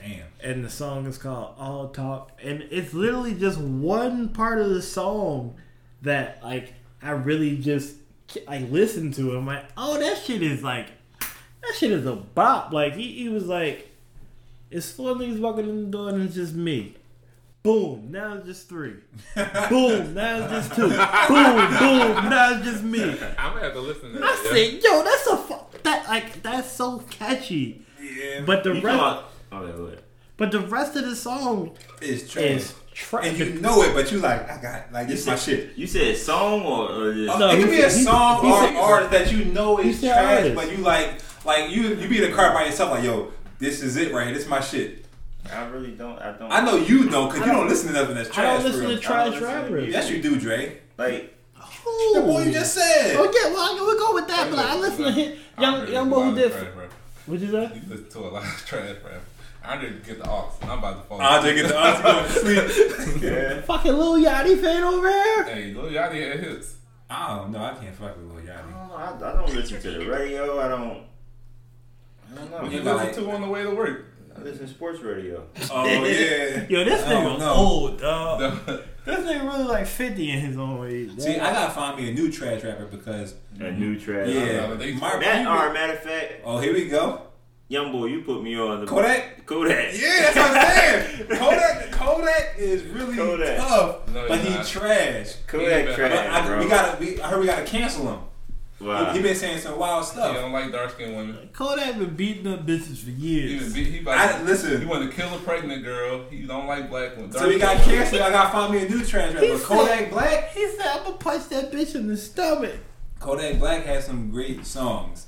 Damn. 0.00 0.26
and 0.42 0.64
the 0.64 0.70
song 0.70 1.06
is 1.06 1.18
called 1.18 1.54
All 1.58 1.88
Talk, 1.88 2.32
and 2.42 2.66
it's 2.70 2.94
literally 2.94 3.34
just 3.34 3.58
one 3.58 4.28
part 4.28 4.58
of 4.58 4.70
the 4.70 4.82
song 4.82 5.56
that 6.06 6.42
like 6.42 6.74
I 7.02 7.10
really 7.10 7.56
just 7.58 7.96
like 8.46 8.70
listened 8.70 9.14
to. 9.14 9.36
I'm 9.36 9.46
like, 9.46 9.64
oh, 9.76 9.98
that 9.98 10.18
shit 10.18 10.42
is 10.42 10.62
like 10.62 10.88
that 11.20 11.74
shit 11.76 11.92
is 11.92 12.06
a 12.06 12.16
bop. 12.16 12.72
Like 12.72 12.94
he, 12.94 13.12
he 13.12 13.28
was 13.28 13.46
like, 13.46 13.90
it's 14.70 14.90
four 14.90 15.14
niggas 15.14 15.40
walking 15.40 15.68
in 15.68 15.84
the 15.84 15.90
door 15.90 16.08
and 16.10 16.22
it's 16.22 16.34
just 16.34 16.54
me. 16.54 16.96
Boom, 17.62 18.12
now 18.12 18.34
it's 18.34 18.46
just 18.46 18.68
three. 18.68 18.94
boom, 19.68 20.14
now 20.14 20.38
it's 20.44 20.52
just 20.68 20.74
two. 20.74 20.82
Boom, 20.82 20.88
boom, 20.88 22.30
now 22.30 22.52
it's 22.54 22.64
just 22.64 22.82
me. 22.84 23.02
I'm 23.38 23.54
gonna 23.54 23.60
have 23.64 23.72
to 23.72 23.80
listen 23.80 24.12
to 24.12 24.18
that. 24.20 24.22
I 24.24 24.42
that. 24.42 24.52
said, 24.52 24.82
yo, 24.84 25.02
that's 25.02 25.26
a 25.26 25.36
fu- 25.36 25.78
that 25.82 26.08
like 26.08 26.42
that's 26.42 26.70
so 26.70 27.00
catchy. 27.10 27.84
Yeah. 28.00 28.42
But 28.46 28.62
the 28.62 28.74
rest, 28.74 28.84
talking 28.86 29.24
Oh, 29.52 29.88
yeah, 29.88 29.96
but 30.36 30.50
the 30.52 30.60
rest 30.60 30.96
of 30.96 31.06
the 31.06 31.16
song 31.16 31.76
it's 32.00 32.30
trash. 32.30 32.44
is 32.44 32.74
trash. 32.96 33.26
and 33.26 33.38
you 33.38 33.60
know 33.60 33.82
it, 33.82 33.92
but 33.94 34.10
you 34.10 34.18
like, 34.18 34.50
I 34.50 34.60
got 34.60 34.92
like 34.92 35.06
this 35.06 35.26
my 35.26 35.36
shit. 35.36 35.76
You 35.76 35.86
said 35.86 36.16
song 36.16 36.62
or, 36.62 36.90
or 36.90 37.12
just, 37.14 37.34
Uh, 37.34 37.38
No, 37.38 37.50
it 37.50 37.58
he 37.58 37.62
could 37.64 37.70
be 37.70 37.76
said- 37.82 37.86
a 37.88 37.90
song 38.04 38.44
he 38.44 38.50
or 38.50 38.60
said- 38.60 38.76
artist 38.76 39.10
that 39.12 39.32
you 39.32 39.44
know 39.44 39.78
is 39.78 40.00
trash, 40.00 40.38
artist. 40.38 40.54
but 40.56 40.70
you 40.72 40.78
like, 40.78 41.20
like 41.44 41.70
you 41.70 41.82
you 41.94 42.08
be 42.08 42.22
in 42.24 42.30
the 42.30 42.34
car 42.36 42.52
by 42.54 42.64
yourself, 42.64 42.90
like, 42.90 43.04
yo, 43.04 43.30
this 43.58 43.82
is 43.82 43.96
it 43.96 44.12
right 44.12 44.24
here. 44.26 44.34
This 44.34 44.44
is 44.44 44.48
my 44.50 44.60
shit. 44.60 45.04
I 45.52 45.64
really 45.66 45.92
don't. 45.92 46.18
I 46.20 46.32
don't. 46.32 46.50
I 46.50 46.60
know 46.64 46.76
you 46.76 47.08
don't, 47.08 47.28
cause 47.28 47.38
you 47.38 47.44
don't- 47.46 47.54
don't 47.56 47.68
listen 47.68 47.88
to 47.92 47.94
nothing 48.00 48.16
that's 48.16 48.30
I 48.30 48.32
trash. 48.32 48.62
don't 48.62 48.64
listen 48.64 48.82
for 48.82 48.88
to 48.88 48.98
trash 48.98 49.40
rappers. 49.40 49.92
Yes, 49.92 50.10
you 50.10 50.20
do, 50.22 50.36
Dre. 50.40 50.78
Like, 50.98 51.34
The 52.14 52.20
boy 52.22 52.42
you 52.44 52.52
just 52.52 52.74
said. 52.74 53.14
Oh 53.16 53.24
yeah, 53.24 53.52
well 53.52 53.74
we'll 53.76 53.98
go 53.98 54.14
with 54.14 54.26
that. 54.28 54.50
But 54.50 54.58
I 54.58 54.76
listen 54.76 55.04
to 55.04 55.12
him, 55.12 55.38
young 55.60 55.86
young 55.92 56.10
boy 56.10 56.22
who 56.30 56.34
did. 56.34 56.52
What'd 57.26 57.42
you 57.46 57.50
say? 57.52 57.70
You 57.74 57.82
listen 57.88 58.08
to 58.10 58.18
a 58.20 58.30
lot 58.30 58.42
of 58.44 58.64
trash 58.66 58.96
rap. 59.04 59.20
I 59.66 59.80
didn't 59.80 60.04
get 60.06 60.22
the 60.22 60.28
aux. 60.30 60.50
I'm 60.62 60.78
about 60.78 61.02
to 61.02 61.08
fall. 61.08 61.20
Andre 61.20 61.54
get 61.54 61.68
the 61.68 61.76
auntie 61.78 62.02
going 62.02 62.24
to 62.24 62.30
sleep. 62.70 63.22
yeah. 63.22 63.60
Fucking 63.62 63.92
Lil 63.92 64.14
Yachty 64.24 64.60
fan 64.60 64.84
over 64.84 65.08
here. 65.08 65.44
Hey, 65.44 65.74
Lil 65.74 65.90
Yachty 65.90 66.28
had 66.30 66.40
hits. 66.40 66.76
I 67.10 67.36
don't 67.36 67.50
know. 67.52 67.62
I 67.62 67.74
can't 67.74 67.94
fuck 67.94 68.16
with 68.16 68.26
Lil 68.26 68.42
I 68.52 68.56
don't 68.58 68.70
know. 68.70 68.94
I, 68.96 69.30
I 69.30 69.32
don't 69.34 69.54
listen 69.54 69.80
to 69.82 69.90
the 69.92 70.06
radio. 70.08 70.60
I 70.60 70.68
don't. 70.68 71.02
I 72.32 72.34
don't 72.36 72.50
What 72.50 72.62
know. 72.64 72.70
you 72.70 72.82
Yeah, 72.82 72.92
like- 72.92 73.08
listen 73.08 73.24
to 73.24 73.30
on 73.32 73.40
the 73.42 73.48
way 73.48 73.62
to 73.62 73.70
work? 73.70 74.04
I 74.36 74.40
listen 74.42 74.66
to 74.66 74.72
sports 74.72 75.00
radio. 75.00 75.46
Oh 75.70 75.86
yeah. 75.86 76.66
Yo, 76.68 76.84
this 76.84 77.02
I 77.06 77.10
don't 77.12 77.36
nigga 77.36 77.38
know. 77.38 77.54
old 77.54 78.00
dog. 78.00 78.40
The- 78.66 78.84
This 79.06 79.20
nigga 79.20 79.44
really 79.44 79.62
like 79.64 79.86
fifty 79.86 80.30
in 80.32 80.40
his 80.40 80.58
own 80.58 80.80
way. 80.80 81.08
See, 81.16 81.36
I 81.38 81.52
gotta 81.52 81.72
find 81.72 81.96
me 81.96 82.10
a 82.10 82.12
new 82.12 82.30
trash 82.30 82.64
rapper 82.64 82.86
because 82.86 83.36
A 83.60 83.70
new 83.70 83.96
trash. 83.98 84.28
yeah, 84.28 84.66
know, 84.66 84.74
they- 84.76 84.94
my 84.94 85.16
That, 85.20 85.46
or 85.46 85.72
matter 85.72 85.92
of 85.92 86.00
fact, 86.00 86.32
Oh, 86.44 86.58
here 86.58 86.72
we 86.74 86.88
go. 86.88 87.22
Young 87.68 87.92
boy, 87.92 88.06
you 88.06 88.22
put 88.22 88.42
me 88.42 88.58
on 88.58 88.80
the 88.80 88.86
Kodak. 88.86 89.44
Kodak. 89.46 89.92
Yeah, 89.94 90.18
that's 90.32 90.36
what 90.36 90.56
I'm 90.56 90.66
saying. 90.76 91.26
Kodak, 91.38 91.92
Kodak 91.92 92.54
is 92.58 92.82
really 92.84 93.16
Kodak. 93.16 93.58
tough, 93.58 94.08
No, 94.12 94.28
but 94.28 94.38
he 94.40 94.50
not. 94.54 94.66
trash. 94.66 95.34
Kodak 95.46 95.86
Yeah, 95.86 95.94
trash, 95.96 96.12
I, 96.42 96.46
bro. 96.46 96.58
we 96.62 96.68
gotta, 96.68 96.98
we, 97.00 97.20
I 97.20 97.28
heard 97.28 97.40
we 97.40 97.46
gotta 97.46 97.64
cancel 97.64 98.08
him. 98.12 98.20
wow. 98.80 99.10
He, 99.12 99.18
he 99.18 99.22
been 99.22 99.34
saying 99.36 99.58
some 99.58 99.78
wild 99.78 100.04
stuff. 100.04 100.28
He 100.28 100.32
stuff. 100.34 100.36
don't 100.42 100.52
like 100.52 100.70
dark 100.72 100.90
skinned 100.92 101.16
women. 101.16 101.48
Kodak 101.52 101.98
been 101.98 102.14
beating 102.14 102.46
up 102.52 102.66
bitches 102.66 102.98
for 102.98 103.10
He, 103.10 103.40
years. 103.40 103.64
was, 103.64 103.74
he, 103.74 104.00
about 104.00 104.18
I 104.18 104.38
he 104.38 104.44
listen. 104.44 104.86
wanted 104.88 105.10
to 105.10 105.16
kill 105.16 105.34
a 105.34 105.38
pregnant 105.38 105.82
girl. 105.84 106.24
He 106.30 106.42
don't 106.46 106.66
like 106.66 106.88
black 106.90 107.16
women. 107.16 107.32
So 107.32 107.48
we 107.48 107.58
got 107.58 107.78
canceled. 107.82 108.22
I 108.22 108.30
gotta 108.30 108.50
find 108.52 108.72
me 108.72 108.86
a 108.86 108.88
new 108.88 109.04
trash 109.04 109.30
He 109.30 109.34
rapper. 109.36 109.58
said- 109.58 109.66
Kodak 109.66 110.10
Black. 110.10 110.48
He 110.52 110.68
said, 110.76 110.86
"I'm 110.86 111.02
gonna 111.04 111.16
punch 111.16 111.48
that 111.48 111.72
bitch 111.72 111.94
in 111.94 112.06
the 112.08 112.16
stomach." 112.16 112.76
Kodak 113.18 113.58
Black 113.58 113.84
has 113.86 114.04
some 114.06 114.30
great 114.30 114.66
songs. 114.66 115.26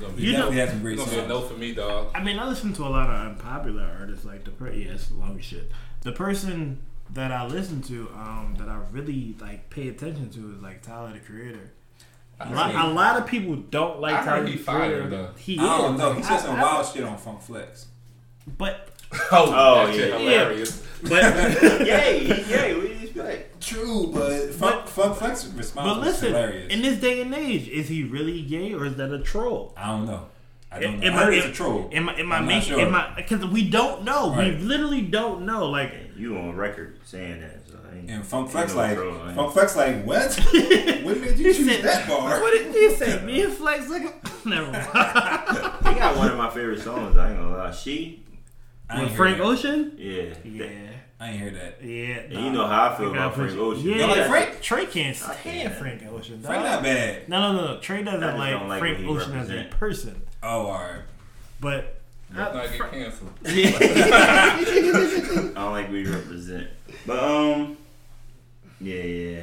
You 0.00 0.08
He 0.16 0.32
know- 0.32 0.38
definitely 0.50 0.56
has 0.58 0.70
some 0.70 0.82
great 0.82 0.94
It's 0.98 1.04
gonna 1.04 1.10
be 1.12 1.16
a 1.16 1.28
songs. 1.28 1.42
no 1.42 1.48
for 1.48 1.58
me, 1.58 1.74
dog. 1.74 2.08
I 2.14 2.22
mean, 2.22 2.38
I 2.38 2.46
listen 2.48 2.72
to 2.74 2.82
a 2.82 2.88
lot 2.88 3.08
of 3.10 3.26
unpopular 3.26 3.88
artists, 4.00 4.24
like 4.24 4.44
the 4.44 4.50
per- 4.50 4.70
yeah, 4.70 4.92
it's 4.92 5.10
long 5.10 5.38
shit. 5.40 5.70
The 6.02 6.12
person 6.12 6.80
that 7.14 7.30
I 7.32 7.46
listen 7.46 7.80
to, 7.82 8.08
um, 8.14 8.54
that 8.58 8.68
I 8.68 8.78
really 8.92 9.34
like 9.40 9.70
pay 9.70 9.88
attention 9.88 10.30
to 10.30 10.54
is 10.56 10.62
like 10.62 10.82
Tyler 10.82 11.12
the 11.12 11.20
Creator. 11.20 11.70
A 12.40 12.52
lot, 12.52 12.74
a 12.74 12.88
lot 12.92 13.16
of 13.18 13.26
people 13.26 13.56
don't 13.56 14.00
like 14.00 14.14
I 14.14 14.24
Tyler 14.24 14.46
he 14.46 14.52
the 14.52 14.58
fired, 14.58 14.90
Creator. 14.90 15.08
though. 15.10 15.28
He 15.38 15.58
I 15.58 15.62
don't 15.78 15.94
is. 15.94 15.98
know. 16.00 16.12
He 16.12 16.22
I- 16.22 16.22
said 16.22 16.38
some 16.40 16.56
I- 16.56 16.62
wild 16.62 16.86
shit 16.86 17.04
on 17.04 17.16
Funk 17.18 17.40
Flex. 17.42 17.86
But 18.58 18.88
Oh, 19.32 19.52
Oh, 19.54 19.86
that 19.86 19.94
shit 19.94 20.10
yeah. 20.10 20.18
hilarious. 20.18 20.82
but 21.02 21.12
yay, 21.86 22.26
yay, 22.48 22.74
we 22.78 22.88
just 23.00 23.05
like 23.16 23.58
True, 23.60 24.10
but 24.12 24.52
Funk, 24.54 24.86
Funk 24.88 25.16
Flex 25.16 25.46
response 25.48 25.88
But 25.88 25.98
was 25.98 26.06
listen, 26.06 26.28
hilarious. 26.28 26.72
in 26.72 26.82
this 26.82 27.00
day 27.00 27.20
and 27.22 27.34
age, 27.34 27.68
is 27.68 27.88
he 27.88 28.04
really 28.04 28.42
gay 28.42 28.72
or 28.74 28.86
is 28.86 28.96
that 28.96 29.12
a 29.12 29.20
troll? 29.22 29.72
I 29.76 29.88
don't 29.88 30.06
know. 30.06 30.26
I 30.70 30.80
don't 30.80 31.00
know. 31.00 31.06
I 31.06 31.10
heard 31.12 31.34
it's 31.34 31.46
a 31.46 31.52
troll. 31.52 31.88
Am 31.92 32.08
I? 32.08 32.14
Am 32.18 32.32
I 32.32 32.36
I'm 32.36 32.42
not 32.44 32.48
making? 32.48 32.68
sure. 32.74 32.80
Am 32.80 32.94
I? 32.94 33.12
Because 33.16 33.46
we 33.46 33.68
don't 33.70 34.02
know. 34.04 34.30
Right. 34.34 34.54
We 34.58 34.60
literally 34.64 35.00
don't 35.02 35.46
know. 35.46 35.66
Like, 35.68 35.92
You 36.16 36.36
on 36.36 36.54
record 36.56 36.98
saying 37.04 37.40
that? 37.40 37.66
So 37.68 37.78
I 37.90 38.12
And 38.12 38.26
Funk 38.26 38.50
Flex 38.50 38.72
no 38.74 38.78
like, 38.80 38.96
troll, 38.96 39.14
Funk 39.34 39.52
Flex 39.52 39.76
like, 39.76 40.04
what? 40.04 40.34
what 41.04 41.20
made 41.20 41.38
you 41.38 41.54
choose 41.54 41.66
said, 41.76 41.84
that 41.84 42.08
bar? 42.08 42.40
What 42.40 42.50
did 42.52 42.74
you 42.74 42.90
say? 42.96 43.22
Me 43.24 43.42
and 43.44 43.52
Flex 43.52 43.88
like 43.88 44.04
never 44.46 44.70
mind. 44.72 44.86
He 44.86 45.94
got 45.94 46.16
one 46.16 46.30
of 46.32 46.36
my 46.36 46.50
favorite 46.50 46.80
songs. 46.82 47.16
I 47.16 47.30
ain't 47.30 47.38
gonna 47.38 47.56
lie. 47.56 47.70
She, 47.72 48.24
I 48.90 49.04
With 49.04 49.12
Frank 49.16 49.38
that. 49.38 49.44
Ocean. 49.44 49.92
yeah. 49.96 50.34
Yeah, 50.44 50.66
I 51.18 51.30
ain't 51.30 51.40
hear 51.40 51.50
that. 51.50 51.82
yeah. 51.82 52.18
And 52.18 52.32
you 52.44 52.50
know 52.52 52.66
how 52.66 52.90
I 52.90 52.94
feel 52.96 53.08
I 53.08 53.12
about 53.12 53.34
Frank 53.34 53.52
put 53.52 53.60
Ocean. 53.60 53.88
Yeah, 53.88 53.96
You 53.96 54.06
like 54.06 54.26
Frank? 54.28 54.60
Trey 54.60 54.86
can't 54.86 55.16
I 55.16 55.34
stand 55.34 55.38
can't. 55.42 55.74
Frank 55.74 56.02
Ocean. 56.12 56.42
Frank 56.42 56.62
not 56.64 56.82
bad. 56.82 57.28
No, 57.28 57.52
no, 57.52 57.74
no. 57.74 57.80
Trey 57.80 58.02
doesn't 58.02 58.20
like, 58.38 58.60
like 58.62 58.78
Frank 58.80 58.98
what 58.98 59.04
he 59.04 59.08
Ocean 59.08 59.36
as 59.38 59.50
a 59.50 59.64
person. 59.70 60.22
Oh, 60.42 60.66
alright. 60.66 61.02
But 61.60 62.00
Let's 62.34 62.54
uh, 62.54 62.66
get 62.76 62.90
canceled. 62.90 63.32
I 63.46 64.62
don't 65.54 65.72
like 65.72 65.90
we 65.90 66.06
represent. 66.06 66.68
But 67.06 67.18
um, 67.22 67.76
yeah, 68.80 69.02
yeah. 69.02 69.42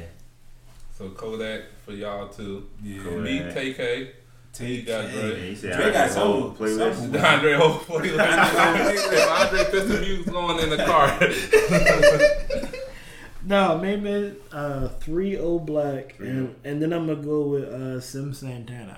So 0.96 1.08
Kodak 1.10 1.62
for 1.84 1.92
y'all 1.92 2.28
too. 2.28 2.68
Yeah. 2.82 3.02
Kodak. 3.02 3.20
Me, 3.24 3.38
Tay-K, 3.52 4.10
Take 4.54 4.86
got 4.86 5.04
it. 5.06 5.10
Dre. 5.10 5.30
yeah 5.30 5.48
he 5.50 5.54
said 5.56 5.72
Dre 5.76 5.84
I 5.86 5.90
got 5.90 6.08
got 6.08 6.16
a 6.16 6.20
whole 6.20 6.40
some- 6.42 6.56
playlist. 6.56 6.94
some- 6.94 7.12
DeAndre 7.12 7.56
hopefully. 7.56 8.08
if 8.14 9.30
Andre 9.30 9.64
puts 9.70 9.88
some 9.92 10.00
music 10.00 10.34
on 10.34 10.60
in 10.60 10.70
the 10.70 10.76
car. 10.84 12.70
no, 13.44 13.78
maybe 13.78 14.36
uh, 14.52 14.88
three 15.00 15.36
O 15.38 15.58
Black, 15.58 16.16
and 16.18 16.54
and 16.64 16.80
then 16.80 16.92
I'm 16.92 17.06
gonna 17.06 17.22
go 17.22 17.42
with 17.48 17.64
uh, 17.64 18.00
Sim 18.00 18.32
Santana. 18.32 18.92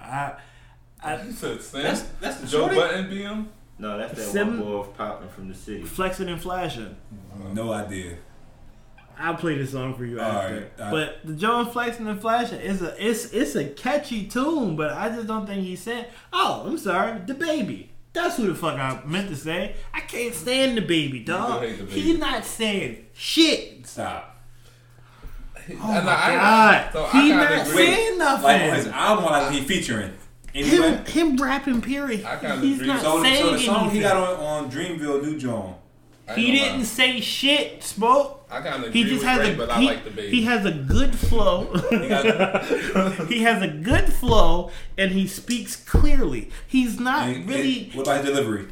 I, 1.02 1.08
I 1.12 1.22
You 1.22 1.32
said 1.32 1.60
Sam. 1.62 1.82
That's, 1.82 2.02
that's 2.20 2.36
the 2.40 2.46
Joe 2.46 2.58
shorty? 2.68 2.76
Button 2.76 3.04
BM. 3.10 3.46
No, 3.78 3.98
that's 3.98 4.14
that 4.14 4.22
Sim- 4.22 4.60
one 4.60 4.82
boy 4.82 4.82
popping 4.96 5.28
from 5.28 5.48
the 5.48 5.54
city. 5.54 5.82
flexing 5.82 6.28
and 6.28 6.40
flashing. 6.40 6.96
No 7.52 7.72
idea. 7.72 8.16
I'll 9.18 9.34
play 9.34 9.56
this 9.56 9.72
song 9.72 9.94
for 9.94 10.04
you 10.04 10.20
after. 10.20 10.46
Alright, 10.48 10.72
alright. 10.78 10.90
But 10.90 11.20
the 11.24 11.34
Joe 11.34 11.64
Flexing 11.64 12.06
and 12.06 12.20
Flashing 12.20 12.60
is 12.60 12.82
a 12.82 12.94
it's 13.04 13.32
it's 13.32 13.54
a 13.54 13.64
catchy 13.64 14.26
tune, 14.26 14.76
but 14.76 14.92
I 14.92 15.08
just 15.08 15.26
don't 15.26 15.46
think 15.46 15.62
he 15.64 15.76
said. 15.76 16.10
Oh, 16.32 16.64
I'm 16.66 16.76
sorry, 16.78 17.18
DaBaby. 17.20 17.86
That's 18.12 18.36
who 18.36 18.46
the 18.46 18.54
fuck 18.54 18.78
I 18.78 19.02
meant 19.04 19.28
to 19.28 19.36
say. 19.36 19.76
I 19.94 20.00
can't 20.00 20.34
stand 20.34 20.78
DaBaby, 20.78 21.24
dog. 21.24 21.60
the 21.62 21.68
baby. 21.84 22.00
He's 22.00 22.18
not 22.18 22.44
saying 22.44 23.06
shit. 23.14 23.86
Stop. 23.86 24.32
Oh 25.68 25.74
my 25.74 26.02
god, 26.04 26.92
so 26.92 27.06
he 27.06 27.30
not 27.30 27.52
agree. 27.66 27.86
saying 27.86 28.18
nothing. 28.18 28.44
Like 28.44 28.60
his 28.74 28.86
album, 28.86 29.24
like 29.24 29.52
he 29.52 29.62
featuring. 29.62 30.12
Anyway. 30.54 30.76
him, 30.76 31.04
him 31.04 31.36
rapping 31.36 31.82
period. 31.82 32.24
I 32.24 32.56
He's 32.60 32.76
agree. 32.76 32.86
not 32.86 33.02
So, 33.02 33.22
saying 33.22 33.42
so 33.44 33.52
the 33.52 33.58
song 33.58 33.80
anything. 33.80 33.96
he 33.96 34.00
got 34.02 34.16
on, 34.16 34.64
on 34.64 34.70
Dreamville, 34.70 35.22
New 35.22 35.36
John. 35.38 35.74
I 36.28 36.34
He 36.34 36.50
didn't 36.52 36.78
lie. 36.78 36.84
say 36.84 37.20
shit, 37.20 37.82
smoke. 37.84 38.46
I 38.50 38.60
kind 38.60 38.82
of 38.82 38.88
agree 38.88 39.02
He 39.02 39.08
just 39.08 39.14
with 39.20 39.28
has 39.28 39.38
Ray, 39.40 39.54
a 39.54 39.56
but 39.56 39.70
I 39.70 39.80
he, 39.80 39.86
like 39.86 40.04
DaBaby. 40.04 40.30
he 40.30 40.42
has 40.42 40.64
a 40.66 40.72
good 40.72 41.14
flow. 41.16 41.72
He 43.28 43.42
has 43.42 43.62
a 43.62 43.68
good 43.68 44.12
flow 44.12 44.70
and 44.98 45.12
he 45.12 45.26
speaks 45.26 45.76
clearly. 45.76 46.50
He's 46.66 46.98
not 46.98 47.28
and- 47.28 47.48
really 47.48 47.84
and 47.86 47.94
what 47.94 48.02
about 48.06 48.24
his 48.24 48.34
delivery? 48.34 48.66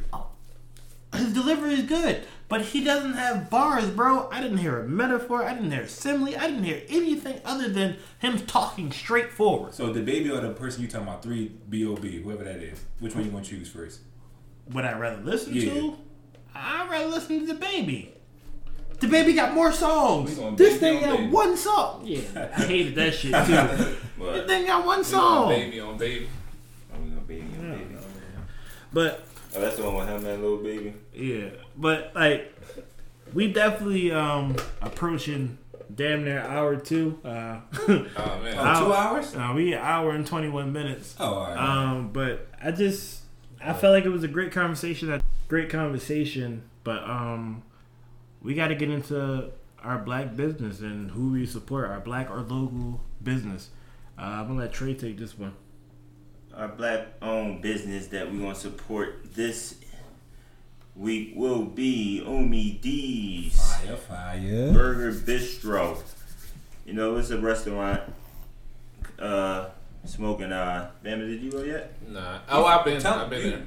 his 1.14 1.32
delivery 1.32 1.74
is 1.74 1.82
good, 1.85 2.24
but 2.48 2.60
he 2.62 2.82
doesn't 2.82 3.12
have 3.14 3.48
bars, 3.51 3.89
bro. 3.89 4.28
I 4.32 4.40
didn't 4.40 4.59
hear 4.59 4.81
a 4.81 4.89
metaphor. 4.89 5.44
I 5.44 5.55
didn't 5.55 5.70
hear 5.70 5.82
a 5.82 5.89
simile. 5.89 6.35
I 6.36 6.48
didn't 6.48 6.64
hear 6.64 6.82
anything 6.89 7.40
other 7.44 7.68
than 7.68 7.97
him 8.18 8.39
talking 8.47 8.90
straightforward. 8.90 9.74
So 9.74 9.93
DaBaby 9.94 10.31
or 10.36 10.40
the 10.40 10.51
person 10.55 10.82
you 10.82 10.89
talking 10.89 11.06
about, 11.06 11.22
three 11.22 11.52
B.O.B., 11.68 12.22
whoever 12.22 12.43
that 12.43 12.56
is. 12.56 12.81
Which 12.98 13.14
one 13.14 13.24
you 13.24 13.31
want 13.31 13.44
to 13.47 13.51
choose 13.56 13.68
first? 13.68 14.01
Would 14.72 14.85
I 14.85 14.98
rather 14.98 15.22
listen 15.22 15.55
Yeah. 15.55 15.70
to? 15.74 15.97
I'd 16.55 16.89
rather 16.90 17.06
listen 17.06 17.47
to 17.47 17.55
DaBaby. 17.55 18.09
The 19.01 19.09
baby 19.09 19.32
got 19.35 19.52
more 19.55 19.72
songs. 19.72 20.39
This 20.56 20.78
thing 20.78 20.98
on 20.98 21.02
got 21.02 21.16
baby. 21.18 21.31
one 21.31 21.56
song. 21.56 22.02
Yeah, 22.05 22.20
I 22.56 22.62
hated 22.62 22.94
that 22.94 23.14
shit 23.14 23.32
too. 23.32 23.52
this 23.52 23.97
But 24.18 24.47
thing 24.47 24.66
got 24.66 24.86
one 24.86 24.98
We 24.98 25.01
on 25.01 25.05
song. 25.05 25.48
baby 25.48 25.81
on 25.81 25.98
baby. 25.98 26.28
I'm 26.94 27.09
gonna 27.09 27.20
baby, 27.22 27.47
I'm 27.59 27.70
Yeah. 27.70 27.76
baby. 27.76 27.97
But 28.93 29.26
Oh, 29.56 29.60
that's 29.60 29.76
the 29.76 29.85
one 29.85 29.94
with 29.97 30.09
him 30.09 30.24
and 30.26 30.43
little 30.43 30.56
baby. 30.59 30.94
Yeah, 31.14 31.51
but 31.76 32.12
like 32.14 32.52
we 33.35 33.52
definitely 33.52 34.10
um 34.12 34.56
approaching 34.81 35.59
damn 35.94 36.24
near 36.24 36.40
hour 36.40 36.76
two. 36.76 37.18
Uh, 37.24 37.59
Oh 37.89 37.89
man. 37.89 38.09
Oh, 38.56 38.60
Ow. 38.64 38.86
two 38.86 38.93
hours? 38.93 39.35
uh, 39.35 39.52
we 39.55 39.72
an 39.74 39.81
hour 39.81 40.10
and 40.12 40.26
twenty 40.26 40.48
one 40.48 40.72
minutes. 40.72 41.14
Oh, 41.20 41.35
all 41.35 41.43
right. 41.48 41.56
Um, 41.59 42.10
but 42.12 42.47
I 42.62 42.70
just 42.70 43.22
I 43.62 43.72
felt 43.74 43.93
like 43.93 44.05
it 44.05 44.10
was 44.10 44.22
a 44.24 44.28
great 44.28 44.52
conversation. 44.52 45.12
A 45.12 45.20
great 45.48 45.70
conversation, 45.70 46.62
but 46.82 47.02
um, 47.04 47.62
we 48.42 48.54
got 48.54 48.68
to 48.68 48.74
get 48.74 48.90
into 48.90 49.50
our 49.82 49.98
black 49.98 50.34
business 50.36 50.80
and 50.80 51.10
who 51.10 51.32
we 51.32 51.46
support, 51.46 51.88
our 51.90 52.00
black 52.00 52.30
or 52.30 52.40
local 52.40 53.00
business. 53.22 53.70
Uh, 54.18 54.22
I'm 54.22 54.48
gonna 54.48 54.60
let 54.60 54.72
Trey 54.72 54.94
take 54.94 55.18
this 55.18 55.36
one. 55.38 55.54
Our 56.56 56.68
black 56.68 57.08
owned 57.20 57.62
business 57.62 58.06
that 58.08 58.32
we're 58.32 58.38
gonna 58.40 58.54
support 58.54 59.34
this 59.34 59.74
week 60.94 61.32
will 61.34 61.64
be 61.64 62.22
Omi 62.24 62.78
D's 62.80 63.58
fire, 63.82 63.96
fire. 63.96 64.72
Burger 64.72 65.12
Bistro. 65.12 66.00
You 66.86 66.92
know, 66.94 67.16
it's 67.16 67.30
a 67.30 67.38
restaurant. 67.38 68.02
Uh, 69.18 69.66
smoking. 70.04 70.52
Uh, 70.52 70.90
Bama, 71.04 71.26
did 71.26 71.42
you 71.42 71.50
go 71.50 71.62
yet? 71.62 71.92
Nah. 72.08 72.38
Oh, 72.48 72.64
I've 72.64 72.84
been. 72.84 73.00
Tell- 73.00 73.14
I've 73.20 73.30
been 73.30 73.44
you- 73.44 73.50
there. 73.50 73.62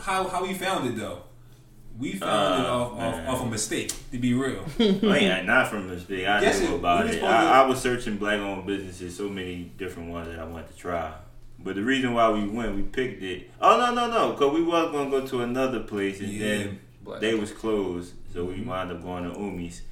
How 0.00 0.26
how 0.28 0.42
we 0.42 0.54
found 0.54 0.88
it 0.88 0.96
though? 0.96 1.22
We 1.98 2.12
found 2.14 2.62
it 2.62 2.66
Uh, 2.66 2.72
off, 2.72 2.92
off 2.98 3.28
off 3.28 3.42
a 3.42 3.46
mistake. 3.46 3.92
To 4.12 4.18
be 4.18 4.32
real, 4.34 4.64
I 4.78 5.18
ain't 5.18 5.46
not 5.46 5.68
from 5.68 5.88
this 5.88 6.04
big. 6.04 6.24
I 6.26 6.40
Yes, 6.40 6.60
knew 6.60 6.76
about 6.76 7.04
we 7.04 7.12
it. 7.12 7.22
was 7.22 7.30
I, 7.30 7.62
I 7.62 7.66
was 7.66 7.80
searching 7.80 8.16
black 8.16 8.38
owned 8.40 8.66
businesses, 8.66 9.16
so 9.16 9.28
many 9.28 9.70
different 9.76 10.10
ones 10.10 10.28
that 10.28 10.38
I 10.38 10.44
wanted 10.44 10.70
to 10.70 10.76
try. 10.76 11.12
But 11.58 11.74
the 11.74 11.82
reason 11.82 12.14
why 12.14 12.30
we 12.30 12.48
went, 12.48 12.74
we 12.74 12.82
picked 12.82 13.22
it. 13.22 13.50
Oh 13.60 13.76
no 13.78 13.92
no 13.92 14.10
no, 14.10 14.32
cause 14.34 14.52
we 14.54 14.62
was 14.62 14.90
gonna 14.92 15.10
go 15.10 15.26
to 15.26 15.42
another 15.42 15.80
place 15.80 16.20
and 16.20 16.28
Yeah. 16.30 16.46
then 16.48 16.80
Black. 17.02 17.20
they 17.20 17.34
was 17.34 17.52
closed, 17.52 18.14
so 18.32 18.44
we 18.44 18.62
wound 18.62 18.90
up 18.92 19.02
going 19.02 19.24
to 19.30 19.38
Umi's. 19.38 19.82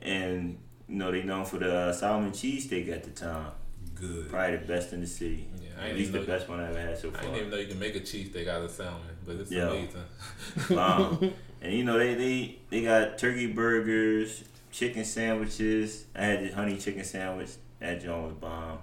And 0.00 0.58
you 0.88 0.96
know 0.96 1.10
they 1.10 1.22
known 1.24 1.44
for 1.44 1.58
the 1.58 1.74
uh, 1.74 1.92
Solomon 1.92 2.30
cheesesteak 2.30 2.90
at 2.90 3.02
the 3.04 3.10
time, 3.10 3.50
good. 3.94 4.28
probably 4.30 4.56
the 4.58 4.64
best 4.66 4.92
in 4.92 5.00
the 5.00 5.06
city. 5.06 5.46
Yeah, 5.60 5.65
I 5.78 5.88
At 5.90 5.94
least 5.96 6.12
the 6.12 6.18
even 6.18 6.28
know- 6.30 6.38
best 6.38 6.48
one 6.48 6.60
I 6.60 6.68
ever 6.70 6.80
had 6.80 6.98
so 6.98 7.10
far. 7.10 7.20
I 7.20 7.24
didn't 7.24 7.36
even 7.38 7.50
know 7.50 7.56
you 7.58 7.66
can 7.66 7.78
make 7.78 7.96
a 7.96 8.00
cheesesteak 8.00 8.48
out 8.48 8.62
of 8.62 8.70
salmon, 8.70 9.00
but 9.26 9.36
it's 9.36 9.50
Yeah. 9.50 9.70
amazing. 9.70 10.78
um, 10.78 11.32
and 11.62 11.72
you 11.72 11.84
know 11.84 11.98
they, 11.98 12.14
they 12.14 12.58
they 12.70 12.82
got 12.82 13.18
turkey 13.18 13.46
burgers, 13.46 14.44
chicken 14.72 15.04
sandwiches. 15.04 16.04
I 16.14 16.24
had 16.24 16.44
the 16.44 16.54
honey 16.54 16.76
chicken 16.78 17.04
sandwich. 17.04 17.50
That 17.80 18.02
joint 18.02 18.24
was 18.24 18.34
bomb. 18.34 18.78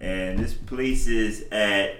And 0.00 0.38
this 0.38 0.54
place 0.54 1.08
is 1.08 1.46
at 1.50 1.96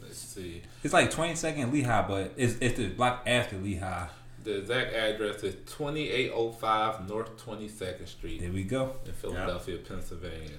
Let's 0.00 0.18
see. 0.18 0.62
It's 0.82 0.92
like 0.94 1.10
22nd 1.10 1.70
Lehigh, 1.72 2.06
but 2.08 2.32
it's 2.36 2.56
it's 2.60 2.76
the 2.78 2.88
block 2.88 3.22
after 3.26 3.56
Lehigh. 3.58 4.06
The 4.44 4.58
exact 4.58 4.92
address 4.94 5.42
is 5.44 5.54
2805 5.66 7.08
North 7.08 7.36
22nd 7.46 8.08
Street 8.08 8.40
There 8.40 8.50
we 8.50 8.64
go. 8.64 8.96
in 9.06 9.12
Philadelphia, 9.12 9.78
Pennsylvania. 9.78 10.58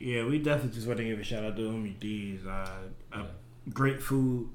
Yeah, 0.00 0.24
we 0.24 0.38
definitely 0.38 0.74
just 0.74 0.86
want 0.86 0.98
to 0.98 1.04
give 1.04 1.18
a 1.18 1.22
shout 1.24 1.44
out 1.44 1.56
to 1.56 1.62
Umi 1.62 1.90
D's. 1.90 2.46
Uh, 2.46 2.68
uh, 3.12 3.24
great 3.72 4.02
food. 4.02 4.48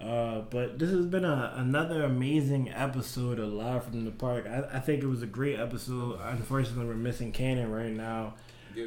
Uh, 0.00 0.42
but 0.50 0.78
this 0.78 0.90
has 0.90 1.06
been 1.06 1.24
a, 1.24 1.54
another 1.56 2.04
amazing 2.04 2.70
episode 2.70 3.40
of 3.40 3.52
Live 3.52 3.84
from 3.84 4.04
the 4.04 4.12
Park. 4.12 4.46
I, 4.46 4.76
I 4.76 4.78
think 4.78 5.02
it 5.02 5.06
was 5.08 5.22
a 5.22 5.26
great 5.26 5.58
episode. 5.58 6.20
Unfortunately, 6.22 6.86
we're 6.86 6.94
missing 6.94 7.32
Cannon 7.32 7.72
right 7.72 7.90
now. 7.90 8.34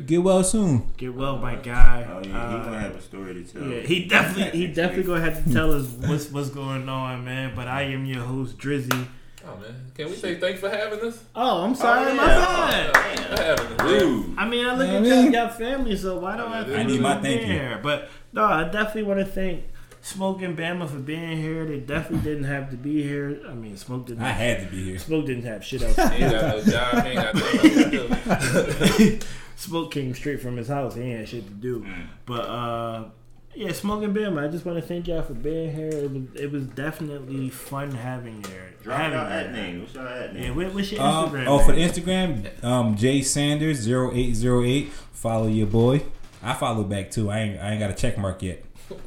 Get 0.05 0.23
well 0.23 0.41
soon. 0.41 0.89
Get 0.95 1.13
well, 1.13 1.37
my 1.37 1.55
guy. 1.55 2.07
oh 2.09 2.21
yeah, 2.25 2.49
he 2.51 2.55
Uh, 2.55 2.63
gonna 2.63 2.79
have 2.79 2.95
a 2.95 3.01
story 3.01 3.33
to 3.33 3.43
tell. 3.43 3.63
yeah, 3.67 3.81
he 3.81 4.05
definitely 4.05 4.57
he 4.57 4.67
definitely 4.67 5.03
gonna 5.03 5.19
have 5.29 5.43
to 5.43 5.51
tell 5.51 5.73
us 5.73 5.85
what's 6.07 6.31
what's 6.31 6.49
going 6.49 6.87
on, 6.87 7.25
man. 7.25 7.51
But 7.53 7.67
I 7.67 7.81
am 7.83 8.05
your 8.05 8.21
host, 8.23 8.57
Drizzy. 8.57 9.07
Oh 9.45 9.55
man, 9.57 9.91
can 9.95 10.07
we 10.09 10.15
say 10.15 10.35
thanks 10.35 10.59
for 10.59 10.69
having 10.69 10.99
us? 11.01 11.23
Oh, 11.35 11.63
I'm 11.63 11.73
sorry, 11.75 12.11
Oh, 12.11 12.15
my 12.15 12.25
yeah. 12.25 12.91
bad. 12.91 12.93
Thanks 12.95 13.21
for 13.23 13.43
having 13.43 13.65
us. 13.67 13.77
man. 13.79 13.87
Rude. 13.87 14.35
I 14.37 14.47
mean, 14.47 14.65
I 14.65 14.75
look 14.75 14.87
Yeah, 14.87 14.93
at 14.93 15.03
I 15.03 15.05
y'all 15.07 15.21
mean- 15.23 15.31
got 15.31 15.57
family, 15.57 15.95
so 15.97 16.19
why 16.19 16.37
don't 16.37 16.51
I? 16.51 16.61
I 16.61 16.63
think 16.65 16.89
need 16.89 17.01
my 17.01 17.15
we're 17.15 17.21
thank 17.23 17.41
you. 17.41 17.47
there? 17.47 17.79
But 17.81 18.09
no, 18.33 18.43
I 18.43 18.63
definitely 18.65 19.03
want 19.03 19.19
to 19.21 19.25
thank 19.25 19.63
Smoke 20.01 20.41
and 20.41 20.57
Bama 20.57 20.87
for 20.89 20.97
being 20.99 21.37
here. 21.37 21.65
They 21.65 21.79
definitely 21.79 22.29
didn't 22.31 22.45
have 22.45 22.69
to 22.71 22.77
be 22.77 23.01
here. 23.03 23.39
I 23.47 23.53
mean, 23.53 23.77
Smoke 23.77 24.07
didn't. 24.07 24.23
I 24.23 24.29
had 24.31 24.61
to 24.61 24.67
be 24.75 24.83
here. 24.83 24.97
Smoke 24.99 25.25
didn't 25.25 25.43
have 25.45 25.63
shit 25.63 25.81
else. 25.83 25.95
To 25.95 26.01
ain't 26.11 26.19
do. 26.19 26.31
got 26.31 26.55
no 26.65 26.71
job. 26.71 27.03
He 27.03 27.09
ain't 27.11 27.21
got 27.21 27.35
nothing 28.25 28.65
to 28.65 28.97
do. 28.97 29.19
Smoke 29.55 29.91
came 29.91 30.13
straight 30.15 30.41
from 30.41 30.57
his 30.57 30.67
house. 30.69 30.95
He 30.95 31.11
had 31.11 31.27
shit 31.29 31.45
to 31.45 31.53
do. 31.53 31.81
Mm. 31.81 32.07
But 32.25 32.41
uh, 32.49 33.05
Yeah, 33.53 33.73
smoking 33.73 34.13
Bam. 34.13 34.37
I 34.37 34.47
just 34.47 34.65
want 34.65 34.77
to 34.79 34.81
thank 34.81 35.07
y'all 35.07 35.21
for 35.23 35.33
being 35.33 35.73
here. 35.75 35.89
It 35.89 36.11
was, 36.11 36.23
it 36.41 36.51
was 36.51 36.63
definitely 36.67 37.49
fun 37.49 37.91
having 37.91 38.37
you. 38.45 38.51
Drop 38.81 38.97
having 38.97 39.17
y'all 39.19 39.27
at 39.27 39.51
name. 39.51 39.81
What's 39.81 39.93
y'all 39.93 40.07
at 40.07 40.33
Yeah, 40.33 40.39
name? 40.41 40.55
what, 40.55 40.73
what's 40.73 40.91
your 40.91 41.01
Um, 41.01 41.29
Instagram? 41.29 41.47
oh, 41.47 41.59
for? 41.59 41.73
Instagram, 41.73 42.63
um, 42.63 42.95
Jay 42.95 43.21
Sanders 43.21 43.85
0808. 43.87 44.91
Follow 45.11 45.47
your 45.47 45.67
boy. 45.67 46.03
I 46.41 46.53
follow 46.53 46.83
back 46.83 47.11
too. 47.11 47.29
I 47.29 47.39
ain't 47.39 47.59
I 47.61 47.71
ain't 47.71 47.79
got 47.79 47.91
a 47.91 47.93
check 47.93 48.17
mark 48.17 48.41
yet. 48.41 48.63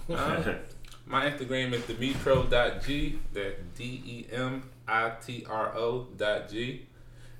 Uh, 0.08 0.54
my 1.06 1.28
Instagram 1.28 1.72
is 1.72 1.82
demitro.g. 1.82 3.18
That's 3.32 3.56
D 3.76 3.84
E 4.06 4.26
M 4.32 4.70
I 4.86 5.12
T 5.24 5.44
R 5.48 5.74
O 5.76 6.06
dot 6.16 6.48
G. 6.50 6.86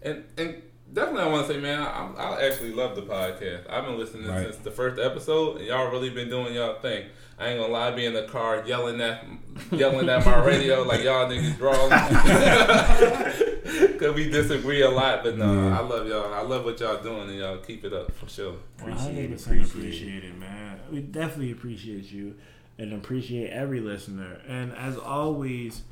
And 0.03 0.25
and 0.37 0.63
definitely, 0.95 1.23
I 1.23 1.27
want 1.29 1.47
to 1.47 1.53
say, 1.53 1.61
man, 1.61 1.81
I, 1.83 2.11
I 2.17 2.47
actually 2.47 2.73
love 2.73 2.97
the 2.97 3.03
podcast. 3.03 3.69
I've 3.71 3.85
been 3.85 3.99
listening 3.99 4.27
Right. 4.29 4.45
since 4.45 4.57
the 4.59 4.71
first 4.71 4.99
episode, 5.01 5.59
and 5.59 5.67
y'all 5.67 5.91
really 5.91 6.11
been 6.11 6.29
doing 6.31 6.55
y'all 6.55 6.79
thing. 6.81 7.07
I 7.39 7.49
ain't 7.49 7.61
gonna 7.61 7.73
lie, 7.73 7.91
be 7.91 8.07
in 8.07 8.15
the 8.15 8.23
car 8.29 8.63
yelling 8.65 9.01
at 9.01 9.27
yelling 9.73 10.09
at 10.09 10.25
my 10.25 10.45
radio 10.45 10.83
like 10.85 11.03
y'all 11.03 11.29
niggas 11.29 11.59
draw. 11.59 11.75
Cause 13.99 14.15
we 14.15 14.31
disagree 14.31 14.83
a 14.83 14.91
lot, 14.91 15.25
but 15.25 15.37
no, 15.37 15.53
Yeah. 15.69 15.79
I 15.79 15.83
love 15.83 16.07
y'all. 16.07 16.33
I 16.33 16.43
love 16.43 16.65
what 16.65 16.79
y'all 16.81 17.03
doing, 17.03 17.29
and 17.31 17.39
y'all 17.39 17.59
keep 17.59 17.85
it 17.85 17.93
up 17.93 18.13
for 18.13 18.29
sure. 18.29 18.55
Appreciate 18.79 19.31
it, 19.33 19.39
100% 19.39 19.47
appreciate 19.47 19.75
appreciate 19.75 20.25
it, 20.25 20.39
man. 20.39 20.79
We 20.93 21.01
definitely 21.01 21.51
appreciate 21.53 22.11
you 22.13 22.37
and 22.79 22.93
appreciate 22.93 23.51
every 23.51 23.81
listener. 23.81 24.39
And 24.47 24.73
as 24.75 24.97
always, 24.97 25.83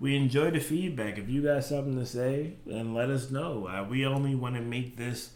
we 0.00 0.16
enjoy 0.16 0.50
the 0.50 0.60
feedback. 0.60 1.18
If 1.18 1.28
you 1.28 1.42
got 1.42 1.64
something 1.64 1.98
to 1.98 2.06
say, 2.06 2.54
then 2.66 2.94
let 2.94 3.10
us 3.10 3.30
know. 3.30 3.66
Uh, 3.66 3.86
we 3.88 4.04
only 4.06 4.34
want 4.34 4.56
to 4.56 4.60
make 4.60 4.96
this 4.96 5.30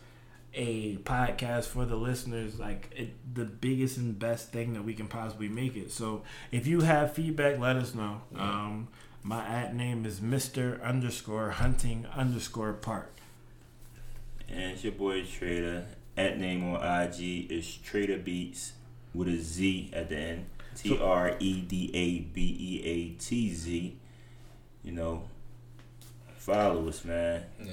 a 0.55 0.97
podcast 0.99 1.67
for 1.67 1.85
the 1.85 1.97
listeners, 1.97 2.59
like 2.59 2.91
it, 2.97 3.11
the 3.35 3.45
biggest 3.45 3.97
and 3.99 4.19
best 4.19 4.51
thing 4.51 4.73
that 4.73 4.83
we 4.85 4.95
can 4.95 5.07
possibly 5.07 5.49
make 5.49 5.77
it. 5.77 5.93
So 5.93 6.23
if 6.51 6.67
you 6.67 6.81
have 6.81 7.13
feedback, 7.13 7.59
let 7.59 7.77
us 7.77 7.95
know. 7.95 8.23
Um, 8.35 8.89
my 9.23 9.47
at 9.47 9.75
name 9.75 10.07
is 10.07 10.21
Mister 10.21 10.81
underscore 10.83 11.51
Hunting 11.51 12.07
underscore 12.15 12.73
Park. 12.73 13.15
And 14.49 14.73
it's 14.73 14.85
your 14.85 14.95
boy 14.95 15.25
Trader. 15.25 15.87
At 16.17 16.41
name 16.41 16.65
on 16.75 16.83
IG 16.83 17.51
is 17.51 17.77
Trader 17.77 18.19
Beats 18.19 18.73
with 19.15 19.29
a 19.29 19.39
Z 19.39 19.91
at 19.93 20.09
the 20.09 20.17
end. 20.17 20.47
T 20.75 20.99
R 20.99 21.37
E 21.39 21.61
D 21.61 21.91
A 21.95 22.21
B 22.21 22.57
E 22.59 22.83
A 22.85 23.21
T 23.21 23.53
Z. 23.55 23.97
You 24.83 24.93
know, 24.93 25.23
follow 26.37 26.89
us, 26.89 27.05
man. 27.05 27.45
Yeah, 27.63 27.73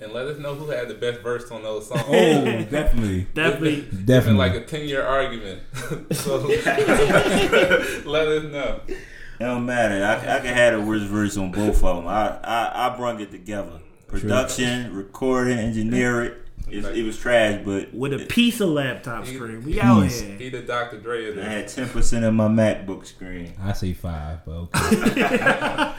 and 0.00 0.12
let 0.12 0.26
us 0.26 0.38
know 0.38 0.54
who 0.54 0.70
had 0.70 0.88
the 0.88 0.94
best 0.94 1.20
verse 1.20 1.50
on 1.50 1.62
those 1.62 1.88
songs. 1.88 2.02
Oh, 2.08 2.44
definitely, 2.70 3.26
Definitely. 3.34 3.80
Been 3.82 4.04
definitely. 4.06 4.38
like 4.38 4.54
a 4.54 4.64
ten 4.64 4.88
year 4.88 5.02
argument. 5.04 5.62
so 6.12 6.36
let 6.38 8.28
us 8.28 8.44
know. 8.52 8.80
It 8.88 8.98
don't 9.40 9.66
matter. 9.66 10.04
I, 10.04 10.36
I 10.36 10.40
can 10.40 10.54
have 10.54 10.74
the 10.80 10.86
worst 10.86 11.06
verse 11.06 11.36
on 11.36 11.50
both 11.50 11.82
of 11.82 11.96
them. 11.96 12.06
I 12.06 12.38
I, 12.42 12.86
I 12.92 12.96
brung 12.96 13.20
it 13.20 13.30
together. 13.30 13.80
Production, 14.06 14.94
recording, 14.94 15.58
engineer 15.58 16.22
it. 16.24 16.40
It, 16.66 16.82
it 16.96 17.02
was 17.04 17.18
trash, 17.18 17.60
but 17.64 17.92
with 17.92 18.12
a 18.14 18.20
it- 18.22 18.28
piece 18.30 18.60
of 18.60 18.70
laptop 18.70 19.26
screen. 19.26 19.62
We 19.64 19.80
out 19.80 20.00
here. 20.06 20.36
He 20.38 20.48
the 20.48 20.62
Dr. 20.62 20.98
Dre 20.98 21.28
of 21.30 21.38
I 21.38 21.42
had 21.42 21.68
ten 21.68 21.88
percent 21.88 22.24
of 22.24 22.32
my 22.32 22.48
MacBook 22.48 23.04
screen. 23.06 23.52
I 23.60 23.72
say 23.72 23.92
five, 23.92 24.44
but 24.46 24.68
okay. 24.74 25.92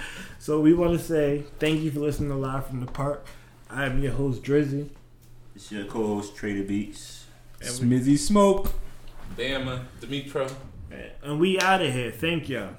So 0.45 0.59
we 0.59 0.75
want 0.75 0.91
to 0.91 1.03
say 1.03 1.43
thank 1.57 1.81
you 1.81 1.89
for 1.89 2.01
listening 2.01 2.29
to 2.29 2.35
Live 2.35 2.67
from 2.67 2.79
the 2.79 2.85
Park. 2.85 3.25
I 3.67 3.85
am 3.85 3.99
your 3.99 4.11
host 4.11 4.43
Drizzy. 4.43 4.89
It's 5.55 5.71
your 5.71 5.85
co-host 5.85 6.35
Trader 6.35 6.61
Beats. 6.61 7.25
Smithy 7.61 8.15
Smoke. 8.15 8.71
Bama, 9.35 9.85
Demetro. 9.99 10.53
And 11.23 11.39
we 11.39 11.57
out 11.57 11.81
of 11.81 11.91
here. 11.91 12.11
Thank 12.11 12.47
y'all. 12.47 12.75